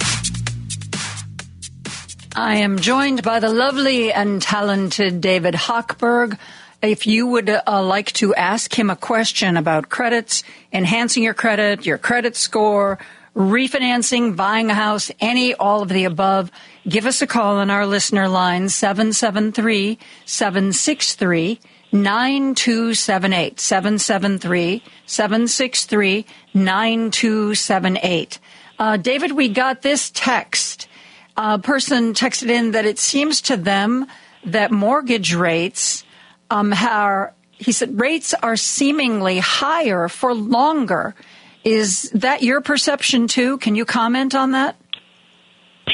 I 2.36 2.56
am 2.56 2.80
joined 2.80 3.22
by 3.22 3.40
the 3.40 3.50
lovely 3.50 4.12
and 4.12 4.42
talented 4.42 5.22
David 5.22 5.54
Hochberg. 5.54 6.38
If 6.82 7.06
you 7.06 7.28
would 7.28 7.50
uh, 7.50 7.84
like 7.84 8.12
to 8.14 8.34
ask 8.34 8.74
him 8.74 8.90
a 8.90 8.96
question 8.96 9.58
about 9.58 9.90
credits, 9.90 10.44
enhancing 10.72 11.24
your 11.24 11.34
credit, 11.34 11.86
your 11.86 11.98
credit 11.98 12.36
score, 12.36 12.98
refinancing, 13.36 14.36
buying 14.36 14.70
a 14.70 14.74
house, 14.74 15.12
any, 15.20 15.54
all 15.54 15.82
of 15.82 15.90
the 15.90 16.06
above, 16.06 16.52
give 16.88 17.06
us 17.06 17.22
a 17.22 17.28
call 17.28 17.58
on 17.58 17.70
our 17.70 17.86
listener 17.86 18.28
line, 18.28 18.70
773 18.70 19.98
763 20.26 21.60
9278. 21.92 23.60
773 23.60 24.84
763 25.06 26.26
9278. 26.54 28.40
Uh, 28.78 28.98
David, 28.98 29.32
we 29.34 29.50
got 29.50 29.82
this 29.82 30.12
text. 30.14 30.88
A 31.36 31.58
person 31.60 32.14
texted 32.14 32.50
in 32.50 32.72
that 32.72 32.86
it 32.86 33.00
seems 33.00 33.42
to 33.42 33.58
them 33.58 34.08
that 34.46 34.72
mortgage 34.72 35.34
rates 35.34 36.04
um, 36.50 36.74
are, 36.74 37.34
he 37.54 37.72
said, 37.72 38.00
rates 38.00 38.34
are 38.36 38.56
seemingly 38.56 39.40
higher 39.40 40.08
for 40.08 40.34
longer 40.34 41.16
is 41.64 42.10
that 42.12 42.42
your 42.44 42.62
perception 42.62 43.28
too? 43.28 43.58
Can 43.58 43.76
you 43.76 43.86
comment 43.86 44.36
on 44.36 44.52
that? 44.52 44.76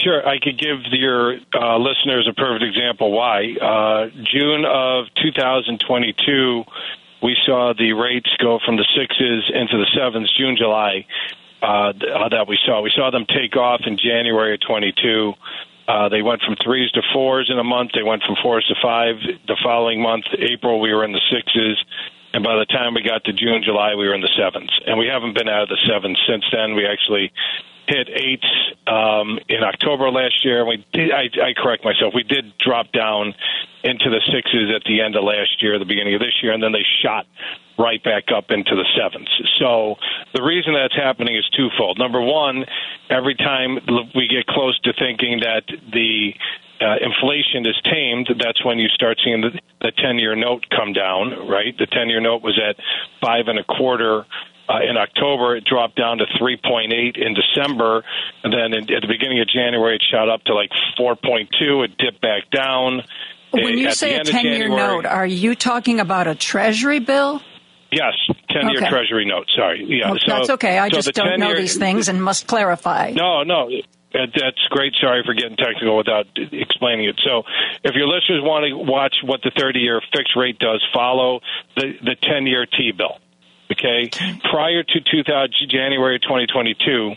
Sure, 0.03 0.27
I 0.27 0.39
could 0.39 0.59
give 0.59 0.79
your 0.91 1.37
uh, 1.53 1.77
listeners 1.77 2.27
a 2.29 2.33
perfect 2.33 2.63
example 2.63 3.11
why. 3.11 3.55
Uh, 3.61 4.07
June 4.31 4.65
of 4.65 5.05
2022, 5.23 6.63
we 7.23 7.35
saw 7.45 7.73
the 7.77 7.93
rates 7.93 8.29
go 8.41 8.59
from 8.65 8.75
the 8.75 8.85
sixes 8.95 9.51
into 9.53 9.77
the 9.77 9.87
sevens. 9.95 10.31
June, 10.37 10.57
July, 10.57 11.05
uh, 11.61 11.93
that 12.29 12.45
we 12.47 12.59
saw. 12.65 12.81
We 12.81 12.91
saw 12.95 13.09
them 13.09 13.25
take 13.25 13.55
off 13.55 13.81
in 13.85 13.97
January 13.97 14.53
of 14.53 14.61
22. 14.67 15.33
Uh, 15.87 16.09
they 16.09 16.21
went 16.21 16.41
from 16.41 16.55
threes 16.63 16.91
to 16.91 17.01
fours 17.13 17.49
in 17.49 17.59
a 17.59 17.63
month. 17.63 17.91
They 17.93 18.03
went 18.03 18.23
from 18.23 18.35
fours 18.41 18.65
to 18.67 18.75
five 18.81 19.15
the 19.47 19.57
following 19.63 20.01
month. 20.01 20.25
April, 20.37 20.79
we 20.81 20.93
were 20.93 21.05
in 21.05 21.13
the 21.13 21.21
sixes. 21.31 21.83
And 22.35 22.43
by 22.43 22.59
the 22.59 22.65
time 22.65 22.93
we 22.93 23.01
got 23.01 23.23
to 23.23 23.31
June, 23.31 23.63
July, 23.63 23.95
we 23.95 24.05
were 24.05 24.13
in 24.13 24.19
the 24.19 24.35
sevens. 24.35 24.69
And 24.85 24.99
we 24.99 25.07
haven't 25.07 25.39
been 25.39 25.47
out 25.47 25.63
of 25.63 25.69
the 25.69 25.79
sevens 25.87 26.19
since 26.27 26.43
then. 26.51 26.75
We 26.75 26.85
actually 26.85 27.31
hit 27.87 28.09
eights 28.11 28.51
um, 28.87 29.39
in 29.47 29.63
October 29.63 30.11
last 30.11 30.43
year. 30.43 30.67
We 30.67 30.83
did, 30.91 31.15
I, 31.15 31.31
I 31.39 31.53
correct 31.55 31.85
myself. 31.85 32.11
We 32.13 32.23
did 32.23 32.51
drop 32.57 32.91
down 32.91 33.33
into 33.85 34.09
the 34.11 34.19
sixes 34.27 34.67
at 34.75 34.83
the 34.83 34.99
end 34.99 35.15
of 35.15 35.23
last 35.23 35.63
year, 35.63 35.79
the 35.79 35.87
beginning 35.87 36.13
of 36.15 36.19
this 36.19 36.35
year, 36.43 36.51
and 36.51 36.61
then 36.61 36.73
they 36.73 36.83
shot 37.01 37.25
right 37.79 38.03
back 38.03 38.25
up 38.35 38.51
into 38.51 38.75
the 38.75 38.83
sevens. 38.99 39.31
So 39.55 39.95
the 40.33 40.43
reason 40.43 40.73
that's 40.73 40.95
happening 40.95 41.37
is 41.37 41.47
twofold. 41.55 41.97
Number 41.97 42.19
one, 42.19 42.65
every 43.09 43.35
time 43.35 43.79
we 44.13 44.27
get 44.27 44.45
close 44.47 44.77
to 44.83 44.91
thinking 44.99 45.39
that 45.39 45.63
the 45.93 46.35
uh, 46.81 46.95
inflation 47.01 47.65
is 47.65 47.79
tamed, 47.83 48.29
that's 48.37 48.63
when 48.65 48.79
you 48.79 48.87
start 48.89 49.19
seeing 49.23 49.41
the, 49.41 49.59
the 49.81 49.91
10 49.97 50.19
year 50.19 50.35
note 50.35 50.65
come 50.69 50.93
down, 50.93 51.47
right? 51.47 51.77
The 51.77 51.85
10 51.87 52.09
year 52.09 52.19
note 52.19 52.41
was 52.43 52.59
at 52.59 52.75
five 53.21 53.47
and 53.47 53.59
a 53.59 53.63
quarter. 53.63 54.25
Uh, 54.67 54.79
in 54.89 54.97
October, 54.97 55.55
it 55.55 55.63
dropped 55.63 55.95
down 55.95 56.17
to 56.17 56.25
3.8 56.41 56.89
in 57.17 57.35
December, 57.35 58.03
and 58.43 58.51
then 58.51 58.73
in, 58.73 58.91
at 58.91 59.01
the 59.01 59.07
beginning 59.07 59.39
of 59.39 59.47
January, 59.47 59.95
it 59.95 60.03
shot 60.11 60.27
up 60.27 60.43
to 60.45 60.55
like 60.55 60.71
4.2. 60.99 61.85
It 61.85 61.97
dipped 61.99 62.19
back 62.19 62.49
down. 62.49 63.03
When 63.51 63.77
you 63.77 63.91
say 63.91 64.15
a 64.15 64.23
10 64.23 64.43
year 64.45 64.67
note, 64.67 65.05
are 65.05 65.25
you 65.25 65.55
talking 65.55 65.99
about 65.99 66.27
a 66.27 66.35
Treasury 66.35 66.99
bill? 66.99 67.41
Yes, 67.91 68.13
10 68.49 68.69
year 68.69 68.79
Okay. 68.81 68.89
Treasury 68.89 69.25
note. 69.25 69.45
Sorry. 69.55 69.85
Yeah, 69.87 70.09
Well, 70.09 70.19
so- 70.19 70.31
that's 70.33 70.49
okay. 70.51 70.79
I 70.79 70.89
so 70.89 70.95
just 70.95 71.13
don't 71.13 71.39
know 71.39 71.55
these 71.55 71.77
things 71.77 72.09
and 72.09 72.21
must 72.21 72.47
clarify. 72.47 73.11
No, 73.15 73.43
no. 73.43 73.69
That- 74.15 74.33
That's 74.33 74.61
great. 74.69 74.93
Sorry 75.01 75.23
for 75.25 75.33
getting 75.33 75.57
technical 75.57 75.97
without 75.97 76.27
explaining 76.35 77.09
it. 77.09 77.19
So, 77.23 77.43
if 77.83 77.95
your 77.95 78.07
listeners 78.07 78.41
want 78.41 78.65
to 78.65 78.73
watch 78.73 79.17
what 79.23 79.41
the 79.41 79.51
30 79.51 79.79
year 79.79 80.01
fixed 80.15 80.35
rate 80.35 80.57
does, 80.57 80.81
follow 80.93 81.41
the, 81.75 81.93
the 82.01 82.15
10 82.15 82.47
year 82.47 82.65
T 82.65 82.91
bill. 82.91 83.19
Okay? 83.71 84.09
Prior 84.49 84.83
to 84.83 85.01
2000, 85.01 85.51
January 85.69 86.19
2022, 86.19 87.15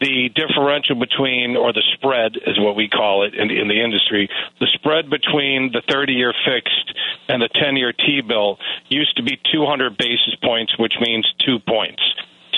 the 0.00 0.28
differential 0.34 0.96
between, 0.96 1.56
or 1.56 1.72
the 1.72 1.82
spread 1.94 2.36
is 2.46 2.58
what 2.58 2.76
we 2.76 2.88
call 2.88 3.22
it 3.24 3.34
in, 3.34 3.50
in 3.50 3.68
the 3.68 3.80
industry, 3.82 4.28
the 4.60 4.66
spread 4.74 5.08
between 5.08 5.72
the 5.72 5.80
30 5.88 6.12
year 6.12 6.34
fixed 6.44 6.94
and 7.28 7.40
the 7.40 7.48
10 7.48 7.76
year 7.76 7.92
T 7.92 8.20
bill 8.20 8.58
used 8.88 9.16
to 9.16 9.22
be 9.22 9.40
200 9.50 9.96
basis 9.96 10.34
points, 10.42 10.76
which 10.78 10.94
means 11.00 11.26
two 11.46 11.58
points. 11.60 12.02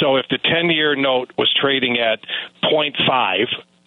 So 0.00 0.16
if 0.16 0.26
the 0.28 0.38
10 0.38 0.70
year 0.70 0.96
note 0.96 1.32
was 1.38 1.52
trading 1.54 1.98
at 1.98 2.20
0.5, 2.64 3.46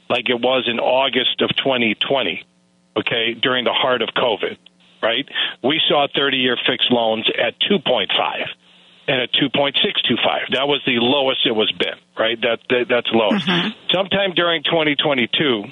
like 0.10 0.30
it 0.30 0.40
was 0.42 0.68
in 0.68 0.80
August 0.80 1.42
of 1.42 1.50
2020, 1.58 2.44
okay, 2.98 3.34
during 3.42 3.64
the 3.64 3.74
heart 3.74 4.02
of 4.02 4.10
COVID, 4.10 4.58
right? 5.04 5.26
We 5.64 5.80
saw 5.88 6.08
30 6.14 6.38
year 6.38 6.58
fixed 6.66 6.92
loans 6.92 7.30
at 7.38 7.54
2.5 7.70 8.08
and 9.08 9.22
at 9.22 9.30
2.625. 9.34 10.54
That 10.54 10.68
was 10.68 10.82
the 10.86 10.98
lowest 11.00 11.46
it 11.46 11.52
was 11.52 11.72
been, 11.74 11.98
right? 12.18 12.40
That, 12.42 12.60
that 12.70 12.86
that's 12.90 13.10
lowest. 13.12 13.48
Mm-hmm. 13.48 13.70
Sometime 13.94 14.34
during 14.36 14.64
2022, 14.64 15.64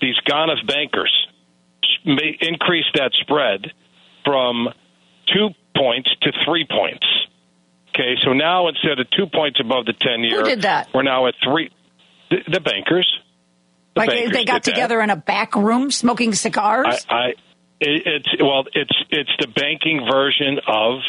these 0.00 0.16
Ghana's 0.26 0.62
bankers 0.66 1.12
increased 2.04 2.90
that 2.94 3.12
spread 3.20 3.72
from 4.24 4.68
two 5.26 5.50
points 5.76 6.10
to 6.22 6.32
three 6.44 6.66
points. 6.68 7.06
Okay, 7.90 8.14
so 8.22 8.32
now 8.32 8.68
instead 8.68 8.98
of 8.98 9.10
two 9.10 9.26
points 9.26 9.60
above 9.60 9.84
the 9.86 9.92
10 9.92 10.20
year, 10.24 10.40
Who 10.40 10.44
did 10.46 10.62
that? 10.62 10.88
we're 10.94 11.02
now 11.02 11.26
at 11.26 11.34
three. 11.44 11.70
The, 12.30 12.38
the 12.50 12.60
bankers. 12.60 13.06
The 13.94 14.00
like 14.00 14.10
they 14.10 14.24
got 14.24 14.34
did 14.34 14.46
that. 14.46 14.64
together 14.64 15.00
in 15.00 15.10
a 15.10 15.16
back 15.16 15.54
room 15.54 15.90
smoking 15.90 16.34
cigars. 16.34 17.06
I, 17.08 17.14
I 17.14 17.26
it, 17.80 18.02
it's 18.06 18.42
well, 18.42 18.64
it's 18.72 19.04
it's 19.10 19.30
the 19.40 19.48
banking 19.48 20.06
version 20.10 20.60
of 20.66 21.00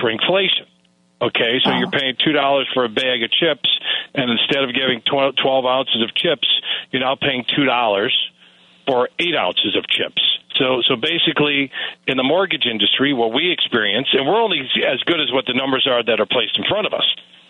shrinkflation. 0.00 0.66
Okay, 1.22 1.60
so 1.64 1.70
you're 1.72 1.88
oh. 1.88 1.98
paying 1.98 2.16
two 2.22 2.32
dollars 2.32 2.68
for 2.74 2.84
a 2.84 2.88
bag 2.88 3.22
of 3.22 3.30
chips, 3.30 3.68
and 4.14 4.30
instead 4.30 4.64
of 4.64 4.74
giving 4.74 5.00
12, 5.08 5.36
12 5.42 5.64
ounces 5.64 6.02
of 6.02 6.14
chips, 6.14 6.48
you're 6.90 7.02
now 7.02 7.16
paying 7.16 7.44
two 7.56 7.64
dollars 7.64 8.14
for 8.86 9.08
eight 9.18 9.34
ounces 9.34 9.76
of 9.76 9.86
chips. 9.88 10.20
So, 10.56 10.82
so 10.86 10.94
basically, 10.94 11.70
in 12.06 12.16
the 12.16 12.22
mortgage 12.22 12.66
industry, 12.66 13.12
what 13.12 13.34
we 13.34 13.50
experience, 13.50 14.08
and 14.12 14.26
we're 14.26 14.40
only 14.40 14.60
as 14.86 15.00
good 15.04 15.20
as 15.20 15.32
what 15.32 15.46
the 15.46 15.54
numbers 15.54 15.86
are 15.90 16.02
that 16.04 16.20
are 16.20 16.26
placed 16.26 16.56
in 16.58 16.64
front 16.68 16.86
of 16.86 16.92
us, 16.92 17.06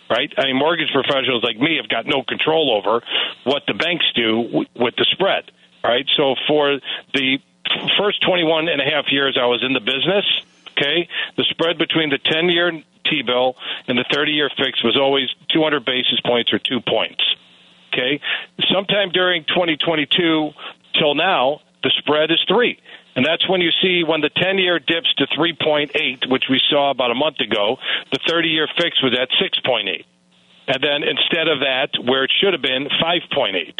right? 0.09 0.31
I 0.37 0.45
mean, 0.45 0.57
mortgage 0.57 0.91
professionals 0.91 1.43
like 1.43 1.59
me 1.59 1.77
have 1.77 1.89
got 1.89 2.05
no 2.05 2.23
control 2.23 2.71
over 2.71 3.05
what 3.43 3.63
the 3.67 3.73
banks 3.73 4.05
do 4.15 4.65
with 4.75 4.95
the 4.97 5.05
spread, 5.11 5.51
right? 5.83 6.05
So, 6.17 6.35
for 6.47 6.79
the 7.13 7.39
first 7.97 8.21
21 8.21 8.67
and 8.67 8.81
a 8.81 8.85
half 8.85 9.05
years 9.11 9.37
I 9.41 9.45
was 9.45 9.63
in 9.63 9.73
the 9.73 9.79
business, 9.79 10.25
okay, 10.71 11.07
the 11.37 11.43
spread 11.49 11.77
between 11.77 12.09
the 12.09 12.19
10 12.19 12.49
year 12.49 12.71
T 13.05 13.21
bill 13.21 13.55
and 13.87 13.97
the 13.97 14.05
30 14.11 14.31
year 14.31 14.49
fix 14.57 14.83
was 14.83 14.97
always 14.97 15.29
200 15.53 15.85
basis 15.85 16.19
points 16.21 16.51
or 16.53 16.59
two 16.59 16.81
points. 16.81 17.23
Okay. 17.93 18.19
Sometime 18.73 19.09
during 19.11 19.45
2022 19.45 20.51
till 20.99 21.15
now, 21.15 21.61
the 21.83 21.91
spread 21.97 22.31
is 22.31 22.43
three. 22.47 22.79
And 23.15 23.25
that's 23.25 23.47
when 23.47 23.61
you 23.61 23.71
see 23.81 24.03
when 24.03 24.21
the 24.21 24.29
10 24.29 24.57
year 24.57 24.79
dips 24.79 25.13
to 25.17 25.27
3.8, 25.27 26.29
which 26.29 26.45
we 26.49 26.59
saw 26.69 26.91
about 26.91 27.11
a 27.11 27.15
month 27.15 27.39
ago, 27.39 27.77
the 28.11 28.19
30 28.27 28.49
year 28.49 28.67
fix 28.77 29.01
was 29.01 29.17
at 29.17 29.29
6.8. 29.41 30.03
And 30.67 30.83
then 30.83 31.03
instead 31.03 31.47
of 31.47 31.59
that, 31.59 31.89
where 32.03 32.23
it 32.23 32.31
should 32.41 32.53
have 32.53 32.61
been, 32.61 32.87
5.8. 33.01 33.79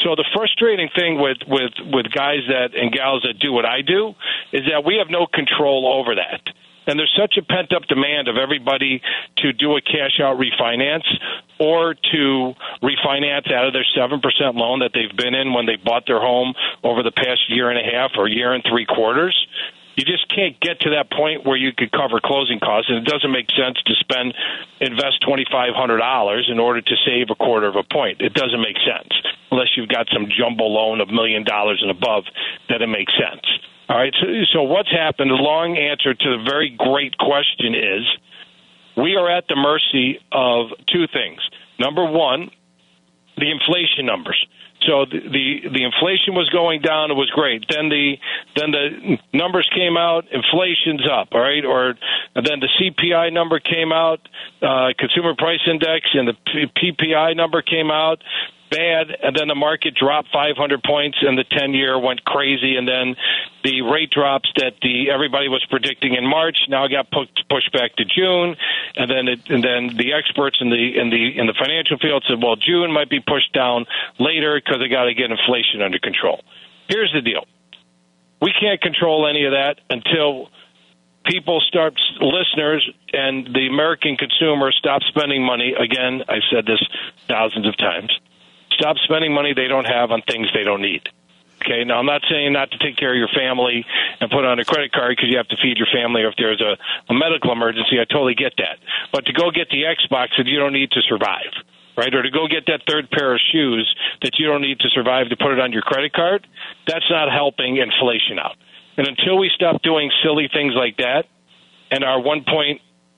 So 0.00 0.16
the 0.16 0.24
frustrating 0.34 0.88
thing 0.96 1.20
with, 1.20 1.38
with, 1.46 1.72
with 1.92 2.10
guys 2.10 2.40
that 2.48 2.74
and 2.74 2.90
gals 2.90 3.22
that 3.22 3.38
do 3.38 3.52
what 3.52 3.64
I 3.64 3.82
do 3.82 4.14
is 4.52 4.62
that 4.70 4.84
we 4.84 4.96
have 4.96 5.10
no 5.10 5.26
control 5.26 5.86
over 5.86 6.16
that. 6.16 6.42
And 6.86 6.98
there's 6.98 7.14
such 7.18 7.36
a 7.38 7.42
pent 7.42 7.72
up 7.74 7.82
demand 7.88 8.28
of 8.28 8.36
everybody 8.36 9.00
to 9.38 9.52
do 9.52 9.76
a 9.76 9.80
cash 9.80 10.20
out 10.20 10.38
refinance 10.38 11.06
or 11.58 11.94
to 11.94 12.54
refinance 12.82 13.52
out 13.52 13.66
of 13.66 13.72
their 13.72 13.86
7% 13.96 14.20
loan 14.54 14.80
that 14.80 14.90
they've 14.94 15.16
been 15.16 15.34
in 15.34 15.52
when 15.52 15.66
they 15.66 15.76
bought 15.76 16.04
their 16.06 16.20
home 16.20 16.54
over 16.82 17.02
the 17.02 17.12
past 17.12 17.48
year 17.48 17.70
and 17.70 17.78
a 17.78 17.90
half 17.90 18.12
or 18.16 18.28
year 18.28 18.52
and 18.52 18.64
three 18.68 18.86
quarters. 18.86 19.36
You 19.96 20.04
just 20.04 20.28
can't 20.34 20.58
get 20.60 20.80
to 20.80 20.90
that 20.96 21.10
point 21.10 21.44
where 21.44 21.56
you 21.56 21.72
could 21.76 21.92
cover 21.92 22.18
closing 22.18 22.60
costs, 22.60 22.88
and 22.88 22.98
it 22.98 23.10
doesn't 23.10 23.30
make 23.30 23.50
sense 23.52 23.76
to 23.84 23.94
spend 24.00 24.34
invest 24.80 25.20
twenty 25.20 25.44
five 25.50 25.74
hundred 25.74 25.98
dollars 25.98 26.48
in 26.50 26.58
order 26.58 26.80
to 26.80 26.94
save 27.04 27.28
a 27.30 27.34
quarter 27.34 27.66
of 27.66 27.76
a 27.76 27.84
point. 27.84 28.20
It 28.20 28.32
doesn't 28.32 28.60
make 28.60 28.76
sense 28.80 29.12
unless 29.50 29.76
you've 29.76 29.90
got 29.90 30.08
some 30.12 30.28
jumbo 30.32 30.64
loan 30.64 31.00
of 31.00 31.08
million 31.10 31.44
dollars 31.44 31.80
and 31.82 31.90
above. 31.90 32.24
That 32.68 32.80
it 32.80 32.88
makes 32.88 33.12
sense. 33.12 33.44
All 33.88 33.98
right. 33.98 34.14
So, 34.20 34.26
so 34.52 34.62
what's 34.62 34.90
happened? 34.90 35.30
The 35.30 35.34
long 35.34 35.76
answer 35.76 36.14
to 36.14 36.28
the 36.38 36.42
very 36.48 36.70
great 36.70 37.18
question 37.18 37.74
is 37.74 38.02
we 38.96 39.16
are 39.16 39.30
at 39.30 39.44
the 39.48 39.56
mercy 39.56 40.20
of 40.32 40.70
two 40.90 41.06
things. 41.12 41.40
Number 41.78 42.04
one, 42.04 42.50
the 43.36 43.50
inflation 43.50 44.06
numbers. 44.06 44.46
So 44.86 45.04
the, 45.04 45.20
the 45.20 45.46
the 45.68 45.82
inflation 45.84 46.34
was 46.34 46.48
going 46.50 46.82
down. 46.82 47.10
It 47.10 47.14
was 47.14 47.30
great. 47.30 47.64
Then 47.68 47.88
the 47.88 48.16
then 48.56 48.70
the 48.70 49.18
numbers 49.32 49.68
came 49.74 49.96
out. 49.96 50.24
Inflation's 50.30 51.06
up. 51.08 51.28
All 51.32 51.40
right. 51.40 51.64
Or 51.64 51.94
then 52.34 52.60
the 52.60 52.68
CPI 52.80 53.32
number 53.32 53.60
came 53.60 53.92
out, 53.92 54.20
uh, 54.60 54.92
Consumer 54.98 55.34
Price 55.36 55.60
Index, 55.66 56.06
and 56.14 56.28
the 56.28 56.36
PPI 56.76 57.36
number 57.36 57.62
came 57.62 57.90
out 57.90 58.22
bad, 58.72 59.12
and 59.22 59.36
then 59.36 59.48
the 59.48 59.54
market 59.54 59.94
dropped 59.94 60.32
500 60.32 60.82
points, 60.82 61.18
and 61.20 61.36
the 61.36 61.44
10 61.44 61.74
year 61.74 61.98
went 61.98 62.24
crazy, 62.24 62.76
and 62.76 62.88
then 62.88 63.14
the 63.62 63.82
rate 63.82 64.10
drops 64.10 64.50
that 64.56 64.74
the 64.80 65.10
everybody 65.10 65.48
was 65.48 65.64
predicting 65.68 66.14
in 66.14 66.26
March 66.26 66.56
now 66.68 66.88
got 66.88 67.10
pushed 67.10 67.72
back 67.72 67.94
to 67.96 68.04
June, 68.04 68.56
and 68.96 69.10
then 69.10 69.28
it, 69.28 69.40
and 69.48 69.62
then 69.62 69.96
the 69.96 70.14
experts 70.14 70.58
in 70.60 70.70
the 70.70 70.98
in 70.98 71.10
the 71.10 71.38
in 71.38 71.46
the 71.46 71.54
financial 71.54 71.98
field 71.98 72.24
said, 72.26 72.42
well, 72.42 72.56
June 72.56 72.92
might 72.92 73.10
be 73.10 73.20
pushed 73.20 73.52
down 73.52 73.84
later 74.18 74.58
because 74.58 74.80
they 74.80 74.88
got 74.88 75.04
to 75.04 75.14
get 75.14 75.30
inflation 75.30 75.82
under 75.82 75.98
control. 75.98 76.42
Here's 76.88 77.12
the 77.12 77.20
deal: 77.20 77.44
we 78.40 78.52
can't 78.58 78.80
control 78.80 79.28
any 79.28 79.44
of 79.44 79.52
that 79.52 79.80
until 79.90 80.48
people 81.24 81.60
start 81.60 81.94
listeners 82.20 82.88
and 83.12 83.46
the 83.54 83.68
American 83.68 84.16
consumer 84.16 84.72
stop 84.72 85.02
spending 85.02 85.44
money. 85.44 85.74
Again, 85.78 86.22
I've 86.28 86.42
said 86.50 86.66
this 86.66 86.82
thousands 87.28 87.68
of 87.68 87.76
times 87.76 88.10
stop 88.74 88.96
spending 89.04 89.32
money 89.32 89.54
they 89.54 89.68
don't 89.68 89.86
have 89.86 90.10
on 90.10 90.22
things 90.22 90.48
they 90.54 90.64
don't 90.64 90.82
need. 90.82 91.08
Okay, 91.62 91.84
now 91.84 91.98
I'm 91.98 92.06
not 92.06 92.22
saying 92.28 92.52
not 92.52 92.72
to 92.72 92.78
take 92.78 92.96
care 92.96 93.14
of 93.14 93.18
your 93.18 93.30
family 93.30 93.86
and 94.20 94.30
put 94.30 94.44
on 94.44 94.58
a 94.58 94.64
credit 94.64 94.90
card 94.90 95.14
because 95.14 95.30
you 95.30 95.36
have 95.36 95.46
to 95.48 95.56
feed 95.62 95.78
your 95.78 95.86
family 95.94 96.22
or 96.22 96.28
if 96.28 96.34
there's 96.36 96.60
a, 96.60 96.74
a 97.08 97.14
medical 97.14 97.52
emergency. 97.52 98.00
I 98.00 98.04
totally 98.04 98.34
get 98.34 98.54
that. 98.58 98.82
But 99.12 99.26
to 99.26 99.32
go 99.32 99.50
get 99.52 99.70
the 99.70 99.86
Xbox 99.86 100.34
that 100.38 100.46
you 100.46 100.58
don't 100.58 100.72
need 100.72 100.90
to 100.90 101.02
survive, 101.02 101.54
right? 101.96 102.12
Or 102.12 102.22
to 102.22 102.30
go 102.30 102.48
get 102.48 102.66
that 102.66 102.82
third 102.88 103.10
pair 103.10 103.32
of 103.32 103.40
shoes 103.52 103.86
that 104.22 104.40
you 104.40 104.46
don't 104.46 104.62
need 104.62 104.80
to 104.80 104.88
survive 104.90 105.28
to 105.28 105.36
put 105.36 105.52
it 105.52 105.60
on 105.60 105.70
your 105.70 105.82
credit 105.82 106.12
card, 106.12 106.46
that's 106.88 107.06
not 107.10 107.30
helping 107.30 107.76
inflation 107.76 108.40
out. 108.40 108.56
And 108.96 109.06
until 109.06 109.38
we 109.38 109.48
stop 109.54 109.82
doing 109.82 110.10
silly 110.22 110.50
things 110.52 110.74
like 110.74 110.96
that 110.96 111.26
and 111.92 112.02
our 112.02 112.20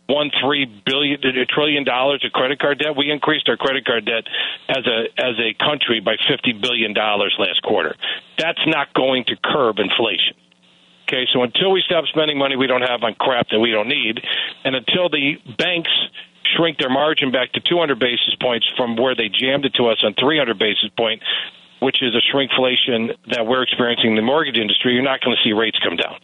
1.13 0.08 0.84
billion 0.84 1.18
a 1.24 1.46
trillion 1.46 1.84
dollars 1.84 2.22
of 2.24 2.32
credit 2.32 2.58
card 2.58 2.78
debt. 2.78 2.96
We 2.96 3.10
increased 3.10 3.48
our 3.48 3.56
credit 3.56 3.86
card 3.86 4.04
debt 4.04 4.24
as 4.68 4.84
a 4.86 5.08
as 5.16 5.34
a 5.40 5.54
country 5.54 6.00
by 6.00 6.16
50 6.28 6.52
billion 6.60 6.92
dollars 6.92 7.34
last 7.38 7.62
quarter. 7.62 7.96
That's 8.38 8.60
not 8.66 8.92
going 8.92 9.24
to 9.28 9.36
curb 9.42 9.78
inflation. 9.78 10.36
Okay, 11.08 11.24
so 11.32 11.42
until 11.42 11.70
we 11.70 11.82
stop 11.84 12.04
spending 12.06 12.38
money 12.38 12.56
we 12.56 12.66
don't 12.66 12.82
have 12.82 13.02
on 13.02 13.14
crap 13.14 13.48
that 13.50 13.60
we 13.60 13.70
don't 13.70 13.88
need, 13.88 14.20
and 14.64 14.74
until 14.74 15.08
the 15.08 15.36
banks 15.58 15.90
shrink 16.56 16.78
their 16.78 16.90
margin 16.90 17.30
back 17.30 17.52
to 17.52 17.60
200 17.60 17.98
basis 17.98 18.34
points 18.40 18.66
from 18.76 18.96
where 18.96 19.14
they 19.14 19.28
jammed 19.28 19.64
it 19.64 19.74
to 19.74 19.86
us 19.86 19.98
on 20.04 20.14
300 20.20 20.58
basis 20.58 20.90
point, 20.96 21.22
which 21.80 22.02
is 22.02 22.14
a 22.14 22.22
shrinkflation 22.34 23.16
that 23.30 23.46
we're 23.46 23.62
experiencing 23.62 24.10
in 24.10 24.16
the 24.16 24.22
mortgage 24.22 24.56
industry, 24.56 24.94
you're 24.94 25.02
not 25.02 25.20
going 25.20 25.36
to 25.36 25.42
see 25.42 25.52
rates 25.52 25.78
come 25.82 25.96
down. 25.96 26.16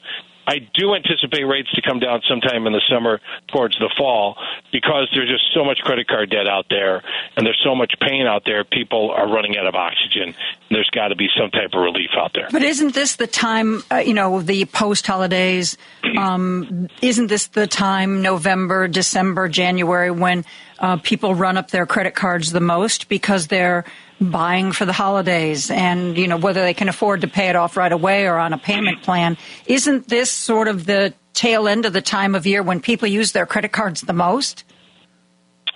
I 0.51 0.59
do 0.75 0.97
anticipate 0.97 1.45
rates 1.45 1.71
to 1.75 1.83
come 1.83 2.01
down 2.01 2.23
sometime 2.29 2.67
in 2.67 2.73
the 2.73 2.83
summer 2.91 3.21
towards 3.53 3.79
the 3.79 3.89
fall 3.97 4.37
because 4.73 5.09
there's 5.15 5.29
just 5.29 5.45
so 5.55 5.65
much 5.65 5.79
credit 5.79 6.09
card 6.09 6.29
debt 6.31 6.49
out 6.49 6.67
there 6.69 7.05
and 7.37 7.47
there's 7.47 7.61
so 7.63 7.77
much 7.77 7.95
pain 8.01 8.27
out 8.27 8.43
there. 8.45 8.65
People 8.65 9.13
are 9.13 9.33
running 9.33 9.57
out 9.57 9.69
of 9.69 9.77
oxygen. 9.77 10.35
There's 10.69 10.91
got 10.91 11.09
to 11.09 11.15
be 11.15 11.29
some 11.39 11.51
type 11.51 11.71
of 11.73 11.81
relief 11.81 12.11
out 12.19 12.33
there. 12.35 12.49
But 12.51 12.65
isn't 12.65 12.95
this 12.95 13.15
the 13.15 13.29
time, 13.29 13.85
uh, 13.93 13.99
you 13.99 14.13
know, 14.13 14.43
the 14.43 14.65
post 14.65 15.07
holidays? 15.07 15.79
Um, 16.19 16.89
isn't 17.01 17.29
this 17.29 17.47
the 17.47 17.69
time, 17.69 18.21
November, 18.21 18.89
December, 18.89 19.49
January, 19.49 20.11
when 20.11 20.45
uh, 20.81 20.97
people 20.97 21.33
run 21.33 21.59
up 21.59 21.71
their 21.71 21.87
credit 21.87 22.17
cards 22.17 22.51
the 22.51 22.61
most 22.61 23.09
because 23.09 23.47
they're 23.47 23.85
buying 24.21 24.73
for 24.73 24.85
the 24.85 24.93
holidays 24.93 25.71
and, 25.71 26.17
you 26.17 26.29
know, 26.29 26.37
whether 26.37 26.63
they 26.63 26.75
can 26.75 26.89
afford 26.89 27.23
to 27.23 27.29
pay 27.29 27.49
it 27.49 27.57
off 27.57 27.77
right 27.77 27.93
away 27.93 28.27
or 28.27 28.37
on 28.37 28.53
a 28.53 28.59
payment 28.59 29.03
plan? 29.03 29.37
Isn't 29.67 30.09
this 30.09 30.31
sort 30.31 30.69
of 30.69 30.87
the 30.87 31.15
tail 31.33 31.69
end 31.69 31.87
of 31.87 31.93
the 31.93 32.03
time 32.03 32.35
of 32.35 32.47
year 32.47 32.63
when 32.63 32.81
people 32.81 33.09
use 33.09 33.33
their 33.33 33.47
credit 33.47 33.73
cards 33.73 34.03
the 34.03 34.13
most? 34.13 34.65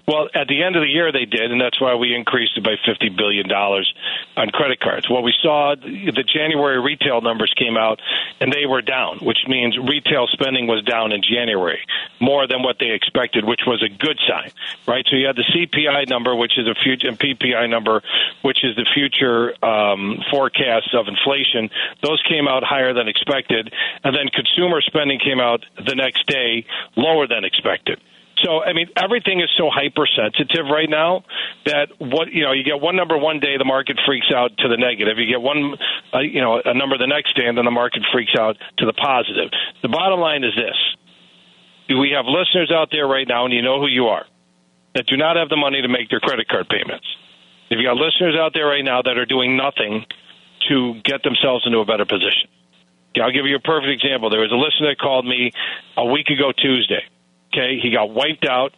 Well, 0.06 0.28
at 0.34 0.48
the 0.48 0.62
end 0.62 0.76
of 0.76 0.82
the 0.82 0.88
year 0.88 1.12
they 1.12 1.24
did, 1.24 1.50
and 1.50 1.60
that's 1.60 1.80
why 1.80 1.94
we 1.94 2.14
increased 2.14 2.58
it 2.58 2.64
by 2.64 2.76
fifty 2.84 3.08
billion 3.08 3.48
dollars 3.48 3.92
on 4.36 4.50
credit 4.50 4.78
cards. 4.80 5.08
What 5.08 5.22
we 5.22 5.32
saw, 5.42 5.74
the 5.76 6.24
January 6.24 6.78
retail 6.80 7.22
numbers 7.22 7.52
came 7.56 7.78
out, 7.78 8.00
and 8.40 8.52
they 8.52 8.66
were 8.66 8.82
down, 8.82 9.18
which 9.18 9.38
means 9.48 9.78
retail 9.78 10.26
spending 10.26 10.66
was 10.66 10.84
down 10.84 11.12
in 11.12 11.22
January 11.22 11.80
more 12.20 12.46
than 12.46 12.62
what 12.62 12.76
they 12.78 12.90
expected, 12.90 13.44
which 13.44 13.62
was 13.66 13.82
a 13.82 13.88
good 13.88 14.18
sign, 14.28 14.50
right? 14.86 15.06
So 15.08 15.16
you 15.16 15.26
had 15.26 15.36
the 15.36 15.44
CPI 15.44 16.08
number, 16.08 16.34
which 16.34 16.58
is 16.58 16.68
a 16.68 16.74
future, 16.74 17.08
and 17.08 17.18
PPI 17.18 17.70
number, 17.70 18.02
which 18.42 18.62
is 18.62 18.76
the 18.76 18.86
future 18.94 19.54
um, 19.64 20.22
forecast 20.30 20.94
of 20.94 21.08
inflation. 21.08 21.70
Those 22.02 22.22
came 22.28 22.46
out 22.46 22.62
higher 22.62 22.92
than 22.92 23.08
expected, 23.08 23.72
and 24.02 24.14
then 24.14 24.28
consumer 24.28 24.82
spending 24.82 25.18
came 25.18 25.40
out 25.40 25.64
the 25.76 25.94
next 25.94 26.26
day 26.26 26.66
lower 26.94 27.26
than 27.26 27.44
expected. 27.44 28.00
So 28.44 28.62
I 28.62 28.74
mean, 28.74 28.88
everything 28.96 29.40
is 29.40 29.48
so 29.56 29.70
hypersensitive 29.72 30.68
right 30.70 30.88
now 30.88 31.24
that 31.64 31.88
what 31.98 32.30
you 32.30 32.44
know, 32.44 32.52
you 32.52 32.62
get 32.62 32.80
one 32.80 32.94
number 32.94 33.16
one 33.16 33.40
day, 33.40 33.56
the 33.56 33.64
market 33.64 33.98
freaks 34.06 34.30
out 34.34 34.56
to 34.58 34.68
the 34.68 34.76
negative. 34.76 35.18
You 35.18 35.26
get 35.26 35.40
one, 35.40 35.74
uh, 36.12 36.20
you 36.20 36.42
know, 36.42 36.60
a 36.62 36.74
number 36.74 36.98
the 36.98 37.06
next 37.06 37.34
day, 37.36 37.46
and 37.46 37.56
then 37.56 37.64
the 37.64 37.72
market 37.72 38.02
freaks 38.12 38.36
out 38.38 38.56
to 38.78 38.86
the 38.86 38.92
positive. 38.92 39.50
The 39.82 39.88
bottom 39.88 40.20
line 40.20 40.44
is 40.44 40.52
this: 40.54 40.76
we 41.88 42.12
have 42.12 42.26
listeners 42.26 42.70
out 42.70 42.88
there 42.92 43.06
right 43.06 43.26
now, 43.26 43.46
and 43.46 43.54
you 43.54 43.62
know 43.62 43.80
who 43.80 43.88
you 43.88 44.06
are, 44.12 44.26
that 44.94 45.06
do 45.06 45.16
not 45.16 45.36
have 45.36 45.48
the 45.48 45.56
money 45.56 45.80
to 45.80 45.88
make 45.88 46.10
their 46.10 46.20
credit 46.20 46.46
card 46.46 46.68
payments. 46.68 47.06
If 47.70 47.78
you 47.80 47.84
got 47.88 47.96
listeners 47.96 48.36
out 48.38 48.52
there 48.52 48.66
right 48.66 48.84
now 48.84 49.00
that 49.00 49.16
are 49.16 49.26
doing 49.26 49.56
nothing 49.56 50.04
to 50.68 51.00
get 51.04 51.22
themselves 51.22 51.64
into 51.66 51.78
a 51.78 51.84
better 51.84 52.04
position. 52.04 52.48
I'll 53.22 53.32
give 53.32 53.46
you 53.46 53.56
a 53.56 53.60
perfect 53.60 53.92
example. 54.02 54.28
There 54.28 54.40
was 54.40 54.50
a 54.50 54.56
listener 54.56 54.90
that 54.90 54.98
called 54.98 55.24
me 55.24 55.52
a 55.96 56.04
week 56.04 56.28
ago 56.28 56.52
Tuesday. 56.52 57.04
Okay, 57.54 57.78
he 57.80 57.90
got 57.90 58.10
wiped 58.10 58.46
out. 58.46 58.72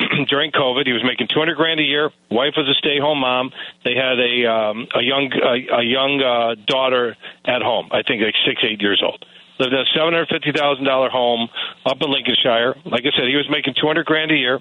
during 0.28 0.50
COVID. 0.50 0.86
He 0.86 0.92
was 0.92 1.04
making 1.04 1.28
200 1.32 1.56
grand 1.56 1.80
a 1.80 1.82
year. 1.82 2.10
Wife 2.30 2.54
was 2.56 2.68
a 2.68 2.74
stay-home 2.78 3.20
mom. 3.20 3.52
They 3.84 3.94
had 3.94 4.18
a 4.18 4.50
um, 4.50 4.88
a 4.94 5.02
young 5.02 5.30
a, 5.32 5.78
a 5.78 5.82
young 5.82 6.20
uh, 6.20 6.54
daughter 6.66 7.16
at 7.44 7.62
home. 7.62 7.88
I 7.92 8.02
think 8.02 8.22
like 8.22 8.34
six 8.46 8.62
eight 8.64 8.80
years 8.80 9.02
old. 9.04 9.24
Lived 9.58 9.72
in 9.72 9.78
a 9.78 9.86
seven 9.94 10.12
hundred 10.12 10.28
fifty 10.28 10.52
thousand 10.52 10.84
dollar 10.84 11.10
home 11.10 11.48
up 11.86 11.98
in 12.00 12.10
Lincolnshire. 12.10 12.74
Like 12.84 13.06
I 13.06 13.14
said, 13.16 13.28
he 13.28 13.36
was 13.36 13.46
making 13.50 13.74
200 13.80 14.04
grand 14.04 14.30
a 14.32 14.34
year, 14.34 14.60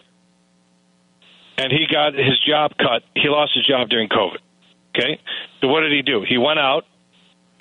and 1.58 1.72
he 1.72 1.88
got 1.92 2.14
his 2.14 2.40
job 2.46 2.78
cut. 2.78 3.02
He 3.16 3.28
lost 3.28 3.54
his 3.56 3.66
job 3.66 3.90
during 3.90 4.10
COVID. 4.10 4.38
Okay, 4.96 5.20
so 5.60 5.68
what 5.68 5.82
did 5.82 5.92
he 5.92 6.04
do? 6.04 6.24
He 6.28 6.38
went 6.38 6.60
out 6.60 6.86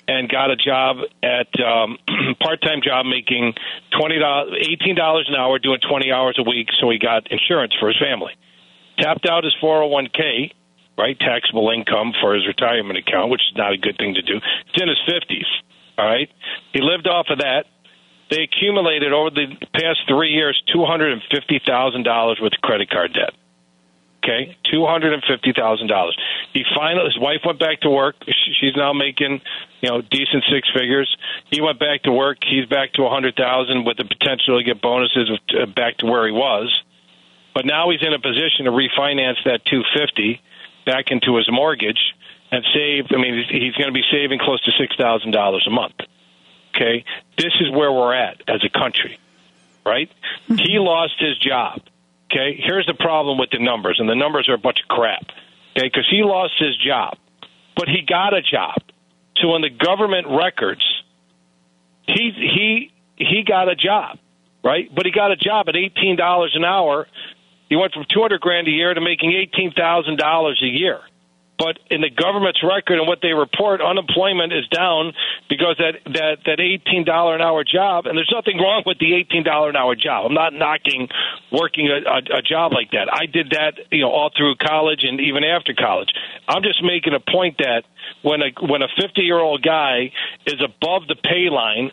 and 0.07 0.29
got 0.29 0.51
a 0.51 0.55
job 0.55 0.97
at 1.21 1.47
um, 1.59 1.97
part-time 2.41 2.81
job 2.83 3.05
making 3.05 3.53
twenty 3.97 4.19
dollars, 4.19 4.53
eighteen 4.59 4.95
dollars 4.95 5.27
an 5.29 5.35
hour, 5.35 5.59
doing 5.59 5.79
twenty 5.79 6.11
hours 6.11 6.37
a 6.39 6.43
week. 6.43 6.69
So 6.79 6.89
he 6.89 6.99
got 6.99 7.31
insurance 7.31 7.73
for 7.79 7.87
his 7.87 7.97
family. 7.97 8.33
Tapped 8.99 9.25
out 9.29 9.43
his 9.43 9.55
four 9.59 9.81
hundred 9.81 9.91
one 9.91 10.07
k, 10.13 10.53
right, 10.97 11.17
taxable 11.19 11.69
income 11.69 12.13
for 12.21 12.35
his 12.35 12.45
retirement 12.47 12.97
account, 12.99 13.31
which 13.31 13.41
is 13.41 13.57
not 13.57 13.73
a 13.73 13.77
good 13.77 13.97
thing 13.97 14.13
to 14.15 14.21
do. 14.21 14.37
It's 14.37 14.81
in 14.81 14.87
his 14.87 14.99
fifties. 15.05 15.47
All 15.97 16.05
right, 16.05 16.29
he 16.73 16.81
lived 16.81 17.07
off 17.07 17.27
of 17.29 17.39
that. 17.39 17.65
They 18.29 18.43
accumulated 18.43 19.13
over 19.13 19.29
the 19.29 19.55
past 19.73 19.99
three 20.07 20.31
years 20.31 20.61
two 20.73 20.85
hundred 20.85 21.13
and 21.13 21.21
fifty 21.31 21.61
thousand 21.65 22.03
dollars 22.03 22.39
of 22.41 22.51
credit 22.61 22.89
card 22.89 23.13
debt. 23.13 23.33
Okay, 24.23 24.55
two 24.71 24.85
hundred 24.85 25.13
and 25.13 25.23
fifty 25.27 25.51
thousand 25.51 25.87
dollars. 25.87 26.17
He 26.53 26.63
finally, 26.73 27.03
his 27.05 27.19
wife 27.19 27.41
went 27.45 27.59
back 27.59 27.81
to 27.81 27.89
work. 27.89 28.15
She's 28.25 28.75
now 28.75 28.93
making, 28.93 29.41
you 29.81 29.89
know, 29.89 30.01
decent 30.01 30.45
six 30.49 30.69
figures. 30.73 31.13
He 31.51 31.59
went 31.59 31.77
back 31.77 32.03
to 32.03 32.11
work. 32.11 32.37
He's 32.41 32.65
back 32.65 32.93
to 32.93 33.03
a 33.03 33.09
hundred 33.09 33.35
thousand 33.35 33.83
with 33.83 33.97
the 33.97 34.05
potential 34.05 34.57
to 34.57 34.63
get 34.63 34.81
bonuses 34.81 35.29
uh, 35.59 35.65
back 35.65 35.97
to 35.97 36.05
where 36.05 36.25
he 36.25 36.31
was. 36.31 36.71
But 37.53 37.65
now 37.65 37.89
he's 37.89 38.01
in 38.01 38.13
a 38.13 38.19
position 38.19 38.63
to 38.65 38.71
refinance 38.71 39.43
that 39.43 39.65
two 39.65 39.83
fifty 39.93 40.41
back 40.85 41.11
into 41.11 41.35
his 41.35 41.51
mortgage 41.51 41.99
and 42.49 42.63
save. 42.73 43.07
I 43.11 43.17
mean, 43.17 43.43
he's 43.49 43.75
going 43.75 43.87
to 43.87 43.93
be 43.93 44.03
saving 44.09 44.39
close 44.39 44.61
to 44.61 44.71
six 44.79 44.95
thousand 44.95 45.31
dollars 45.31 45.65
a 45.67 45.71
month. 45.71 45.99
Okay, 46.73 47.03
this 47.37 47.53
is 47.59 47.69
where 47.71 47.91
we're 47.91 48.13
at 48.13 48.41
as 48.47 48.63
a 48.63 48.69
country, 48.69 49.19
right? 49.85 50.09
He 50.47 50.79
lost 50.79 51.15
his 51.19 51.37
job 51.39 51.81
Okay, 52.31 52.59
here's 52.63 52.85
the 52.87 52.95
problem 52.95 53.37
with 53.37 53.49
the 53.51 53.59
numbers, 53.59 53.97
and 53.99 54.09
the 54.09 54.15
numbers 54.15 54.49
are 54.49 54.55
a 54.55 54.57
bunch 54.57 54.79
of 54.81 54.87
crap. 54.87 55.23
Okay, 55.77 55.87
because 55.87 56.07
he 56.09 56.23
lost 56.23 56.53
his 56.57 56.75
job, 56.77 57.17
but 57.75 57.87
he 57.87 58.01
got 58.07 58.33
a 58.33 58.41
job. 58.41 58.75
So 59.37 59.55
in 59.55 59.61
the 59.61 59.69
government 59.69 60.27
records, 60.29 60.83
he 62.07 62.31
he 62.35 62.93
he 63.15 63.43
got 63.47 63.69
a 63.69 63.75
job, 63.75 64.17
right? 64.63 64.89
But 64.93 65.05
he 65.05 65.11
got 65.11 65.31
a 65.31 65.35
job 65.35 65.67
at 65.69 65.75
eighteen 65.75 66.15
dollars 66.15 66.53
an 66.55 66.63
hour. 66.63 67.07
He 67.69 67.75
went 67.75 67.93
from 67.93 68.05
two 68.11 68.21
hundred 68.21 68.41
grand 68.41 68.67
a 68.67 68.71
year 68.71 68.93
to 68.93 69.01
making 69.01 69.31
eighteen 69.33 69.71
thousand 69.75 70.17
dollars 70.17 70.61
a 70.63 70.67
year. 70.67 70.99
But 71.57 71.77
in 71.89 72.01
the 72.01 72.09
government's 72.09 72.63
record 72.63 72.97
and 72.97 73.07
what 73.07 73.19
they 73.21 73.33
report, 73.33 73.79
unemployment 73.79 74.51
is 74.51 74.67
down 74.69 75.13
because 75.49 75.77
that 75.77 76.01
that 76.11 76.37
that 76.45 76.59
eighteen 76.59 77.05
dollar 77.05 77.35
an 77.35 77.41
hour 77.41 77.63
job, 77.63 78.05
and 78.07 78.17
there's 78.17 78.31
nothing 78.33 78.57
wrong 78.57 78.83
with 78.85 78.97
the 78.97 79.13
eighteen 79.13 79.43
dollar 79.43 79.69
an 79.69 79.75
hour 79.75 79.95
job. 79.95 80.25
I'm 80.25 80.33
not 80.33 80.53
knocking 80.53 81.09
working 81.51 81.89
a, 81.89 82.01
a, 82.09 82.39
a 82.39 82.41
job 82.41 82.73
like 82.73 82.91
that. 82.91 83.07
I 83.11 83.27
did 83.27 83.51
that, 83.51 83.77
you 83.91 84.01
know, 84.01 84.09
all 84.09 84.31
through 84.35 84.55
college 84.55 85.03
and 85.03 85.21
even 85.21 85.43
after 85.43 85.73
college. 85.73 86.09
I'm 86.47 86.63
just 86.63 86.83
making 86.83 87.13
a 87.13 87.19
point 87.19 87.59
that 87.59 87.83
when 88.23 88.41
a 88.41 88.49
when 88.65 88.81
a 88.81 88.87
50 88.99 89.21
year 89.21 89.39
old 89.39 89.61
guy 89.61 90.11
is 90.47 90.59
above 90.59 91.07
the 91.07 91.15
pay 91.15 91.49
line, 91.53 91.91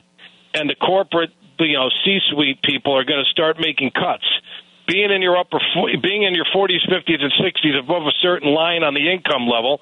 and 0.54 0.70
the 0.70 0.74
corporate 0.74 1.30
you 1.58 1.76
know 1.76 1.90
C-suite 2.04 2.62
people 2.62 2.96
are 2.96 3.04
going 3.04 3.22
to 3.22 3.30
start 3.30 3.58
making 3.60 3.90
cuts 3.90 4.24
being 4.90 5.10
in 5.12 5.22
your 5.22 5.38
upper, 5.38 5.60
being 6.02 6.24
in 6.24 6.34
your 6.34 6.46
40s, 6.46 6.82
50s, 6.90 7.22
and 7.22 7.32
60s 7.32 7.78
above 7.78 8.02
a 8.02 8.12
certain 8.20 8.52
line 8.52 8.82
on 8.82 8.94
the 8.94 9.10
income 9.10 9.46
level, 9.46 9.80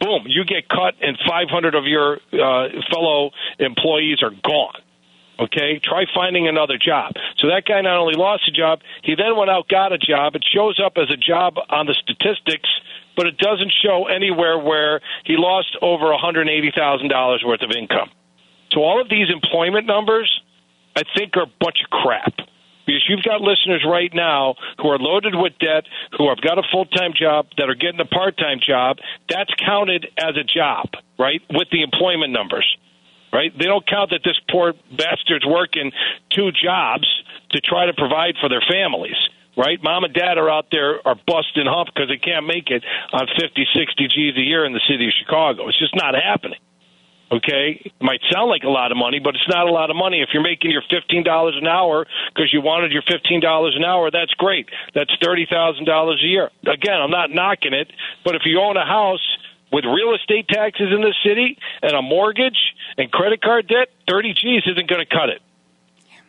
boom, 0.00 0.24
you 0.26 0.44
get 0.44 0.68
cut, 0.68 0.94
and 1.00 1.16
500 1.26 1.74
of 1.74 1.84
your 1.86 2.20
uh, 2.32 2.68
fellow 2.92 3.30
employees 3.58 4.22
are 4.22 4.32
gone. 4.44 4.80
Okay, 5.40 5.80
try 5.82 6.04
finding 6.14 6.46
another 6.46 6.78
job. 6.78 7.14
So 7.38 7.48
that 7.48 7.64
guy 7.66 7.80
not 7.80 7.96
only 7.96 8.14
lost 8.14 8.46
a 8.46 8.52
job, 8.52 8.80
he 9.02 9.16
then 9.16 9.36
went 9.36 9.50
out 9.50 9.66
got 9.66 9.92
a 9.92 9.98
job. 9.98 10.36
It 10.36 10.44
shows 10.44 10.78
up 10.78 10.92
as 10.96 11.10
a 11.10 11.16
job 11.16 11.54
on 11.70 11.86
the 11.86 11.94
statistics, 11.94 12.68
but 13.16 13.26
it 13.26 13.38
doesn't 13.38 13.72
show 13.82 14.06
anywhere 14.06 14.58
where 14.58 15.00
he 15.24 15.34
lost 15.36 15.76
over 15.82 16.04
$180,000 16.14 17.44
worth 17.44 17.62
of 17.62 17.70
income. 17.72 18.10
So 18.72 18.82
all 18.82 19.00
of 19.00 19.08
these 19.08 19.26
employment 19.32 19.86
numbers, 19.86 20.30
I 20.94 21.02
think, 21.16 21.36
are 21.36 21.44
a 21.44 21.52
bunch 21.58 21.78
of 21.82 21.90
crap 21.90 22.34
because 22.86 23.04
you've 23.08 23.22
got 23.22 23.40
listeners 23.40 23.84
right 23.88 24.10
now 24.12 24.54
who 24.80 24.88
are 24.88 24.98
loaded 24.98 25.34
with 25.34 25.52
debt, 25.58 25.84
who 26.16 26.28
have 26.28 26.40
got 26.40 26.58
a 26.58 26.62
full 26.70 26.86
time 26.86 27.12
job, 27.14 27.46
that 27.56 27.68
are 27.68 27.74
getting 27.74 28.00
a 28.00 28.06
part 28.06 28.36
time 28.36 28.60
job. 28.60 28.98
That's 29.28 29.52
counted 29.64 30.06
as 30.18 30.36
a 30.36 30.44
job, 30.44 30.86
right, 31.18 31.40
with 31.50 31.68
the 31.70 31.82
employment 31.82 32.32
numbers, 32.32 32.66
right? 33.32 33.52
They 33.56 33.66
don't 33.66 33.86
count 33.86 34.10
that 34.10 34.20
this 34.24 34.38
poor 34.50 34.74
bastard's 34.96 35.46
working 35.46 35.92
two 36.30 36.50
jobs 36.52 37.06
to 37.50 37.60
try 37.60 37.86
to 37.86 37.94
provide 37.94 38.34
for 38.40 38.48
their 38.48 38.64
families. 38.68 39.16
Right, 39.56 39.80
mom 39.80 40.02
and 40.02 40.12
dad 40.12 40.36
are 40.36 40.50
out 40.50 40.66
there 40.72 40.98
are 41.06 41.14
busting 41.14 41.66
hump 41.66 41.90
because 41.94 42.08
they 42.08 42.16
can't 42.16 42.44
make 42.44 42.70
it 42.70 42.82
on 43.12 43.28
fifty, 43.38 43.64
sixty 43.72 44.08
G's 44.08 44.36
a 44.36 44.42
year 44.42 44.66
in 44.66 44.72
the 44.72 44.80
city 44.90 45.06
of 45.06 45.12
Chicago. 45.14 45.68
It's 45.68 45.78
just 45.78 45.94
not 45.94 46.16
happening. 46.16 46.58
Okay, 47.34 47.82
it 47.84 47.92
might 48.00 48.20
sound 48.30 48.48
like 48.48 48.62
a 48.62 48.70
lot 48.70 48.92
of 48.92 48.96
money, 48.96 49.18
but 49.18 49.34
it's 49.34 49.48
not 49.48 49.66
a 49.66 49.72
lot 49.72 49.90
of 49.90 49.96
money. 49.96 50.22
If 50.22 50.28
you're 50.32 50.42
making 50.42 50.70
your 50.70 50.84
fifteen 50.88 51.24
dollars 51.24 51.56
an 51.60 51.66
hour 51.66 52.06
because 52.32 52.52
you 52.52 52.60
wanted 52.60 52.92
your 52.92 53.02
fifteen 53.02 53.40
dollars 53.40 53.74
an 53.76 53.82
hour, 53.82 54.08
that's 54.12 54.32
great. 54.34 54.68
That's 54.94 55.10
thirty 55.20 55.44
thousand 55.50 55.84
dollars 55.86 56.22
a 56.22 56.28
year. 56.28 56.50
Again, 56.62 57.00
I'm 57.02 57.10
not 57.10 57.32
knocking 57.32 57.74
it, 57.74 57.90
but 58.24 58.36
if 58.36 58.42
you 58.44 58.60
own 58.60 58.76
a 58.76 58.86
house 58.86 59.26
with 59.72 59.84
real 59.84 60.14
estate 60.14 60.46
taxes 60.46 60.92
in 60.94 61.00
the 61.00 61.12
city 61.26 61.58
and 61.82 61.92
a 61.96 62.02
mortgage 62.02 62.58
and 62.98 63.10
credit 63.10 63.42
card 63.42 63.66
debt, 63.66 63.88
thirty 64.08 64.32
G's 64.32 64.62
isn't 64.66 64.88
going 64.88 65.04
to 65.04 65.10
cut 65.10 65.28
it. 65.28 65.42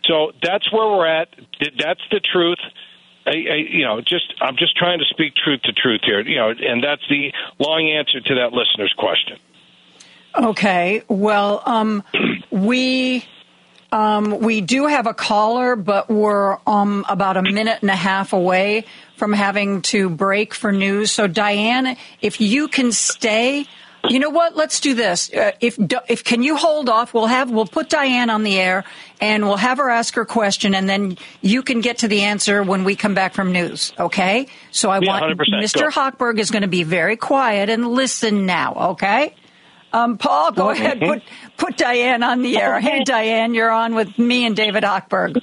So 0.06 0.32
that's 0.42 0.72
where 0.72 0.88
we're 0.88 1.06
at. 1.06 1.30
That's 1.78 2.02
the 2.10 2.20
truth. 2.20 2.60
I, 3.28 3.32
I, 3.32 3.56
you 3.70 3.86
know, 3.86 4.02
just 4.02 4.34
I'm 4.42 4.58
just 4.58 4.76
trying 4.76 5.00
to 5.00 5.06
speak 5.06 5.36
truth 5.36 5.62
to 5.64 5.74
truth 5.74 6.02
here. 6.04 6.22
You 6.22 6.38
know, 6.38 6.50
and 6.50 6.84
that's 6.84 7.02
the 7.10 7.32
long 7.60 7.90
answer 7.90 8.22
to 8.22 8.36
that 8.42 8.54
listener's 8.54 8.94
question. 8.98 9.38
Okay. 10.38 11.04
Well, 11.08 11.62
um, 11.66 12.04
we 12.52 13.26
um, 13.92 14.40
we 14.40 14.62
do 14.62 14.88
have 14.88 15.08
a 15.08 15.14
caller, 15.14 15.76
but 15.76 16.10
we're 16.10 16.58
um, 16.68 17.06
about 17.08 17.38
a 17.38 17.42
minute 17.42 17.80
and 17.82 17.90
a 17.90 17.96
half 17.96 18.34
away 18.34 18.86
from 19.16 19.32
having 19.32 19.82
to 19.84 20.10
break 20.10 20.54
for 20.54 20.72
news. 20.72 21.12
So, 21.12 21.28
Diane, 21.28 21.96
if 22.22 22.42
you 22.42 22.68
can 22.68 22.92
stay. 22.92 23.66
You 24.08 24.20
know 24.20 24.30
what? 24.30 24.56
Let's 24.56 24.82
do 24.82 24.94
this. 24.94 25.34
Uh, 25.34 25.54
if 25.62 25.80
if 26.08 26.24
can 26.24 26.44
you 26.44 26.56
hold 26.56 26.90
off? 26.90 27.12
We'll 27.12 27.26
have 27.26 27.50
we'll 27.50 27.66
put 27.66 27.90
Diane 27.90 28.30
on 28.30 28.44
the 28.44 28.56
air 28.60 28.84
and 29.20 29.48
we'll 29.48 29.58
have 29.58 29.80
her 29.80 29.90
ask 29.90 30.14
her 30.14 30.26
question, 30.26 30.76
and 30.76 30.88
then 30.88 31.18
you 31.42 31.64
can 31.64 31.82
get 31.82 32.00
to 32.00 32.08
the 32.08 32.22
answer 32.22 32.62
when 32.62 32.84
we 32.84 32.96
come 32.96 33.16
back 33.16 33.34
from 33.34 33.52
news. 33.52 33.94
Okay? 33.98 34.46
So 34.70 34.92
I 34.92 35.00
yeah, 35.00 35.08
want 35.08 35.40
100%. 35.40 35.64
Mr. 35.64 35.82
Go. 35.82 35.90
Hochberg 35.90 36.38
is 36.38 36.52
going 36.52 36.62
to 36.62 36.68
be 36.68 36.84
very 36.84 37.18
quiet 37.18 37.70
and 37.70 37.88
listen 37.88 38.46
now. 38.46 38.76
Okay? 38.92 39.34
Um, 39.96 40.18
Paul, 40.18 40.52
go 40.52 40.72
ahead. 40.72 41.00
Put 41.00 41.24
put 41.56 41.78
Diane 41.78 42.22
on 42.22 42.42
the 42.42 42.58
air. 42.58 42.82
Hey, 42.82 43.06
Diane, 43.06 43.54
you're 43.54 43.72
on 43.72 43.96
with 43.96 44.20
me 44.20 44.46
and 44.46 44.54
David 44.54 44.84
Hochberg. 44.84 45.42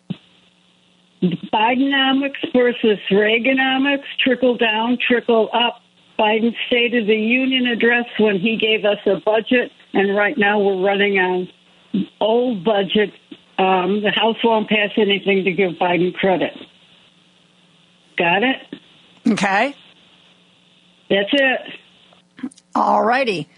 Bidenomics 1.23 2.53
versus 2.53 2.99
Reaganomics, 3.11 4.05
trickle 4.23 4.59
down, 4.59 4.99
trickle 5.09 5.49
up. 5.55 5.81
Biden's 6.19 6.55
State 6.67 6.95
of 6.95 7.07
the 7.07 7.17
Union 7.17 7.67
address 7.67 8.05
when 8.19 8.39
he 8.39 8.59
gave 8.59 8.85
us 8.85 8.99
a 9.07 9.21
budget, 9.25 9.73
and 9.95 10.15
right 10.15 10.37
now 10.37 10.61
we're 10.61 10.85
running 10.85 11.19
on 11.19 11.49
old 12.21 12.63
budget. 12.63 13.15
Um, 13.57 14.03
the 14.03 14.13
House 14.15 14.37
won't 14.45 14.69
pass 14.69 14.91
anything 14.99 15.45
to 15.45 15.53
give 15.53 15.73
Biden 15.81 16.13
credit. 16.13 16.53
Got 18.19 18.43
it? 18.43 18.57
Okay. 19.33 19.75
That's 21.09 21.31
it. 21.33 22.51
All 22.75 23.03
righty. 23.03 23.49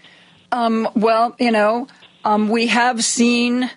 Um, 0.55 0.87
well, 0.95 1.35
you 1.37 1.51
know, 1.51 1.89
um, 2.23 2.47
we 2.47 2.67
have 2.67 3.03
seen, 3.03 3.69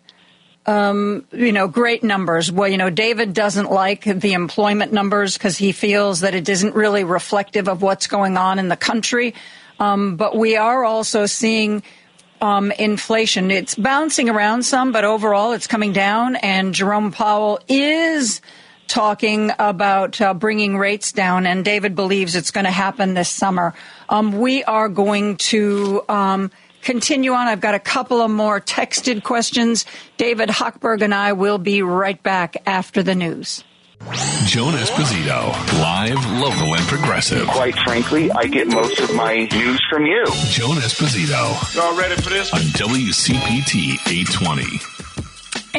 um, 0.65 1.27
you 1.33 1.51
know, 1.51 1.67
great 1.67 2.05
numbers. 2.05 2.53
Well, 2.53 2.69
you 2.69 2.77
know, 2.77 2.89
David 2.89 3.35
doesn't 3.35 3.69
like 3.69 4.05
the 4.05 4.35
employment 4.35 4.93
numbers 4.93 5.37
because 5.37 5.59
he 5.59 5.73
feels 5.73 6.21
that 6.21 6.37
it 6.37 6.49
isn't 6.49 6.77
really 6.77 7.03
reflective 7.03 7.69
of 7.69 7.83
what's 7.83 8.07
going 8.07 8.37
on 8.37 8.61
in 8.61 8.69
the 8.69 8.77
country. 8.77 9.35
Um, 9.81 10.15
but 10.15 10.37
we 10.37 10.57
are 10.57 10.85
also 10.85 11.27
seeing 11.27 11.83
um, 12.41 12.71
inflation. 12.71 13.51
It's 13.51 13.75
bouncing 13.75 14.29
around 14.29 14.63
some, 14.63 14.93
but 14.93 15.05
overall 15.05 15.55
it's 15.55 15.67
coming 15.67 15.93
down. 15.93 16.37
And 16.37 16.73
Jerome 16.73 17.11
Powell 17.11 17.59
is 17.67 18.41
talking 18.87 19.51
about 19.59 20.21
uh, 20.21 20.33
bringing 20.33 20.79
rates 20.79 21.11
down, 21.11 21.45
and 21.45 21.65
David 21.65 21.97
believes 21.97 22.37
it's 22.37 22.53
going 22.53 22.67
to 22.67 22.71
happen 22.71 23.15
this 23.15 23.29
summer. 23.29 23.75
Um, 24.09 24.39
we 24.39 24.63
are 24.63 24.89
going 24.89 25.39
to 25.39 26.05
um, 26.09 26.53
continue 26.83 27.33
on. 27.33 27.47
I've 27.47 27.61
got 27.61 27.75
a 27.75 27.81
couple 27.81 28.21
of 28.21 28.31
more 28.31 28.61
texted 28.61 29.23
questions. 29.23 29.85
David 30.17 30.49
Hochberg 30.49 31.03
and 31.03 31.15
I 31.15 31.33
will 31.33 31.59
be 31.59 31.83
right 31.83 32.23
back 32.23 32.57
after 32.67 33.03
the 33.03 33.15
news. 33.15 33.65
Joan 34.47 34.75
Esposito, 34.75 35.53
live, 35.81 36.25
local, 36.41 36.75
and 36.75 36.87
progressive. 36.87 37.47
Quite 37.49 37.75
frankly, 37.81 38.31
I 38.31 38.47
get 38.47 38.69
most 38.69 39.01
of 39.01 39.15
my 39.15 39.49
news 39.53 39.85
from 39.91 40.07
you. 40.07 40.25
Joan 40.51 40.77
Esposito. 40.77 41.75
Y'all 41.75 41.97
ready 41.99 42.15
for 42.23 42.31
this? 42.31 42.53
On 42.55 42.61
WCPT 42.61 43.99
820. 44.09 44.98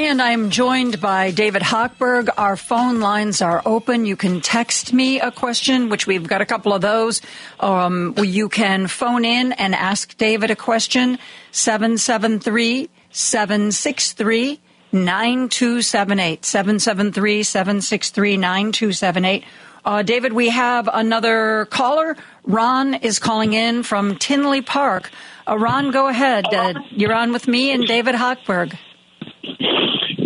And 0.02 0.22
I'm 0.22 0.50
joined 0.50 1.02
by 1.02 1.32
David 1.32 1.62
Hochberg. 1.62 2.30
Our 2.38 2.56
phone 2.56 3.02
lines 3.02 3.42
are 3.42 3.62
open. 3.66 4.06
You 4.06 4.16
can 4.16 4.40
text 4.40 4.94
me 4.94 5.20
a 5.20 5.30
question, 5.30 5.90
which 5.90 6.08
we've 6.08 6.26
got 6.26 6.40
a 6.40 6.46
couple 6.46 6.74
of 6.74 6.80
those. 6.80 7.22
Um, 7.60 8.16
you 8.18 8.48
can 8.48 8.88
phone 8.88 9.26
in 9.26 9.52
and 9.52 9.76
ask 9.76 10.16
David 10.16 10.52
a 10.52 10.56
question. 10.56 11.20
773 11.52 12.90
763 13.12 14.62
9278. 14.94 16.46
773 16.46 17.44
763 17.44 18.38
9278. 18.38 19.44
Uh, 19.84 20.02
David, 20.02 20.32
we 20.32 20.48
have 20.48 20.90
another 20.94 21.68
caller. 21.72 22.16
Ron 22.46 22.94
is 22.94 23.20
calling 23.20 23.52
in 23.52 23.84
from 23.84 24.16
Tinley 24.16 24.62
Park. 24.62 25.12
Uh, 25.46 25.58
Ron, 25.58 25.92
go 25.92 26.08
ahead. 26.08 26.46
Uh, 26.46 26.76
you're 26.90 27.14
on 27.14 27.34
with 27.34 27.50
me 27.50 27.72
and 27.72 27.86
David 27.86 28.16
Hochberg. 28.16 28.78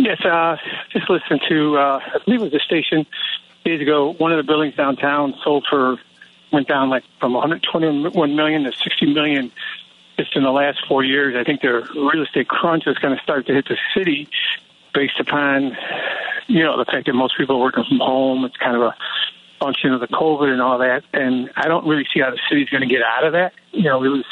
Yes, 0.03 0.19
uh, 0.25 0.57
just 0.89 1.09
listened 1.09 1.43
to, 1.47 1.77
uh, 1.77 2.01
I 2.03 2.17
believe 2.25 2.41
it 2.41 2.51
was 2.51 2.53
a 2.53 2.59
station 2.59 3.05
days 3.63 3.79
ago. 3.79 4.11
One 4.17 4.33
of 4.33 4.37
the 4.37 4.43
buildings 4.43 4.75
downtown 4.75 5.33
sold 5.41 5.65
for, 5.69 5.97
went 6.51 6.67
down 6.67 6.89
like 6.89 7.05
from 7.21 7.31
121 7.31 8.35
million 8.35 8.63
to 8.63 8.73
60 8.73 9.13
million 9.13 9.49
just 10.19 10.35
in 10.35 10.43
the 10.43 10.51
last 10.51 10.79
four 10.89 11.05
years. 11.05 11.37
I 11.37 11.45
think 11.45 11.61
the 11.61 11.87
real 11.95 12.21
estate 12.21 12.49
crunch 12.49 12.85
is 12.85 12.97
going 12.97 13.15
to 13.15 13.23
start 13.23 13.47
to 13.47 13.53
hit 13.53 13.65
the 13.69 13.77
city 13.95 14.27
based 14.93 15.21
upon, 15.21 15.77
you 16.47 16.65
know, 16.65 16.77
the 16.77 16.83
fact 16.83 17.05
that 17.05 17.13
most 17.13 17.37
people 17.37 17.55
are 17.55 17.61
working 17.61 17.85
from 17.87 17.99
home. 17.99 18.43
It's 18.43 18.57
kind 18.57 18.75
of 18.75 18.81
a 18.81 18.95
function 19.57 19.93
of 19.93 20.01
the 20.01 20.09
COVID 20.09 20.49
and 20.49 20.61
all 20.61 20.79
that. 20.79 21.03
And 21.13 21.49
I 21.55 21.69
don't 21.69 21.87
really 21.87 22.05
see 22.13 22.19
how 22.19 22.29
the 22.29 22.39
city's 22.49 22.67
going 22.67 22.81
to 22.81 22.93
get 22.93 23.03
out 23.03 23.23
of 23.23 23.31
that. 23.31 23.53
You 23.71 23.83
know, 23.83 23.99
we 23.99 24.09
lose 24.09 24.27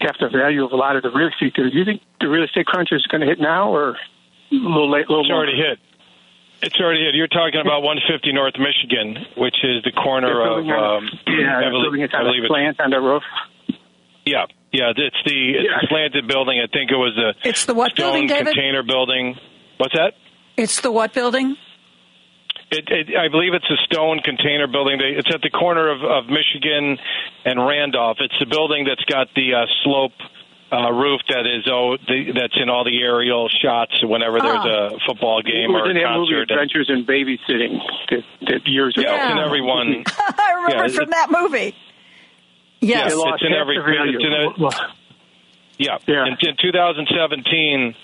half 0.00 0.16
the 0.18 0.30
value 0.30 0.64
of 0.64 0.72
a 0.72 0.76
lot 0.76 0.96
of 0.96 1.02
the 1.02 1.10
real 1.10 1.28
estate. 1.28 1.52
Do 1.52 1.68
you 1.68 1.84
think 1.84 2.00
the 2.18 2.30
real 2.30 2.44
estate 2.44 2.64
crunch 2.64 2.92
is 2.92 3.06
going 3.08 3.20
to 3.20 3.26
hit 3.26 3.38
now 3.38 3.68
or? 3.68 3.98
A 4.52 4.54
little 4.54 4.90
late. 4.90 5.08
Little 5.08 5.24
it's 5.24 5.30
already 5.32 5.56
hit. 5.56 5.78
It's 6.62 6.80
already 6.80 7.04
hit. 7.04 7.14
You're 7.14 7.28
talking 7.28 7.60
about 7.60 7.82
150 7.82 8.32
North 8.32 8.54
Michigan, 8.58 9.26
which 9.36 9.56
is 9.62 9.82
the 9.84 9.92
corner 9.92 10.40
of. 10.40 10.64
Um, 10.64 11.10
yeah, 11.26 11.58
I 11.58 11.68
building 11.68 12.00
believe, 12.00 12.04
it 12.10 12.14
on 12.14 12.26
a 12.26 12.46
slant 12.48 12.80
on 12.80 12.90
the 12.90 13.00
roof. 13.00 13.22
Yeah, 14.24 14.46
yeah. 14.72 14.90
It's 14.96 15.16
the 15.24 15.50
it's 15.54 15.68
Yeah. 15.68 15.78
the 15.82 15.86
slanted 15.88 16.26
building. 16.26 16.58
I 16.58 16.66
think 16.72 16.90
it 16.90 16.96
was 16.96 17.16
a 17.18 17.48
It's 17.48 17.64
the 17.66 17.74
what 17.74 17.92
stone 17.92 18.04
building, 18.12 18.26
David? 18.28 18.46
container 18.54 18.82
building. 18.82 19.36
What's 19.78 19.94
that? 19.94 20.14
It's 20.56 20.80
the 20.80 20.90
what 20.90 21.12
building? 21.12 21.56
It, 22.68 22.88
it, 22.90 23.16
I 23.16 23.28
believe 23.28 23.54
it's 23.54 23.70
a 23.70 23.76
stone 23.84 24.18
container 24.24 24.66
building. 24.66 24.98
They- 24.98 25.14
It's 25.18 25.32
at 25.32 25.40
the 25.42 25.50
corner 25.50 25.88
of, 25.92 26.02
of 26.02 26.26
Michigan 26.28 26.98
and 27.44 27.64
Randolph. 27.64 28.16
It's 28.18 28.34
the 28.40 28.46
building 28.46 28.84
that's 28.88 29.04
got 29.04 29.28
the 29.36 29.54
uh, 29.54 29.66
slope 29.84 30.18
uh, 30.72 30.90
roof 30.92 31.20
that 31.28 31.46
is 31.46 31.66
oh 31.70 31.96
the, 32.08 32.32
that's 32.34 32.56
in 32.60 32.68
all 32.68 32.82
the 32.84 32.98
aerial 33.00 33.48
shots 33.48 34.02
whenever 34.02 34.40
there's 34.40 34.64
a 34.64 34.98
football 35.06 35.40
game 35.42 35.70
It 35.70 35.72
was 35.72 35.82
or 35.86 35.90
in 35.90 35.96
a 35.96 36.00
that 36.00 36.16
movie 36.18 36.32
concert. 36.34 36.50
Adventures 36.50 36.90
in 36.90 37.04
Babysitting 37.06 37.78
that, 38.10 38.22
that 38.48 38.66
years 38.66 38.96
ago. 38.96 39.06
Yeah, 39.08 39.22
it's 39.24 39.32
in 39.32 39.38
everyone. 39.38 40.04
I 40.18 40.52
remember 40.56 40.88
Yeah, 40.92 40.98
from 41.00 41.10
that 41.10 41.28
movie. 41.30 41.74
Yes. 42.80 43.12
Yes, 43.14 43.22
it's 43.34 43.42
in 43.42 43.52
every. 43.54 43.76
It's 43.78 44.24
in 44.24 44.32
a, 44.32 44.70
yeah. 45.78 45.98
In, 46.26 46.36
in 46.40 46.56
2017, 46.60 47.94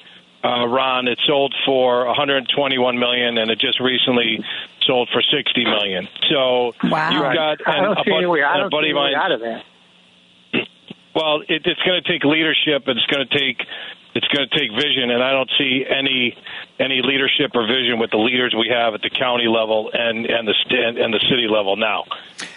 uh, 0.44 0.66
Ron, 0.66 1.08
it 1.08 1.18
sold 1.26 1.54
for 1.64 2.06
121 2.06 2.98
million, 2.98 3.38
and 3.38 3.50
it 3.50 3.58
just 3.58 3.80
recently 3.80 4.42
sold 4.82 5.08
for 5.12 5.22
60 5.22 5.64
million. 5.64 6.08
So 6.30 6.72
Wow. 6.84 7.10
you've 7.10 7.34
got 7.34 7.58
I 7.66 7.80
don't 7.80 7.98
a, 7.98 8.02
see 8.04 8.12
any 8.14 8.26
way- 8.26 8.42
I 8.42 8.56
don't 8.58 8.70
see 8.70 8.76
buddy 8.76 8.88
any 8.88 8.98
of 8.98 9.02
way 9.04 9.12
mine. 9.12 9.14
out 9.22 9.32
of 9.32 9.40
that. 9.40 9.64
Well, 11.14 11.42
it, 11.42 11.62
it's 11.64 11.82
going 11.82 12.00
to 12.02 12.08
take 12.08 12.24
leadership. 12.24 12.88
and 12.88 12.98
It's 12.98 13.06
going 13.06 13.26
to 13.26 13.38
take 13.38 13.66
it's 14.14 14.28
going 14.28 14.46
to 14.46 14.58
take 14.58 14.70
vision, 14.72 15.10
and 15.10 15.22
I 15.22 15.32
don't 15.32 15.50
see 15.58 15.84
any 15.88 16.36
any 16.78 17.00
leadership 17.02 17.52
or 17.54 17.66
vision 17.66 17.98
with 17.98 18.10
the 18.10 18.18
leaders 18.18 18.54
we 18.54 18.68
have 18.68 18.94
at 18.94 19.00
the 19.00 19.08
county 19.08 19.46
level 19.48 19.90
and 19.92 20.26
and 20.26 20.46
the 20.46 20.54
st- 20.64 20.98
and 20.98 21.14
the 21.14 21.20
city 21.30 21.48
level 21.48 21.76
now. 21.76 22.04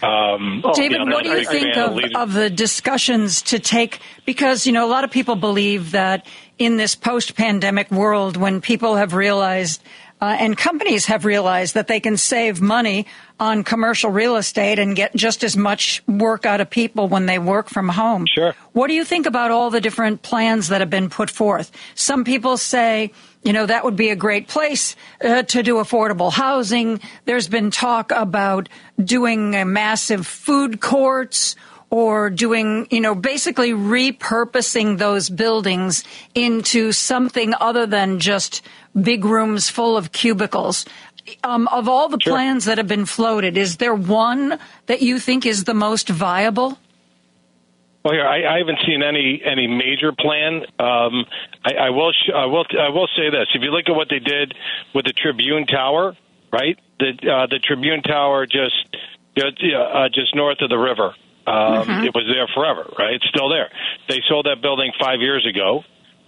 Um, 0.01 0.63
David, 0.73 0.99
you 0.99 1.05
know, 1.05 1.15
what 1.15 1.23
do 1.23 1.29
you 1.29 1.45
think 1.45 1.73
fan 1.73 2.13
of, 2.13 2.29
of 2.29 2.33
the 2.33 2.49
discussions 2.49 3.41
to 3.43 3.59
take? 3.59 3.99
Because, 4.25 4.67
you 4.67 4.73
know, 4.73 4.85
a 4.85 4.91
lot 4.91 5.03
of 5.03 5.11
people 5.11 5.35
believe 5.35 5.91
that 5.91 6.25
in 6.57 6.77
this 6.77 6.95
post 6.95 7.35
pandemic 7.35 7.89
world, 7.89 8.35
when 8.35 8.59
people 8.59 8.95
have 8.95 9.13
realized 9.13 9.81
uh, 10.25 10.29
and 10.39 10.57
companies 10.57 11.05
have 11.05 11.23
realized 11.23 11.75
that 11.75 11.85
they 11.85 11.99
can 11.99 12.17
save 12.17 12.59
money 12.59 13.05
on 13.39 13.63
commercial 13.63 14.09
real 14.09 14.37
estate 14.37 14.79
and 14.79 14.95
get 14.95 15.13
just 15.13 15.43
as 15.43 15.55
much 15.55 16.01
work 16.07 16.47
out 16.47 16.59
of 16.59 16.67
people 16.67 17.07
when 17.07 17.27
they 17.27 17.37
work 17.37 17.69
from 17.69 17.89
home. 17.89 18.25
Sure. 18.25 18.55
What 18.73 18.87
do 18.87 18.95
you 18.95 19.05
think 19.05 19.27
about 19.27 19.51
all 19.51 19.69
the 19.69 19.79
different 19.79 20.23
plans 20.23 20.69
that 20.69 20.81
have 20.81 20.89
been 20.89 21.11
put 21.11 21.29
forth? 21.29 21.71
Some 21.93 22.23
people 22.23 22.57
say, 22.57 23.11
you 23.43 23.53
know, 23.53 23.67
that 23.67 23.83
would 23.83 23.95
be 23.95 24.09
a 24.09 24.15
great 24.15 24.47
place 24.47 24.95
uh, 25.23 25.43
to 25.43 25.61
do 25.61 25.75
affordable 25.75 26.33
housing. 26.33 27.01
There's 27.25 27.47
been 27.47 27.69
talk 27.69 28.11
about 28.11 28.67
doing 28.97 29.51
massive 29.71 30.25
food 30.25 30.81
courts 30.81 31.55
or 31.91 32.31
doing, 32.31 32.87
you 32.89 32.99
know, 32.99 33.13
basically 33.13 33.73
repurposing 33.73 34.97
those 34.97 35.29
buildings 35.29 36.03
into 36.33 36.91
something 36.91 37.53
other 37.61 37.85
than 37.85 38.19
just 38.19 38.63
big 38.99 39.25
rooms 39.25 39.69
full 39.69 39.97
of 39.97 40.11
cubicles. 40.11 40.85
Um, 41.43 41.67
of 41.69 41.89
all 41.89 42.07
the 42.07 42.19
plans 42.19 42.65
that 42.65 42.77
have 42.77 42.87
been 42.87 43.05
floated, 43.05 43.57
is 43.57 43.77
there 43.77 43.95
one 43.95 44.59
that 44.85 45.01
you 45.01 45.17
think 45.19 45.45
is 45.45 45.63
the 45.63 45.73
most 45.73 46.07
viable? 46.09 46.77
Well, 48.03 48.13
here 48.13 48.27
I, 48.27 48.55
I 48.55 48.57
haven't 48.59 48.77
seen 48.85 49.01
any 49.01 49.41
any 49.43 49.65
major 49.65 50.11
plan. 50.11 50.61
Um, 50.77 51.25
I, 51.65 51.87
I 51.87 51.89
will 51.89 52.11
sh- 52.11 52.29
I 52.35 52.45
will 52.45 52.65
I 52.79 52.89
will 52.89 53.07
say 53.17 53.31
this: 53.31 53.47
if 53.55 53.63
you 53.63 53.71
look 53.71 53.85
at 53.89 53.95
what 53.95 54.09
they 54.09 54.19
did 54.19 54.53
with 54.93 55.05
the 55.05 55.13
Tribune 55.13 55.65
Tower, 55.65 56.15
right? 56.53 56.77
The 56.99 57.09
uh, 57.27 57.47
the 57.47 57.57
Tribune 57.57 58.03
Tower 58.03 58.45
just 58.45 58.95
just, 59.35 59.57
uh, 59.63 60.07
just 60.13 60.35
north 60.35 60.61
of 60.61 60.69
the 60.69 60.77
river. 60.77 61.15
Um, 61.47 61.85
Mhm. 61.87 62.05
It 62.05 62.13
was 62.15 62.25
there 62.31 62.47
forever, 62.53 62.91
right? 62.97 63.15
It's 63.15 63.27
still 63.27 63.49
there. 63.49 63.69
They 64.07 64.21
sold 64.29 64.45
that 64.45 64.61
building 64.61 64.91
five 64.99 65.21
years 65.21 65.45
ago. 65.47 65.83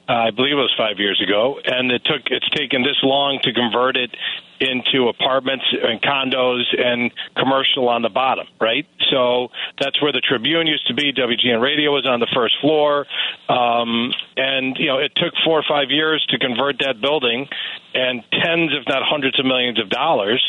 Uh, 0.09 0.13
I 0.13 0.31
believe 0.31 0.53
it 0.53 0.55
was 0.55 0.73
five 0.77 0.99
years 0.99 1.21
ago, 1.21 1.59
and 1.63 1.91
it 1.91 2.03
took 2.05 2.21
it's 2.27 2.49
taken 2.51 2.81
this 2.81 2.97
long 3.03 3.39
to 3.43 3.51
convert 3.51 3.97
it 3.97 4.15
into 4.59 5.09
apartments 5.09 5.65
and 5.71 6.01
condos 6.01 6.63
and 6.77 7.11
commercial 7.35 7.89
on 7.89 8.01
the 8.01 8.09
bottom, 8.09 8.47
right? 8.59 8.87
So 9.11 9.49
that's 9.79 10.01
where 10.01 10.11
the 10.11 10.21
Tribune 10.21 10.65
used 10.65 10.87
to 10.87 10.93
be. 10.93 11.11
WGN 11.13 11.61
Radio 11.61 11.91
was 11.91 12.07
on 12.07 12.19
the 12.19 12.27
first 12.33 12.55
floor, 12.61 13.05
um, 13.49 14.13
and 14.37 14.77
you 14.79 14.87
know 14.87 14.99
it 14.99 15.11
took 15.15 15.33
four 15.43 15.59
or 15.59 15.65
five 15.67 15.91
years 15.91 16.25
to 16.29 16.39
convert 16.39 16.79
that 16.79 17.01
building, 17.01 17.47
and 17.93 18.23
tens, 18.31 18.71
if 18.73 18.87
not 18.87 19.03
hundreds 19.03 19.37
of 19.39 19.45
millions 19.45 19.79
of 19.79 19.89
dollars 19.89 20.41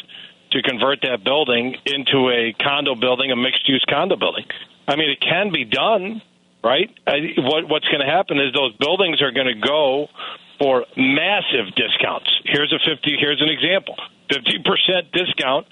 to 0.52 0.62
convert 0.62 1.02
that 1.02 1.24
building 1.24 1.76
into 1.84 2.30
a 2.30 2.54
condo 2.62 2.94
building, 2.94 3.30
a 3.30 3.36
mixed-use 3.36 3.84
condo 3.88 4.16
building. 4.16 4.44
I 4.86 4.96
mean, 4.96 5.10
it 5.10 5.20
can 5.20 5.52
be 5.52 5.64
done, 5.64 6.22
right? 6.68 6.92
I, 7.06 7.32
what, 7.38 7.68
what's 7.68 7.88
going 7.88 8.04
to 8.04 8.12
happen 8.12 8.36
is 8.36 8.52
those 8.52 8.76
buildings 8.76 9.22
are 9.22 9.32
going 9.32 9.48
to 9.48 9.56
go 9.56 10.08
for 10.60 10.84
massive 10.96 11.72
discounts. 11.74 12.28
Here's 12.44 12.72
a 12.72 12.78
50. 12.84 13.16
Here's 13.18 13.40
an 13.40 13.48
example: 13.48 13.96
50 14.28 14.60
percent 14.68 15.12
discount 15.12 15.66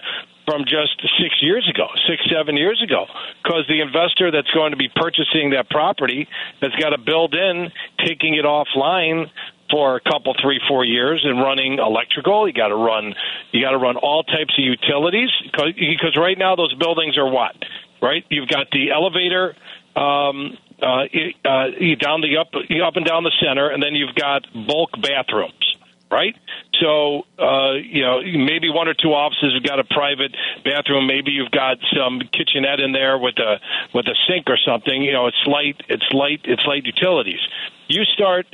from 0.46 0.64
just 0.64 0.96
six 1.20 1.34
years 1.42 1.68
ago, 1.68 1.88
six 2.08 2.22
seven 2.32 2.56
years 2.56 2.80
ago, 2.82 3.04
because 3.42 3.66
the 3.68 3.82
investor 3.82 4.30
that's 4.30 4.50
going 4.52 4.70
to 4.70 4.76
be 4.78 4.88
purchasing 4.88 5.50
that 5.50 5.68
property 5.68 6.28
has 6.62 6.70
got 6.80 6.90
to 6.90 6.98
build 6.98 7.34
in 7.34 7.68
taking 7.98 8.34
it 8.34 8.44
offline 8.46 9.28
for 9.68 9.96
a 9.96 10.00
couple, 10.00 10.34
three, 10.40 10.60
four 10.68 10.84
years 10.84 11.20
and 11.24 11.40
running 11.40 11.78
electrical. 11.78 12.46
You 12.46 12.54
got 12.54 12.68
to 12.68 12.76
run, 12.76 13.14
you 13.50 13.60
got 13.60 13.72
to 13.72 13.78
run 13.78 13.96
all 13.96 14.22
types 14.22 14.54
of 14.56 14.64
utilities 14.64 15.30
because 15.50 16.16
right 16.16 16.38
now 16.38 16.54
those 16.54 16.72
buildings 16.74 17.18
are 17.18 17.28
what, 17.28 17.56
right? 18.00 18.24
You've 18.30 18.48
got 18.48 18.70
the 18.70 18.92
elevator. 18.92 19.56
Um, 19.96 20.56
uh, 20.82 21.04
uh, 21.44 21.66
down 21.98 22.20
the 22.20 22.36
up, 22.38 22.48
up 22.54 22.96
and 22.96 23.06
down 23.06 23.24
the 23.24 23.32
center, 23.40 23.70
and 23.70 23.82
then 23.82 23.94
you've 23.94 24.14
got 24.14 24.42
bulk 24.66 24.90
bathrooms, 25.00 25.76
right? 26.10 26.34
So, 26.80 27.24
uh, 27.38 27.72
you 27.72 28.02
know, 28.02 28.20
maybe 28.20 28.68
one 28.68 28.88
or 28.88 28.94
two 28.94 29.14
offices 29.14 29.54
have 29.54 29.62
got 29.62 29.80
a 29.80 29.84
private 29.84 30.36
bathroom. 30.64 31.06
Maybe 31.06 31.32
you've 31.32 31.50
got 31.50 31.78
some 31.96 32.20
kitchenette 32.32 32.80
in 32.80 32.92
there 32.92 33.18
with 33.18 33.38
a 33.38 33.58
with 33.94 34.06
a 34.06 34.16
sink 34.28 34.50
or 34.50 34.58
something. 34.66 35.02
You 35.02 35.12
know, 35.12 35.26
it's 35.26 35.42
light, 35.46 35.80
it's 35.88 36.06
light, 36.12 36.40
it's 36.44 36.64
light 36.66 36.84
utilities. 36.84 37.40
You 37.88 38.04
start 38.04 38.46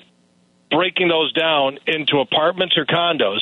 breaking 0.70 1.08
those 1.08 1.32
down 1.32 1.78
into 1.86 2.18
apartments 2.20 2.76
or 2.78 2.86
condos. 2.86 3.40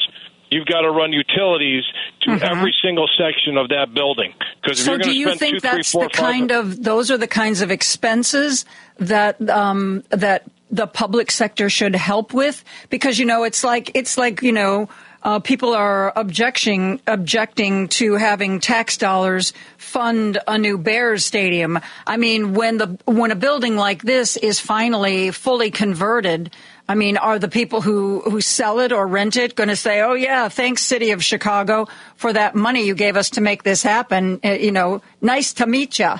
You've 0.50 0.66
got 0.66 0.80
to 0.82 0.90
run 0.90 1.12
utilities 1.12 1.84
to 2.22 2.32
every 2.42 2.74
single 2.82 3.08
section 3.16 3.56
of 3.56 3.68
that 3.68 3.94
building. 3.94 4.34
Because 4.62 4.82
So, 4.84 4.92
you're 4.92 4.98
do 4.98 5.12
you 5.12 5.26
spend 5.26 5.40
think 5.40 5.54
two, 5.54 5.60
three, 5.60 5.70
that's 5.70 5.92
four, 5.92 6.04
the 6.04 6.10
five- 6.10 6.32
kind 6.32 6.50
of 6.50 6.82
those 6.82 7.10
are 7.10 7.18
the 7.18 7.28
kinds 7.28 7.60
of 7.60 7.70
expenses 7.70 8.64
that 8.98 9.40
um, 9.48 10.02
that 10.10 10.44
the 10.70 10.86
public 10.86 11.30
sector 11.30 11.70
should 11.70 11.94
help 11.94 12.34
with? 12.34 12.64
Because 12.90 13.18
you 13.18 13.26
know, 13.26 13.44
it's 13.44 13.62
like 13.64 13.92
it's 13.94 14.18
like 14.18 14.42
you 14.42 14.52
know. 14.52 14.88
uh, 15.22 15.38
people 15.38 15.74
are 15.74 16.14
objecting 16.16 16.98
objecting 17.06 17.88
to 17.88 18.14
having 18.16 18.58
tax 18.58 18.96
dollars 18.96 19.52
fund 19.76 20.38
a 20.48 20.56
new 20.56 20.78
Bears 20.78 21.26
stadium. 21.26 21.78
I 22.06 22.16
mean, 22.16 22.54
when 22.54 22.78
the 22.78 22.98
when 23.04 23.30
a 23.30 23.36
building 23.36 23.76
like 23.76 24.02
this 24.02 24.38
is 24.38 24.60
finally 24.60 25.30
fully 25.30 25.70
converted, 25.70 26.50
I 26.90 26.96
mean, 26.96 27.18
are 27.18 27.38
the 27.38 27.46
people 27.46 27.80
who 27.80 28.18
who 28.22 28.40
sell 28.40 28.80
it 28.80 28.90
or 28.90 29.06
rent 29.06 29.36
it 29.36 29.54
going 29.54 29.68
to 29.68 29.76
say, 29.76 30.00
"Oh 30.00 30.14
yeah, 30.14 30.48
thanks, 30.48 30.82
City 30.82 31.12
of 31.12 31.22
Chicago, 31.22 31.86
for 32.16 32.32
that 32.32 32.56
money 32.56 32.84
you 32.84 32.96
gave 32.96 33.16
us 33.16 33.30
to 33.30 33.40
make 33.40 33.62
this 33.62 33.80
happen"? 33.80 34.40
Uh, 34.44 34.54
you 34.54 34.72
know, 34.72 35.00
nice 35.20 35.52
to 35.52 35.68
meet 35.68 36.00
you. 36.00 36.12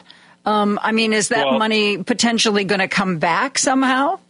Um, 0.44 0.78
I 0.80 0.92
mean, 0.92 1.12
is 1.12 1.30
that 1.30 1.46
Well- 1.46 1.58
money 1.58 1.98
potentially 2.04 2.62
going 2.62 2.78
to 2.78 2.86
come 2.86 3.18
back 3.18 3.58
somehow? 3.58 4.20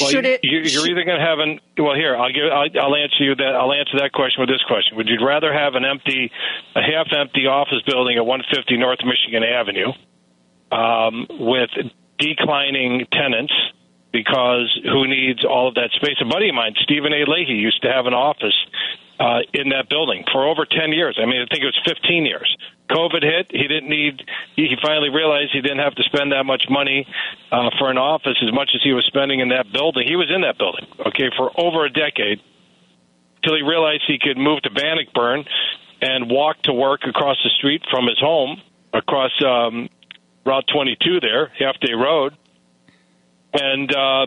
Well, 0.00 0.08
Should 0.10 0.24
it? 0.24 0.40
You, 0.42 0.60
you're 0.60 0.88
either 0.88 1.04
going 1.04 1.20
to 1.20 1.26
have 1.26 1.38
an 1.38 1.60
well. 1.76 1.94
Here, 1.94 2.16
I'll 2.16 2.32
give. 2.32 2.48
I'll, 2.50 2.72
I'll 2.88 2.96
answer 2.96 3.20
you 3.20 3.34
that. 3.34 3.54
I'll 3.60 3.74
answer 3.74 3.98
that 3.98 4.12
question 4.12 4.40
with 4.40 4.48
this 4.48 4.64
question. 4.66 4.96
Would 4.96 5.08
you 5.08 5.18
rather 5.20 5.52
have 5.52 5.74
an 5.74 5.84
empty, 5.84 6.32
a 6.74 6.80
half-empty 6.80 7.46
office 7.46 7.82
building 7.86 8.16
at 8.16 8.24
150 8.24 8.78
North 8.78 9.00
Michigan 9.04 9.44
Avenue, 9.44 9.92
um, 10.72 11.26
with 11.28 11.68
declining 12.18 13.06
tenants? 13.12 13.52
Because 14.16 14.72
who 14.82 15.06
needs 15.06 15.44
all 15.44 15.68
of 15.68 15.74
that 15.74 15.90
space? 15.92 16.16
A 16.22 16.24
buddy 16.24 16.48
of 16.48 16.54
mine, 16.54 16.72
Stephen 16.80 17.12
A. 17.12 17.28
Leahy, 17.28 17.52
used 17.52 17.82
to 17.82 17.92
have 17.92 18.06
an 18.06 18.14
office 18.14 18.56
uh, 19.20 19.40
in 19.52 19.68
that 19.76 19.90
building 19.90 20.24
for 20.32 20.48
over 20.48 20.64
10 20.64 20.92
years. 20.92 21.20
I 21.20 21.26
mean, 21.26 21.42
I 21.42 21.44
think 21.52 21.62
it 21.62 21.66
was 21.66 21.78
15 21.84 22.24
years. 22.24 22.48
COVID 22.88 23.22
hit. 23.22 23.50
He 23.50 23.68
didn't 23.68 23.90
need. 23.90 24.24
He 24.54 24.74
finally 24.80 25.10
realized 25.10 25.52
he 25.52 25.60
didn't 25.60 25.84
have 25.84 25.94
to 25.96 26.02
spend 26.04 26.32
that 26.32 26.44
much 26.44 26.64
money 26.70 27.06
uh, 27.52 27.68
for 27.78 27.90
an 27.90 27.98
office 27.98 28.40
as 28.42 28.54
much 28.54 28.70
as 28.74 28.80
he 28.82 28.94
was 28.94 29.04
spending 29.04 29.40
in 29.40 29.50
that 29.50 29.70
building. 29.70 30.08
He 30.08 30.16
was 30.16 30.32
in 30.34 30.40
that 30.48 30.56
building, 30.56 30.86
okay, 31.08 31.28
for 31.36 31.52
over 31.60 31.84
a 31.84 31.90
decade, 31.90 32.40
till 33.44 33.54
he 33.54 33.60
realized 33.60 34.04
he 34.08 34.18
could 34.18 34.38
move 34.38 34.62
to 34.62 34.70
Bannockburn 34.70 35.44
and 36.00 36.30
walk 36.30 36.62
to 36.62 36.72
work 36.72 37.00
across 37.04 37.36
the 37.44 37.50
street 37.50 37.82
from 37.90 38.06
his 38.06 38.18
home 38.18 38.62
across 38.94 39.32
um, 39.44 39.90
Route 40.46 40.64
22 40.72 41.20
there, 41.20 41.52
Half 41.58 41.80
Day 41.80 41.92
Road, 41.92 42.32
and 43.60 43.94
uh, 43.94 44.26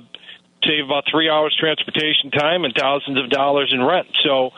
save 0.64 0.86
about 0.86 1.04
three 1.10 1.30
hours 1.30 1.56
transportation 1.60 2.32
time 2.32 2.66
and 2.66 2.74
thousands 2.76 3.18
of 3.18 3.30
dollars 3.30 3.72
in 3.74 3.84
rent. 3.84 4.08
So, 4.24 4.52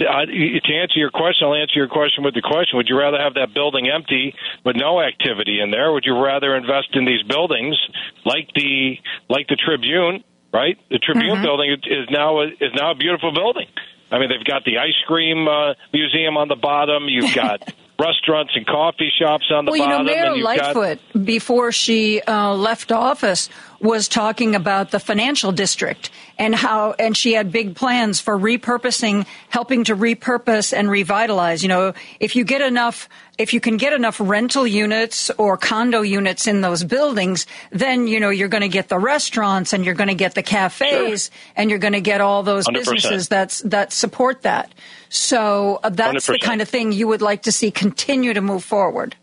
uh, 0.00 0.26
to 0.26 0.74
answer 0.74 0.98
your 0.98 1.10
question, 1.10 1.46
I'll 1.48 1.54
answer 1.54 1.74
your 1.74 1.88
question 1.88 2.22
with 2.24 2.34
the 2.34 2.42
question: 2.42 2.76
Would 2.76 2.88
you 2.88 2.98
rather 2.98 3.18
have 3.18 3.34
that 3.34 3.54
building 3.54 3.88
empty 3.88 4.34
with 4.64 4.76
no 4.76 5.00
activity 5.00 5.60
in 5.60 5.70
there? 5.70 5.92
Would 5.92 6.04
you 6.06 6.18
rather 6.18 6.54
invest 6.54 6.94
in 6.94 7.04
these 7.04 7.22
buildings 7.22 7.76
like 8.24 8.48
the 8.54 8.98
like 9.28 9.48
the 9.48 9.56
Tribune? 9.56 10.24
Right, 10.50 10.78
the 10.90 10.98
Tribune 10.98 11.42
building 11.42 11.76
is 11.84 12.08
now 12.10 12.40
a, 12.40 12.46
is 12.46 12.72
now 12.74 12.92
a 12.92 12.94
beautiful 12.94 13.32
building. 13.34 13.66
I 14.10 14.18
mean, 14.18 14.30
they've 14.30 14.44
got 14.44 14.64
the 14.64 14.78
ice 14.78 14.96
cream 15.06 15.46
uh, 15.46 15.74
museum 15.92 16.38
on 16.38 16.48
the 16.48 16.56
bottom. 16.56 17.04
You've 17.08 17.34
got 17.34 17.60
restaurants 17.98 18.52
and 18.54 18.64
coffee 18.66 19.10
shops 19.18 19.46
on 19.52 19.64
the 19.64 19.72
well, 19.72 19.80
you 19.80 19.86
know, 19.86 19.98
bottom. 19.98 20.06
Mayor 20.06 20.24
and 20.26 20.36
you've 20.36 20.44
got- 20.44 20.76
Lightfoot, 20.76 21.24
before 21.24 21.72
she 21.72 22.20
uh, 22.22 22.54
left 22.54 22.92
office, 22.92 23.48
was 23.80 24.08
talking 24.08 24.54
about 24.54 24.90
the 24.90 24.98
financial 24.98 25.52
district 25.52 26.10
and 26.36 26.54
how, 26.54 26.92
and 26.98 27.16
she 27.16 27.32
had 27.32 27.52
big 27.52 27.76
plans 27.76 28.20
for 28.20 28.36
repurposing, 28.38 29.26
helping 29.48 29.84
to 29.84 29.96
repurpose 29.96 30.76
and 30.76 30.90
revitalize. 30.90 31.62
You 31.62 31.68
know, 31.68 31.94
if 32.18 32.34
you 32.34 32.44
get 32.44 32.60
enough, 32.60 33.08
if 33.36 33.52
you 33.52 33.60
can 33.60 33.76
get 33.76 33.92
enough 33.92 34.20
rental 34.20 34.66
units 34.66 35.30
or 35.38 35.56
condo 35.56 36.02
units 36.02 36.46
in 36.46 36.60
those 36.60 36.82
buildings, 36.82 37.46
then 37.70 38.06
you 38.06 38.18
know 38.20 38.30
you're 38.30 38.48
going 38.48 38.62
to 38.62 38.68
get 38.68 38.88
the 38.88 38.98
restaurants 38.98 39.72
and 39.72 39.84
you're 39.84 39.94
going 39.94 40.08
to 40.08 40.14
get 40.14 40.34
the 40.34 40.42
cafes 40.42 41.30
and 41.56 41.70
you're 41.70 41.78
going 41.78 41.92
to 41.92 42.00
get 42.00 42.20
all 42.20 42.42
those 42.42 42.66
100%. 42.66 42.72
businesses 42.74 43.28
that's 43.28 43.60
that 43.62 43.92
support 43.92 44.42
that. 44.42 44.72
So 45.08 45.80
uh, 45.82 45.90
that's 45.90 46.26
the 46.26 46.34
100%. 46.34 46.40
kind 46.40 46.60
of 46.60 46.68
thing 46.68 46.92
you 46.92 47.08
would 47.08 47.22
like 47.22 47.42
to 47.42 47.52
see 47.52 47.70
continue 47.70 48.34
to 48.34 48.40
move 48.40 48.64
forward. 48.64 49.16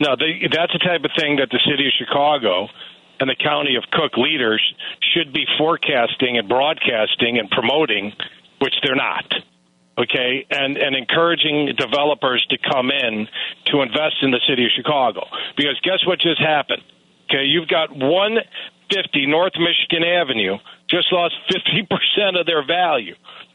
No, 0.00 0.16
they, 0.16 0.46
that's 0.52 0.72
the 0.72 0.78
type 0.78 1.04
of 1.04 1.10
thing 1.18 1.36
that 1.36 1.48
the 1.50 1.60
city 1.64 1.86
of 1.86 1.92
Chicago 1.98 2.68
and 3.18 3.30
the 3.30 3.36
county 3.36 3.76
of 3.76 3.84
Cook 3.90 4.16
leaders 4.16 4.62
should 5.14 5.32
be 5.32 5.44
forecasting 5.58 6.36
and 6.38 6.48
broadcasting 6.48 7.38
and 7.38 7.50
promoting, 7.50 8.12
which 8.60 8.74
they're 8.82 8.96
not. 8.96 9.24
Okay, 9.98 10.44
and 10.50 10.76
and 10.76 10.94
encouraging 10.94 11.72
developers 11.74 12.44
to 12.50 12.58
come 12.70 12.90
in 12.90 13.26
to 13.72 13.80
invest 13.80 14.16
in 14.20 14.30
the 14.30 14.40
city 14.46 14.66
of 14.66 14.70
Chicago 14.76 15.24
because 15.56 15.80
guess 15.82 16.04
what 16.06 16.20
just 16.20 16.38
happened? 16.38 16.82
Okay, 17.30 17.44
you've 17.44 17.68
got 17.68 17.90
150 17.90 19.26
North 19.26 19.54
Michigan 19.56 20.04
Avenue 20.04 20.58
just 20.88 21.12
lost 21.12 21.34
50% 21.50 22.38
of 22.38 22.46
their 22.46 22.64
value. 22.64 23.14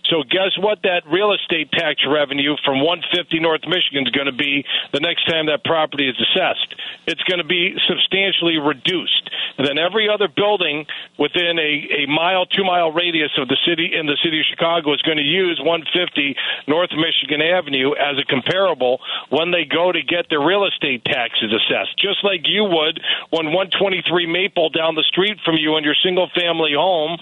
So 0.10 0.24
guess 0.24 0.58
what 0.58 0.82
that 0.84 1.04
real 1.06 1.34
estate 1.34 1.72
tax 1.72 2.02
revenue 2.08 2.56
from 2.66 2.82
150 2.82 3.40
North 3.40 3.62
Michigan 3.68 4.08
is 4.08 4.12
going 4.12 4.26
to 4.28 4.36
be 4.36 4.66
the 4.94 5.00
next 5.00 5.28
time 5.30 5.46
that 5.48 5.64
property 5.64 6.10
is 6.10 6.18
assessed? 6.18 6.74
It's 7.08 7.22
going 7.30 7.40
to 7.40 7.48
be 7.48 7.78
substantially 7.88 8.58
reduced. 8.58 9.30
And 9.58 9.68
then 9.68 9.78
every 9.78 10.10
other 10.10 10.28
building 10.28 10.86
within 11.20 11.60
a, 11.60 12.04
a 12.04 12.10
mile, 12.10 12.46
two 12.46 12.64
mile 12.64 12.92
radius 12.92 13.32
of 13.38 13.48
the 13.48 13.58
city 13.68 13.94
in 13.94 14.06
the 14.08 14.18
city 14.24 14.40
of 14.40 14.46
Chicago 14.50 14.94
is 14.94 15.02
going 15.02 15.18
to 15.18 15.28
use 15.28 15.62
150 15.62 16.36
North 16.68 16.92
Michigan 16.98 17.42
Avenue 17.42 17.94
as 17.94 18.18
a 18.18 18.26
comparable 18.26 19.00
when 19.30 19.52
they 19.52 19.66
go 19.66 19.92
to 19.92 20.02
get 20.02 20.28
their 20.30 20.42
real 20.42 20.66
estate 20.66 21.06
taxes 21.06 21.54
assessed. 21.54 21.94
Just 22.00 22.24
like 22.24 22.48
you 22.50 22.64
would 22.64 23.00
when 23.30 23.54
123 23.54 24.26
Maple 24.26 24.70
down 24.70 24.96
the 24.96 25.06
street 25.08 25.38
from 25.46 25.56
you 25.56 25.76
and 25.76 25.86
your 25.86 25.96
single 26.04 26.30
family 26.34 26.74
home 26.74 27.20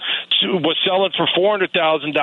was 0.64 0.78
selling 0.86 1.12
for 1.16 1.28
$400,000 1.36 2.16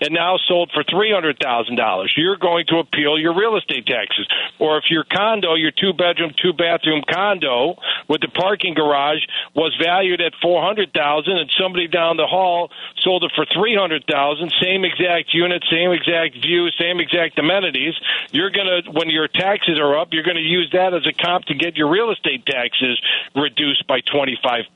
and 0.00 0.12
now 0.12 0.36
sold 0.48 0.70
for 0.72 0.84
$300,000. 0.84 2.08
You're 2.16 2.36
going 2.36 2.66
to 2.68 2.78
appeal 2.78 3.18
your 3.18 3.34
real 3.34 3.56
estate 3.56 3.86
taxes. 3.86 4.26
Or 4.58 4.78
if 4.78 4.84
your 4.90 5.04
condo, 5.04 5.54
your 5.54 5.72
two 5.72 5.92
bedroom, 5.92 6.32
two 6.40 6.52
bathroom 6.52 7.02
condo 7.08 7.76
with 8.08 8.20
the 8.20 8.28
parking 8.28 8.74
garage 8.74 9.24
was 9.54 9.74
valued 9.82 10.20
at 10.20 10.32
400,000 10.42 10.92
and 11.36 11.50
somebody 11.60 11.88
down 11.88 12.16
the 12.16 12.26
hall 12.26 12.70
sold 13.02 13.24
it 13.24 13.32
for 13.34 13.46
300,000, 13.46 14.52
same 14.60 14.84
exact 14.84 15.32
unit, 15.32 15.64
same 15.70 15.92
exact 15.92 16.34
view, 16.42 16.68
same 16.78 17.00
exact 17.00 17.38
amenities, 17.38 17.94
you're 18.32 18.50
going 18.50 18.66
to 18.66 18.90
when 18.90 19.10
your 19.10 19.28
taxes 19.28 19.78
are 19.78 19.98
up, 19.98 20.08
you're 20.12 20.24
going 20.24 20.36
to 20.36 20.42
use 20.42 20.70
that 20.72 20.94
as 20.94 21.06
a 21.06 21.12
comp 21.12 21.46
to 21.46 21.54
get 21.54 21.76
your 21.76 21.88
real 21.88 22.10
estate 22.10 22.44
taxes 22.46 23.00
reduced 23.34 23.86
by 23.86 24.00
25% 24.00 24.66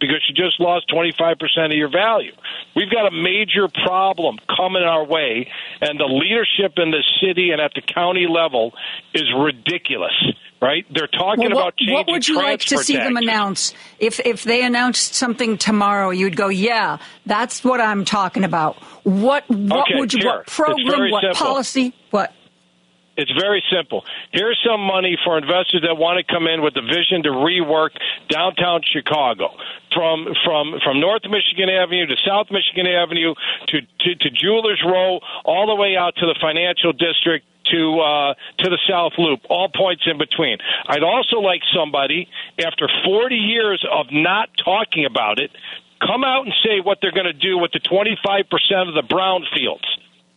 because 0.00 0.22
you 0.28 0.34
just 0.34 0.58
lost 0.60 0.88
25% 0.88 1.66
of 1.66 1.72
your 1.72 1.90
value. 1.90 2.32
We've 2.74 2.90
got 2.90 3.06
a 3.06 3.10
major 3.10 3.68
problem 3.68 4.38
coming 4.54 4.82
our 4.82 5.04
way, 5.04 5.48
and 5.80 5.98
the 5.98 6.04
leadership 6.04 6.78
in 6.78 6.90
the 6.90 7.02
city 7.20 7.50
and 7.50 7.60
at 7.60 7.72
the 7.74 7.82
county 7.82 8.26
level 8.28 8.72
is 9.14 9.24
ridiculous. 9.38 10.12
Right? 10.58 10.86
They're 10.90 11.06
talking 11.06 11.50
Well, 11.50 11.58
about 11.58 11.64
what, 11.64 11.76
changing 11.76 11.94
what 11.94 12.06
would 12.08 12.26
you 12.26 12.36
like 12.36 12.60
to 12.60 12.78
see 12.78 12.96
them 12.96 13.18
announce? 13.18 13.74
If 13.98 14.20
if 14.20 14.42
they 14.44 14.64
announced 14.64 15.14
something 15.14 15.58
tomorrow, 15.58 16.08
you'd 16.10 16.34
go, 16.34 16.48
"Yeah, 16.48 16.96
that's 17.26 17.62
what 17.62 17.78
I'm 17.78 18.06
talking 18.06 18.42
about." 18.42 18.76
What 19.04 19.44
what 19.50 19.80
Okay, 19.90 20.00
would 20.00 20.14
you 20.14 20.26
what 20.26 20.46
program, 20.46 21.10
what 21.10 21.22
simple. 21.24 21.34
policy, 21.46 21.92
what? 22.10 22.32
It's 23.16 23.32
very 23.32 23.62
simple. 23.72 24.04
Here's 24.32 24.58
some 24.64 24.80
money 24.80 25.16
for 25.24 25.38
investors 25.38 25.82
that 25.82 25.96
want 25.96 26.18
to 26.18 26.24
come 26.32 26.46
in 26.46 26.62
with 26.62 26.74
the 26.74 26.82
vision 26.82 27.22
to 27.24 27.30
rework 27.30 27.96
downtown 28.28 28.82
Chicago 28.84 29.56
from 29.94 30.28
from 30.44 30.78
from 30.84 31.00
North 31.00 31.22
Michigan 31.24 31.70
Avenue 31.70 32.06
to 32.06 32.16
South 32.26 32.48
Michigan 32.50 32.86
Avenue 32.86 33.34
to 33.68 33.80
to, 33.80 34.14
to 34.14 34.30
Jewelers 34.30 34.82
Row, 34.84 35.20
all 35.44 35.66
the 35.66 35.74
way 35.74 35.96
out 35.96 36.14
to 36.16 36.26
the 36.26 36.36
financial 36.40 36.92
district 36.92 37.46
to 37.72 38.00
uh, 38.00 38.34
to 38.58 38.70
the 38.70 38.78
South 38.88 39.12
Loop, 39.18 39.40
all 39.48 39.68
points 39.68 40.02
in 40.06 40.18
between. 40.18 40.58
I'd 40.86 41.02
also 41.02 41.38
like 41.38 41.62
somebody 41.74 42.28
after 42.64 42.88
40 43.04 43.34
years 43.34 43.84
of 43.90 44.06
not 44.12 44.50
talking 44.62 45.06
about 45.06 45.38
it, 45.38 45.50
come 46.00 46.24
out 46.24 46.44
and 46.44 46.54
say 46.62 46.80
what 46.80 46.98
they're 47.00 47.12
going 47.12 47.26
to 47.26 47.32
do 47.32 47.58
with 47.58 47.72
the 47.72 47.80
25% 47.80 48.44
of 48.88 48.94
the 48.94 49.02
brownfields. 49.02 49.88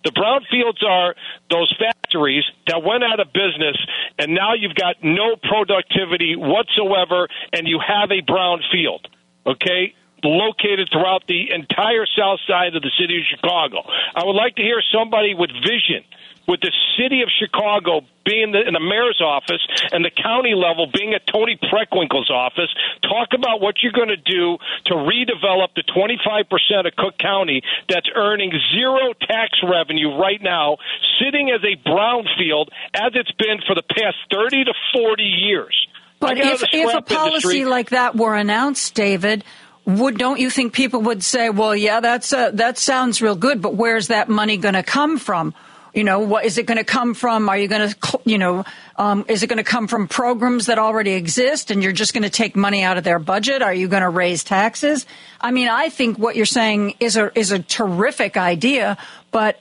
The 0.03 0.11
brownfields 0.11 0.83
are 0.87 1.15
those 1.49 1.73
factories 1.77 2.45
that 2.67 2.83
went 2.83 3.03
out 3.03 3.19
of 3.19 3.33
business, 3.33 3.77
and 4.17 4.33
now 4.33 4.53
you've 4.53 4.75
got 4.75 4.95
no 5.03 5.35
productivity 5.35 6.35
whatsoever, 6.35 7.27
and 7.51 7.67
you 7.67 7.79
have 7.85 8.09
a 8.11 8.21
brownfield. 8.21 9.05
Okay? 9.45 9.93
Located 10.23 10.89
throughout 10.91 11.27
the 11.27 11.51
entire 11.51 12.05
south 12.17 12.39
side 12.47 12.75
of 12.75 12.81
the 12.81 12.91
city 12.99 13.17
of 13.17 13.23
Chicago. 13.29 13.83
I 14.15 14.23
would 14.25 14.35
like 14.35 14.55
to 14.55 14.61
hear 14.61 14.81
somebody 14.93 15.33
with 15.33 15.49
vision, 15.51 16.03
with 16.47 16.61
the 16.61 16.71
city 16.97 17.21
of 17.21 17.29
Chicago 17.29 18.01
being 18.25 18.51
the, 18.51 18.61
in 18.61 18.73
the 18.73 18.79
mayor's 18.79 19.21
office 19.21 19.61
and 19.91 20.03
the 20.03 20.11
county 20.11 20.53
level 20.53 20.87
being 20.93 21.13
at 21.13 21.25
Toni 21.27 21.57
Preckwinkle's 21.57 22.29
office, 22.29 22.69
talk 23.01 23.29
about 23.33 23.61
what 23.61 23.81
you're 23.81 23.93
going 23.93 24.09
to 24.09 24.17
do 24.17 24.57
to 24.85 24.93
redevelop 24.93 25.73
the 25.75 25.83
25% 25.83 26.87
of 26.87 26.95
Cook 26.95 27.17
County 27.17 27.61
that's 27.87 28.09
earning 28.15 28.51
zero 28.73 29.13
tax 29.21 29.57
revenue 29.63 30.17
right 30.17 30.41
now, 30.41 30.77
sitting 31.19 31.49
as 31.49 31.61
a 31.63 31.77
brownfield 31.87 32.69
as 32.93 33.11
it's 33.15 33.31
been 33.33 33.59
for 33.65 33.75
the 33.75 33.83
past 33.83 34.17
30 34.31 34.65
to 34.65 34.73
40 34.93 35.23
years. 35.23 35.87
But 36.19 36.37
if 36.37 36.63
if 36.73 36.93
a 36.93 37.01
policy 37.01 37.27
industry. 37.27 37.65
like 37.65 37.91
that 37.91 38.15
were 38.15 38.35
announced, 38.35 38.93
David, 38.93 39.45
would 39.85 40.17
don't 40.17 40.39
you 40.39 40.49
think 40.49 40.73
people 40.73 41.01
would 41.03 41.23
say, 41.23 41.49
well, 41.49 41.75
yeah, 41.75 42.01
that's 42.01 42.33
uh, 42.33 42.51
that 42.51 42.77
sounds 42.77 43.21
real 43.21 43.35
good, 43.35 43.61
but 43.61 43.75
where's 43.75 44.07
that 44.07 44.27
money 44.27 44.57
going 44.57 44.73
to 44.73 44.83
come 44.83 45.17
from? 45.17 45.53
You 45.93 46.03
know, 46.03 46.19
what 46.19 46.45
is 46.45 46.57
it 46.57 46.65
going 46.65 46.77
to 46.77 46.83
come 46.83 47.13
from? 47.13 47.49
Are 47.49 47.57
you 47.57 47.67
going 47.67 47.89
to, 47.89 48.19
you 48.23 48.37
know, 48.37 48.63
um, 48.97 49.25
is 49.27 49.41
it 49.41 49.47
going 49.47 49.57
to 49.57 49.63
come 49.63 49.87
from 49.87 50.07
programs 50.07 50.67
that 50.67 50.77
already 50.77 51.11
exist 51.13 51.71
and 51.71 51.81
you're 51.81 51.93
just 51.93 52.13
going 52.13 52.23
to 52.23 52.29
take 52.29 52.55
money 52.55 52.83
out 52.83 52.97
of 52.97 53.03
their 53.03 53.17
budget? 53.17 53.61
Are 53.61 53.73
you 53.73 53.87
going 53.87 54.03
to 54.03 54.09
raise 54.09 54.43
taxes? 54.43 55.05
I 55.41 55.51
mean, 55.51 55.67
I 55.67 55.89
think 55.89 56.19
what 56.19 56.35
you're 56.35 56.45
saying 56.45 56.95
is 56.99 57.17
a 57.17 57.37
is 57.37 57.51
a 57.51 57.59
terrific 57.59 58.37
idea, 58.37 58.97
but 59.31 59.59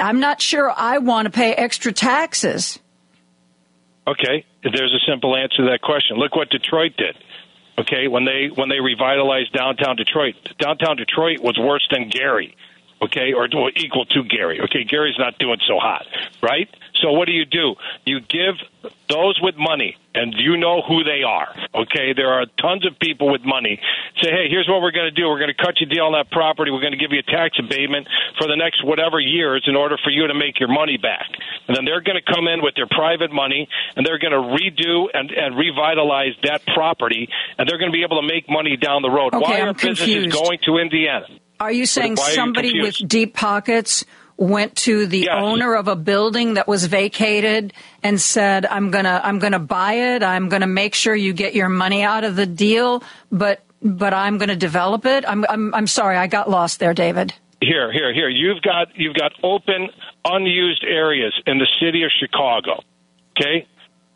I'm 0.00 0.20
not 0.20 0.40
sure 0.40 0.72
I 0.76 0.98
want 0.98 1.26
to 1.26 1.32
pay 1.32 1.52
extra 1.54 1.92
taxes. 1.92 2.78
Okay, 4.06 4.44
there's 4.62 4.94
a 4.94 5.10
simple 5.10 5.34
answer 5.34 5.64
to 5.64 5.70
that 5.70 5.80
question. 5.80 6.18
Look 6.18 6.36
what 6.36 6.50
Detroit 6.50 6.92
did. 6.96 7.16
Okay, 7.78 8.06
when 8.06 8.24
they 8.24 8.48
when 8.54 8.68
they 8.68 8.78
revitalized 8.78 9.52
downtown 9.52 9.96
Detroit, 9.96 10.34
downtown 10.60 10.96
Detroit 10.96 11.40
was 11.40 11.58
worse 11.58 11.86
than 11.90 12.08
Gary 12.08 12.54
okay, 13.04 13.32
or 13.32 13.48
equal 13.76 14.06
to 14.06 14.24
Gary. 14.24 14.60
Okay, 14.60 14.84
Gary's 14.84 15.18
not 15.18 15.38
doing 15.38 15.58
so 15.66 15.78
hot, 15.78 16.06
right? 16.42 16.68
So 17.02 17.12
what 17.12 17.26
do 17.26 17.32
you 17.32 17.44
do? 17.44 17.74
You 18.04 18.20
give 18.20 18.54
those 19.08 19.38
with 19.42 19.56
money, 19.56 19.96
and 20.14 20.32
you 20.36 20.56
know 20.56 20.80
who 20.82 21.04
they 21.04 21.22
are. 21.22 21.48
Okay, 21.74 22.12
there 22.16 22.32
are 22.32 22.46
tons 22.60 22.86
of 22.86 22.98
people 22.98 23.30
with 23.30 23.42
money. 23.44 23.80
Say, 24.22 24.30
hey, 24.30 24.48
here's 24.48 24.68
what 24.68 24.80
we're 24.80 24.92
going 24.92 25.12
to 25.12 25.14
do. 25.14 25.28
We're 25.28 25.38
going 25.38 25.52
to 25.54 25.62
cut 25.62 25.80
you 25.80 25.86
a 25.86 25.90
deal 25.90 26.04
on 26.04 26.12
that 26.12 26.30
property. 26.30 26.70
We're 26.70 26.80
going 26.80 26.96
to 26.96 26.98
give 26.98 27.12
you 27.12 27.20
a 27.20 27.30
tax 27.30 27.58
abatement 27.58 28.08
for 28.38 28.46
the 28.46 28.56
next 28.56 28.84
whatever 28.84 29.20
years 29.20 29.64
in 29.66 29.76
order 29.76 29.96
for 30.02 30.10
you 30.10 30.26
to 30.26 30.34
make 30.34 30.60
your 30.60 30.72
money 30.72 30.96
back. 30.96 31.28
And 31.68 31.76
then 31.76 31.84
they're 31.84 32.00
going 32.00 32.16
to 32.16 32.32
come 32.32 32.48
in 32.48 32.62
with 32.62 32.74
their 32.74 32.88
private 32.88 33.32
money, 33.32 33.68
and 33.96 34.06
they're 34.06 34.18
going 34.18 34.32
to 34.32 34.44
redo 34.56 35.06
and, 35.12 35.30
and 35.30 35.56
revitalize 35.56 36.34
that 36.44 36.64
property, 36.72 37.28
and 37.58 37.68
they're 37.68 37.78
going 37.78 37.90
to 37.90 37.96
be 37.96 38.04
able 38.04 38.20
to 38.20 38.26
make 38.26 38.48
money 38.48 38.76
down 38.76 39.02
the 39.02 39.10
road. 39.10 39.34
Okay, 39.34 39.44
Why 39.44 39.60
I'm 39.60 39.68
are 39.68 39.74
businesses 39.74 40.32
going 40.32 40.58
to 40.64 40.78
Indiana? 40.78 41.26
Are 41.60 41.72
you 41.72 41.86
saying 41.86 42.16
why 42.16 42.24
are 42.24 42.28
you 42.30 42.34
somebody 42.34 42.80
with 42.80 42.96
deep 43.06 43.34
pockets 43.34 44.04
went 44.36 44.74
to 44.76 45.06
the 45.06 45.20
Yes. 45.20 45.28
owner 45.36 45.74
of 45.74 45.86
a 45.86 45.94
building 45.94 46.54
that 46.54 46.66
was 46.66 46.86
vacated 46.86 47.72
and 48.02 48.20
said, 48.20 48.66
"I'm 48.66 48.90
gonna, 48.90 49.20
I'm 49.22 49.38
gonna 49.38 49.60
buy 49.60 49.92
it. 49.94 50.22
I'm 50.24 50.48
gonna 50.48 50.66
make 50.66 50.94
sure 50.94 51.14
you 51.14 51.32
get 51.32 51.54
your 51.54 51.68
money 51.68 52.02
out 52.02 52.24
of 52.24 52.34
the 52.34 52.46
deal, 52.46 53.04
but, 53.30 53.62
but 53.80 54.12
I'm 54.12 54.38
gonna 54.38 54.56
develop 54.56 55.06
it." 55.06 55.24
I'm, 55.26 55.44
I'm, 55.48 55.72
I'm 55.74 55.86
sorry, 55.86 56.16
I 56.16 56.26
got 56.26 56.50
lost 56.50 56.80
there, 56.80 56.94
David. 56.94 57.32
Here, 57.62 57.92
here, 57.92 58.12
here. 58.12 58.28
You've 58.28 58.60
got 58.62 58.88
you've 58.96 59.14
got 59.14 59.32
open, 59.44 59.88
unused 60.24 60.84
areas 60.84 61.32
in 61.46 61.58
the 61.58 61.68
city 61.80 62.02
of 62.02 62.10
Chicago. 62.18 62.82
Okay, 63.38 63.66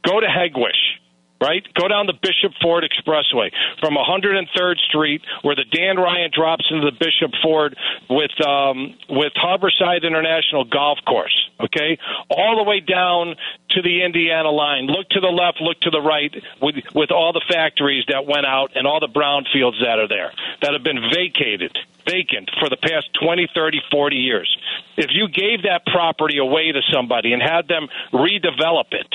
go 0.05 0.19
to 0.20 0.27
Hegewisch. 0.27 0.98
Right, 1.40 1.62
go 1.74 1.86
down 1.86 2.06
the 2.06 2.19
Bishop 2.20 2.51
Ford 2.60 2.82
Expressway 2.82 3.52
from 3.78 3.94
103rd 3.94 4.78
Street, 4.89 5.23
where 5.43 5.55
the 5.55 5.65
Dan 5.70 5.97
Ryan 5.97 6.32
drops 6.35 6.66
into 6.69 6.90
the 6.90 6.97
Bishop 6.98 7.31
Ford 7.40 7.77
with 8.10 8.35
um, 8.44 8.98
with 9.09 9.32
Harborside 9.35 10.02
International 10.02 10.65
Golf 10.65 10.98
Course. 11.06 11.48
Okay, 11.60 11.98
all 12.28 12.56
the 12.56 12.65
way 12.65 12.81
down 12.81 13.36
to 13.70 13.82
the 13.82 14.02
Indiana 14.02 14.51
line. 14.51 14.86
Look 14.86 15.09
to 15.10 15.20
the 15.20 15.28
left, 15.28 15.60
look 15.60 15.78
to 15.82 15.90
the 15.90 16.01
right, 16.01 16.35
with 16.60 16.74
with 16.93 17.12
all 17.12 17.32
the 17.32 17.44
factories 17.48 18.05
that 18.09 18.27
went 18.27 18.47
out 18.47 18.73
and 18.74 18.86
all 18.86 18.98
the 18.98 19.06
brownfields 19.06 19.78
that 19.81 20.01
are 20.01 20.09
there 20.09 20.32
that 20.62 20.73
have 20.73 20.82
been 20.82 21.01
vacated 21.15 21.78
vacant 22.09 22.51
for 22.59 22.69
the 22.69 22.77
past 22.77 23.10
20, 23.20 23.48
30, 23.55 23.81
40 23.90 24.16
years. 24.16 24.56
If 24.97 25.10
you 25.12 25.28
gave 25.28 25.62
that 25.62 25.85
property 25.86 26.39
away 26.39 26.73
to 26.73 26.81
somebody 26.93 27.32
and 27.32 27.43
had 27.43 27.69
them 27.69 27.89
redevelop 28.12 28.93
it, 28.93 29.15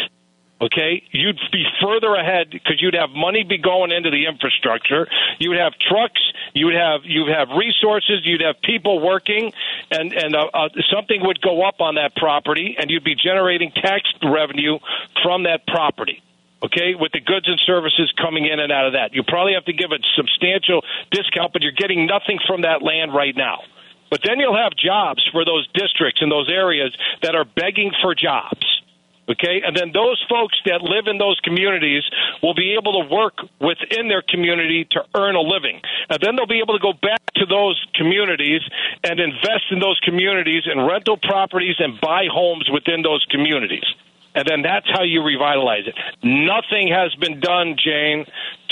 okay, 0.62 1.04
you'd 1.12 1.40
be 1.52 1.66
further 1.82 2.16
ahead 2.16 2.50
because 2.52 2.82
you'd 2.82 2.94
have 2.94 3.10
money 3.10 3.44
be 3.44 3.58
going 3.58 3.92
into 3.92 4.10
the 4.10 4.26
infrastructure. 4.26 5.08
You 5.40 5.50
would 5.50 5.60
have 5.60 5.74
trucks. 5.80 6.22
You 6.54 6.68
would 6.68 6.76
have 6.76 7.02
you 7.04 7.24
would 7.26 7.34
have 7.34 7.50
resources. 7.50 8.22
You'd 8.24 8.42
have 8.42 8.62
people 8.62 9.00
working, 9.00 9.52
and 9.92 10.14
and 10.14 10.36
uh, 10.36 10.50
uh, 10.54 10.70
something 10.94 11.22
would 11.26 11.42
go 11.42 11.68
up 11.68 11.82
on 11.82 11.96
that 11.96 12.16
property, 12.16 12.76
and 12.80 12.90
you'd 12.90 13.04
be 13.04 13.16
generating 13.16 13.72
tax 13.72 14.04
revenue 14.24 14.80
from 15.24 15.44
that 15.44 15.66
property 15.68 16.22
okay, 16.64 16.96
with 16.96 17.12
the 17.12 17.20
goods 17.20 17.48
and 17.48 17.60
services 17.66 18.12
coming 18.16 18.46
in 18.46 18.60
and 18.60 18.72
out 18.72 18.88
of 18.88 18.94
that. 18.94 19.14
You 19.14 19.24
probably 19.24 19.54
have 19.54 19.66
to 19.66 19.74
give 19.74 19.92
a 19.92 20.00
substantial 20.16 20.82
discount, 21.12 21.52
but 21.52 21.62
you're 21.62 21.76
getting 21.76 22.08
nothing 22.08 22.40
from 22.48 22.62
that 22.62 22.82
land 22.82 23.14
right 23.14 23.36
now. 23.36 23.60
But 24.10 24.22
then 24.24 24.40
you'll 24.40 24.56
have 24.56 24.74
jobs 24.78 25.28
for 25.32 25.44
those 25.44 25.68
districts 25.74 26.22
and 26.22 26.32
those 26.32 26.50
areas 26.50 26.96
that 27.22 27.36
are 27.36 27.46
begging 27.46 27.92
for 28.02 28.16
jobs. 28.16 28.64
Okay, 29.30 29.62
and 29.66 29.76
then 29.76 29.92
those 29.94 30.22
folks 30.28 30.60
that 30.66 30.82
live 30.82 31.08
in 31.08 31.18
those 31.18 31.40
communities 31.44 32.04
will 32.42 32.54
be 32.54 32.76
able 32.76 33.04
to 33.04 33.08
work 33.08 33.40
within 33.62 34.10
their 34.10 34.22
community 34.22 34.86
to 34.92 35.00
earn 35.16 35.36
a 35.36 35.42
living. 35.42 35.80
And 36.10 36.20
then 36.22 36.36
they'll 36.36 36.46
be 36.46 36.60
able 36.60 36.78
to 36.78 36.84
go 36.84 36.92
back 36.92 37.24
to 37.36 37.46
those 37.46 37.80
communities 37.96 38.62
and 39.02 39.22
invest 39.22 39.72
in 39.72 39.80
those 39.80 40.00
communities 40.04 40.64
in 40.68 40.78
rental 40.78 41.16
properties 41.16 41.76
and 41.80 42.00
buy 42.02 42.28
homes 42.30 42.68
within 42.72 43.02
those 43.02 43.26
communities 43.32 43.86
and 44.36 44.48
then 44.48 44.62
that's 44.64 44.90
how 44.90 45.04
you 45.04 45.24
revitalize 45.24 45.86
it. 45.88 45.96
Nothing 46.24 46.88
has 46.90 47.14
been 47.16 47.40
done, 47.40 47.76
Jane, 47.78 48.26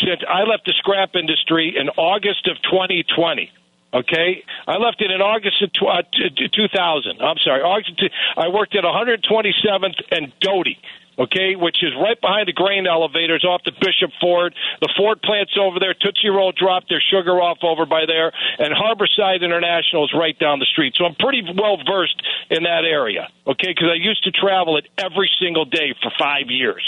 since 0.03 0.21
I 0.27 0.43
left 0.43 0.65
the 0.65 0.73
scrap 0.77 1.15
industry 1.15 1.75
in 1.77 1.89
August 1.89 2.47
of 2.47 2.57
2020. 2.63 3.51
Okay, 3.93 4.43
I 4.67 4.77
left 4.77 5.01
it 5.01 5.11
in 5.11 5.19
August 5.19 5.61
of 5.61 5.73
tw- 5.73 5.91
uh, 5.91 6.01
t- 6.13 6.47
2000. 6.47 7.21
I'm 7.21 7.37
sorry, 7.43 7.61
August. 7.61 7.97
T- 7.99 8.09
I 8.37 8.47
worked 8.47 8.73
at 8.75 8.85
127th 8.85 9.99
and 10.11 10.31
Doty. 10.39 10.77
Okay, 11.19 11.55
which 11.55 11.83
is 11.83 11.91
right 12.01 12.19
behind 12.19 12.47
the 12.47 12.53
grain 12.53 12.87
elevators 12.87 13.43
off 13.43 13.61
the 13.65 13.73
Bishop 13.73 14.11
Ford. 14.21 14.55
The 14.79 14.89
Ford 14.95 15.21
plant's 15.21 15.51
over 15.59 15.77
there. 15.77 15.93
Tootsie 15.93 16.29
Roll 16.29 16.53
dropped 16.53 16.87
their 16.87 17.03
sugar 17.11 17.35
off 17.41 17.59
over 17.63 17.85
by 17.85 18.05
there, 18.07 18.31
and 18.57 18.73
Harborside 18.73 19.43
International 19.43 20.05
is 20.05 20.13
right 20.17 20.37
down 20.39 20.59
the 20.59 20.65
street. 20.65 20.95
So 20.97 21.03
I'm 21.05 21.15
pretty 21.15 21.43
well 21.43 21.77
versed 21.85 22.15
in 22.49 22.63
that 22.63 22.85
area. 22.85 23.27
Okay, 23.45 23.75
because 23.75 23.89
I 23.91 23.99
used 23.99 24.23
to 24.23 24.31
travel 24.31 24.77
it 24.77 24.87
every 24.97 25.29
single 25.39 25.65
day 25.65 25.93
for 26.01 26.11
five 26.17 26.47
years. 26.47 26.81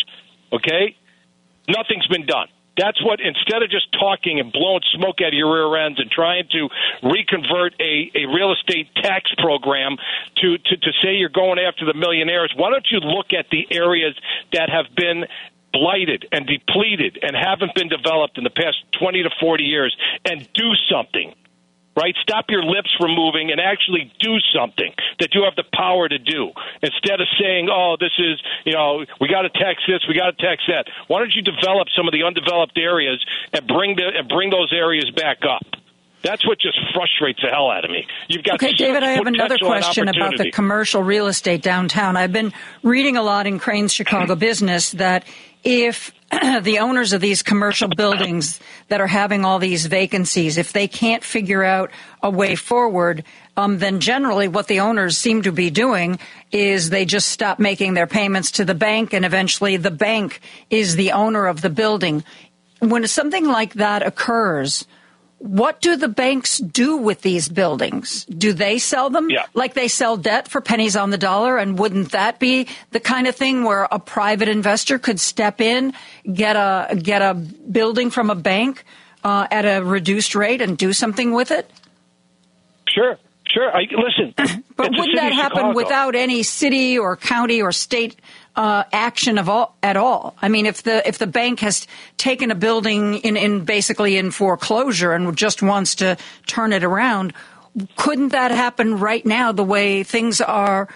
Okay, 0.53 0.95
nothing's 1.67 2.07
been 2.07 2.25
done. 2.25 2.47
That's 2.77 3.03
what 3.03 3.19
instead 3.21 3.61
of 3.61 3.69
just 3.69 3.91
talking 3.93 4.39
and 4.39 4.51
blowing 4.51 4.81
smoke 4.95 5.21
out 5.21 5.27
of 5.27 5.33
your 5.33 5.53
rear 5.53 5.85
ends 5.85 5.99
and 5.99 6.09
trying 6.09 6.47
to 6.51 6.69
reconvert 7.03 7.75
a, 7.79 8.11
a 8.15 8.25
real 8.25 8.53
estate 8.53 8.87
tax 8.95 9.31
program 9.37 9.97
to, 10.41 10.57
to, 10.57 10.77
to 10.77 10.91
say 11.01 11.15
you're 11.15 11.29
going 11.29 11.59
after 11.59 11.85
the 11.85 11.93
millionaires, 11.93 12.51
why 12.55 12.71
don't 12.71 12.87
you 12.89 12.99
look 12.99 13.33
at 13.33 13.45
the 13.51 13.67
areas 13.69 14.15
that 14.53 14.69
have 14.69 14.95
been 14.95 15.25
blighted 15.71 16.27
and 16.31 16.47
depleted 16.47 17.19
and 17.21 17.35
haven't 17.35 17.75
been 17.75 17.89
developed 17.89 18.37
in 18.37 18.43
the 18.43 18.49
past 18.49 18.77
20 18.99 19.23
to 19.23 19.29
40 19.39 19.63
years 19.63 19.95
and 20.25 20.47
do 20.53 20.71
something? 20.89 21.33
Right? 21.95 22.15
Stop 22.23 22.45
your 22.49 22.63
lips 22.63 22.89
from 22.97 23.13
moving 23.13 23.51
and 23.51 23.61
actually 23.61 24.11
do 24.19 24.37
something 24.55 24.91
that 25.19 25.35
you 25.35 25.43
have 25.43 25.55
the 25.55 25.63
power 25.73 26.09
to 26.09 26.17
do 26.17 26.49
instead 26.81 27.21
of 27.21 27.27
saying, 27.39 27.69
oh, 27.71 27.97
this 27.99 28.13
is, 28.17 28.41
you 28.65 28.73
know, 28.73 29.05
we 29.21 29.27
got 29.27 29.43
to 29.43 29.49
tax 29.49 29.83
this, 29.87 30.01
we 30.07 30.15
got 30.15 30.35
to 30.35 30.41
tax 30.43 30.63
that. 30.67 30.85
Why 31.07 31.19
don't 31.19 31.33
you 31.35 31.43
develop 31.43 31.87
some 31.95 32.07
of 32.07 32.11
the 32.11 32.23
undeveloped 32.23 32.77
areas 32.77 33.23
and 33.53 33.67
bring 33.67 33.95
the, 33.95 34.09
and 34.17 34.27
bring 34.27 34.49
those 34.49 34.73
areas 34.73 35.11
back 35.11 35.45
up? 35.47 35.61
That's 36.23 36.47
what 36.47 36.57
just 36.59 36.79
frustrates 36.95 37.41
the 37.41 37.49
hell 37.49 37.69
out 37.69 37.83
of 37.83 37.91
me. 37.91 38.07
You've 38.29 38.43
got 38.43 38.55
Okay, 38.55 38.71
David, 38.73 39.03
I 39.03 39.11
have 39.11 39.27
another 39.27 39.57
question 39.57 40.07
about 40.07 40.37
the 40.37 40.51
commercial 40.51 41.03
real 41.03 41.27
estate 41.27 41.61
downtown. 41.61 42.15
I've 42.15 42.31
been 42.31 42.53
reading 42.81 43.17
a 43.17 43.21
lot 43.21 43.45
in 43.45 43.59
Crain's 43.59 43.93
Chicago 43.93 44.35
Business 44.35 44.91
that 44.91 45.25
if 45.63 46.11
the 46.61 46.79
owners 46.79 47.13
of 47.13 47.21
these 47.21 47.43
commercial 47.43 47.87
buildings 47.87 48.59
that 48.87 49.01
are 49.01 49.07
having 49.07 49.45
all 49.45 49.59
these 49.59 49.85
vacancies, 49.85 50.57
if 50.57 50.73
they 50.73 50.87
can't 50.87 51.23
figure 51.23 51.63
out 51.63 51.91
a 52.21 52.29
way 52.29 52.55
forward, 52.55 53.23
um, 53.55 53.79
then 53.79 53.99
generally 53.99 54.47
what 54.47 54.67
the 54.67 54.79
owners 54.79 55.17
seem 55.17 55.41
to 55.43 55.51
be 55.51 55.69
doing 55.69 56.19
is 56.51 56.89
they 56.89 57.05
just 57.05 57.29
stop 57.29 57.59
making 57.59 57.93
their 57.93 58.07
payments 58.07 58.51
to 58.51 58.65
the 58.65 58.75
bank, 58.75 59.13
and 59.13 59.25
eventually 59.25 59.77
the 59.77 59.91
bank 59.91 60.39
is 60.69 60.95
the 60.95 61.11
owner 61.11 61.45
of 61.45 61.61
the 61.61 61.69
building. 61.69 62.23
When 62.79 63.07
something 63.07 63.45
like 63.45 63.75
that 63.75 64.03
occurs, 64.03 64.85
what 65.43 65.81
do 65.81 65.97
the 65.97 66.07
banks 66.07 66.57
do 66.57 66.95
with 66.95 67.21
these 67.21 67.49
buildings? 67.49 68.23
Do 68.25 68.53
they 68.53 68.79
sell 68.79 69.09
them 69.09 69.29
Yeah. 69.29 69.43
like 69.53 69.73
they 69.73 69.89
sell 69.89 70.15
debt 70.15 70.47
for 70.47 70.61
pennies 70.61 70.95
on 70.95 71.09
the 71.09 71.17
dollar? 71.17 71.57
And 71.57 71.77
wouldn't 71.77 72.11
that 72.13 72.39
be 72.39 72.67
the 72.91 73.01
kind 73.01 73.27
of 73.27 73.35
thing 73.35 73.65
where 73.65 73.83
a 73.91 73.99
private 73.99 74.47
investor 74.47 74.97
could 74.97 75.19
step 75.19 75.59
in, 75.59 75.91
get 76.31 76.55
a 76.55 76.95
get 76.95 77.21
a 77.21 77.33
building 77.33 78.09
from 78.09 78.29
a 78.29 78.35
bank 78.35 78.85
uh, 79.25 79.45
at 79.51 79.65
a 79.65 79.83
reduced 79.83 80.33
rate, 80.33 80.61
and 80.61 80.77
do 80.77 80.93
something 80.93 81.33
with 81.33 81.51
it? 81.51 81.69
Sure, 82.87 83.17
sure. 83.47 83.69
I, 83.75 83.81
listen, 83.91 84.33
But 84.77 84.91
wouldn't 84.91 85.15
that 85.17 85.33
happen 85.33 85.57
Chicago. 85.57 85.75
without 85.75 86.15
any 86.15 86.43
city 86.43 86.97
or 86.97 87.17
county 87.17 87.61
or 87.61 87.71
state 87.73 88.15
uh, 88.55 88.83
action 88.91 89.37
of 89.37 89.49
all 89.49 89.75
at 89.81 89.97
all? 89.97 90.35
I 90.41 90.47
mean, 90.49 90.65
if 90.65 90.83
the 90.83 91.07
if 91.07 91.17
the 91.17 91.27
bank 91.27 91.59
has 91.61 91.87
taken 92.17 92.51
a 92.51 92.55
building 92.55 93.15
in, 93.15 93.37
in 93.37 93.65
basically 93.65 94.17
in 94.17 94.31
foreclosure 94.31 95.13
and 95.13 95.35
just 95.35 95.61
wants 95.61 95.95
to 95.95 96.17
turn 96.45 96.73
it 96.73 96.83
around, 96.83 97.33
couldn't 97.95 98.29
that 98.29 98.51
happen 98.51 98.99
right 98.99 99.25
now? 99.25 99.51
The 99.51 99.63
way 99.63 100.03
things 100.03 100.41
are 100.41 100.87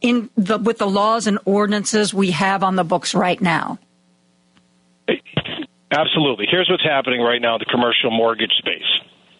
in 0.00 0.30
the 0.36 0.58
with 0.58 0.78
the 0.78 0.88
laws 0.88 1.26
and 1.26 1.38
ordinances 1.44 2.14
we 2.14 2.30
have 2.32 2.62
on 2.62 2.76
the 2.76 2.84
books 2.84 3.14
right 3.14 3.40
now. 3.40 3.78
Absolutely. 5.90 6.46
Here's 6.50 6.70
what's 6.70 6.84
happening 6.84 7.20
right 7.20 7.40
now 7.40 7.56
in 7.56 7.58
the 7.58 7.66
commercial 7.66 8.10
mortgage 8.10 8.52
space. 8.58 8.88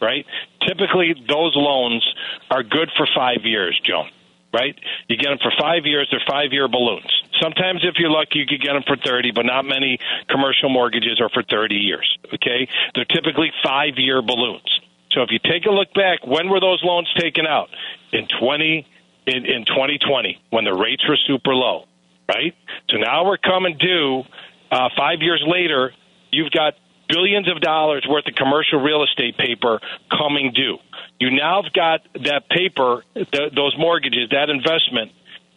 right? 0.02 0.26
Typically, 0.66 1.14
those 1.28 1.54
loans 1.54 2.04
are 2.50 2.62
good 2.62 2.90
for 2.96 3.06
five 3.16 3.44
years, 3.44 3.80
Joan. 3.86 4.10
Right? 4.52 4.76
You 5.08 5.16
get 5.16 5.30
them 5.30 5.38
for 5.40 5.52
five 5.58 5.86
years. 5.86 6.08
They're 6.10 6.20
five-year 6.28 6.68
balloons. 6.68 7.10
Sometimes, 7.42 7.80
if 7.82 7.96
you're 7.98 8.10
lucky, 8.10 8.38
you 8.38 8.46
could 8.46 8.62
get 8.62 8.74
them 8.74 8.84
for 8.86 8.96
30, 8.96 9.32
but 9.32 9.44
not 9.44 9.64
many 9.64 9.98
commercial 10.28 10.68
mortgages 10.68 11.20
are 11.20 11.28
for 11.28 11.42
30 11.42 11.74
years. 11.74 12.18
Okay? 12.32 12.68
They're 12.94 13.04
typically 13.04 13.50
five-year 13.64 14.22
balloons. 14.22 14.80
So 15.10 15.22
if 15.22 15.30
you 15.30 15.38
take 15.42 15.66
a 15.66 15.70
look 15.70 15.92
back, 15.92 16.26
when 16.26 16.48
were 16.48 16.60
those 16.60 16.80
loans 16.84 17.08
taken 17.18 17.46
out? 17.46 17.68
In 18.12 18.28
20 18.40 18.86
in, 19.26 19.46
in 19.46 19.64
2020 19.66 20.40
when 20.50 20.64
the 20.64 20.74
rates 20.74 21.02
were 21.08 21.18
super 21.26 21.54
low, 21.54 21.84
right? 22.28 22.54
So 22.90 22.96
now 22.96 23.24
we're 23.24 23.38
coming 23.38 23.76
due 23.78 24.24
uh, 24.70 24.88
five 24.96 25.20
years 25.20 25.42
later. 25.46 25.92
You've 26.30 26.50
got 26.50 26.74
billions 27.08 27.48
of 27.48 27.60
dollars 27.60 28.06
worth 28.08 28.26
of 28.26 28.34
commercial 28.34 28.80
real 28.80 29.04
estate 29.04 29.36
paper 29.36 29.80
coming 30.10 30.52
due. 30.54 30.78
You 31.20 31.30
now 31.30 31.62
have 31.62 31.72
got 31.72 32.00
that 32.24 32.48
paper, 32.48 33.04
th- 33.14 33.52
those 33.54 33.76
mortgages, 33.78 34.30
that 34.30 34.50
investment 34.50 35.12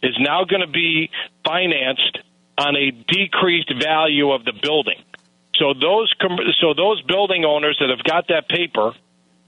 is 0.06 0.16
now 0.18 0.44
going 0.44 0.62
to 0.62 0.72
be 0.72 1.10
financed 1.44 2.18
on 2.58 2.76
a 2.76 2.90
decreased 2.90 3.72
value 3.82 4.30
of 4.30 4.44
the 4.44 4.52
building. 4.52 5.02
So 5.56 5.74
those 5.74 6.12
com- 6.20 6.38
so 6.60 6.74
those 6.74 7.02
building 7.02 7.44
owners 7.44 7.76
that 7.80 7.90
have 7.90 8.04
got 8.04 8.28
that 8.28 8.48
paper 8.48 8.92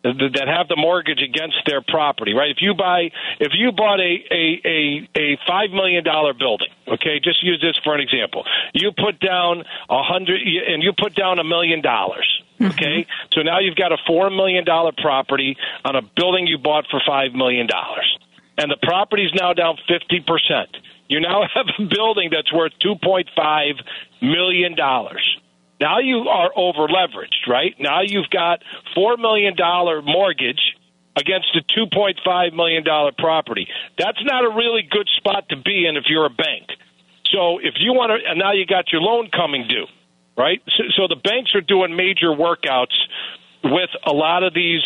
that 0.03 0.47
have 0.47 0.69
the 0.69 0.77
mortgage 0.77 1.21
against 1.23 1.57
their 1.67 1.83
property, 1.83 2.33
right? 2.33 2.51
If 2.51 2.59
you 2.61 2.75
buy, 2.75 3.11
if 3.41 3.53
you 3.55 3.73
bought 3.73 4.01
a 4.01 4.15
a 4.31 4.61
a, 4.65 5.09
a 5.17 5.39
five 5.47 5.71
million 5.71 6.05
dollar 6.05 6.35
building, 6.35 6.69
okay, 6.87 7.21
just 7.23 7.43
use 7.43 7.61
this 7.61 7.77
for 7.83 7.95
an 7.95 8.01
example. 8.01 8.45
You 8.73 8.93
put 8.93 9.21
down 9.21 9.65
a 9.91 10.03
hundred, 10.03 10.41
and 10.41 10.83
you 10.83 10.93
put 10.97 11.15
down 11.15 11.39
a 11.39 11.45
million 11.45 11.83
dollars. 11.83 12.27
Mm-hmm. 12.61 12.73
Okay, 12.73 13.07
so 13.33 13.43
now 13.43 13.59
you've 13.61 13.77
got 13.77 13.93
a 13.93 13.99
four 14.07 14.31
million 14.31 14.65
dollar 14.65 14.93
property 14.97 15.57
on 15.85 15.97
a 15.97 16.03
building 16.03 16.47
you 16.47 16.59
bought 16.59 16.87
for 16.91 17.01
five 17.07 17.33
million 17.33 17.67
dollars, 17.67 18.19
and 18.59 18.71
the 18.71 18.77
property's 18.83 19.31
now 19.35 19.55
down 19.55 19.79
fifty 19.89 20.21
percent. 20.21 20.77
You 21.09 21.21
now 21.21 21.43
have 21.55 21.67
a 21.79 21.85
building 21.85 22.31
that's 22.31 22.53
worth 22.53 22.73
two 22.81 22.97
point 23.03 23.29
five 23.35 23.77
million 24.21 24.77
dollars. 24.77 25.25
Now 25.81 26.01
you 26.01 26.27
are 26.29 26.51
over 26.57 26.89
leveraged, 26.89 27.47
right? 27.49 27.75
Now 27.79 28.01
you've 28.05 28.31
got 28.31 28.63
four 28.95 29.17
million 29.17 29.55
dollar 29.57 30.03
mortgage 30.03 30.61
against 31.17 31.49
a 31.55 31.63
two 31.75 31.87
point 31.93 32.19
five 32.25 32.53
million 32.53 32.85
dollar 32.85 33.13
property. 33.17 33.69
That's 33.97 34.23
not 34.25 34.45
a 34.45 34.49
really 34.49 34.83
good 34.91 35.09
spot 35.17 35.49
to 35.51 35.57
be 35.57 35.87
in 35.87 35.97
if 35.97 36.05
you're 36.09 36.27
a 36.27 36.31
bank. 36.31 36.67
So 37.33 37.59
if 37.59 37.75
you 37.79 37.93
want 37.93 38.11
to, 38.11 38.31
and 38.31 38.39
now 38.39 38.53
you 38.53 38.67
got 38.67 38.91
your 38.91 39.03
loan 39.03 39.31
coming 39.31 39.67
due, 39.69 39.87
right? 40.37 40.63
So, 40.77 40.85
so 40.97 41.09
the 41.09 41.21
banks 41.21 41.55
are 41.55 41.61
doing 41.61 41.95
major 41.95 42.29
workouts 42.29 42.97
with 43.63 43.91
a 44.07 44.13
lot 44.13 44.43
of 44.43 44.55
these 44.55 44.81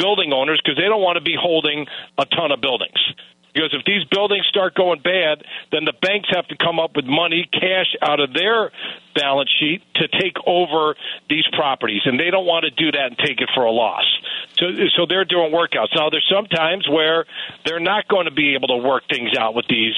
building 0.00 0.32
owners 0.32 0.60
because 0.64 0.80
they 0.80 0.88
don't 0.88 1.04
want 1.04 1.20
to 1.20 1.24
be 1.24 1.36
holding 1.36 1.86
a 2.16 2.24
ton 2.24 2.50
of 2.50 2.60
buildings. 2.60 2.96
Because 3.52 3.74
if 3.74 3.84
these 3.84 4.04
buildings 4.04 4.46
start 4.48 4.74
going 4.74 5.00
bad, 5.00 5.42
then 5.72 5.84
the 5.84 5.92
banks 5.92 6.28
have 6.32 6.46
to 6.48 6.56
come 6.56 6.78
up 6.78 6.94
with 6.94 7.04
money, 7.04 7.48
cash 7.52 7.96
out 8.00 8.20
of 8.20 8.32
their 8.32 8.70
balance 9.14 9.50
sheet 9.58 9.82
to 9.96 10.06
take 10.06 10.36
over 10.46 10.94
these 11.28 11.44
properties, 11.52 12.02
and 12.04 12.18
they 12.18 12.30
don't 12.30 12.46
want 12.46 12.64
to 12.64 12.70
do 12.70 12.92
that 12.92 13.06
and 13.06 13.18
take 13.18 13.40
it 13.40 13.50
for 13.54 13.64
a 13.64 13.72
loss. 13.72 14.06
So, 14.58 14.66
so 14.96 15.06
they're 15.08 15.24
doing 15.24 15.52
workouts. 15.52 15.94
Now, 15.94 16.10
there's 16.10 16.30
some 16.32 16.46
times 16.46 16.88
where 16.88 17.26
they're 17.66 17.80
not 17.80 18.06
going 18.06 18.26
to 18.26 18.30
be 18.30 18.54
able 18.54 18.68
to 18.68 18.76
work 18.76 19.04
things 19.08 19.36
out 19.36 19.54
with 19.54 19.66
these 19.68 19.94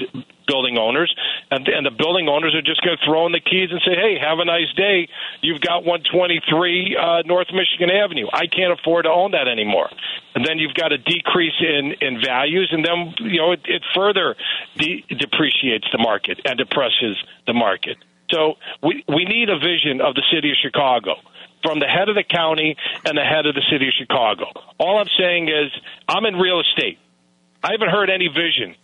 building 0.52 0.76
owners, 0.76 1.08
and, 1.50 1.66
and 1.68 1.86
the 1.86 1.90
building 1.90 2.28
owners 2.28 2.54
are 2.54 2.60
just 2.60 2.84
going 2.84 2.96
to 2.96 3.04
throw 3.08 3.24
in 3.24 3.32
the 3.32 3.40
keys 3.40 3.72
and 3.72 3.80
say, 3.80 3.96
"Hey, 3.96 4.20
have 4.20 4.38
a 4.38 4.44
nice 4.44 4.68
day. 4.76 5.08
You've 5.40 5.64
got 5.64 5.84
123 5.88 6.96
uh, 6.96 7.22
North 7.24 7.48
Michigan 7.56 7.88
Avenue. 7.88 8.28
I 8.32 8.46
can't 8.46 8.76
afford 8.76 9.08
to 9.08 9.10
own 9.10 9.32
that 9.32 9.48
anymore." 9.48 9.88
And 10.34 10.44
then 10.44 10.58
you've 10.58 10.74
got 10.74 10.92
a 10.92 10.98
decrease 10.98 11.56
in 11.60 11.96
in 12.04 12.20
values, 12.20 12.68
and 12.70 12.84
then 12.84 13.14
you 13.24 13.40
know 13.40 13.52
it, 13.52 13.64
it 13.64 13.82
further 13.96 14.36
de- 14.76 15.04
depreciates 15.08 15.88
the 15.90 15.98
market 15.98 16.40
and 16.44 16.58
depresses 16.58 17.16
the 17.46 17.54
market. 17.54 17.96
So 18.30 18.54
we 18.82 19.04
we 19.08 19.24
need 19.24 19.48
a 19.48 19.58
vision 19.58 20.00
of 20.00 20.14
the 20.14 20.24
city 20.32 20.50
of 20.50 20.56
Chicago 20.60 21.16
from 21.62 21.78
the 21.78 21.86
head 21.86 22.08
of 22.08 22.16
the 22.16 22.24
county 22.24 22.76
and 23.04 23.16
the 23.16 23.22
head 23.24 23.46
of 23.46 23.54
the 23.54 23.62
city 23.70 23.88
of 23.88 23.94
Chicago. 23.94 24.46
All 24.78 24.98
I'm 24.98 25.10
saying 25.18 25.48
is 25.48 25.70
I'm 26.08 26.24
in 26.26 26.36
real 26.36 26.60
estate. 26.60 26.98
I 27.62 27.72
haven't 27.72 27.90
heard 27.90 28.10
any 28.10 28.28
vision 28.28 28.74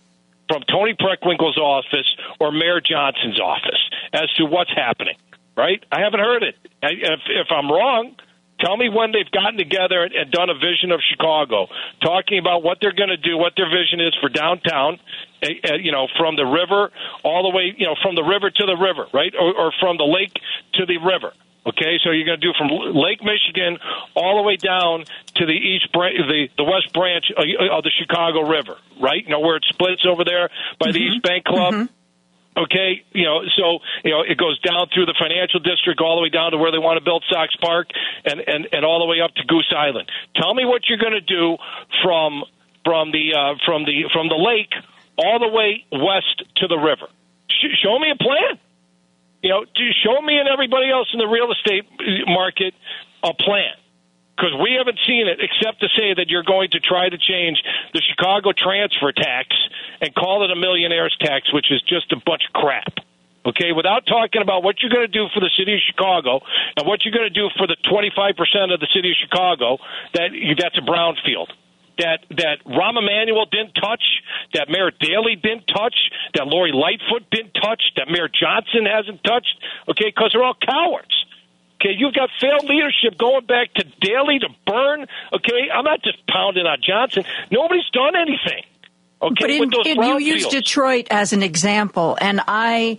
from 0.48 0.62
Toni 0.62 0.94
Preckwinkle's 0.94 1.58
office 1.58 2.08
or 2.40 2.52
Mayor 2.52 2.80
Johnson's 2.80 3.40
office 3.40 3.80
as 4.12 4.30
to 4.36 4.44
what's 4.44 4.70
happening. 4.74 5.16
Right? 5.56 5.82
I 5.90 6.00
haven't 6.02 6.20
heard 6.20 6.44
it. 6.44 6.54
If, 6.82 7.20
if 7.26 7.46
I'm 7.50 7.68
wrong, 7.68 8.14
tell 8.60 8.76
me 8.76 8.88
when 8.88 9.10
they've 9.10 9.30
gotten 9.32 9.58
together 9.58 10.04
and 10.04 10.30
done 10.30 10.50
a 10.50 10.54
vision 10.54 10.92
of 10.92 11.00
Chicago, 11.10 11.66
talking 12.00 12.38
about 12.38 12.62
what 12.62 12.78
they're 12.80 12.92
going 12.94 13.08
to 13.08 13.16
do, 13.16 13.36
what 13.36 13.54
their 13.56 13.68
vision 13.68 13.98
is 14.00 14.14
for 14.20 14.28
downtown. 14.28 15.00
eh, 15.42 15.54
eh, 15.64 15.74
You 15.82 15.90
know, 15.90 16.06
from 16.16 16.36
the 16.36 16.46
river 16.46 16.92
all 17.24 17.42
the 17.42 17.56
way, 17.56 17.74
you 17.76 17.86
know, 17.86 17.96
from 18.00 18.14
the 18.14 18.22
river 18.22 18.50
to 18.50 18.66
the 18.66 18.76
river, 18.76 19.06
right, 19.12 19.34
or, 19.34 19.52
or 19.52 19.72
from 19.80 19.96
the 19.96 20.04
lake 20.04 20.38
to 20.74 20.86
the 20.86 20.98
river. 20.98 21.32
Okay, 21.68 21.98
so 22.02 22.10
you're 22.10 22.24
going 22.24 22.40
to 22.40 22.46
do 22.46 22.54
from 22.56 22.68
Lake 22.96 23.20
Michigan 23.22 23.78
all 24.14 24.36
the 24.36 24.42
way 24.42 24.56
down 24.56 25.04
to 25.36 25.44
the 25.44 25.52
east 25.52 25.88
the 25.92 26.48
the 26.56 26.64
west 26.64 26.92
branch 26.94 27.26
of 27.36 27.82
the 27.84 27.90
Chicago 27.98 28.48
River, 28.48 28.76
right? 29.00 29.22
You 29.22 29.30
know 29.30 29.40
where 29.40 29.56
it 29.56 29.64
splits 29.68 30.06
over 30.08 30.24
there 30.24 30.48
by 30.80 30.92
the 30.92 30.98
East 30.98 31.22
Bank 31.22 31.44
Club. 31.44 31.74
Okay, 32.56 33.04
you 33.12 33.24
know, 33.24 33.42
so 33.54 33.78
you 34.02 34.10
know 34.10 34.22
it 34.22 34.36
goes 34.38 34.58
down 34.60 34.88
through 34.92 35.06
the 35.06 35.14
financial 35.18 35.60
district 35.60 36.00
all 36.00 36.16
the 36.16 36.22
way 36.22 36.28
down 36.30 36.52
to 36.52 36.58
where 36.58 36.72
they 36.72 36.78
want 36.78 36.98
to 36.98 37.04
build 37.04 37.22
Sox 37.30 37.54
Park, 37.56 37.88
and 38.24 38.40
and 38.40 38.66
and 38.72 38.84
all 38.84 38.98
the 38.98 39.06
way 39.06 39.20
up 39.20 39.34
to 39.34 39.44
Goose 39.44 39.72
Island. 39.76 40.10
Tell 40.34 40.54
me 40.54 40.64
what 40.64 40.88
you're 40.88 40.98
going 40.98 41.14
to 41.14 41.20
do 41.20 41.56
from 42.02 42.44
from 42.84 43.12
the 43.12 43.34
uh, 43.36 43.54
from 43.64 43.84
the 43.84 44.08
from 44.12 44.28
the 44.28 44.40
lake 44.40 44.72
all 45.18 45.38
the 45.38 45.48
way 45.48 45.84
west 45.92 46.42
to 46.56 46.66
the 46.66 46.78
river. 46.78 47.06
Sh- 47.50 47.76
show 47.82 47.98
me 47.98 48.10
a 48.10 48.16
plan. 48.16 48.58
You 49.42 49.50
know, 49.50 49.64
show 50.02 50.20
me 50.20 50.38
and 50.38 50.48
everybody 50.48 50.90
else 50.90 51.08
in 51.12 51.18
the 51.18 51.28
real 51.28 51.52
estate 51.52 51.86
market 52.26 52.74
a 53.22 53.32
plan 53.34 53.74
because 54.38 54.54
we 54.62 54.74
haven't 54.78 54.98
seen 55.06 55.26
it 55.26 55.38
except 55.42 55.80
to 55.80 55.88
say 55.98 56.14
that 56.14 56.26
you're 56.28 56.46
going 56.46 56.70
to 56.70 56.80
try 56.80 57.08
to 57.08 57.18
change 57.18 57.62
the 57.92 58.00
Chicago 58.02 58.52
transfer 58.52 59.10
tax 59.10 59.50
and 60.00 60.14
call 60.14 60.44
it 60.44 60.50
a 60.50 60.56
millionaire's 60.56 61.16
tax, 61.20 61.52
which 61.52 61.70
is 61.70 61.82
just 61.82 62.12
a 62.12 62.16
bunch 62.24 62.42
of 62.46 62.52
crap. 62.52 63.02
Okay, 63.46 63.72
without 63.72 64.06
talking 64.06 64.42
about 64.42 64.62
what 64.62 64.76
you're 64.82 64.90
going 64.90 65.06
to 65.06 65.12
do 65.12 65.26
for 65.32 65.40
the 65.40 65.50
city 65.56 65.74
of 65.74 65.80
Chicago 65.80 66.40
and 66.76 66.86
what 66.86 67.04
you're 67.04 67.14
going 67.14 67.26
to 67.26 67.34
do 67.34 67.48
for 67.56 67.66
the 67.66 67.76
25% 67.86 68.74
of 68.74 68.78
the 68.78 68.88
city 68.94 69.10
of 69.10 69.16
Chicago 69.16 69.78
that 70.14 70.32
you 70.32 70.54
that's 70.54 70.76
a 70.76 70.82
brownfield. 70.82 71.48
That 71.98 72.20
that 72.30 72.62
Rahm 72.64 72.96
Emanuel 72.96 73.46
didn't 73.50 73.72
touch, 73.74 74.02
that 74.54 74.68
Mayor 74.68 74.92
Daley 75.00 75.34
didn't 75.34 75.66
touch, 75.66 75.96
that 76.34 76.46
Lori 76.46 76.70
Lightfoot 76.72 77.28
didn't 77.30 77.54
touch, 77.54 77.82
that 77.96 78.08
Mayor 78.08 78.28
Johnson 78.28 78.86
hasn't 78.86 79.24
touched. 79.24 79.54
Okay, 79.88 80.06
because 80.14 80.30
they're 80.32 80.44
all 80.44 80.54
cowards. 80.54 81.14
Okay, 81.80 81.94
you've 81.96 82.14
got 82.14 82.28
failed 82.40 82.64
leadership 82.64 83.16
going 83.18 83.46
back 83.46 83.72
to 83.74 83.84
Daley 84.00 84.38
to 84.40 84.48
Byrne. 84.66 85.06
Okay, 85.32 85.70
I'm 85.72 85.84
not 85.84 86.02
just 86.02 86.24
pounding 86.26 86.66
on 86.66 86.78
Johnson. 86.82 87.24
Nobody's 87.50 87.88
done 87.92 88.14
anything. 88.16 88.64
Okay, 89.20 89.58
but 89.58 89.86
in, 89.86 89.98
in- 89.98 90.02
you 90.20 90.34
use. 90.34 90.46
Detroit 90.46 91.08
as 91.10 91.32
an 91.32 91.42
example, 91.42 92.16
and 92.20 92.40
I. 92.46 92.98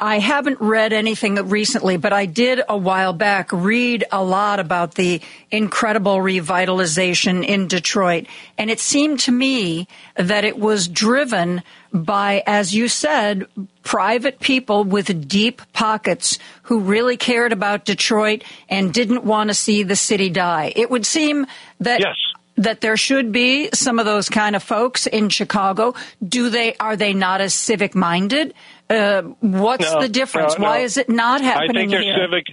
I 0.00 0.18
haven't 0.18 0.60
read 0.60 0.92
anything 0.92 1.36
recently, 1.48 1.96
but 1.96 2.12
I 2.12 2.26
did 2.26 2.60
a 2.68 2.76
while 2.76 3.12
back 3.12 3.52
read 3.52 4.04
a 4.10 4.24
lot 4.24 4.58
about 4.58 4.96
the 4.96 5.20
incredible 5.50 6.16
revitalization 6.16 7.46
in 7.46 7.68
Detroit. 7.68 8.26
And 8.58 8.70
it 8.70 8.80
seemed 8.80 9.20
to 9.20 9.32
me 9.32 9.86
that 10.16 10.44
it 10.44 10.58
was 10.58 10.88
driven 10.88 11.62
by, 11.92 12.42
as 12.44 12.74
you 12.74 12.88
said, 12.88 13.46
private 13.84 14.40
people 14.40 14.82
with 14.82 15.28
deep 15.28 15.62
pockets 15.72 16.38
who 16.64 16.80
really 16.80 17.16
cared 17.16 17.52
about 17.52 17.84
Detroit 17.84 18.42
and 18.68 18.92
didn't 18.92 19.24
want 19.24 19.48
to 19.50 19.54
see 19.54 19.84
the 19.84 19.96
city 19.96 20.28
die. 20.28 20.72
It 20.74 20.90
would 20.90 21.06
seem 21.06 21.46
that 21.80 22.00
Yes 22.00 22.16
that 22.56 22.80
there 22.80 22.96
should 22.96 23.32
be 23.32 23.68
some 23.72 23.98
of 23.98 24.06
those 24.06 24.28
kind 24.28 24.54
of 24.54 24.62
folks 24.62 25.06
in 25.06 25.28
Chicago. 25.28 25.94
Do 26.26 26.50
they 26.50 26.76
are 26.76 26.96
they 26.96 27.12
not 27.12 27.40
as 27.40 27.54
civic 27.54 27.94
minded? 27.94 28.54
Uh, 28.90 29.22
what's 29.40 29.90
No, 29.92 30.00
the 30.02 30.08
difference? 30.08 30.58
no, 30.58 30.64
Why 30.64 30.78
is 30.78 30.96
it 30.98 31.08
not 31.08 31.40
happening 31.40 31.70
I 31.70 31.80
think 31.80 31.90
they're 31.90 32.02
here? 32.02 32.16
civic. 32.18 32.46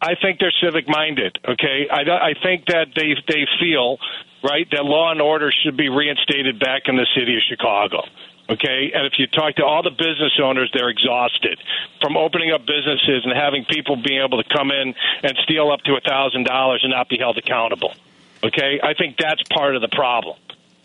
I 0.00 0.14
think 0.20 0.40
they're 0.40 0.52
civic 0.62 0.88
minded. 0.88 1.38
Okay, 1.48 1.86
I, 1.90 2.00
I 2.30 2.34
think 2.42 2.66
that 2.66 2.88
they 2.96 3.14
they 3.28 3.46
feel 3.60 3.98
right 4.42 4.66
that 4.72 4.84
law 4.84 5.12
and 5.12 5.20
order 5.22 5.52
should 5.62 5.76
be 5.76 5.88
reinstated 5.88 6.58
back 6.58 6.82
in 6.86 6.96
the 6.96 7.06
city 7.16 7.36
of 7.36 7.42
Chicago. 7.48 8.02
Okay, 8.50 8.90
and 8.92 9.06
if 9.06 9.12
you 9.18 9.28
talk 9.28 9.54
to 9.56 9.64
all 9.64 9.84
the 9.84 9.90
business 9.94 10.32
owners, 10.42 10.68
they're 10.74 10.88
exhausted 10.90 11.60
from 12.00 12.16
opening 12.16 12.50
up 12.50 12.66
businesses 12.66 13.22
and 13.24 13.32
having 13.32 13.64
people 13.64 13.94
being 13.94 14.20
able 14.20 14.42
to 14.42 14.48
come 14.52 14.72
in 14.72 14.92
and 15.22 15.38
steal 15.44 15.70
up 15.70 15.80
to 15.82 15.94
a 15.94 16.00
thousand 16.00 16.44
dollars 16.44 16.80
and 16.82 16.90
not 16.90 17.08
be 17.08 17.16
held 17.18 17.38
accountable. 17.38 17.94
Okay, 18.42 18.80
I 18.82 18.94
think 18.94 19.16
that's 19.16 19.40
part 19.54 19.76
of 19.76 19.82
the 19.82 19.88
problem. 19.88 20.36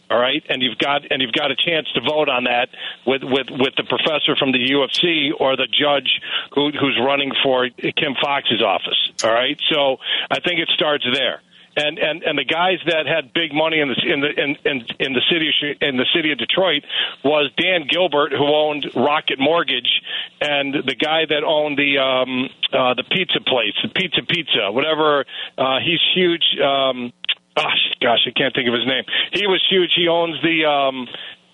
All 0.10 0.18
right, 0.18 0.42
and 0.48 0.62
you've 0.62 0.78
got 0.78 1.02
and 1.12 1.22
you've 1.22 1.34
got 1.34 1.52
a 1.52 1.56
chance 1.56 1.88
to 1.94 2.02
vote 2.02 2.30
on 2.30 2.46
that 2.46 2.70
with 3.06 3.24
with 3.24 3.48
with 3.52 3.76
the 3.76 3.84
professor 3.84 4.36
from 4.38 4.54
the 4.54 4.60
UFC 4.60 5.32
or 5.38 5.58
the 5.58 5.68
judge 5.68 6.22
who, 6.56 6.72
who's 6.72 6.98
running 7.04 7.32
for 7.44 7.68
Kim 7.70 8.16
Foxx's 8.22 8.62
office. 8.62 9.12
All 9.24 9.34
right, 9.34 9.60
so 9.70 9.98
I 10.32 10.40
think 10.40 10.60
it 10.60 10.70
starts 10.74 11.06
there. 11.14 11.42
and 11.76 12.00
and 12.00 12.24
and 12.24 12.38
the 12.40 12.46
guys 12.46 12.80
that 12.88 13.06
had 13.06 13.34
big 13.34 13.54
money 13.54 13.80
in 13.80 13.90
the 13.90 14.14
in 14.14 14.20
the 14.22 14.30
in 14.30 14.50
in, 14.66 14.86
in 15.00 15.14
the 15.14 15.22
city 15.30 15.50
of, 15.50 15.78
in 15.82 15.98
the 15.98 16.06
city 16.16 16.32
of 16.32 16.38
Detroit 16.40 16.84
was 17.24 17.52
Dan 17.58 17.86
Gilbert, 17.88 18.32
who 18.32 18.46
owned 18.48 18.88
Rocket 18.96 19.40
Mortgage, 19.40 20.02
and 20.42 20.74
the 20.74 20.96
guy 20.96 21.26
that 21.30 21.44
owned 21.46 21.78
the 21.78 22.00
um, 22.00 22.50
uh, 22.74 22.94
the 22.96 23.04
pizza 23.12 23.40
place, 23.46 23.76
the 23.84 23.90
Pizza 23.90 24.22
Pizza, 24.28 24.72
whatever. 24.72 25.26
Uh, 25.58 25.80
he's 25.84 26.02
huge. 26.16 26.46
Um, 26.64 27.14
gosh, 27.58 27.84
gosh, 28.02 28.24
I 28.28 28.32
can't 28.38 28.54
think 28.54 28.68
of 28.68 28.74
his 28.74 28.86
name. 28.86 29.04
He 29.34 29.48
was 29.48 29.62
huge. 29.70 29.92
He 29.96 30.08
owns 30.08 30.38
the 30.42 30.66
um, 30.66 31.08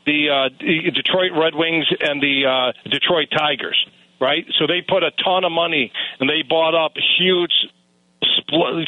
the 0.05 0.29
uh, 0.29 0.49
Detroit 0.91 1.31
Red 1.31 1.55
Wings 1.55 1.87
and 1.99 2.21
the 2.21 2.45
uh, 2.45 2.89
Detroit 2.89 3.27
Tigers. 3.31 3.79
Right, 4.21 4.45
so 4.57 4.67
they 4.67 4.79
put 4.79 5.03
a 5.03 5.11
ton 5.19 5.43
of 5.43 5.51
money 5.51 5.91
and 6.19 6.29
they 6.29 6.47
bought 6.47 6.75
up 6.75 6.93
huge 7.17 7.51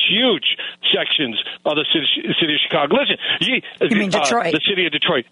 huge 0.08 0.48
sections 0.96 1.36
of 1.66 1.76
the 1.76 1.86
city, 1.92 2.08
city 2.40 2.54
of 2.56 2.60
Chicago. 2.64 2.96
Listen, 2.96 3.18
you, 3.42 3.62
You 3.82 3.98
mean 3.98 4.16
uh, 4.16 4.24
Detroit. 4.24 4.54
the 4.54 4.62
city 4.64 4.86
of 4.86 4.94
Detroit. 4.94 5.26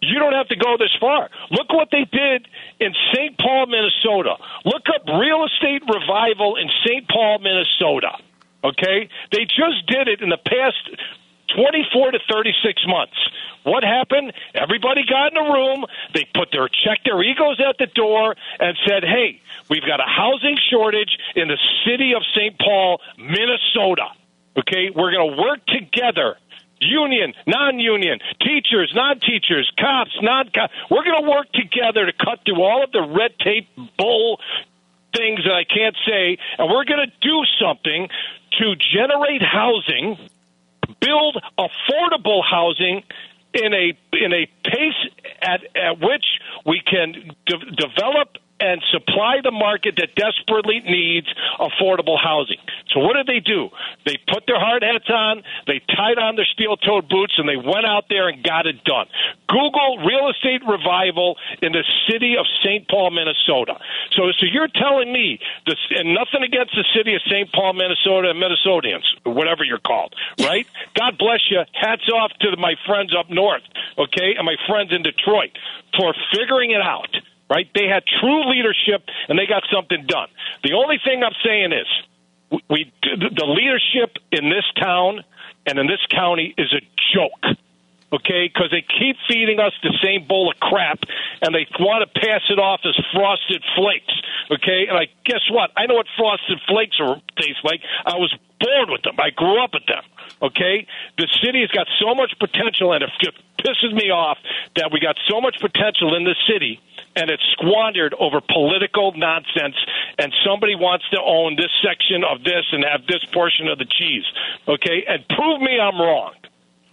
You 0.00 0.18
don't 0.18 0.34
have 0.34 0.48
to 0.48 0.56
go 0.56 0.76
this 0.76 0.92
far. 1.00 1.30
Look 1.50 1.72
what 1.72 1.88
they 1.90 2.04
did 2.04 2.48
in 2.80 2.92
St. 3.14 3.38
Paul, 3.38 3.66
Minnesota. 3.66 4.36
Look 4.64 4.84
up 4.92 5.06
real 5.08 5.46
estate 5.46 5.82
revival 5.88 6.56
in 6.56 6.68
St. 6.84 7.08
Paul, 7.08 7.38
Minnesota. 7.38 8.18
Okay? 8.62 9.08
They 9.32 9.44
just 9.44 9.86
did 9.86 10.08
it 10.08 10.20
in 10.20 10.28
the 10.28 10.38
past 10.38 11.00
24 11.48 12.12
to 12.12 12.18
36 12.30 12.82
months. 12.86 13.16
What 13.64 13.82
happened? 13.82 14.32
Everybody 14.54 15.02
got 15.08 15.32
in 15.32 15.38
a 15.38 15.52
room. 15.52 15.84
They 16.12 16.26
put 16.34 16.50
their 16.52 16.68
checked 16.68 17.04
their 17.04 17.22
egos 17.22 17.60
at 17.60 17.78
the 17.78 17.86
door 17.86 18.36
and 18.60 18.76
said, 18.86 19.04
"Hey, 19.04 19.40
we've 19.68 19.86
got 19.86 20.00
a 20.00 20.08
housing 20.08 20.56
shortage 20.70 21.18
in 21.34 21.48
the 21.48 21.58
city 21.86 22.12
of 22.14 22.22
St. 22.34 22.58
Paul, 22.58 23.00
Minnesota. 23.16 24.08
Okay, 24.58 24.90
we're 24.94 25.12
going 25.12 25.34
to 25.34 25.42
work 25.42 25.64
together." 25.66 26.36
Union, 26.80 27.32
non-union, 27.46 28.18
teachers, 28.42 28.92
non-teachers, 28.94 29.70
cops, 29.78 30.10
non-cops. 30.20 30.74
We're 30.90 31.04
going 31.04 31.24
to 31.24 31.30
work 31.30 31.50
together 31.52 32.04
to 32.04 32.12
cut 32.12 32.40
through 32.44 32.62
all 32.62 32.84
of 32.84 32.92
the 32.92 33.00
red 33.00 33.38
tape 33.38 33.68
bull 33.96 34.40
things 35.16 35.40
that 35.44 35.54
I 35.54 35.64
can't 35.64 35.96
say, 36.04 36.36
and 36.58 36.68
we're 36.68 36.84
going 36.84 37.08
to 37.08 37.12
do 37.20 37.42
something 37.58 38.08
to 38.58 38.76
generate 38.76 39.42
housing 39.42 40.18
build 41.00 41.36
affordable 41.58 42.42
housing 42.48 43.02
in 43.54 43.72
a 43.72 43.96
in 44.12 44.32
a 44.32 44.46
pace 44.64 45.10
at 45.40 45.60
at 45.76 46.00
which 46.00 46.24
we 46.66 46.80
can 46.84 47.12
de- 47.46 47.70
develop 47.76 48.38
and 48.60 48.82
supply 48.90 49.42
the 49.42 49.50
market 49.50 49.98
that 49.98 50.14
desperately 50.14 50.80
needs 50.86 51.26
affordable 51.58 52.18
housing. 52.18 52.62
So 52.94 53.00
what 53.00 53.14
did 53.14 53.26
they 53.26 53.40
do? 53.40 53.68
They 54.06 54.16
put 54.30 54.46
their 54.46 54.60
hard 54.60 54.82
hats 54.82 55.10
on, 55.10 55.42
they 55.66 55.82
tied 55.90 56.18
on 56.18 56.36
their 56.36 56.46
steel-toed 56.46 57.08
boots, 57.08 57.34
and 57.38 57.48
they 57.48 57.56
went 57.56 57.84
out 57.84 58.06
there 58.08 58.28
and 58.28 58.42
got 58.42 58.66
it 58.66 58.84
done. 58.84 59.06
Google 59.48 59.98
real 60.06 60.30
estate 60.30 60.62
revival 60.62 61.36
in 61.62 61.72
the 61.72 61.84
city 62.08 62.36
of 62.38 62.46
St. 62.62 62.86
Paul, 62.88 63.10
Minnesota. 63.10 63.80
So, 64.12 64.30
so 64.38 64.46
you're 64.46 64.70
telling 64.70 65.12
me 65.12 65.40
this, 65.66 65.78
and 65.90 66.14
nothing 66.14 66.46
against 66.46 66.74
the 66.74 66.86
city 66.94 67.14
of 67.14 67.22
St. 67.26 67.50
Paul, 67.52 67.74
Minnesota, 67.74 68.30
and 68.30 68.38
Minnesotans, 68.38 69.04
whatever 69.26 69.64
you're 69.64 69.82
called, 69.82 70.14
right? 70.40 70.66
God 70.94 71.18
bless 71.18 71.42
you. 71.50 71.60
Hats 71.72 72.08
off 72.14 72.30
to 72.40 72.56
my 72.56 72.74
friends 72.86 73.14
up 73.18 73.30
north, 73.30 73.62
okay, 73.98 74.38
and 74.38 74.46
my 74.46 74.56
friends 74.68 74.92
in 74.92 75.02
Detroit 75.02 75.50
for 75.98 76.14
figuring 76.32 76.70
it 76.70 76.80
out 76.80 77.10
right? 77.48 77.68
They 77.74 77.86
had 77.86 78.02
true 78.20 78.50
leadership 78.50 79.04
and 79.28 79.38
they 79.38 79.46
got 79.46 79.64
something 79.72 80.06
done. 80.06 80.28
The 80.62 80.74
only 80.74 80.98
thing 81.04 81.22
I'm 81.22 81.36
saying 81.44 81.72
is 81.72 81.86
we 82.68 82.92
the 83.02 83.46
leadership 83.46 84.16
in 84.30 84.50
this 84.50 84.64
town 84.80 85.24
and 85.66 85.78
in 85.78 85.86
this 85.86 86.04
county 86.10 86.54
is 86.56 86.72
a 86.72 86.80
joke. 87.14 87.56
Okay, 88.12 88.46
because 88.46 88.70
they 88.70 88.82
keep 88.82 89.16
feeding 89.26 89.58
us 89.58 89.72
the 89.82 89.90
same 90.00 90.28
bowl 90.28 90.48
of 90.48 90.60
crap, 90.60 91.00
and 91.42 91.52
they 91.52 91.66
want 91.80 92.06
to 92.06 92.20
pass 92.20 92.42
it 92.48 92.60
off 92.60 92.78
as 92.84 92.94
frosted 93.12 93.64
flakes. 93.74 94.14
Okay, 94.52 94.86
and 94.86 94.96
I 94.96 95.08
guess 95.24 95.42
what? 95.50 95.72
I 95.76 95.86
know 95.86 95.94
what 95.94 96.06
frosted 96.16 96.60
flakes 96.68 96.94
are 97.00 97.16
taste 97.34 97.58
like. 97.64 97.80
I 98.06 98.14
was 98.14 98.32
born 98.60 98.92
with 98.92 99.02
them. 99.02 99.16
I 99.18 99.30
grew 99.30 99.58
up 99.58 99.74
with 99.74 99.86
them. 99.86 100.04
Okay, 100.42 100.86
the 101.18 101.26
city 101.42 101.60
has 101.60 101.70
got 101.70 101.88
so 101.98 102.14
much 102.14 102.38
potential, 102.38 102.92
and 102.92 103.02
it 103.02 103.10
pisses 103.58 103.92
me 103.92 104.10
off 104.10 104.38
that 104.76 104.92
we 104.92 105.00
got 105.00 105.16
so 105.28 105.40
much 105.40 105.56
potential 105.58 106.14
in 106.14 106.22
this 106.22 106.38
city, 106.46 106.80
and 107.16 107.30
it's 107.30 107.42
squandered 107.52 108.14
over 108.18 108.40
political 108.40 109.12
nonsense. 109.16 109.76
And 110.18 110.32
somebody 110.46 110.74
wants 110.74 111.04
to 111.10 111.20
own 111.20 111.56
this 111.56 111.70
section 111.82 112.24
of 112.24 112.44
this 112.44 112.64
and 112.72 112.84
have 112.84 113.06
this 113.06 113.24
portion 113.32 113.68
of 113.68 113.78
the 113.78 113.86
cheese. 113.86 114.24
Okay, 114.68 115.04
and 115.08 115.26
prove 115.28 115.60
me 115.60 115.78
I'm 115.80 115.98
wrong. 116.00 116.34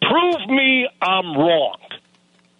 Prove 0.02 0.50
me 0.50 0.88
I'm 1.02 1.38
wrong. 1.38 1.78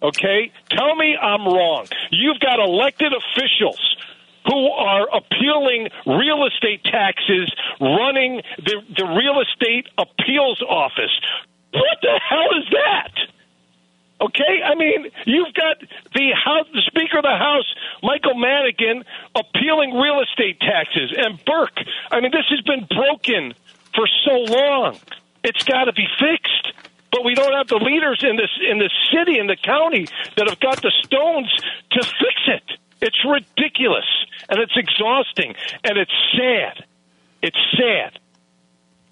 Okay? 0.02 0.50
Tell 0.70 0.94
me 0.96 1.16
I'm 1.16 1.44
wrong. 1.46 1.86
You've 2.10 2.40
got 2.40 2.58
elected 2.58 3.12
officials 3.12 3.96
who 4.46 4.70
are 4.70 5.06
appealing 5.14 5.88
real 6.06 6.46
estate 6.46 6.82
taxes, 6.84 7.52
running 7.80 8.42
the, 8.58 8.82
the 8.96 9.04
real 9.04 9.40
estate 9.40 9.86
appeals 9.96 10.60
office. 10.68 11.12
What 11.72 11.98
the 12.02 12.20
hell 12.28 12.48
is 12.58 12.68
that? 12.72 13.12
Okay, 14.22 14.62
I 14.64 14.76
mean, 14.76 15.10
you've 15.26 15.52
got 15.54 15.78
the 16.14 16.30
House, 16.32 16.68
the 16.72 16.82
Speaker 16.86 17.18
of 17.18 17.24
the 17.24 17.36
House, 17.36 17.66
Michael 18.04 18.36
Madigan, 18.36 19.04
appealing 19.34 19.98
real 19.98 20.20
estate 20.20 20.60
taxes, 20.60 21.12
and 21.16 21.44
Burke. 21.44 21.80
I 22.08 22.20
mean, 22.20 22.30
this 22.30 22.46
has 22.50 22.60
been 22.60 22.86
broken 22.86 23.52
for 23.94 24.06
so 24.24 24.38
long. 24.46 24.96
It's 25.42 25.64
got 25.64 25.84
to 25.84 25.92
be 25.92 26.06
fixed. 26.20 26.72
But 27.10 27.24
we 27.24 27.34
don't 27.34 27.52
have 27.52 27.68
the 27.68 27.76
leaders 27.76 28.24
in 28.24 28.36
this 28.36 28.48
in 28.66 28.78
the 28.78 28.88
city 29.12 29.38
in 29.38 29.46
the 29.46 29.56
county 29.56 30.06
that 30.36 30.48
have 30.48 30.60
got 30.60 30.80
the 30.80 30.92
stones 31.04 31.52
to 31.90 32.02
fix 32.02 32.40
it. 32.46 32.78
It's 33.02 33.22
ridiculous 33.22 34.06
and 34.48 34.58
it's 34.58 34.72
exhausting 34.76 35.54
and 35.84 35.98
it's 35.98 36.12
sad. 36.34 36.84
It's 37.42 37.58
sad. 37.76 38.18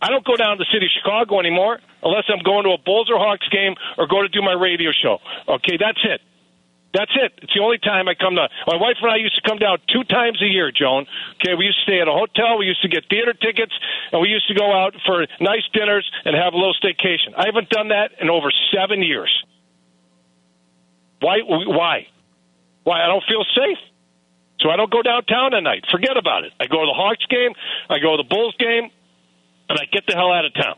I 0.01 0.09
don't 0.09 0.25
go 0.25 0.37
down 0.37 0.57
to 0.57 0.65
the 0.65 0.71
city 0.73 0.87
of 0.87 0.93
Chicago 0.97 1.41
anymore 1.41 1.79
unless 2.03 2.25
I'm 2.29 2.43
going 2.43 2.65
to 2.65 2.73
a 2.73 2.79
Bulls 2.79 3.11
or 3.11 3.19
Hawks 3.19 3.47
game 3.49 3.75
or 3.99 4.07
go 4.07 4.23
to 4.23 4.29
do 4.29 4.41
my 4.41 4.53
radio 4.53 4.91
show. 4.93 5.19
Okay, 5.47 5.77
that's 5.77 6.01
it. 6.05 6.21
That's 6.93 7.13
it. 7.15 7.39
It's 7.43 7.55
the 7.55 7.63
only 7.63 7.79
time 7.79 8.09
I 8.09 8.15
come 8.15 8.35
down. 8.35 8.49
My 8.67 8.75
wife 8.75 8.99
and 9.01 9.13
I 9.13 9.17
used 9.17 9.37
to 9.39 9.49
come 9.49 9.59
down 9.59 9.79
two 9.93 10.03
times 10.03 10.43
a 10.43 10.47
year, 10.51 10.73
Joan. 10.75 11.07
Okay, 11.39 11.55
we 11.55 11.67
used 11.67 11.79
to 11.79 11.87
stay 11.87 12.01
at 12.01 12.09
a 12.09 12.13
hotel. 12.13 12.59
We 12.59 12.67
used 12.67 12.83
to 12.83 12.89
get 12.89 13.07
theater 13.09 13.33
tickets, 13.33 13.73
and 14.11 14.21
we 14.21 14.29
used 14.29 14.49
to 14.49 14.55
go 14.55 14.73
out 14.75 14.95
for 15.07 15.23
nice 15.39 15.63
dinners 15.73 16.11
and 16.25 16.35
have 16.35 16.53
a 16.53 16.57
little 16.57 16.75
staycation. 16.75 17.39
I 17.39 17.47
haven't 17.47 17.71
done 17.71 17.89
that 17.95 18.19
in 18.19 18.29
over 18.29 18.51
seven 18.75 19.03
years. 19.03 19.31
Why? 21.21 21.39
Why? 21.47 22.09
Why? 22.83 23.05
I 23.05 23.07
don't 23.07 23.25
feel 23.29 23.45
safe. 23.55 23.79
So 24.61 24.69
I 24.69 24.77
don't 24.77 24.91
go 24.91 25.03
downtown 25.03 25.55
at 25.55 25.63
night. 25.63 25.85
Forget 25.91 26.17
about 26.17 26.45
it. 26.45 26.53
I 26.59 26.67
go 26.67 26.81
to 26.81 26.87
the 26.87 26.97
Hawks 26.97 27.25
game, 27.31 27.53
I 27.89 27.99
go 27.99 28.17
to 28.17 28.23
the 28.23 28.29
Bulls 28.29 28.55
game, 28.59 28.91
and 29.71 29.79
I 29.79 29.85
get 29.91 30.05
the 30.07 30.15
hell 30.15 30.33
out 30.33 30.45
of 30.45 30.53
town. 30.53 30.75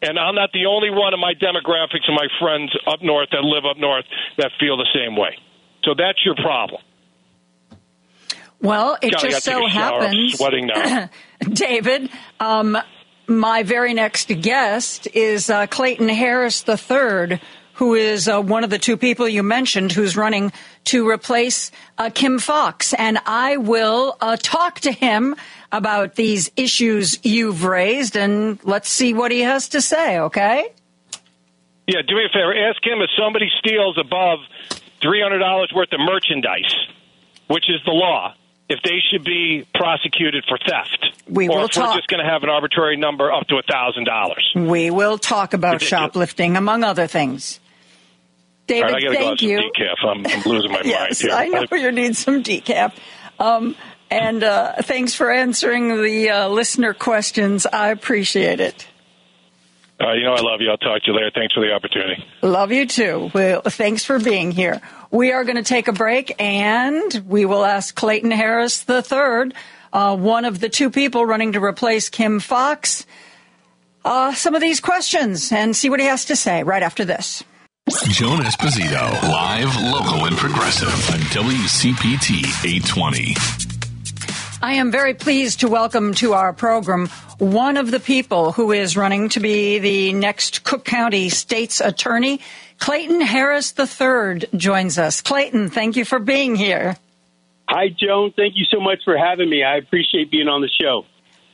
And 0.00 0.18
I'm 0.18 0.34
not 0.34 0.50
the 0.52 0.66
only 0.66 0.90
one 0.90 1.12
of 1.12 1.20
my 1.20 1.34
demographics 1.34 2.06
and 2.06 2.16
my 2.16 2.26
friends 2.40 2.72
up 2.86 3.02
north 3.02 3.30
that 3.32 3.42
live 3.42 3.64
up 3.68 3.76
north 3.76 4.04
that 4.38 4.50
feel 4.58 4.76
the 4.76 4.88
same 4.94 5.16
way. 5.16 5.36
So 5.84 5.94
that's 5.96 6.24
your 6.24 6.34
problem. 6.36 6.80
Well, 8.60 8.96
it 9.02 9.12
God, 9.12 9.20
just 9.20 9.44
so 9.44 9.58
take 9.58 9.68
a 9.68 9.70
shower. 9.70 10.00
I'm 10.00 10.02
happens, 10.02 10.34
sweating 10.34 10.66
now. 10.66 11.10
David, 11.40 12.10
um, 12.38 12.78
my 13.26 13.64
very 13.64 13.92
next 13.92 14.28
guest 14.40 15.08
is 15.14 15.50
uh, 15.50 15.66
Clayton 15.66 16.08
Harris 16.08 16.64
III, 16.68 17.40
who 17.74 17.94
is 17.94 18.28
uh, 18.28 18.40
one 18.40 18.62
of 18.62 18.70
the 18.70 18.78
two 18.78 18.96
people 18.96 19.28
you 19.28 19.42
mentioned 19.42 19.90
who's 19.90 20.16
running 20.16 20.52
to 20.84 21.08
replace 21.08 21.72
uh, 21.98 22.10
Kim 22.14 22.38
Foxx. 22.38 22.94
And 22.94 23.18
I 23.26 23.56
will 23.56 24.16
uh, 24.20 24.36
talk 24.40 24.80
to 24.80 24.92
him 24.92 25.34
about 25.72 26.14
these 26.14 26.50
issues 26.56 27.18
you've 27.24 27.64
raised, 27.64 28.16
and 28.16 28.62
let's 28.62 28.88
see 28.88 29.14
what 29.14 29.32
he 29.32 29.40
has 29.40 29.70
to 29.70 29.80
say, 29.80 30.18
okay? 30.20 30.70
Yeah, 31.86 32.02
do 32.06 32.14
me 32.14 32.24
a 32.26 32.28
favor. 32.28 32.54
Ask 32.54 32.84
him 32.86 33.00
if 33.00 33.10
somebody 33.18 33.50
steals 33.58 33.98
above 33.98 34.38
$300 35.02 35.74
worth 35.74 35.92
of 35.92 36.00
merchandise, 36.00 36.74
which 37.48 37.64
is 37.68 37.80
the 37.84 37.90
law, 37.90 38.34
if 38.68 38.80
they 38.84 38.98
should 39.10 39.24
be 39.24 39.66
prosecuted 39.74 40.44
for 40.48 40.58
theft. 40.58 41.12
We 41.28 41.48
or 41.48 41.56
will 41.56 41.64
if 41.64 41.72
talk. 41.72 41.90
we're 41.90 41.96
just 41.96 42.08
going 42.08 42.24
to 42.24 42.30
have 42.30 42.42
an 42.42 42.50
arbitrary 42.50 42.96
number 42.96 43.32
up 43.32 43.46
to 43.48 43.54
$1,000. 43.56 44.68
We 44.68 44.90
will 44.90 45.18
talk 45.18 45.54
about 45.54 45.74
Ridiculous. 45.74 45.88
shoplifting, 45.88 46.56
among 46.56 46.84
other 46.84 47.06
things. 47.06 47.58
David, 48.66 48.92
right, 48.92 48.94
I 48.94 49.00
go 49.00 49.12
thank 49.12 49.40
have 49.40 49.48
you. 49.48 49.58
decaf. 49.58 50.06
I'm, 50.08 50.26
I'm 50.26 50.42
losing 50.50 50.70
my 50.70 50.76
mind 50.82 50.86
yes, 50.86 51.20
here. 51.20 51.32
I 51.32 51.48
know 51.48 51.64
you 51.72 51.90
need 51.90 52.16
some 52.16 52.42
decaf. 52.42 52.94
Um, 53.40 53.74
and 54.12 54.44
uh, 54.44 54.74
thanks 54.82 55.14
for 55.14 55.32
answering 55.32 56.02
the 56.02 56.28
uh, 56.28 56.48
listener 56.48 56.92
questions. 56.92 57.66
I 57.66 57.88
appreciate 57.88 58.60
it. 58.60 58.86
Uh, 59.98 60.12
you 60.12 60.24
know 60.24 60.34
I 60.34 60.40
love 60.42 60.60
you. 60.60 60.70
I'll 60.70 60.76
talk 60.76 61.02
to 61.02 61.10
you 61.10 61.14
later. 61.14 61.30
Thanks 61.34 61.54
for 61.54 61.60
the 61.60 61.72
opportunity. 61.72 62.22
Love 62.42 62.72
you 62.72 62.86
too. 62.86 63.30
Well, 63.32 63.62
thanks 63.62 64.04
for 64.04 64.18
being 64.18 64.50
here. 64.50 64.82
We 65.10 65.32
are 65.32 65.44
going 65.44 65.56
to 65.56 65.62
take 65.62 65.88
a 65.88 65.92
break 65.92 66.34
and 66.38 67.24
we 67.26 67.46
will 67.46 67.64
ask 67.64 67.94
Clayton 67.94 68.32
Harris 68.32 68.84
III, 68.88 69.52
uh, 69.92 70.16
one 70.16 70.44
of 70.44 70.60
the 70.60 70.68
two 70.68 70.90
people 70.90 71.24
running 71.24 71.52
to 71.52 71.64
replace 71.64 72.10
Kim 72.10 72.38
Foxx, 72.40 73.06
uh, 74.04 74.34
some 74.34 74.54
of 74.54 74.60
these 74.60 74.80
questions 74.80 75.52
and 75.52 75.74
see 75.74 75.88
what 75.88 76.00
he 76.00 76.06
has 76.06 76.26
to 76.26 76.36
say 76.36 76.62
right 76.64 76.82
after 76.82 77.04
this. 77.04 77.44
Joan 78.08 78.40
Esposito, 78.40 79.22
live, 79.22 79.74
local, 79.82 80.26
and 80.26 80.36
progressive 80.36 80.88
on 81.10 81.20
WCPT 81.30 82.44
820. 82.64 83.71
I 84.62 84.74
am 84.74 84.92
very 84.92 85.14
pleased 85.14 85.60
to 85.60 85.68
welcome 85.68 86.14
to 86.14 86.34
our 86.34 86.52
program 86.52 87.08
one 87.38 87.76
of 87.76 87.90
the 87.90 87.98
people 87.98 88.52
who 88.52 88.70
is 88.70 88.96
running 88.96 89.28
to 89.30 89.40
be 89.40 89.80
the 89.80 90.12
next 90.12 90.62
Cook 90.62 90.84
County 90.84 91.30
State's 91.30 91.80
Attorney. 91.80 92.40
Clayton 92.78 93.20
Harris 93.20 93.74
III 93.76 94.46
joins 94.56 94.98
us. 94.98 95.20
Clayton, 95.20 95.70
thank 95.70 95.96
you 95.96 96.04
for 96.04 96.20
being 96.20 96.54
here. 96.54 96.96
Hi, 97.68 97.88
Joan. 97.88 98.32
Thank 98.36 98.54
you 98.54 98.64
so 98.70 98.78
much 98.78 99.00
for 99.04 99.18
having 99.18 99.50
me. 99.50 99.64
I 99.64 99.78
appreciate 99.78 100.30
being 100.30 100.46
on 100.46 100.60
the 100.60 100.70
show. 100.80 101.06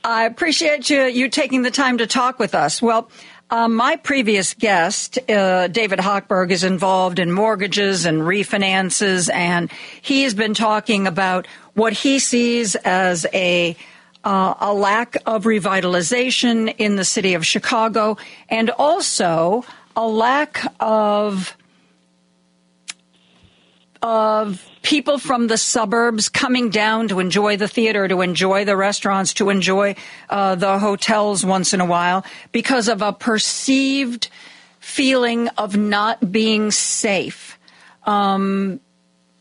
I 0.03 0.25
appreciate 0.25 0.91
you, 0.91 1.05
you 1.05 1.29
taking 1.29 1.63
the 1.63 1.71
time 1.71 1.97
to 1.97 2.05
talk 2.05 2.37
with 2.37 2.53
us. 2.53 2.79
Well, 2.79 3.09
uh, 3.49 3.67
my 3.67 3.95
previous 3.95 4.53
guest, 4.53 5.17
uh, 5.29 5.67
David 5.67 5.99
Hochberg, 5.99 6.51
is 6.51 6.63
involved 6.63 7.17
in 7.17 7.31
mortgages 7.31 8.05
and 8.05 8.21
refinances, 8.21 9.33
and 9.33 9.71
he 10.01 10.23
has 10.23 10.35
been 10.35 10.53
talking 10.53 11.07
about 11.07 11.47
what 11.73 11.93
he 11.93 12.19
sees 12.19 12.75
as 12.75 13.25
a 13.33 13.75
uh, 14.23 14.53
a 14.59 14.73
lack 14.73 15.15
of 15.25 15.45
revitalization 15.45 16.75
in 16.77 16.97
the 16.97 17.05
city 17.05 17.33
of 17.33 17.45
Chicago, 17.45 18.17
and 18.49 18.69
also 18.69 19.63
a 19.95 20.05
lack 20.05 20.61
of 20.79 21.55
of 24.01 24.68
people 24.81 25.17
from 25.17 25.47
the 25.47 25.57
suburbs 25.57 26.29
coming 26.29 26.69
down 26.69 27.07
to 27.09 27.19
enjoy 27.19 27.57
the 27.57 27.67
theater, 27.67 28.07
to 28.07 28.21
enjoy 28.21 28.65
the 28.65 28.75
restaurants, 28.75 29.33
to 29.35 29.49
enjoy 29.49 29.95
uh, 30.29 30.55
the 30.55 30.79
hotels 30.79 31.45
once 31.45 31.73
in 31.73 31.81
a 31.81 31.85
while 31.85 32.25
because 32.51 32.87
of 32.87 33.01
a 33.01 33.13
perceived 33.13 34.29
feeling 34.79 35.47
of 35.49 35.75
not 35.75 36.31
being 36.31 36.71
safe. 36.71 37.57
Um, 38.05 38.79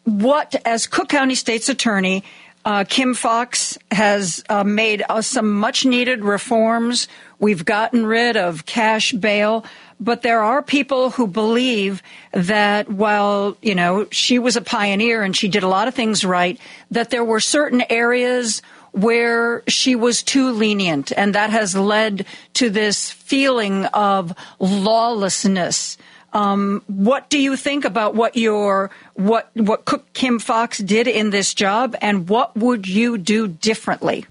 what, 0.05 0.55
as 0.65 0.87
Cook 0.87 1.09
County 1.09 1.35
State's 1.35 1.69
Attorney, 1.69 2.25
uh, 2.65 2.85
Kim 2.89 3.15
Foxx 3.15 3.79
has 3.91 4.45
uh, 4.49 4.65
made 4.65 5.03
uh, 5.09 5.23
some 5.23 5.53
much 5.53 5.87
needed 5.87 6.25
reforms. 6.25 7.09
We've 7.39 7.65
gotten 7.65 8.05
rid 8.05 8.37
of 8.37 8.67
cash 8.67 9.13
bail. 9.13 9.65
But 10.01 10.23
there 10.23 10.43
are 10.43 10.63
people 10.63 11.11
who 11.11 11.27
believe 11.27 12.03
that 12.33 12.89
while, 12.89 13.57
you 13.63 13.75
know, 13.75 14.07
she 14.11 14.39
was 14.39 14.57
a 14.57 14.61
pioneer 14.61 15.23
and 15.23 15.37
she 15.37 15.49
did 15.49 15.63
a 15.63 15.69
lot 15.69 15.89
of 15.89 15.95
things 15.95 16.25
right, 16.25 16.59
that 16.91 17.11
there 17.11 17.25
were 17.25 17.41
certain 17.41 17.83
areas 17.91 18.63
where 18.93 19.63
she 19.69 19.95
was 19.95 20.23
too 20.23 20.53
lenient. 20.53 21.13
And 21.17 21.35
that 21.35 21.51
has 21.51 21.75
led 21.75 22.27
to 22.55 22.71
this 22.71 23.11
feeling 23.11 23.87
of 23.87 24.33
lawlessness. 24.59 25.99
Um, 26.33 26.83
what 26.87 27.31
do 27.31 27.39
you 27.39 27.57
think 27.57 27.85
about 27.85 28.15
what 28.15 28.37
your 28.37 28.91
what 29.15 29.51
what 29.55 29.87
Cook 29.87 30.13
Kim 30.13 30.39
Foxx 30.39 30.79
did 30.79 31.09
in 31.09 31.31
this 31.31 31.55
job, 31.55 31.97
and 32.03 32.29
what 32.29 32.55
would 32.55 32.87
you 32.87 33.17
do 33.17 33.49
differently? 33.49 34.27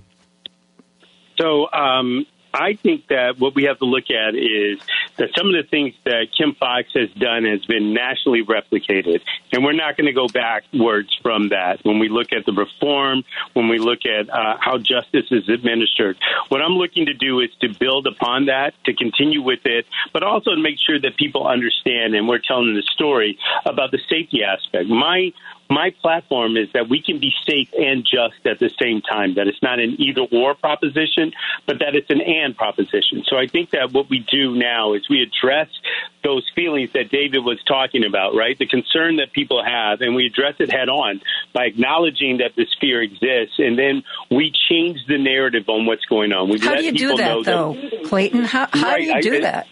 So 1.39 1.71
um, 1.73 2.27
I 2.57 2.73
think 2.73 3.07
that 3.07 3.39
what 3.39 3.55
we 3.55 3.63
have 3.63 3.77
to 3.79 3.85
look 3.85 4.09
at 4.09 4.35
is 4.35 4.79
that 5.17 5.29
some 5.37 5.47
of 5.47 5.53
the 5.53 5.63
things 5.69 5.93
that 6.05 6.27
Kim 6.35 6.55
Foxx 6.55 6.89
has 6.95 7.11
done 7.11 7.45
has 7.45 7.63
been 7.65 7.93
nationally 7.93 8.43
replicated, 8.43 9.21
and 9.51 9.63
we're 9.63 9.73
not 9.73 9.95
going 9.97 10.07
to 10.07 10.13
go 10.13 10.27
backwards 10.27 11.15
from 11.21 11.49
that. 11.49 11.85
When 11.85 11.99
we 11.99 12.09
look 12.09 12.33
at 12.33 12.45
the 12.45 12.53
reform, 12.53 13.23
when 13.53 13.69
we 13.69 13.77
look 13.77 14.05
at 14.05 14.29
uh, 14.29 14.57
how 14.59 14.77
justice 14.77 15.27
is 15.31 15.47
administered, 15.49 16.17
what 16.49 16.61
I'm 16.61 16.73
looking 16.73 17.05
to 17.05 17.13
do 17.13 17.39
is 17.39 17.49
to 17.61 17.69
build 17.77 18.07
upon 18.07 18.47
that, 18.47 18.73
to 18.85 18.93
continue 18.93 19.41
with 19.41 19.65
it, 19.65 19.85
but 20.11 20.23
also 20.23 20.51
to 20.51 20.61
make 20.61 20.77
sure 20.79 20.99
that 20.99 21.15
people 21.17 21.47
understand, 21.47 22.15
and 22.15 22.27
we're 22.27 22.39
telling 22.39 22.73
the 22.73 22.83
story 22.93 23.37
about 23.65 23.91
the 23.91 23.99
safety 24.09 24.43
aspect. 24.43 24.89
My 24.89 25.31
my 25.69 25.93
platform 26.01 26.57
is 26.57 26.69
that 26.73 26.89
we 26.89 27.01
can 27.01 27.19
be 27.19 27.33
safe 27.45 27.69
and 27.77 28.05
just 28.05 28.45
at 28.45 28.59
the 28.59 28.69
same 28.81 29.01
time, 29.01 29.35
that 29.35 29.47
it's 29.47 29.61
not 29.61 29.79
an 29.79 29.95
either 29.99 30.21
or 30.31 30.55
proposition, 30.55 31.33
but 31.65 31.79
that 31.79 31.95
it's 31.95 32.09
an 32.09 32.21
and 32.21 32.55
proposition. 32.55 33.23
So 33.25 33.37
I 33.37 33.47
think 33.47 33.71
that 33.71 33.91
what 33.91 34.09
we 34.09 34.19
do 34.19 34.55
now 34.55 34.93
is 34.93 35.07
we 35.09 35.21
address 35.21 35.67
those 36.23 36.49
feelings 36.55 36.91
that 36.93 37.09
David 37.09 37.43
was 37.43 37.61
talking 37.63 38.05
about, 38.05 38.35
right? 38.35 38.57
The 38.57 38.65
concern 38.65 39.17
that 39.17 39.31
people 39.33 39.63
have, 39.63 40.01
and 40.01 40.15
we 40.15 40.25
address 40.25 40.55
it 40.59 40.71
head 40.71 40.89
on 40.89 41.21
by 41.53 41.65
acknowledging 41.65 42.37
that 42.37 42.55
this 42.55 42.73
fear 42.79 43.01
exists, 43.01 43.55
and 43.59 43.77
then 43.77 44.03
we 44.29 44.53
change 44.69 44.99
the 45.07 45.17
narrative 45.17 45.69
on 45.69 45.85
what's 45.85 46.05
going 46.05 46.33
on. 46.33 46.49
We 46.49 46.59
how 46.59 46.75
do 46.75 46.83
you 46.83 46.91
do 46.91 47.17
that, 47.17 47.45
though, 47.45 47.73
that, 47.73 48.03
Clayton? 48.05 48.43
How, 48.43 48.67
how 48.71 48.87
right, 48.89 49.01
do 49.01 49.05
you 49.05 49.21
do 49.21 49.37
I, 49.37 49.41
that? 49.41 49.67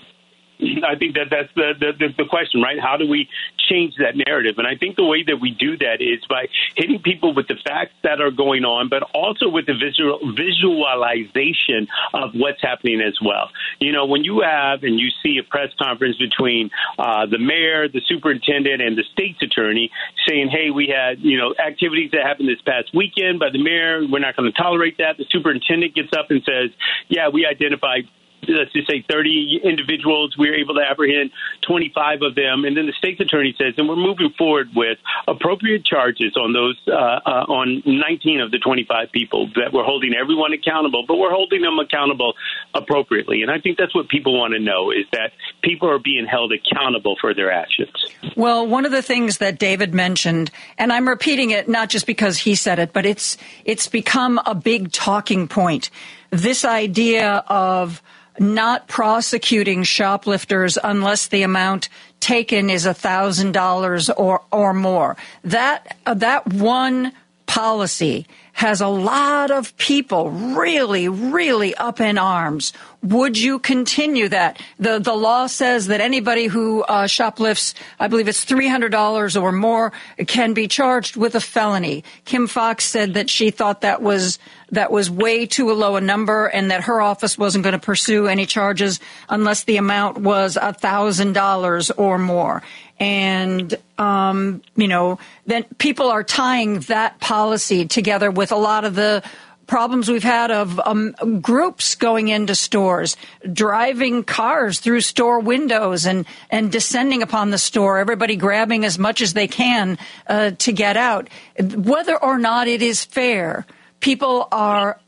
I 0.60 0.96
think 0.96 1.16
that 1.16 1.28
that's 1.30 1.54
the, 1.56 1.74
the, 1.80 2.08
the 2.18 2.26
question, 2.30 2.62
right? 2.62 2.80
How 2.80 2.98
do 2.98 3.08
we 3.08 3.28
change 3.70 3.96
that 4.00 4.16
narrative? 4.16 4.56
And 4.58 4.68
I 4.68 4.76
think 4.76 4.96
the 4.96 5.06
way 5.06 5.24
that 5.24 5.38
we 5.42 5.52
do 5.52 5.78
that 5.78 6.00
is 6.00 6.24
by 6.30 6.48
hitting 6.76 7.00
people 7.00 7.34
with 7.34 7.48
the 7.48 7.56
facts 7.66 7.94
that 8.04 8.22
are 8.22 8.32
going 8.32 8.64
on, 8.64 8.88
but 8.90 9.04
also 9.14 9.50
with 9.50 9.66
the 9.66 9.74
visual 9.74 10.20
visualization 10.36 11.88
of 12.14 12.32
what's 12.34 12.62
happening 12.62 13.02
as 13.02 13.18
well. 13.24 13.50
You 13.80 13.92
know, 13.92 14.06
when 14.06 14.24
you 14.24 14.42
have 14.42 14.84
and 14.84 15.00
you 15.00 15.10
see 15.24 15.38
a 15.40 15.44
press 15.44 15.70
conference 15.80 16.18
between 16.18 16.70
uh, 16.98 17.26
the 17.26 17.40
mayor, 17.40 17.88
the 17.90 18.02
superintendent, 18.08 18.82
and 18.82 18.98
the 18.98 19.04
state's 19.12 19.42
attorney 19.42 19.92
saying, 20.28 20.50
"Hey, 20.50 20.72
we 20.72 20.88
had 20.88 21.20
you 21.20 21.38
know 21.38 21.54
activities 21.56 22.12
that 22.12 22.24
happened 22.24 22.50
this 22.50 22.62
past 22.62 22.94
weekend 22.94 23.40
by 23.40 23.50
the 23.52 23.62
mayor. 23.62 24.08
We're 24.08 24.20
not 24.20 24.36
going 24.36 24.52
to 24.52 24.58
tolerate 24.58 24.98
that." 25.00 25.18
The 25.18 25.26
superintendent 25.30 25.96
gets 25.96 26.14
up 26.16 26.32
and 26.32 26.42
says, 26.44 26.72
"Yeah, 27.10 27.30
we 27.30 27.46
identified." 27.46 28.08
Let's 28.48 28.72
just 28.74 28.90
say 28.90 29.04
30 29.10 29.62
individuals. 29.64 30.36
We 30.38 30.50
were 30.50 30.56
able 30.56 30.76
to 30.76 30.82
apprehend 30.82 31.32
25 31.68 32.22
of 32.22 32.36
them. 32.36 32.66
And 32.66 32.76
then 32.76 32.86
the 32.86 32.94
state's 32.98 33.20
attorney 33.20 33.56
says, 33.58 33.74
and 33.78 33.88
we're 33.88 33.96
moving 33.96 34.32
forward 34.38 34.70
with 34.76 34.98
appropriate 35.28 35.86
charges 35.86 36.36
on 36.38 36.54
those, 36.54 36.80
uh, 36.88 36.92
uh, 36.94 37.46
on 37.50 37.82
19 37.86 38.42
of 38.42 38.52
the 38.52 38.60
25 38.60 39.12
people 39.12 39.48
that 39.56 39.74
we're 39.74 39.84
holding 39.84 40.14
everyone 40.14 40.54
accountable, 40.54 41.06
but 41.08 41.18
we're 41.18 41.32
holding 41.32 41.62
them 41.62 41.80
accountable 41.80 42.34
appropriately. 42.74 43.42
And 43.42 43.52
I 43.52 43.60
think 43.60 43.78
that's 43.78 43.96
what 43.96 44.10
people 44.10 44.38
want 44.38 44.54
to 44.54 44.60
know 44.60 44.92
is 44.92 45.06
that 45.12 45.32
people 45.64 45.90
are 45.90 46.00
being 46.00 46.26
held 46.26 46.52
accountable 46.54 47.16
for 47.20 47.34
their 47.34 47.52
actions. 47.52 47.92
Well, 48.36 48.68
one 48.68 48.86
of 48.86 48.92
the 48.92 49.02
things 49.02 49.38
that 49.40 49.60
David 49.60 49.94
mentioned, 49.94 50.52
and 50.78 50.92
I'm 50.92 51.08
repeating 51.08 51.52
it 51.52 51.68
not 51.68 51.90
just 51.90 52.06
because 52.06 52.38
he 52.38 52.56
said 52.56 52.80
it, 52.80 52.94
but 52.94 53.06
it's, 53.06 53.38
it's 53.64 53.88
become 53.88 54.40
a 54.46 54.56
big 54.56 54.92
talking 54.92 55.48
point. 55.48 55.90
This 56.32 56.66
idea 56.66 57.44
of 57.48 58.02
not 58.40 58.88
prosecuting 58.88 59.84
shoplifters 59.84 60.78
unless 60.84 61.28
the 61.28 61.44
amount 61.44 61.90
taken 62.20 62.70
is 62.70 62.86
$1,000 62.86 64.14
or, 64.18 64.42
or 64.52 64.74
more. 64.74 65.16
That, 65.44 65.98
uh, 66.06 66.16
that 66.16 66.48
one 66.48 67.12
policy 67.46 68.28
has 68.54 68.82
a 68.82 68.88
lot 68.88 69.52
of 69.52 69.76
people 69.78 70.32
really, 70.32 71.10
really 71.10 71.76
up 71.76 72.00
in 72.00 72.18
arms. 72.18 72.74
Would 73.06 73.38
you 73.38 73.60
continue 73.60 74.30
that? 74.30 74.60
The 74.80 74.98
the 74.98 75.14
law 75.14 75.46
says 75.46 75.88
that 75.88 76.02
anybody 76.02 76.48
who 76.48 76.82
uh, 76.82 77.06
shoplifts, 77.06 77.76
I 78.00 78.08
believe 78.08 78.28
it's 78.28 78.44
three 78.44 78.68
hundred 78.68 78.92
dollars 78.92 79.38
or 79.38 79.52
more, 79.52 79.92
can 80.26 80.56
be 80.56 80.68
charged 80.68 81.16
with 81.16 81.36
a 81.36 81.40
felony. 81.40 82.04
Kim 82.26 82.48
Foxx 82.48 82.84
said 82.84 83.14
that 83.14 83.30
she 83.30 83.52
thought 83.52 83.82
that 83.82 84.02
was 84.02 84.40
that 84.72 84.92
was 84.92 85.12
way 85.12 85.46
too 85.46 85.72
low 85.72 85.98
a 85.98 86.02
number, 86.02 86.48
and 86.48 86.72
that 86.72 86.86
her 86.86 87.00
office 87.00 87.38
wasn't 87.38 87.64
going 87.64 87.74
to 87.74 87.80
pursue 87.80 88.26
any 88.26 88.48
charges 88.48 89.00
unless 89.30 89.66
the 89.66 89.78
amount 89.78 90.18
was 90.18 90.58
a 90.60 90.74
thousand 90.74 91.34
dollars 91.34 91.92
or 91.92 92.18
more 92.18 92.64
and 93.00 93.78
um, 93.98 94.62
you 94.76 94.88
know 94.88 95.20
then 95.46 95.64
people 95.78 96.10
are 96.10 96.24
tying 96.24 96.80
that 96.82 97.20
policy 97.20 97.86
together 97.86 98.32
with 98.32 98.52
a 98.52 98.56
lot 98.56 98.86
of 98.86 98.96
the 98.96 99.22
problems 99.68 100.10
we've 100.10 100.24
had 100.24 100.52
of 100.52 100.80
um, 100.86 101.16
groups 101.42 101.96
going 101.96 102.28
into 102.28 102.56
stores, 102.56 103.18
driving 103.52 104.24
cars 104.24 104.80
through 104.80 105.02
store 105.02 105.40
windows 105.40 106.06
and, 106.06 106.26
and 106.50 106.72
descending 106.72 107.22
upon 107.22 107.50
the 107.52 107.58
store, 107.58 107.98
everybody 107.98 108.36
grabbing 108.36 108.86
as 108.86 109.00
much 109.00 109.22
as 109.22 109.34
they 109.34 109.48
can 109.48 109.98
uh, 110.28 110.52
to 110.52 110.72
get 110.72 110.98
out. 110.98 111.30
Whether 111.60 112.16
or 112.16 112.38
not 112.38 112.68
it 112.68 112.82
is 112.82 113.04
fair, 113.04 113.66
people 114.00 114.48
are 114.52 115.00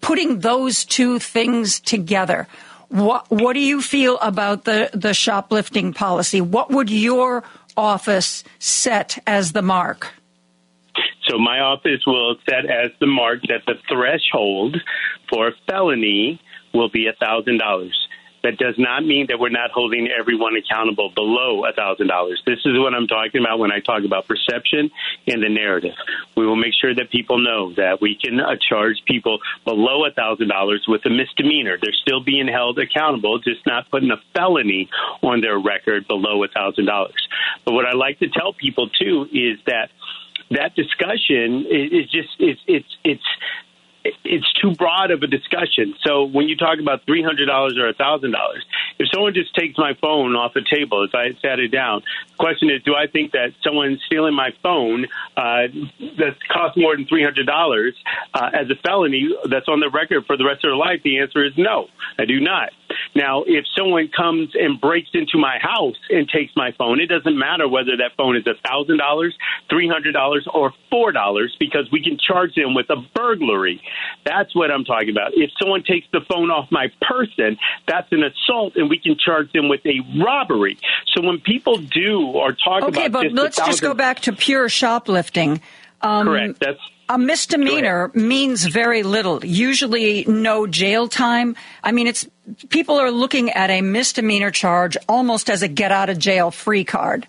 putting 0.00 0.40
those 0.40 0.84
two 0.84 1.18
things 1.18 1.80
together. 1.80 2.48
What, 2.88 3.30
what 3.30 3.54
do 3.54 3.60
you 3.60 3.80
feel 3.80 4.18
about 4.18 4.64
the, 4.64 4.90
the 4.92 5.14
shoplifting 5.14 5.94
policy? 5.94 6.40
What 6.42 6.70
would 6.70 6.90
your 6.90 7.44
office 7.76 8.44
set 8.58 9.18
as 9.26 9.52
the 9.52 9.62
mark? 9.62 10.12
So 11.28 11.38
my 11.38 11.60
office 11.60 12.00
will 12.06 12.36
set 12.48 12.66
as 12.66 12.90
the 13.00 13.06
mark 13.06 13.42
that 13.48 13.62
the 13.66 13.74
threshold 13.88 14.76
for 15.28 15.48
a 15.48 15.52
felony 15.66 16.40
will 16.74 16.88
be 16.88 17.06
a 17.06 17.12
thousand 17.12 17.58
dollars. 17.58 17.96
That 18.42 18.58
does 18.58 18.74
not 18.76 19.04
mean 19.04 19.26
that 19.28 19.38
we're 19.38 19.50
not 19.50 19.70
holding 19.70 20.08
everyone 20.08 20.56
accountable 20.56 21.10
below 21.14 21.62
$1,000. 21.62 22.34
This 22.44 22.58
is 22.64 22.76
what 22.76 22.92
I'm 22.92 23.06
talking 23.06 23.40
about 23.40 23.60
when 23.60 23.70
I 23.70 23.78
talk 23.78 24.02
about 24.04 24.26
perception 24.26 24.90
and 25.28 25.42
the 25.42 25.48
narrative. 25.48 25.94
We 26.36 26.44
will 26.44 26.56
make 26.56 26.74
sure 26.74 26.92
that 26.92 27.10
people 27.10 27.38
know 27.38 27.72
that 27.74 28.00
we 28.00 28.18
can 28.20 28.40
uh, 28.40 28.56
charge 28.68 28.96
people 29.06 29.38
below 29.64 30.02
$1,000 30.10 30.78
with 30.88 31.06
a 31.06 31.10
misdemeanor. 31.10 31.78
They're 31.80 31.92
still 32.02 32.24
being 32.24 32.48
held 32.48 32.80
accountable, 32.80 33.38
just 33.38 33.64
not 33.64 33.88
putting 33.92 34.10
a 34.10 34.20
felony 34.34 34.90
on 35.22 35.40
their 35.40 35.58
record 35.58 36.08
below 36.08 36.44
$1,000. 36.44 37.12
But 37.64 37.74
what 37.74 37.86
I 37.86 37.92
like 37.92 38.18
to 38.18 38.28
tell 38.28 38.52
people 38.52 38.88
too 38.88 39.28
is 39.30 39.60
that 39.66 39.90
that 40.52 40.74
discussion 40.74 41.66
is 41.68 42.10
just 42.10 42.30
it's 42.38 42.60
it's 42.66 42.96
it's 43.04 43.24
it's 44.24 44.52
too 44.54 44.74
broad 44.74 45.10
of 45.10 45.22
a 45.22 45.26
discussion. 45.26 45.94
So 46.04 46.24
when 46.24 46.48
you 46.48 46.56
talk 46.56 46.78
about 46.80 47.04
three 47.06 47.22
hundred 47.22 47.46
dollars 47.46 47.78
or 47.78 47.92
thousand 47.92 48.32
dollars, 48.32 48.64
if 48.98 49.08
someone 49.12 49.34
just 49.34 49.54
takes 49.54 49.78
my 49.78 49.94
phone 50.00 50.34
off 50.34 50.54
the 50.54 50.64
table 50.68 51.04
as 51.04 51.10
I 51.14 51.38
sat 51.40 51.60
it 51.60 51.68
down, 51.68 52.02
the 52.28 52.36
question 52.36 52.70
is, 52.70 52.82
do 52.82 52.94
I 52.94 53.06
think 53.06 53.32
that 53.32 53.52
someone 53.62 53.98
stealing 54.06 54.34
my 54.34 54.50
phone 54.62 55.06
uh, 55.36 55.68
that 56.18 56.36
costs 56.48 56.76
more 56.76 56.96
than 56.96 57.06
three 57.06 57.22
hundred 57.22 57.46
dollars 57.46 57.94
uh, 58.34 58.50
as 58.52 58.70
a 58.70 58.76
felony 58.76 59.28
that's 59.48 59.68
on 59.68 59.80
the 59.80 59.90
record 59.90 60.26
for 60.26 60.36
the 60.36 60.44
rest 60.44 60.64
of 60.64 60.70
their 60.70 60.76
life? 60.76 61.02
The 61.04 61.18
answer 61.20 61.44
is 61.44 61.52
no, 61.56 61.88
I 62.18 62.24
do 62.24 62.40
not. 62.40 62.70
Now, 63.14 63.44
if 63.46 63.64
someone 63.76 64.08
comes 64.14 64.50
and 64.54 64.80
breaks 64.80 65.10
into 65.14 65.38
my 65.38 65.58
house 65.60 65.96
and 66.10 66.28
takes 66.28 66.52
my 66.56 66.72
phone, 66.72 67.00
it 67.00 67.06
doesn't 67.06 67.38
matter 67.38 67.68
whether 67.68 67.96
that 67.98 68.12
phone 68.16 68.36
is 68.36 68.46
a 68.46 68.54
thousand 68.66 68.98
dollars, 68.98 69.36
three 69.68 69.88
hundred 69.88 70.12
dollars, 70.12 70.46
or 70.52 70.72
four 70.90 71.12
dollars 71.12 71.54
because 71.58 71.90
we 71.90 72.02
can 72.02 72.18
charge 72.18 72.54
them 72.54 72.74
with 72.74 72.88
a 72.90 72.96
burglary. 73.14 73.82
That's 74.24 74.54
what 74.54 74.70
I'm 74.70 74.84
talking 74.84 75.10
about. 75.10 75.32
If 75.34 75.50
someone 75.60 75.82
takes 75.82 76.06
the 76.12 76.20
phone 76.28 76.50
off 76.50 76.70
my 76.70 76.88
person, 77.00 77.58
that's 77.86 78.10
an 78.12 78.22
assault, 78.22 78.76
and 78.76 78.88
we 78.88 78.98
can 78.98 79.16
charge 79.18 79.52
them 79.52 79.68
with 79.68 79.80
a 79.86 80.00
robbery. 80.22 80.78
So 81.14 81.22
when 81.22 81.40
people 81.40 81.76
do 81.78 82.22
or 82.22 82.52
talk 82.52 82.82
okay, 82.84 83.06
about 83.06 83.24
Okay, 83.24 83.28
but 83.28 83.32
let's 83.32 83.56
just 83.56 83.82
go 83.82 83.94
back 83.94 84.20
to 84.20 84.32
pure 84.32 84.68
shoplifting. 84.68 85.60
Um, 86.00 86.26
Correct. 86.26 86.60
That's 86.60 86.80
a 87.12 87.18
misdemeanor 87.18 88.10
means 88.14 88.64
very 88.64 89.02
little. 89.02 89.44
Usually, 89.44 90.24
no 90.24 90.66
jail 90.66 91.08
time. 91.08 91.56
I 91.84 91.92
mean, 91.92 92.06
it's 92.06 92.26
people 92.70 92.96
are 92.98 93.10
looking 93.10 93.50
at 93.50 93.68
a 93.68 93.82
misdemeanor 93.82 94.50
charge 94.50 94.96
almost 95.08 95.50
as 95.50 95.62
a 95.62 95.68
get 95.68 95.92
out 95.92 96.08
of 96.08 96.18
jail 96.18 96.50
free 96.50 96.84
card. 96.84 97.26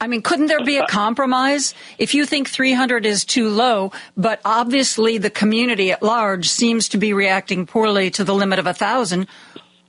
I 0.00 0.08
mean, 0.08 0.22
couldn't 0.22 0.46
there 0.46 0.64
be 0.64 0.78
a 0.78 0.82
uh, 0.82 0.86
compromise? 0.86 1.74
If 1.96 2.14
you 2.14 2.26
think 2.26 2.48
300 2.48 3.06
is 3.06 3.24
too 3.24 3.48
low, 3.50 3.92
but 4.16 4.40
obviously 4.44 5.18
the 5.18 5.30
community 5.30 5.92
at 5.92 6.02
large 6.02 6.48
seems 6.48 6.88
to 6.88 6.98
be 6.98 7.12
reacting 7.12 7.66
poorly 7.66 8.10
to 8.12 8.24
the 8.24 8.34
limit 8.34 8.58
of 8.58 8.66
a 8.66 8.74
thousand, 8.74 9.28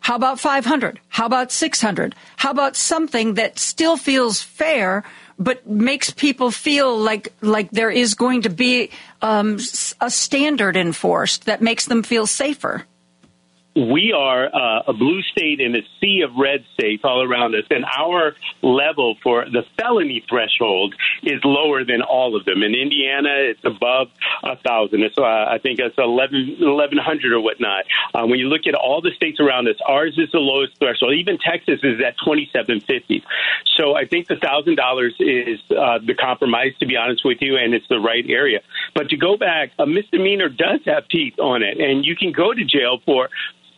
how 0.01 0.15
about 0.15 0.39
500? 0.39 0.99
How 1.09 1.25
about 1.25 1.51
600? 1.51 2.13
How 2.37 2.51
about 2.51 2.75
something 2.75 3.35
that 3.35 3.57
still 3.57 3.97
feels 3.97 4.41
fair, 4.41 5.03
but 5.41 5.67
makes 5.67 6.11
people 6.11 6.51
feel 6.51 6.95
like 6.97 7.33
like 7.41 7.71
there 7.71 7.89
is 7.89 8.13
going 8.13 8.43
to 8.43 8.49
be 8.49 8.91
um, 9.21 9.57
a 9.99 10.09
standard 10.09 10.77
enforced 10.77 11.45
that 11.45 11.61
makes 11.61 11.85
them 11.85 12.03
feel 12.03 12.27
safer? 12.27 12.85
We 13.75 14.13
are 14.15 14.47
uh, 14.47 14.83
a 14.87 14.93
blue 14.93 15.21
state 15.31 15.61
in 15.61 15.75
a 15.75 15.81
sea 15.99 16.23
of 16.27 16.35
red 16.35 16.65
states 16.73 17.03
all 17.05 17.23
around 17.23 17.55
us, 17.55 17.63
and 17.69 17.85
our 17.85 18.35
level 18.61 19.15
for 19.23 19.45
the 19.45 19.63
felony 19.77 20.23
threshold 20.27 20.93
is 21.23 21.39
lower 21.45 21.85
than 21.85 22.01
all 22.01 22.35
of 22.35 22.43
them. 22.43 22.63
In 22.63 22.75
Indiana, 22.75 23.29
it's 23.31 23.63
above 23.63 24.07
a 24.43 24.57
thousand. 24.57 25.03
It's 25.03 25.17
uh, 25.17 25.23
I 25.23 25.59
think 25.63 25.79
it's 25.79 25.95
11, 25.97 26.57
1100 26.59 27.33
or 27.33 27.39
whatnot. 27.39 27.85
Uh, 28.13 28.27
when 28.27 28.39
you 28.39 28.47
look 28.47 28.67
at 28.67 28.75
all 28.75 29.01
the 29.01 29.11
states 29.15 29.39
around 29.39 29.69
us, 29.69 29.77
ours 29.87 30.15
is 30.17 30.29
the 30.31 30.39
lowest 30.39 30.77
threshold. 30.77 31.13
Even 31.13 31.37
Texas 31.37 31.79
is 31.83 32.01
at 32.05 32.15
twenty 32.25 32.49
seven 32.51 32.81
fifty. 32.81 33.23
So 33.77 33.95
I 33.95 34.05
think 34.05 34.27
the 34.27 34.35
thousand 34.35 34.75
dollars 34.75 35.15
is 35.19 35.59
uh, 35.71 35.99
the 36.05 36.13
compromise, 36.13 36.73
to 36.81 36.85
be 36.85 36.97
honest 36.97 37.23
with 37.23 37.37
you, 37.39 37.55
and 37.55 37.73
it's 37.73 37.87
the 37.87 37.99
right 37.99 38.25
area. 38.27 38.59
But 38.93 39.09
to 39.09 39.17
go 39.17 39.37
back, 39.37 39.71
a 39.79 39.87
misdemeanor 39.87 40.49
does 40.49 40.81
have 40.85 41.07
teeth 41.07 41.39
on 41.39 41.63
it, 41.63 41.79
and 41.79 42.03
you 42.05 42.17
can 42.17 42.33
go 42.33 42.53
to 42.53 42.65
jail 42.65 42.99
for 43.05 43.29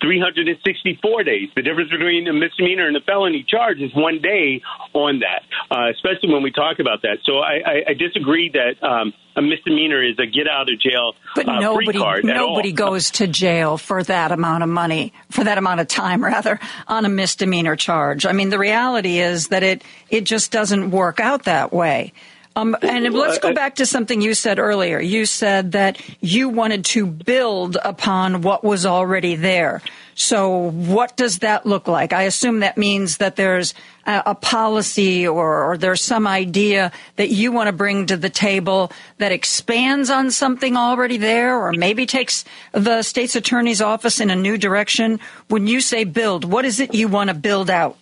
364 0.04 1.24
days. 1.24 1.50
The 1.56 1.62
difference 1.62 1.90
between 1.90 2.28
a 2.28 2.34
misdemeanor 2.34 2.88
and 2.88 2.98
a 2.98 3.02
felony 3.02 3.46
charge 3.48 3.80
is 3.80 3.96
one 3.96 4.20
day 4.22 4.62
on 4.94 5.22
that, 5.24 5.44
uh, 5.72 5.90
especially 5.92 6.34
when 6.34 6.44
we 6.44 6.52
talk 6.52 6.80
about 6.80 7.04
that. 7.04 7.20
So 7.24 7.40
I, 7.40 7.62
I, 7.66 7.76
I 7.90 7.94
disagree 7.94 8.52
that 8.52 8.84
um, 8.86 9.14
a 9.38 9.42
misdemeanor 9.42 10.04
is 10.04 10.20
a 10.20 10.26
get 10.26 10.48
out 10.48 10.68
of 10.70 10.80
jail 10.80 11.14
but 11.36 11.48
uh, 11.48 11.60
nobody, 11.60 11.86
free 11.86 12.00
card. 12.00 12.26
Nobody 12.26 12.74
goes 12.74 13.12
to 13.12 13.28
jail 13.28 13.78
for 13.78 14.04
that 14.04 14.34
amount 14.34 14.64
of 14.64 14.70
money, 14.70 15.14
for 15.30 15.46
that 15.46 15.58
amount 15.58 15.80
of 15.80 15.88
time, 15.88 16.24
rather, 16.34 16.60
on 16.88 17.06
a 17.06 17.10
misdemeanor 17.10 17.78
charge. 17.78 18.26
I 18.26 18.34
mean, 18.34 18.50
the 18.50 18.60
reality 18.60 19.20
is 19.20 19.48
that 19.48 19.64
it 19.64 19.84
it 20.10 20.26
just 20.26 20.52
doesn't 20.52 20.92
work 20.92 21.22
out 21.22 21.44
that 21.44 21.72
way. 21.72 22.12
Um, 22.56 22.76
and 22.82 23.12
let's 23.14 23.40
go 23.40 23.54
back 23.54 23.76
to 23.76 23.86
something 23.86 24.22
you 24.22 24.36
said 24.36 24.60
earlier. 24.60 25.00
You 25.00 25.26
said 25.26 25.72
that 25.72 26.00
you 26.22 26.50
wanted 26.50 26.86
to 26.86 27.08
build 27.08 27.78
upon 27.84 28.42
what 28.42 28.64
was 28.64 28.86
already 28.86 29.36
there. 29.36 29.82
So, 30.16 30.70
what 30.70 31.18
does 31.18 31.40
that 31.40 31.66
look 31.66 31.88
like? 31.88 32.14
I 32.14 32.24
assume 32.24 32.60
that 32.60 32.78
means 32.78 33.18
that 33.18 33.36
there's 33.36 33.74
a, 34.06 34.22
a 34.28 34.36
policy 34.36 35.28
or, 35.28 35.72
or, 35.72 35.78
there's 35.78 36.02
some 36.02 36.28
idea 36.28 36.92
that 37.16 37.30
you 37.30 37.52
want 37.52 37.68
to 37.68 37.74
bring 37.74 38.06
to 38.06 38.18
the 38.18 38.30
table 38.30 38.92
that 39.18 39.32
expands 39.32 40.12
on 40.12 40.30
something 40.30 40.78
already 40.78 41.18
there 41.18 41.58
or 41.58 41.72
maybe 41.72 42.06
takes 42.06 42.46
the 42.74 43.02
state's 43.02 43.36
attorney's 43.36 43.82
office 43.82 44.20
in 44.20 44.30
a 44.30 44.36
new 44.36 44.58
direction. 44.58 45.20
When 45.48 45.66
you 45.66 45.82
say 45.82 46.04
build, 46.04 46.46
what 46.46 46.66
is 46.66 46.80
it 46.80 46.94
you 46.94 47.08
want 47.08 47.30
to 47.30 47.34
build 47.34 47.72
out? 47.72 47.98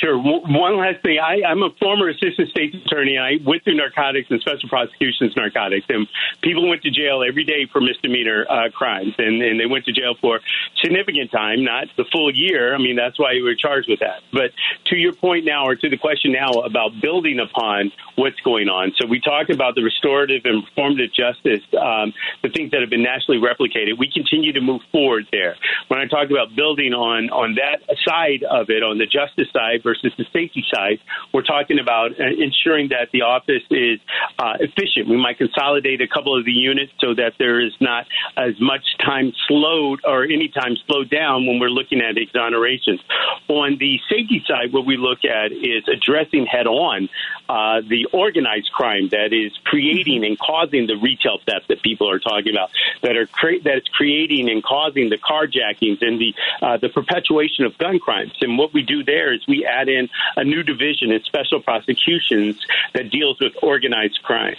Sure. 0.00 0.18
One 0.18 0.76
last 0.76 1.02
thing. 1.02 1.18
I, 1.18 1.40
I'm 1.48 1.62
a 1.62 1.70
former 1.80 2.08
assistant 2.08 2.50
state's 2.50 2.76
attorney. 2.84 3.16
I 3.16 3.38
went 3.42 3.64
through 3.64 3.76
narcotics 3.76 4.30
and 4.30 4.40
special 4.40 4.68
prosecutions 4.68 5.34
narcotics, 5.36 5.86
and 5.88 6.06
people 6.42 6.68
went 6.68 6.82
to 6.82 6.90
jail 6.90 7.24
every 7.26 7.44
day 7.44 7.66
for 7.72 7.80
misdemeanor 7.80 8.44
uh, 8.48 8.68
crimes, 8.70 9.14
and, 9.16 9.40
and 9.40 9.58
they 9.58 9.64
went 9.64 9.86
to 9.86 9.92
jail 9.92 10.14
for 10.20 10.40
significant 10.82 11.30
time, 11.30 11.64
not 11.64 11.86
the 11.96 12.04
full 12.12 12.34
year. 12.34 12.74
I 12.74 12.78
mean, 12.78 12.96
that's 12.96 13.18
why 13.18 13.32
you 13.32 13.44
were 13.44 13.54
charged 13.54 13.88
with 13.88 14.00
that. 14.00 14.20
But 14.32 14.50
to 14.86 14.96
your 14.96 15.14
point 15.14 15.46
now, 15.46 15.66
or 15.66 15.76
to 15.76 15.88
the 15.88 15.96
question 15.96 16.32
now 16.32 16.50
about 16.60 17.00
building 17.00 17.40
upon 17.40 17.90
what's 18.16 18.40
going 18.40 18.68
on. 18.68 18.92
So 19.00 19.06
we 19.06 19.20
talked 19.20 19.48
about 19.50 19.76
the 19.76 19.82
restorative 19.82 20.42
and 20.44 20.62
reformative 20.66 21.14
justice, 21.14 21.64
um, 21.80 22.12
the 22.42 22.50
things 22.50 22.70
that 22.72 22.80
have 22.82 22.90
been 22.90 23.02
nationally 23.02 23.40
replicated. 23.40 23.98
We 23.98 24.10
continue 24.12 24.52
to 24.52 24.60
move 24.60 24.82
forward 24.92 25.26
there. 25.32 25.56
When 25.88 26.00
I 26.00 26.06
talk 26.06 26.28
about 26.30 26.54
building 26.54 26.92
on 26.92 27.30
on 27.30 27.54
that 27.54 27.80
side 28.04 28.42
of 28.42 28.68
it, 28.68 28.82
on 28.82 28.98
the 28.98 29.06
justice 29.06 29.48
side 29.52 29.85
versus 29.86 30.12
the 30.18 30.26
safety 30.32 30.64
side, 30.74 30.98
we're 31.32 31.48
talking 31.54 31.78
about 31.78 32.08
uh, 32.18 32.24
ensuring 32.48 32.88
that 32.88 33.06
the 33.12 33.22
office 33.22 33.62
is 33.70 34.00
uh, 34.42 34.54
efficient. 34.58 35.08
We 35.08 35.16
might 35.16 35.38
consolidate 35.38 36.00
a 36.00 36.08
couple 36.08 36.36
of 36.36 36.44
the 36.44 36.56
units 36.72 36.92
so 36.98 37.14
that 37.14 37.34
there 37.38 37.60
is 37.64 37.74
not 37.80 38.06
as 38.36 38.54
much 38.60 38.84
time 38.98 39.32
slowed 39.46 40.00
or 40.04 40.24
any 40.24 40.48
time 40.48 40.74
slowed 40.86 41.08
down 41.08 41.46
when 41.46 41.60
we're 41.60 41.76
looking 41.80 42.00
at 42.00 42.16
exonerations. 42.16 42.98
On 43.46 43.78
the 43.78 44.00
safety 44.10 44.42
side, 44.48 44.72
what 44.72 44.84
we 44.84 44.96
look 44.96 45.24
at 45.24 45.52
is 45.52 45.82
addressing 45.86 46.46
head 46.46 46.66
on 46.66 47.08
uh, 47.48 47.80
the 47.86 48.08
organized 48.12 48.70
crime 48.72 49.08
that 49.10 49.30
is 49.32 49.52
creating 49.64 50.24
and 50.24 50.36
causing 50.38 50.88
the 50.88 50.96
retail 50.96 51.38
theft 51.46 51.68
that 51.68 51.80
people 51.82 52.10
are 52.10 52.18
talking 52.18 52.52
about, 52.52 52.70
that 53.02 53.16
are 53.16 53.26
cre- 53.26 53.62
that's 53.62 53.86
creating 53.88 54.50
and 54.50 54.64
causing 54.64 55.10
the 55.10 55.18
carjackings 55.18 55.98
and 56.00 56.20
the 56.20 56.34
uh, 56.60 56.76
the 56.78 56.88
perpetuation 56.88 57.64
of 57.64 57.78
gun 57.78 57.98
crimes. 57.98 58.32
And 58.40 58.58
what 58.58 58.72
we 58.74 58.82
do 58.82 59.04
there 59.04 59.32
is 59.32 59.40
we 59.46 59.64
add 59.76 59.88
in 59.88 60.08
a 60.36 60.44
new 60.44 60.62
division 60.62 61.12
in 61.12 61.22
special 61.24 61.60
prosecutions 61.60 62.56
that 62.94 63.10
deals 63.10 63.38
with 63.40 63.52
organized 63.62 64.20
crime. 64.22 64.56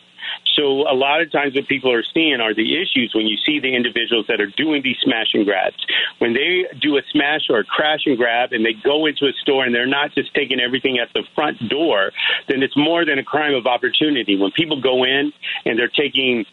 So 0.55 0.89
a 0.89 0.95
lot 0.95 1.21
of 1.21 1.31
times 1.31 1.55
what 1.55 1.67
people 1.67 1.91
are 1.91 2.03
seeing 2.13 2.41
are 2.41 2.53
the 2.53 2.81
issues 2.81 3.13
when 3.13 3.27
you 3.27 3.37
see 3.45 3.59
the 3.59 3.75
individuals 3.75 4.25
that 4.27 4.41
are 4.41 4.47
doing 4.47 4.81
these 4.81 4.97
smash 5.01 5.33
and 5.33 5.45
grabs. 5.45 5.77
When 6.17 6.33
they 6.33 6.65
do 6.81 6.97
a 6.97 7.01
smash 7.11 7.41
or 7.49 7.59
a 7.59 7.63
crash 7.63 8.01
and 8.05 8.17
grab 8.17 8.53
and 8.53 8.65
they 8.65 8.73
go 8.73 9.05
into 9.05 9.25
a 9.25 9.33
store 9.41 9.65
and 9.65 9.73
they're 9.73 9.85
not 9.85 10.13
just 10.15 10.33
taking 10.33 10.59
everything 10.59 10.99
at 10.99 11.09
the 11.13 11.23
front 11.35 11.69
door, 11.69 12.11
then 12.47 12.63
it's 12.63 12.75
more 12.75 13.05
than 13.05 13.19
a 13.19 13.23
crime 13.23 13.53
of 13.53 13.67
opportunity. 13.67 14.35
When 14.35 14.51
people 14.51 14.81
go 14.81 15.03
in 15.03 15.31
and 15.65 15.77
they're 15.77 15.87
taking 15.87 16.45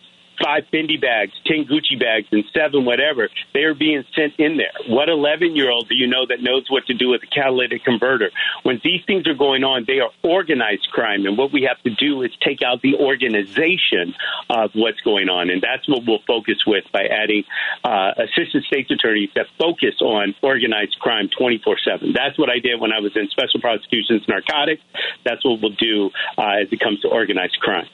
five 0.43 0.65
Fendi 0.73 1.01
bags, 1.01 1.33
10 1.47 1.67
Gucci 1.67 1.99
bags, 1.99 2.27
and 2.33 2.45
seven 2.55 2.85
whatever. 2.85 3.29
They 3.53 3.65
are 3.65 3.75
being 3.75 4.05
sent 4.15 4.35
in 4.39 4.57
there. 4.57 4.73
What 4.89 5.09
11 5.09 5.57
year 5.57 5.71
old 5.71 5.89
do 5.89 5.95
you 5.95 6.07
know 6.07 6.27
that 6.27 6.43
knows 6.43 6.67
what 6.69 6.87
to 6.87 6.95
do 6.95 7.11
with 7.11 7.23
a 7.23 7.27
catalytic 7.27 7.85
converter? 7.85 8.31
When 8.63 8.81
these 8.83 9.03
things 9.07 9.27
are 9.27 9.35
going 9.35 9.65
on, 9.65 9.85
they 9.87 10.01
are 10.01 10.11
organized 10.23 10.89
crime. 10.93 11.27
And 11.27 11.37
what 11.37 11.53
we 11.53 11.63
have 11.63 11.81
to 11.83 11.91
do 11.91 12.23
is 12.23 12.31
take 12.43 12.63
out 12.63 12.83
the 12.83 12.97
organization 12.97 14.15
of 14.51 14.71
what's 14.75 15.01
going 15.01 15.29
on. 15.29 15.51
And 15.51 15.63
that's 15.63 15.89
what 15.89 16.05
we'll 16.07 16.23
focus 16.27 16.59
with 16.67 16.85
by 16.93 17.05
adding 17.05 17.45
uh, 17.83 18.13
assistant 18.19 18.65
state's 18.65 18.91
attorneys 18.91 19.31
that 19.35 19.47
focus 19.59 19.95
on 20.01 20.35
organized 20.43 20.99
crime 21.01 21.29
24 21.37 21.79
7. 21.85 22.13
That's 22.13 22.39
what 22.39 22.51
I 22.51 22.59
did 22.59 22.81
when 22.81 22.93
I 22.93 23.01
was 23.01 23.13
in 23.17 23.29
special 23.29 23.61
prosecutions 23.61 24.23
narcotics. 24.29 24.83
That's 25.25 25.45
what 25.45 25.61
we'll 25.61 25.77
do 25.77 26.11
uh, 26.39 26.63
as 26.63 26.69
it 26.73 26.81
comes 26.81 27.01
to 27.01 27.09
organized 27.09 27.59
crime. 27.61 27.87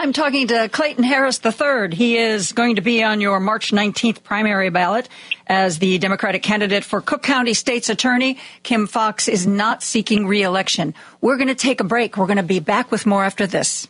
I'm 0.00 0.12
talking 0.12 0.46
to 0.46 0.68
Clayton 0.68 1.02
Harris 1.02 1.40
III. 1.44 1.92
He 1.92 2.18
is 2.18 2.52
going 2.52 2.76
to 2.76 2.80
be 2.80 3.02
on 3.02 3.20
your 3.20 3.40
March 3.40 3.72
19th 3.72 4.22
primary 4.22 4.70
ballot 4.70 5.08
as 5.48 5.80
the 5.80 5.98
Democratic 5.98 6.44
candidate 6.44 6.84
for 6.84 7.00
Cook 7.00 7.24
County 7.24 7.52
State's 7.52 7.88
Attorney. 7.88 8.38
Kim 8.62 8.86
Foxx 8.86 9.26
is 9.26 9.44
not 9.44 9.82
seeking 9.82 10.28
reelection. 10.28 10.94
We're 11.20 11.36
going 11.36 11.48
to 11.48 11.56
take 11.56 11.80
a 11.80 11.84
break. 11.84 12.16
We're 12.16 12.28
going 12.28 12.36
to 12.36 12.44
be 12.44 12.60
back 12.60 12.92
with 12.92 13.06
more 13.06 13.24
after 13.24 13.48
this. 13.48 13.88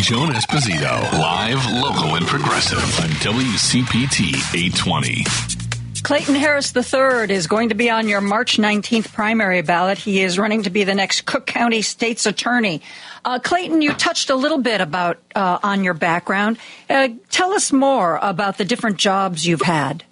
Joan 0.00 0.30
Esposito, 0.30 1.12
live, 1.20 1.64
local, 1.72 2.16
and 2.16 2.26
progressive 2.26 2.78
on 2.78 3.10
WCPT 3.22 4.34
820. 4.56 5.63
Clayton 6.04 6.34
Harris 6.34 6.70
III 6.76 7.34
is 7.34 7.46
going 7.46 7.70
to 7.70 7.74
be 7.74 7.88
on 7.88 8.08
your 8.08 8.20
March 8.20 8.58
19th 8.58 9.10
primary 9.14 9.62
ballot. 9.62 9.96
He 9.96 10.20
is 10.20 10.38
running 10.38 10.64
to 10.64 10.70
be 10.70 10.84
the 10.84 10.94
next 10.94 11.22
Cook 11.22 11.46
County 11.46 11.80
State's 11.80 12.26
Attorney. 12.26 12.82
Uh, 13.24 13.38
Clayton, 13.38 13.80
you 13.80 13.94
touched 13.94 14.28
a 14.28 14.34
little 14.34 14.58
bit 14.58 14.82
about 14.82 15.16
uh, 15.34 15.58
on 15.62 15.82
your 15.82 15.94
background. 15.94 16.58
Uh, 16.90 17.08
tell 17.30 17.54
us 17.54 17.72
more 17.72 18.18
about 18.20 18.58
the 18.58 18.66
different 18.66 18.98
jobs 18.98 19.46
you've 19.46 19.62
had. 19.62 20.04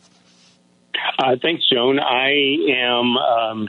Uh, 1.18 1.36
thanks, 1.42 1.62
Joan. 1.70 2.00
I 2.00 2.30
am 2.70 3.16
um, 3.18 3.68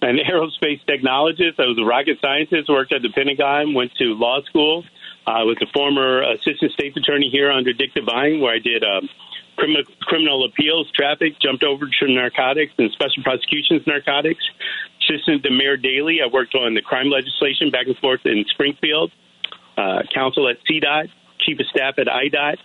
an 0.00 0.16
aerospace 0.32 0.80
technologist. 0.88 1.60
I 1.60 1.66
was 1.66 1.78
a 1.78 1.84
rocket 1.84 2.16
scientist, 2.22 2.70
worked 2.70 2.94
at 2.94 3.02
the 3.02 3.10
Pentagon, 3.10 3.74
went 3.74 3.92
to 3.98 4.14
law 4.14 4.40
school. 4.48 4.82
I 5.26 5.42
was 5.42 5.58
a 5.60 5.66
former 5.74 6.22
assistant 6.22 6.72
state's 6.72 6.96
attorney 6.96 7.28
here 7.30 7.50
under 7.50 7.74
Dick 7.74 7.92
Devine, 7.94 8.40
where 8.40 8.54
I 8.54 8.60
did 8.60 8.82
um, 8.82 9.10
criminal, 9.60 9.84
criminal 10.00 10.44
appeals, 10.44 10.90
traffic, 10.96 11.38
jumped 11.40 11.62
over 11.62 11.84
to 11.84 12.08
narcotics 12.08 12.72
and 12.78 12.90
special 12.92 13.22
prosecutions 13.22 13.86
narcotics. 13.86 14.40
Assistant 15.04 15.42
to 15.42 15.50
Mayor 15.50 15.76
Daley, 15.76 16.20
I 16.24 16.32
worked 16.32 16.54
on 16.54 16.74
the 16.74 16.82
crime 16.82 17.10
legislation 17.10 17.70
back 17.70 17.86
and 17.86 17.96
forth 17.98 18.20
in 18.24 18.44
Springfield. 18.50 19.12
Uh, 19.76 20.02
counsel 20.14 20.48
at 20.48 20.56
CDOT, 20.68 21.08
chief 21.40 21.58
of 21.60 21.66
staff 21.66 21.94
at 21.98 22.06
IDOT, 22.06 22.56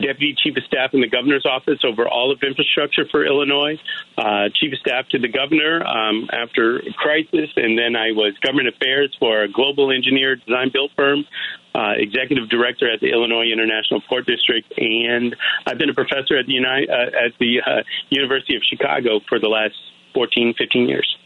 deputy 0.00 0.34
chief 0.42 0.56
of 0.56 0.64
staff 0.64 0.90
in 0.92 1.00
the 1.00 1.08
governor's 1.08 1.46
office 1.46 1.78
over 1.84 2.08
all 2.08 2.32
of 2.32 2.42
infrastructure 2.42 3.06
for 3.10 3.24
Illinois, 3.24 3.78
uh, 4.18 4.48
chief 4.54 4.72
of 4.72 4.78
staff 4.80 5.08
to 5.10 5.18
the 5.18 5.28
governor 5.28 5.86
um, 5.86 6.28
after 6.32 6.82
crisis, 6.96 7.50
and 7.56 7.78
then 7.78 7.96
I 7.96 8.12
was 8.12 8.34
government 8.42 8.68
affairs 8.68 9.14
for 9.18 9.42
a 9.42 9.48
global 9.48 9.92
engineer 9.92 10.36
design 10.36 10.70
build 10.72 10.90
firm, 10.96 11.24
uh, 11.74 11.92
executive 11.96 12.48
director 12.48 12.90
at 12.92 13.00
the 13.00 13.10
Illinois 13.10 13.46
International 13.52 14.00
Port 14.08 14.26
District, 14.26 14.72
and 14.78 15.34
I've 15.66 15.78
been 15.78 15.90
a 15.90 15.94
professor 15.94 16.36
at 16.38 16.46
the 16.46 16.52
Uni- 16.52 16.88
uh, 16.88 17.26
at 17.26 17.32
the 17.40 17.60
uh, 17.66 17.82
University 18.10 18.54
of 18.56 18.62
Chicago 18.62 19.20
for 19.28 19.38
the 19.38 19.48
last 19.48 19.74
14, 20.14 20.54
15 20.56 20.88
years. 20.88 21.16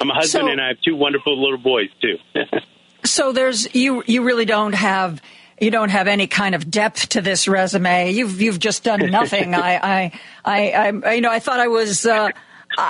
I'm 0.00 0.10
a 0.10 0.14
husband, 0.14 0.44
So- 0.46 0.52
and 0.52 0.60
I 0.60 0.68
have 0.68 0.80
two 0.84 0.96
wonderful 0.96 1.40
little 1.40 1.58
boys 1.58 1.88
too. 2.00 2.18
So 3.04 3.30
there's 3.30 3.72
you. 3.72 4.02
You 4.06 4.24
really 4.24 4.46
don't 4.46 4.74
have 4.74 5.22
you 5.60 5.70
don't 5.70 5.90
have 5.90 6.08
any 6.08 6.26
kind 6.26 6.56
of 6.56 6.68
depth 6.68 7.10
to 7.10 7.20
this 7.20 7.46
resume. 7.46 8.10
You've 8.10 8.40
you've 8.42 8.58
just 8.58 8.82
done 8.82 8.98
nothing. 9.12 9.54
I, 9.70 9.76
I 9.76 10.20
I 10.44 10.70
I 11.04 11.12
you 11.12 11.20
know 11.20 11.30
I 11.30 11.38
thought 11.38 11.60
I 11.60 11.68
was. 11.68 12.04
Uh, 12.04 12.30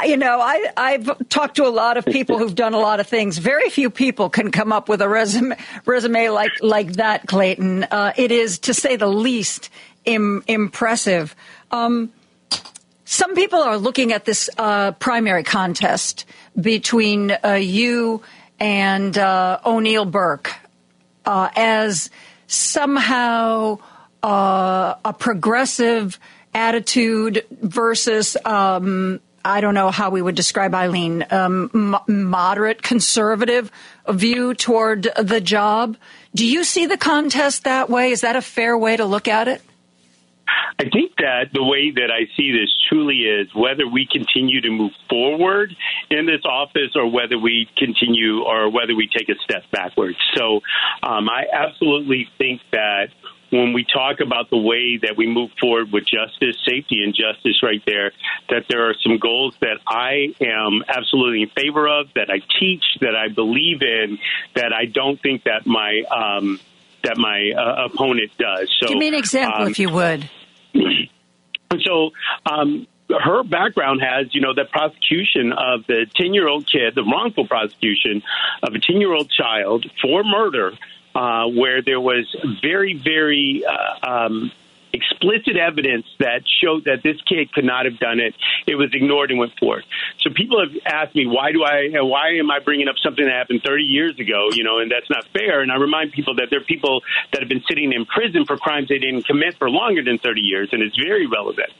You 0.04 0.16
know, 0.16 0.40
I, 0.40 0.66
I've 0.76 1.28
talked 1.28 1.56
to 1.56 1.66
a 1.66 1.70
lot 1.70 1.96
of 1.96 2.04
people 2.04 2.38
who've 2.38 2.54
done 2.54 2.74
a 2.74 2.78
lot 2.78 2.98
of 2.98 3.06
things. 3.06 3.38
Very 3.38 3.70
few 3.70 3.88
people 3.88 4.28
can 4.28 4.50
come 4.50 4.72
up 4.72 4.88
with 4.88 5.00
a 5.00 5.08
resume, 5.08 5.56
resume 5.84 6.28
like, 6.30 6.50
like 6.60 6.94
that, 6.94 7.26
Clayton. 7.26 7.84
Uh, 7.84 8.12
it 8.16 8.32
is, 8.32 8.58
to 8.60 8.74
say 8.74 8.96
the 8.96 9.06
least, 9.06 9.70
Im, 10.04 10.42
impressive. 10.48 11.36
Um, 11.70 12.12
some 13.04 13.34
people 13.36 13.60
are 13.60 13.78
looking 13.78 14.12
at 14.12 14.24
this 14.24 14.50
uh, 14.58 14.92
primary 14.92 15.44
contest 15.44 16.24
between 16.60 17.30
uh, 17.44 17.52
you 17.52 18.22
and 18.58 19.16
uh, 19.16 19.60
O'Neill 19.64 20.04
Burke 20.04 20.52
uh, 21.24 21.50
as 21.54 22.10
somehow 22.48 23.78
a 24.22 25.14
progressive 25.16 26.18
attitude 26.52 27.46
versus, 27.62 28.36
um, 28.44 29.20
I 29.46 29.60
don't 29.60 29.74
know 29.74 29.92
how 29.92 30.10
we 30.10 30.20
would 30.20 30.34
describe 30.34 30.74
Eileen, 30.74 31.24
um, 31.30 31.70
mo- 31.72 32.02
moderate 32.08 32.82
conservative 32.82 33.70
view 34.08 34.54
toward 34.54 35.08
the 35.16 35.40
job. 35.40 35.96
Do 36.34 36.44
you 36.44 36.64
see 36.64 36.86
the 36.86 36.96
contest 36.96 37.62
that 37.64 37.88
way? 37.88 38.10
Is 38.10 38.22
that 38.22 38.34
a 38.34 38.42
fair 38.42 38.76
way 38.76 38.96
to 38.96 39.04
look 39.04 39.28
at 39.28 39.46
it? 39.46 39.62
I 40.78 40.84
think 40.90 41.12
that 41.18 41.46
the 41.54 41.62
way 41.62 41.90
that 41.92 42.10
I 42.10 42.26
see 42.36 42.52
this 42.52 42.70
truly 42.88 43.22
is 43.22 43.48
whether 43.54 43.88
we 43.88 44.06
continue 44.10 44.60
to 44.60 44.70
move 44.70 44.92
forward 45.08 45.74
in 46.10 46.26
this 46.26 46.42
office 46.44 46.92
or 46.94 47.10
whether 47.10 47.38
we 47.38 47.68
continue 47.78 48.42
or 48.42 48.70
whether 48.70 48.94
we 48.94 49.08
take 49.08 49.28
a 49.28 49.38
step 49.42 49.62
backwards. 49.72 50.18
So 50.34 50.60
um, 51.02 51.28
I 51.28 51.44
absolutely 51.52 52.28
think 52.38 52.60
that 52.72 53.08
when 53.50 53.72
we 53.72 53.84
talk 53.84 54.20
about 54.20 54.50
the 54.50 54.58
way 54.58 54.98
that 55.02 55.16
we 55.16 55.26
move 55.26 55.50
forward 55.60 55.92
with 55.92 56.04
justice, 56.04 56.56
safety, 56.66 57.02
and 57.02 57.14
justice 57.14 57.62
right 57.62 57.82
there, 57.86 58.12
that 58.48 58.64
there 58.68 58.88
are 58.88 58.94
some 59.02 59.18
goals 59.18 59.54
that 59.60 59.78
I 59.86 60.34
am 60.40 60.82
absolutely 60.88 61.42
in 61.42 61.50
favor 61.50 61.86
of, 61.88 62.08
that 62.14 62.30
I 62.30 62.40
teach, 62.58 62.84
that 63.00 63.14
I 63.14 63.32
believe 63.32 63.82
in, 63.82 64.18
that 64.54 64.72
I 64.72 64.86
don't 64.86 65.20
think 65.20 65.44
that 65.44 65.66
my 65.66 66.02
um, 66.10 66.60
that 67.04 67.16
my 67.18 67.52
uh, 67.56 67.86
opponent 67.86 68.32
does. 68.38 68.74
So, 68.80 68.88
Give 68.88 68.98
me 68.98 69.08
an 69.08 69.14
example, 69.14 69.62
um, 69.62 69.70
if 69.70 69.78
you 69.78 69.90
would. 69.90 70.28
so 71.84 72.10
um, 72.50 72.86
her 73.08 73.44
background 73.44 74.00
has, 74.02 74.34
you 74.34 74.40
know, 74.40 74.54
the 74.54 74.64
prosecution 74.64 75.52
of 75.52 75.86
the 75.86 76.06
10 76.16 76.34
year 76.34 76.48
old 76.48 76.66
kid, 76.66 76.94
the 76.94 77.04
wrongful 77.04 77.46
prosecution 77.46 78.22
of 78.62 78.74
a 78.74 78.78
10 78.78 79.00
year 79.00 79.12
old 79.12 79.30
child 79.30 79.86
for 80.02 80.24
murder, 80.24 80.72
uh, 81.16 81.46
where 81.48 81.82
there 81.82 82.00
was 82.00 82.24
very, 82.62 82.94
very 82.94 83.64
uh, 83.64 84.08
um, 84.08 84.52
explicit 84.96 85.56
evidence 85.56 86.06
that 86.18 86.42
showed 86.62 86.84
that 86.84 87.02
this 87.02 87.20
kid 87.22 87.52
could 87.52 87.64
not 87.64 87.84
have 87.84 87.98
done 87.98 88.20
it. 88.20 88.34
It 88.66 88.74
was 88.74 88.90
ignored 88.92 89.30
and 89.30 89.38
went 89.38 89.52
forward. 89.58 89.84
So 90.20 90.30
people 90.34 90.58
have 90.60 90.74
asked 90.84 91.14
me, 91.14 91.26
why 91.26 91.52
do 91.52 91.64
I, 91.64 92.00
why 92.02 92.36
am 92.38 92.50
I 92.50 92.60
bringing 92.60 92.88
up 92.88 92.96
something 93.02 93.24
that 93.24 93.32
happened 93.32 93.62
30 93.64 93.84
years 93.84 94.18
ago? 94.18 94.48
You 94.52 94.64
know, 94.64 94.78
and 94.78 94.90
that's 94.90 95.08
not 95.10 95.26
fair. 95.32 95.60
And 95.60 95.70
I 95.70 95.76
remind 95.76 96.12
people 96.12 96.36
that 96.36 96.48
there 96.50 96.60
are 96.60 96.64
people 96.64 97.02
that 97.32 97.40
have 97.40 97.48
been 97.48 97.64
sitting 97.68 97.92
in 97.92 98.06
prison 98.06 98.44
for 98.44 98.56
crimes 98.56 98.88
they 98.88 98.98
didn't 98.98 99.26
commit 99.26 99.56
for 99.58 99.70
longer 99.70 100.02
than 100.02 100.18
30 100.18 100.40
years, 100.40 100.68
and 100.72 100.82
it's 100.82 100.96
very 100.96 101.26
relevant. 101.26 101.70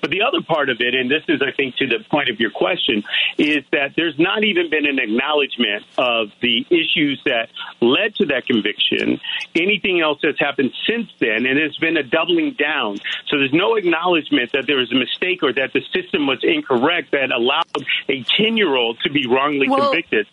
But 0.00 0.10
the 0.10 0.22
other 0.22 0.42
part 0.42 0.68
of 0.68 0.80
it, 0.80 0.94
and 0.94 1.10
this 1.10 1.22
is, 1.28 1.40
I 1.40 1.52
think, 1.52 1.76
to 1.76 1.86
the 1.86 2.04
point 2.10 2.28
of 2.28 2.40
your 2.40 2.50
question, 2.50 3.04
is 3.38 3.64
that 3.72 3.94
there's 3.96 4.18
not 4.18 4.44
even 4.44 4.70
been 4.70 4.86
an 4.86 4.98
acknowledgement 4.98 5.84
of 5.96 6.32
the 6.40 6.66
issues 6.70 7.20
that 7.24 7.48
led 7.80 8.14
to 8.16 8.26
that 8.26 8.46
conviction, 8.46 9.20
anything 9.54 10.00
else 10.00 10.18
that's 10.22 10.38
happened 10.38 10.72
since 10.88 11.08
then, 11.20 11.46
and 11.46 11.58
it's 11.58 11.78
been 11.78 11.96
a 11.96 12.02
doubling 12.02 12.52
down. 12.52 12.63
So 13.28 13.38
there's 13.38 13.52
no 13.52 13.76
acknowledgement 13.76 14.52
that 14.52 14.66
there 14.66 14.76
was 14.76 14.90
a 14.92 14.96
mistake 14.96 15.42
or 15.42 15.52
that 15.52 15.72
the 15.72 15.82
system 15.92 16.26
was 16.26 16.38
incorrect 16.42 17.12
that 17.12 17.30
allowed 17.32 17.64
a 18.08 18.24
10 18.36 18.56
year 18.56 18.74
old 18.74 18.98
to 19.04 19.10
be 19.10 19.26
wrongly 19.26 19.68
Well, 19.68 19.90
convicted. 19.90 20.26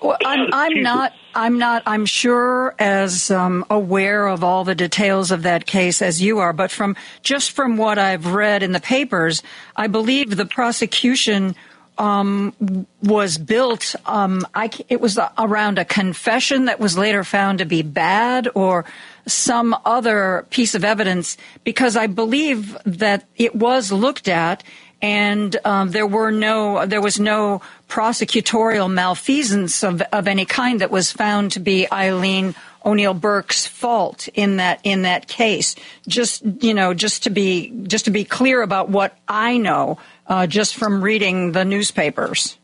Well, 0.00 0.18
I'm, 0.24 0.52
I'm 0.52 0.82
not. 0.82 1.12
I'm 1.34 1.58
not. 1.58 1.82
I'm 1.86 2.04
sure 2.04 2.74
as 2.78 3.30
um, 3.30 3.64
aware 3.70 4.26
of 4.26 4.44
all 4.44 4.64
the 4.64 4.74
details 4.74 5.30
of 5.30 5.44
that 5.44 5.64
case 5.64 6.02
as 6.02 6.20
you 6.20 6.40
are. 6.40 6.52
But 6.52 6.70
from 6.70 6.94
just 7.22 7.52
from 7.52 7.78
what 7.78 7.98
I've 7.98 8.26
read 8.26 8.62
in 8.62 8.72
the 8.72 8.80
papers, 8.80 9.42
I 9.74 9.86
believe 9.86 10.36
the 10.36 10.44
prosecution 10.44 11.56
um, 11.96 12.86
was 13.02 13.38
built. 13.38 13.94
Um, 14.04 14.46
I, 14.54 14.70
it 14.88 15.00
was 15.00 15.18
around 15.38 15.78
a 15.78 15.84
confession 15.84 16.66
that 16.66 16.80
was 16.80 16.98
later 16.98 17.24
found 17.24 17.58
to 17.58 17.64
be 17.64 17.82
bad, 17.82 18.48
or 18.54 18.84
some 19.26 19.76
other 19.84 20.46
piece 20.50 20.74
of 20.74 20.84
evidence. 20.84 21.36
Because 21.64 21.96
I 21.96 22.06
believe 22.06 22.76
that 22.84 23.24
it 23.36 23.54
was 23.54 23.92
looked 23.92 24.28
at 24.28 24.62
and 25.04 25.54
um, 25.66 25.90
there 25.90 26.06
were 26.06 26.30
no 26.30 26.86
there 26.86 27.02
was 27.02 27.20
no 27.20 27.60
prosecutorial 27.88 28.90
malfeasance 28.90 29.84
of, 29.84 30.00
of 30.12 30.26
any 30.26 30.46
kind 30.46 30.80
that 30.80 30.90
was 30.90 31.12
found 31.12 31.52
to 31.52 31.60
be 31.60 31.86
Eileen 31.92 32.54
O'Neill 32.86 33.12
Burke's 33.12 33.66
fault 33.66 34.28
in 34.28 34.56
that 34.56 34.80
in 34.82 35.02
that 35.02 35.28
case. 35.28 35.76
Just 36.08 36.42
you 36.62 36.72
know, 36.72 36.94
just 36.94 37.24
to 37.24 37.30
be 37.30 37.70
just 37.86 38.06
to 38.06 38.10
be 38.10 38.24
clear 38.24 38.62
about 38.62 38.88
what 38.88 39.14
I 39.28 39.58
know, 39.58 39.98
uh, 40.26 40.46
just 40.46 40.74
from 40.74 41.04
reading 41.04 41.52
the 41.52 41.66
newspapers. 41.66 42.56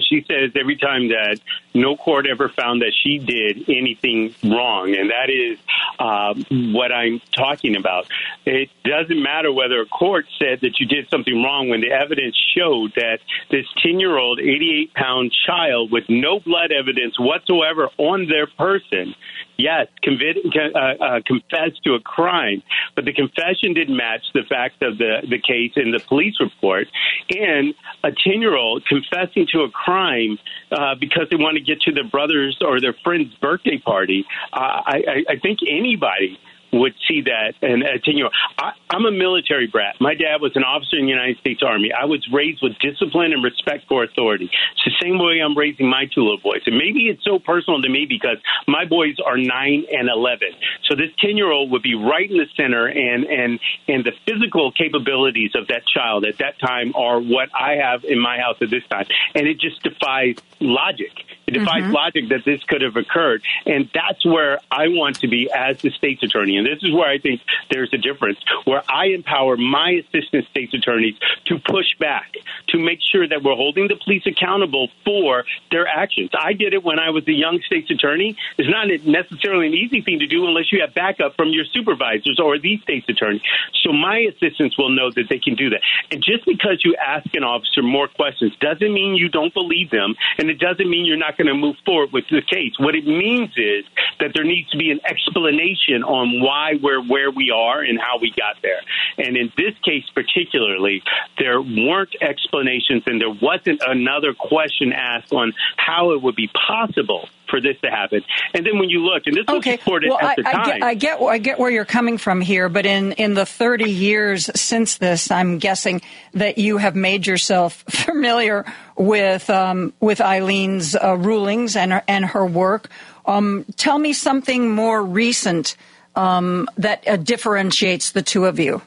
She 0.08 0.24
says 0.28 0.52
every 0.58 0.76
time 0.76 1.08
that 1.08 1.40
no 1.74 1.96
court 1.96 2.26
ever 2.30 2.48
found 2.48 2.82
that 2.82 2.92
she 3.02 3.18
did 3.18 3.68
anything 3.68 4.34
wrong, 4.44 4.94
and 4.94 5.10
that 5.10 5.30
is 5.30 5.58
um, 5.98 6.72
what 6.74 6.92
I'm 6.92 7.20
talking 7.34 7.76
about. 7.76 8.06
It 8.44 8.70
doesn't 8.84 9.22
matter 9.22 9.52
whether 9.52 9.80
a 9.80 9.86
court 9.86 10.26
said 10.38 10.60
that 10.62 10.80
you 10.80 10.86
did 10.86 11.08
something 11.08 11.42
wrong 11.42 11.68
when 11.68 11.80
the 11.80 11.90
evidence 11.90 12.36
showed 12.56 12.92
that 12.96 13.18
this 13.50 13.66
10 13.82 14.00
year 14.00 14.16
old, 14.16 14.40
88 14.40 14.94
pound 14.94 15.32
child 15.46 15.90
with 15.90 16.04
no 16.08 16.40
blood 16.40 16.72
evidence 16.72 17.18
whatsoever 17.18 17.88
on 17.98 18.28
their 18.28 18.46
person 18.46 19.14
yes, 19.62 19.86
convict, 20.02 20.40
uh, 20.54 20.78
uh, 20.78 21.20
confessed 21.24 21.82
to 21.84 21.94
a 21.94 22.00
crime, 22.00 22.62
but 22.96 23.04
the 23.04 23.12
confession 23.12 23.74
didn't 23.74 23.96
match 23.96 24.22
the 24.34 24.42
facts 24.48 24.76
of 24.82 24.98
the, 24.98 25.22
the 25.28 25.38
case 25.38 25.72
in 25.76 25.92
the 25.92 26.00
police 26.00 26.34
report. 26.40 26.88
And 27.30 27.74
a 28.02 28.10
10 28.10 28.40
year 28.40 28.56
old 28.56 28.84
confessing 28.86 29.46
to 29.52 29.60
a 29.62 29.70
crime 29.70 30.38
uh, 30.70 30.94
because 30.98 31.28
they 31.30 31.36
want 31.36 31.56
to 31.56 31.62
get 31.62 31.80
to 31.82 31.92
their 31.92 32.08
brother's 32.08 32.58
or 32.60 32.80
their 32.80 32.94
friend's 33.04 33.34
birthday 33.36 33.78
party, 33.78 34.24
uh, 34.52 34.56
I, 34.56 34.96
I, 35.06 35.32
I 35.34 35.36
think 35.38 35.60
anybody 35.68 36.38
would 36.72 36.94
see 37.06 37.22
that 37.22 37.54
and 37.60 37.84
continue. 37.84 38.26
I, 38.58 38.72
I'm 38.90 39.04
a 39.04 39.12
military 39.12 39.66
brat. 39.66 39.96
My 40.00 40.14
dad 40.14 40.40
was 40.40 40.52
an 40.56 40.64
officer 40.64 40.96
in 40.96 41.04
the 41.04 41.10
United 41.10 41.38
States 41.38 41.62
Army. 41.62 41.92
I 41.92 42.06
was 42.06 42.26
raised 42.32 42.60
with 42.62 42.72
discipline 42.78 43.32
and 43.32 43.44
respect 43.44 43.84
for 43.88 44.04
authority. 44.04 44.46
It's 44.46 44.84
the 44.84 44.96
same 45.00 45.18
way 45.18 45.40
I'm 45.44 45.56
raising 45.56 45.88
my 45.88 46.06
two 46.06 46.22
little 46.22 46.40
boys. 46.40 46.62
And 46.66 46.76
maybe 46.76 47.08
it's 47.08 47.24
so 47.24 47.38
personal 47.38 47.82
to 47.82 47.88
me 47.88 48.06
because 48.08 48.38
my 48.66 48.84
boys 48.84 49.16
are 49.24 49.36
nine 49.36 49.84
and 49.92 50.08
eleven. 50.08 50.48
So 50.88 50.96
this 50.96 51.10
ten 51.18 51.36
year 51.36 51.50
old 51.50 51.70
would 51.72 51.82
be 51.82 51.94
right 51.94 52.30
in 52.30 52.38
the 52.38 52.48
center, 52.56 52.86
and 52.86 53.24
and 53.24 53.60
and 53.88 54.04
the 54.04 54.12
physical 54.26 54.72
capabilities 54.72 55.52
of 55.54 55.68
that 55.68 55.82
child 55.86 56.24
at 56.24 56.38
that 56.38 56.58
time 56.58 56.94
are 56.96 57.20
what 57.20 57.48
I 57.54 57.76
have 57.82 58.04
in 58.04 58.18
my 58.18 58.38
house 58.38 58.56
at 58.60 58.70
this 58.70 58.84
time, 58.90 59.06
and 59.34 59.46
it 59.46 59.60
just 59.60 59.82
defies 59.82 60.36
logic. 60.60 61.12
It 61.46 61.52
defies 61.52 61.84
Mhm. 61.84 61.92
logic 61.92 62.28
that 62.28 62.44
this 62.44 62.62
could 62.64 62.82
have 62.82 62.96
occurred, 62.96 63.42
and 63.66 63.88
that's 63.92 64.24
where 64.24 64.60
I 64.70 64.88
want 64.88 65.20
to 65.20 65.28
be 65.28 65.50
as 65.50 65.80
the 65.82 65.90
state's 65.90 66.22
attorney. 66.22 66.56
And 66.56 66.66
this 66.66 66.82
is 66.82 66.92
where 66.92 67.08
I 67.08 67.18
think 67.18 67.40
there's 67.70 67.92
a 67.92 67.98
difference, 67.98 68.38
where 68.64 68.82
I 68.88 69.06
empower 69.06 69.56
my 69.56 69.90
assistant 69.90 70.46
state's 70.48 70.74
attorneys 70.74 71.16
to 71.46 71.58
push 71.58 71.94
back, 71.98 72.36
to 72.68 72.78
make 72.78 73.00
sure 73.02 73.26
that 73.26 73.42
we're 73.42 73.54
holding 73.54 73.88
the 73.88 73.96
police 73.96 74.24
accountable 74.26 74.90
for 75.04 75.44
their 75.70 75.86
actions. 75.86 76.30
I 76.38 76.52
did 76.52 76.74
it 76.74 76.82
when 76.82 76.98
I 76.98 77.10
was 77.10 77.26
a 77.26 77.32
young 77.32 77.60
state's 77.62 77.90
attorney. 77.90 78.36
It's 78.56 78.68
not 78.68 78.88
necessarily 79.04 79.66
an 79.66 79.74
easy 79.74 80.00
thing 80.00 80.20
to 80.20 80.26
do 80.26 80.46
unless 80.46 80.72
you 80.72 80.80
have 80.80 80.94
backup 80.94 81.36
from 81.36 81.48
your 81.50 81.64
supervisors 81.64 82.38
or 82.38 82.58
the 82.58 82.78
state's 82.78 83.08
attorney. 83.08 83.42
So 83.82 83.92
my 83.92 84.18
assistants 84.18 84.78
will 84.78 84.90
know 84.90 85.10
that 85.10 85.28
they 85.28 85.38
can 85.38 85.54
do 85.54 85.70
that. 85.70 85.80
And 86.10 86.22
just 86.22 86.44
because 86.44 86.84
you 86.84 86.94
ask 86.96 87.34
an 87.34 87.44
officer 87.44 87.82
more 87.82 88.08
questions 88.08 88.54
doesn't 88.60 88.92
mean 88.92 89.16
you 89.16 89.28
don't 89.28 89.52
believe 89.52 89.90
them, 89.90 90.14
and 90.38 90.50
it 90.50 90.58
doesn't 90.58 90.88
mean 90.88 91.04
you're 91.04 91.16
not 91.16 91.31
going 91.36 91.48
to 91.48 91.54
move 91.54 91.76
forward 91.84 92.12
with 92.12 92.24
the 92.30 92.42
case. 92.42 92.72
What 92.78 92.94
it 92.94 93.06
means 93.06 93.50
is 93.56 93.84
that 94.20 94.32
there 94.34 94.44
needs 94.44 94.70
to 94.70 94.78
be 94.78 94.90
an 94.90 95.00
explanation 95.04 96.02
on 96.04 96.40
why 96.40 96.74
we're 96.80 97.02
where 97.02 97.30
we 97.30 97.50
are 97.50 97.80
and 97.80 97.98
how 98.00 98.18
we 98.20 98.32
got 98.36 98.56
there. 98.62 98.80
And 99.18 99.36
in 99.36 99.52
this 99.56 99.74
case 99.84 100.04
particularly, 100.14 101.02
there 101.38 101.60
weren't 101.60 102.14
explanations 102.20 103.02
and 103.06 103.20
there 103.20 103.30
wasn't 103.30 103.82
another 103.86 104.34
question 104.34 104.92
asked 104.92 105.32
on 105.32 105.52
how 105.76 106.12
it 106.12 106.22
would 106.22 106.36
be 106.36 106.48
possible 106.48 107.28
for 107.52 107.60
this 107.60 107.76
to 107.82 107.90
happen. 107.90 108.22
And 108.54 108.64
then 108.64 108.78
when 108.78 108.88
you 108.88 109.00
look, 109.00 109.24
and 109.26 109.36
this 109.36 109.44
was 109.46 109.64
reported 109.66 110.08
well, 110.08 110.18
at 110.18 110.24
I, 110.24 110.34
the 110.36 110.48
I 110.48 110.52
time. 110.52 110.64
get, 110.64 110.82
I 110.82 110.94
get, 110.94 111.20
I 111.20 111.38
get 111.38 111.58
where 111.58 111.70
you're 111.70 111.84
coming 111.84 112.16
from 112.16 112.40
here, 112.40 112.70
but 112.70 112.86
in, 112.86 113.12
in 113.12 113.34
the 113.34 113.44
30 113.44 113.90
years 113.90 114.50
since 114.58 114.96
this, 114.96 115.30
I'm 115.30 115.58
guessing 115.58 116.00
that 116.32 116.56
you 116.56 116.78
have 116.78 116.96
made 116.96 117.26
yourself 117.26 117.84
familiar 117.90 118.64
with 118.96 119.50
um, 119.50 119.92
with 120.00 120.20
Eileen's 120.20 120.96
uh, 120.96 121.16
rulings 121.16 121.76
and 121.76 121.92
her, 121.92 122.02
and 122.08 122.24
her 122.24 122.46
work. 122.46 122.88
Um, 123.26 123.66
tell 123.76 123.98
me 123.98 124.14
something 124.14 124.70
more 124.70 125.02
recent 125.02 125.76
um, 126.16 126.68
that 126.78 127.06
uh, 127.06 127.16
differentiates 127.16 128.12
the 128.12 128.22
two 128.22 128.46
of 128.46 128.58
you. 128.58 128.80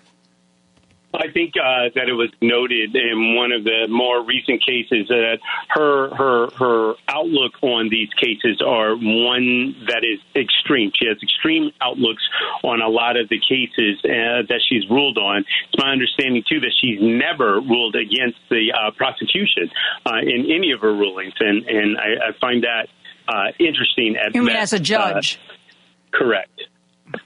I 1.17 1.31
think 1.31 1.53
uh, 1.57 1.89
that 1.95 2.09
it 2.09 2.13
was 2.13 2.29
noted 2.41 2.95
in 2.95 3.35
one 3.35 3.51
of 3.51 3.63
the 3.63 3.87
more 3.89 4.23
recent 4.23 4.63
cases 4.65 5.07
that 5.09 5.39
her 5.69 6.13
her 6.15 6.49
her 6.57 6.93
outlook 7.07 7.61
on 7.61 7.89
these 7.89 8.09
cases 8.13 8.61
are 8.65 8.95
one 8.95 9.75
that 9.87 10.03
is 10.03 10.19
extreme. 10.35 10.91
She 10.95 11.07
has 11.07 11.17
extreme 11.21 11.71
outlooks 11.81 12.23
on 12.63 12.81
a 12.81 12.89
lot 12.89 13.17
of 13.17 13.29
the 13.29 13.39
cases 13.39 13.99
uh, 14.03 14.43
that 14.49 14.61
she's 14.67 14.89
ruled 14.89 15.17
on. 15.17 15.45
It's 15.67 15.77
my 15.77 15.91
understanding 15.91 16.43
too 16.47 16.59
that 16.59 16.73
she's 16.79 16.99
never 17.01 17.59
ruled 17.59 17.95
against 17.95 18.39
the 18.49 18.73
uh, 18.73 18.91
prosecution 18.91 19.71
uh, 20.05 20.19
in 20.21 20.51
any 20.51 20.71
of 20.71 20.81
her 20.81 20.93
rulings, 20.93 21.33
and 21.39 21.65
and 21.65 21.97
I, 21.97 22.29
I 22.29 22.31
find 22.39 22.63
that 22.63 22.87
uh, 23.27 23.51
interesting. 23.59 24.17
At 24.17 24.35
You 24.35 24.43
mean 24.43 24.55
as 24.55 24.73
a 24.73 24.79
judge? 24.79 25.39
uh, 25.39 26.17
correct. 26.17 26.61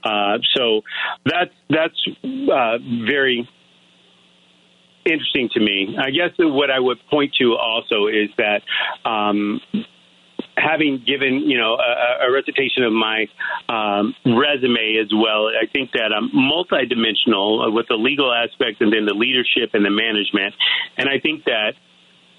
Uh, 0.04 0.38
so 0.54 0.82
that's 1.24 1.54
that's 1.68 1.98
uh, 2.24 2.78
very 3.06 3.48
interesting 5.04 5.48
to 5.54 5.60
me. 5.60 5.96
I 5.98 6.10
guess 6.10 6.30
what 6.38 6.70
I 6.70 6.78
would 6.78 6.98
point 7.10 7.34
to 7.40 7.56
also 7.56 8.06
is 8.06 8.30
that 8.36 8.62
um, 9.08 9.60
having 10.56 11.02
given 11.06 11.48
you 11.48 11.58
know 11.58 11.74
a, 11.74 12.28
a 12.28 12.32
recitation 12.32 12.84
of 12.84 12.92
my 12.92 13.26
um, 13.68 14.14
resume 14.24 14.98
as 15.00 15.10
well, 15.12 15.48
I 15.48 15.66
think 15.72 15.92
that 15.92 16.12
I'm 16.12 16.30
multidimensional 16.30 17.72
with 17.72 17.86
the 17.88 17.96
legal 17.96 18.32
aspect 18.32 18.80
and 18.80 18.92
then 18.92 19.06
the 19.06 19.14
leadership 19.14 19.74
and 19.74 19.84
the 19.84 19.90
management, 19.90 20.54
and 20.96 21.08
I 21.08 21.18
think 21.20 21.44
that. 21.44 21.74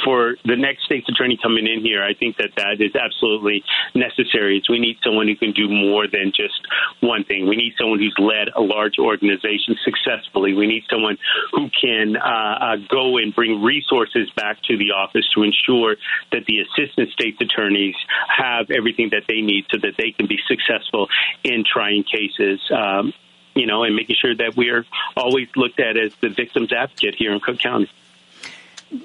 For 0.03 0.35
the 0.45 0.55
next 0.55 0.85
state's 0.85 1.07
attorney 1.09 1.37
coming 1.41 1.67
in 1.67 1.81
here, 1.81 2.03
I 2.03 2.13
think 2.13 2.37
that 2.37 2.51
that 2.55 2.81
is 2.81 2.95
absolutely 2.95 3.63
necessary. 3.93 4.61
We 4.69 4.79
need 4.79 4.97
someone 5.03 5.27
who 5.27 5.35
can 5.35 5.51
do 5.51 5.67
more 5.69 6.07
than 6.07 6.31
just 6.35 6.59
one 7.01 7.23
thing. 7.23 7.47
We 7.47 7.55
need 7.55 7.73
someone 7.77 7.99
who's 7.99 8.15
led 8.17 8.49
a 8.55 8.61
large 8.61 8.97
organization 8.99 9.75
successfully. 9.83 10.53
We 10.53 10.67
need 10.67 10.83
someone 10.89 11.17
who 11.51 11.69
can 11.69 12.15
uh, 12.15 12.19
uh, 12.21 12.75
go 12.89 13.17
and 13.17 13.33
bring 13.35 13.61
resources 13.61 14.29
back 14.35 14.61
to 14.63 14.77
the 14.77 14.91
office 14.91 15.27
to 15.35 15.43
ensure 15.43 15.97
that 16.31 16.45
the 16.45 16.59
assistant 16.59 17.11
state's 17.11 17.41
attorneys 17.41 17.95
have 18.27 18.71
everything 18.71 19.09
that 19.11 19.23
they 19.27 19.41
need 19.41 19.65
so 19.71 19.77
that 19.81 19.97
they 19.97 20.11
can 20.11 20.27
be 20.27 20.39
successful 20.47 21.09
in 21.43 21.63
trying 21.65 22.03
cases. 22.03 22.59
Um, 22.71 23.13
you 23.53 23.65
know, 23.65 23.83
and 23.83 23.95
making 23.95 24.15
sure 24.19 24.33
that 24.33 24.55
we're 24.55 24.85
always 25.17 25.49
looked 25.57 25.79
at 25.81 25.97
as 25.97 26.15
the 26.21 26.29
victim's 26.29 26.71
advocate 26.71 27.15
here 27.17 27.33
in 27.33 27.41
Cook 27.41 27.59
County. 27.59 27.89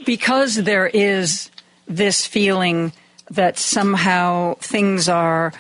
Because 0.04 0.56
there 0.56 0.86
is 0.86 1.50
this 1.86 2.26
feeling 2.26 2.92
that 3.30 3.58
somehow 3.58 4.54
things 4.54 5.08
are 5.08 5.52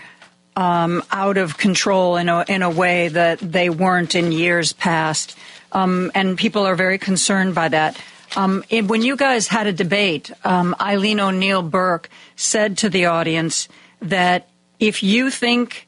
um, 0.56 1.02
out 1.10 1.36
of 1.36 1.58
control 1.58 2.16
in 2.16 2.28
a, 2.28 2.44
in 2.48 2.62
a 2.62 2.70
way 2.70 3.08
that 3.08 3.38
they 3.38 3.68
weren't 3.68 4.14
in 4.14 4.32
years 4.32 4.72
past, 4.72 5.36
um, 5.72 6.10
and 6.14 6.38
people 6.38 6.66
are 6.66 6.76
very 6.76 6.98
concerned 6.98 7.54
by 7.54 7.68
that. 7.68 8.00
Um, 8.34 8.64
when 8.70 9.02
you 9.02 9.16
guys 9.16 9.48
had 9.48 9.66
a 9.66 9.72
debate, 9.72 10.30
um, 10.44 10.74
Eileen 10.80 11.20
O'Neill 11.20 11.62
Burke 11.62 12.10
said 12.36 12.78
to 12.78 12.88
the 12.88 13.06
audience 13.06 13.68
that 14.00 14.48
if 14.78 15.02
you 15.02 15.30
think 15.30 15.86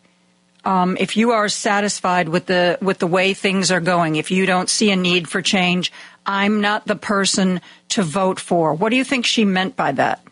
um, 0.65 0.97
if 0.99 1.17
you 1.17 1.31
are 1.31 1.49
satisfied 1.49 2.29
with 2.29 2.47
the 2.47 2.79
with 2.83 2.99
the 2.99 3.07
way 3.07 3.33
things 3.33 3.71
are 3.71 3.81
going, 3.81 4.17
if 4.17 4.31
you 4.31 4.45
don't 4.45 4.69
see 4.69 4.91
a 4.91 4.97
need 4.97 5.29
for 5.29 5.41
change, 5.41 5.93
I'm 6.29 6.61
not 6.61 6.87
the 6.87 6.95
person 6.95 7.63
to 7.89 8.03
vote 8.03 8.39
for. 8.39 8.75
What 8.75 8.91
do 8.91 8.97
you 8.97 9.05
think 9.05 9.25
she 9.25 9.47
meant 9.47 9.77
by 9.77 9.93
that? 9.93 10.23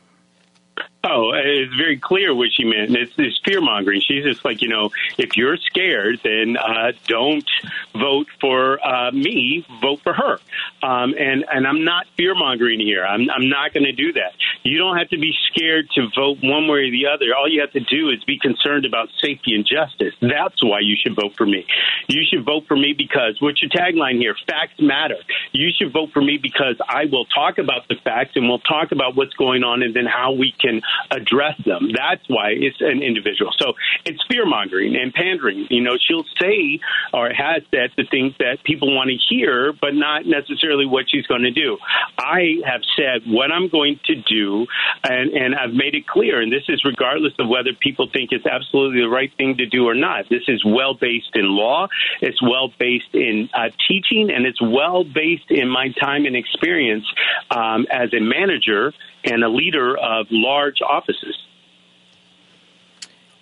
Oh, 1.09 1.33
it's 1.33 1.73
very 1.75 1.97
clear 1.99 2.35
what 2.35 2.49
she 2.53 2.65
meant. 2.65 2.95
It's, 2.95 3.13
it's 3.17 3.41
fear 3.45 3.61
mongering. 3.61 4.01
She's 4.01 4.25
just 4.25 4.45
like, 4.45 4.61
you 4.61 4.69
know, 4.69 4.91
if 5.17 5.37
you're 5.37 5.57
scared, 5.57 6.21
then 6.23 6.57
uh, 6.57 6.93
don't 7.07 7.49
vote 7.95 8.27
for 8.41 8.85
uh, 8.85 9.13
me. 9.13 9.65
Vote 9.81 10.01
for 10.03 10.13
her. 10.13 10.41
Um, 10.83 11.15
and 11.19 11.45
and 11.51 11.67
I'm 11.67 11.85
not 11.85 12.07
fear 12.17 12.35
mongering 12.35 12.81
here. 12.81 13.07
I'm 13.07 13.31
I'm 13.31 13.49
not 13.49 13.73
going 13.73 13.85
to 13.85 13.93
do 13.93 14.13
that. 14.15 14.35
You 14.67 14.79
don't 14.79 14.99
have 14.99 15.09
to 15.11 15.19
be 15.19 15.33
scared 15.47 15.89
to 15.95 16.09
vote 16.15 16.39
one 16.43 16.67
way 16.67 16.81
or 16.81 16.91
the 16.91 17.07
other. 17.07 17.27
All 17.39 17.49
you 17.49 17.61
have 17.61 17.71
to 17.73 17.81
do 17.81 18.11
is 18.11 18.23
be 18.25 18.37
concerned 18.37 18.85
about 18.85 19.09
safety 19.23 19.55
and 19.55 19.65
justice. 19.65 20.13
That's 20.21 20.59
why 20.59 20.81
you 20.83 20.97
should 20.99 21.15
vote 21.15 21.37
for 21.37 21.47
me. 21.47 21.65
You 22.09 22.23
should 22.29 22.45
vote 22.45 22.65
for 22.67 22.77
me 22.77 22.93
because 22.93 23.39
what's 23.41 23.63
your 23.63 23.71
tagline 23.71 24.19
here? 24.19 24.35
Facts 24.49 24.81
matter. 24.81 25.23
You 25.53 25.69
should 25.71 25.93
vote 25.93 26.11
for 26.13 26.21
me 26.21 26.39
because 26.43 26.75
I 26.83 27.05
will 27.07 27.27
talk 27.27 27.59
about 27.59 27.87
the 27.89 27.95
facts 28.03 28.33
and 28.35 28.49
we'll 28.49 28.59
talk 28.59 28.91
about 28.91 29.15
what's 29.15 29.35
going 29.35 29.63
on 29.63 29.83
and 29.85 29.95
then 29.95 30.07
how 30.07 30.33
we 30.33 30.53
can 30.59 30.83
address 31.13 31.55
them. 31.65 31.91
That's 31.95 32.27
why 32.27 32.51
it's 32.51 32.81
an 32.81 33.03
individual. 33.03 33.53
So 33.59 33.75
it's 34.05 34.23
fear 34.29 34.47
mongering 34.47 34.97
and 34.97 35.15
pandering. 35.15 35.67
You 35.71 35.83
know, 35.83 35.97
she'll 36.01 36.27
say 36.41 36.81
or 37.13 37.31
has 37.31 37.63
said 37.71 37.91
the 37.97 38.05
things 38.11 38.35
that 38.41 38.65
people 38.65 38.95
want 38.95 39.11
to 39.11 39.17
hear, 39.29 39.73
but 39.73 39.95
not 39.95 40.27
necessarily 40.27 40.87
what 40.87 41.05
she's 41.09 41.27
going 41.27 41.43
to 41.43 41.53
do. 41.53 41.79
I 42.19 42.59
have 42.65 42.83
said 42.97 43.23
what 43.27 43.53
I'm 43.53 43.69
going 43.69 44.01
to 44.07 44.17
do, 44.17 44.56
and, 45.05 45.31
and 45.33 45.55
I've 45.55 45.73
made 45.73 45.95
it 45.95 46.07
clear, 46.07 46.41
and 46.41 46.53
this 46.53 46.65
is 46.69 46.83
regardless 46.85 47.33
of 47.39 47.49
whether 47.49 47.71
people 47.79 48.09
think 48.13 48.31
it's 48.33 48.47
absolutely 48.47 49.01
the 49.01 49.09
right 49.09 49.33
thing 49.37 49.57
to 49.59 49.67
do 49.67 49.87
or 49.87 49.95
not. 49.95 50.29
This 50.31 50.45
is 50.49 50.65
well 50.65 50.95
based 50.95 51.33
in 51.35 51.47
law, 51.49 51.89
it's 52.21 52.41
well 52.43 52.73
based 52.79 53.13
in 53.15 53.49
uh, 53.53 53.71
teaching, 53.89 54.31
and 54.31 54.47
it's 54.47 54.61
well 54.61 55.05
based 55.05 55.51
in 55.51 55.69
my 55.69 55.89
time 56.01 56.25
and 56.27 56.37
experience 56.37 57.05
um, 57.51 57.87
as 57.91 58.13
a 58.15 58.21
manager 58.21 58.93
and 59.25 59.43
a 59.43 59.49
leader 59.49 59.97
of 59.97 60.27
large 60.31 60.81
offices. 60.89 61.37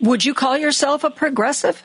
Would 0.00 0.24
you 0.24 0.34
call 0.34 0.58
yourself 0.58 1.04
a 1.04 1.10
progressive? 1.10 1.82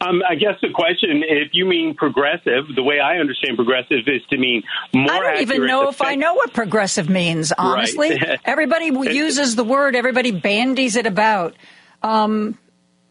Um, 0.00 0.22
I 0.28 0.34
guess 0.34 0.54
the 0.60 0.70
question, 0.74 1.22
if 1.26 1.50
you 1.52 1.64
mean 1.64 1.94
progressive, 1.94 2.64
the 2.74 2.82
way 2.82 3.00
I 3.00 3.18
understand 3.18 3.56
progressive 3.56 4.06
is 4.06 4.22
to 4.30 4.38
mean 4.38 4.62
more. 4.92 5.10
I 5.10 5.18
don't 5.18 5.40
even 5.42 5.66
know 5.66 5.88
if 5.88 6.02
I 6.02 6.14
know 6.14 6.34
what 6.34 6.52
progressive 6.52 7.08
means, 7.08 7.52
honestly. 7.56 8.10
Right. 8.10 8.40
everybody 8.44 8.86
uses 8.86 9.56
the 9.56 9.64
word, 9.64 9.96
everybody 9.96 10.30
bandies 10.30 10.96
it 10.96 11.06
about. 11.06 11.54
Um, 12.02 12.58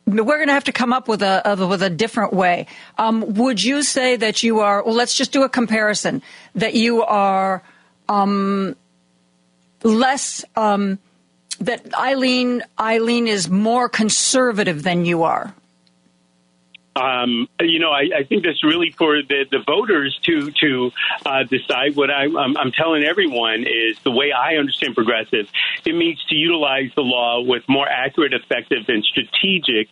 we're 0.06 0.38
going 0.38 0.48
to 0.48 0.53
have 0.53 0.66
to 0.66 0.72
come 0.72 0.93
up 0.93 1.08
with 1.08 1.22
a 1.22 1.66
with 1.69 1.83
a 1.83 1.90
different 1.90 2.33
way. 2.33 2.67
Um, 2.98 3.35
would 3.35 3.64
you 3.64 3.83
say 3.83 4.16
that 4.17 4.43
you 4.43 4.59
are? 4.59 4.83
Well, 4.83 4.95
let's 4.95 5.16
just 5.16 5.32
do 5.32 5.43
a 5.43 5.50
comparison. 5.50 6.22
That 6.56 6.74
you 6.74 7.03
are 7.03 7.64
um, 8.09 8.75
less. 9.83 10.43
Um, 10.56 11.00
that 11.61 11.93
Eileen 11.93 12.64
Eileen 12.80 13.27
is 13.27 13.50
more 13.50 13.88
conservative 13.88 14.83
than 14.83 15.06
you 15.06 15.24
are. 15.24 15.53
Um, 16.95 17.48
you 17.61 17.80
know, 17.80 17.92
I, 17.92 18.10
I, 18.18 18.24
think 18.24 18.44
that's 18.44 18.66
really 18.66 18.92
for 18.92 19.22
the, 19.22 19.45
the 19.50 19.60
voters 19.60 20.20
to 20.24 20.52
to 20.52 20.92
uh, 21.26 21.44
decide. 21.44 21.95
What 21.95 22.11
I, 22.11 22.24
I'm, 22.24 22.58
I'm, 22.58 22.72
telling 22.74 23.06
everyone 23.06 23.61
is 23.61 23.98
the 24.03 24.11
way 24.11 24.34
I 24.34 24.56
understand 24.56 24.95
progressive. 24.95 25.48
It 25.86 25.95
means 25.95 26.22
to 26.30 26.36
utilize 26.36 26.92
the 26.94 27.03
law 27.03 27.42
with 27.42 27.64
more 27.70 27.88
accurate, 27.88 28.34
effective, 28.34 28.90
and 28.90 29.06
strategic, 29.06 29.88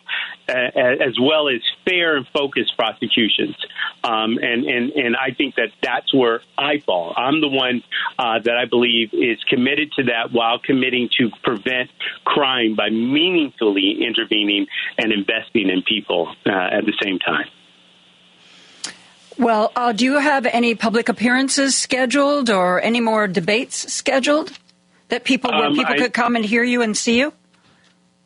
uh, 0.46 0.52
as 0.52 1.18
well 1.18 1.48
as 1.48 1.62
fair 1.86 2.18
and 2.18 2.26
focused 2.28 2.76
prosecutions. 2.76 3.56
Um, 4.02 4.38
and 4.38 4.64
and 4.64 4.90
and 4.92 5.16
I 5.16 5.32
think 5.32 5.56
that 5.56 5.68
that's 5.82 6.12
where 6.14 6.40
I 6.56 6.78
fall. 6.80 7.12
I'm 7.16 7.40
the 7.40 7.48
one 7.48 7.82
uh, 8.18 8.38
that 8.44 8.56
I 8.56 8.64
believe 8.64 9.12
is 9.12 9.38
committed 9.44 9.92
to 9.92 10.04
that 10.04 10.32
while 10.32 10.58
committing 10.58 11.10
to 11.18 11.30
prevent 11.42 11.90
crime 12.24 12.76
by 12.76 12.88
meaningfully 12.88 13.98
intervening 14.02 14.66
and 14.96 15.12
investing 15.12 15.68
in 15.68 15.82
people 15.82 16.34
uh, 16.46 16.50
at 16.50 16.86
the 16.86 16.94
same 17.02 17.18
time. 17.18 17.46
Well, 19.38 19.72
uh, 19.76 19.92
do 19.92 20.04
you 20.04 20.18
have 20.18 20.46
any 20.46 20.74
public 20.74 21.08
appearances 21.08 21.76
scheduled 21.76 22.50
or 22.50 22.82
any 22.82 23.00
more 23.00 23.26
debates 23.26 23.92
scheduled 23.92 24.58
that 25.08 25.24
people 25.24 25.50
where 25.50 25.66
um, 25.66 25.74
people 25.74 25.94
I, 25.94 25.98
could 25.98 26.12
come 26.12 26.36
and 26.36 26.44
hear 26.44 26.62
you 26.62 26.82
and 26.82 26.96
see 26.96 27.18
you? 27.18 27.32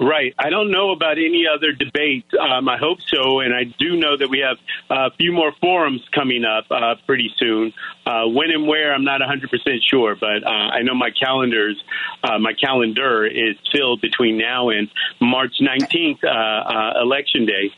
Right. 0.05 0.35
I 0.39 0.51
don't 0.51 0.71
know 0.71 0.91
about 0.91 1.17
any 1.17 1.47
other 1.49 1.73
debate. 1.73 2.27
Um, 2.39 2.69
I 2.69 2.77
hope 2.77 2.99
so, 3.07 3.41
and 3.41 3.55
I 3.55 3.65
do 3.65 3.97
know 3.97 4.15
that 4.19 4.29
we 4.29 4.41
have 4.41 4.59
a 4.91 5.11
few 5.17 5.33
more 5.33 5.51
forums 5.63 6.03
coming 6.15 6.45
up 6.45 6.67
uh, 6.71 6.97
pretty 7.07 7.31
soon. 7.39 7.73
Uh, 8.05 8.27
when 8.27 8.51
and 8.51 8.69
where, 8.69 8.93
I'm 8.93 9.05
not 9.05 9.21
100 9.21 9.49
percent 9.49 9.83
sure, 9.91 10.15
but 10.15 10.45
uh, 10.45 10.51
I 10.51 10.83
know 10.83 10.95
my 10.95 11.09
calendars, 11.11 11.83
uh, 12.23 12.39
my 12.39 12.53
calendar 12.53 13.25
is 13.25 13.57
filled 13.73 14.03
between 14.03 14.37
now 14.37 14.69
and 14.69 14.91
March 15.23 15.55
19th, 15.59 16.23
uh, 16.23 16.29
uh, 16.29 17.03
election 17.03 17.47
day. 17.47 17.73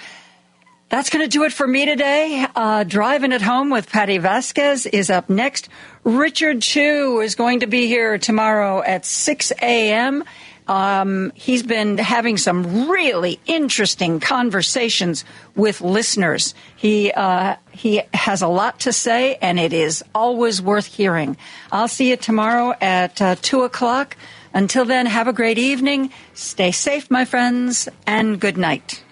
That's 0.89 1.09
going 1.09 1.23
to 1.23 1.29
do 1.29 1.43
it 1.45 1.53
for 1.53 1.65
me 1.65 1.85
today. 1.85 2.45
Uh, 2.53 2.83
Driving 2.83 3.31
at 3.31 3.41
Home 3.41 3.69
with 3.69 3.89
Patti 3.89 4.17
Vasquez 4.17 4.85
is 4.85 5.09
up 5.09 5.29
next. 5.29 5.69
Richard 6.03 6.61
Chu 6.61 7.21
is 7.21 7.35
going 7.35 7.61
to 7.61 7.67
be 7.67 7.87
here 7.87 8.17
tomorrow 8.17 8.83
at 8.83 9.05
6 9.05 9.53
a.m. 9.61 10.25
Um, 10.67 11.31
he's 11.35 11.63
been 11.63 11.97
having 11.97 12.37
some 12.37 12.89
really 12.89 13.39
interesting 13.45 14.19
conversations 14.19 15.25
with 15.55 15.81
listeners. 15.81 16.53
He 16.75 17.11
uh, 17.11 17.55
he 17.71 18.01
has 18.13 18.41
a 18.41 18.47
lot 18.47 18.79
to 18.81 18.93
say, 18.93 19.35
and 19.41 19.59
it 19.59 19.73
is 19.73 20.03
always 20.13 20.61
worth 20.61 20.85
hearing. 20.85 21.37
I'll 21.71 21.87
see 21.87 22.09
you 22.09 22.17
tomorrow 22.17 22.73
at 22.79 23.21
uh, 23.21 23.35
two 23.41 23.63
o'clock. 23.63 24.15
Until 24.53 24.85
then, 24.85 25.05
have 25.05 25.27
a 25.27 25.33
great 25.33 25.57
evening. 25.57 26.11
Stay 26.33 26.71
safe, 26.71 27.09
my 27.09 27.25
friends, 27.25 27.87
and 28.05 28.39
good 28.39 28.57
night. 28.57 29.03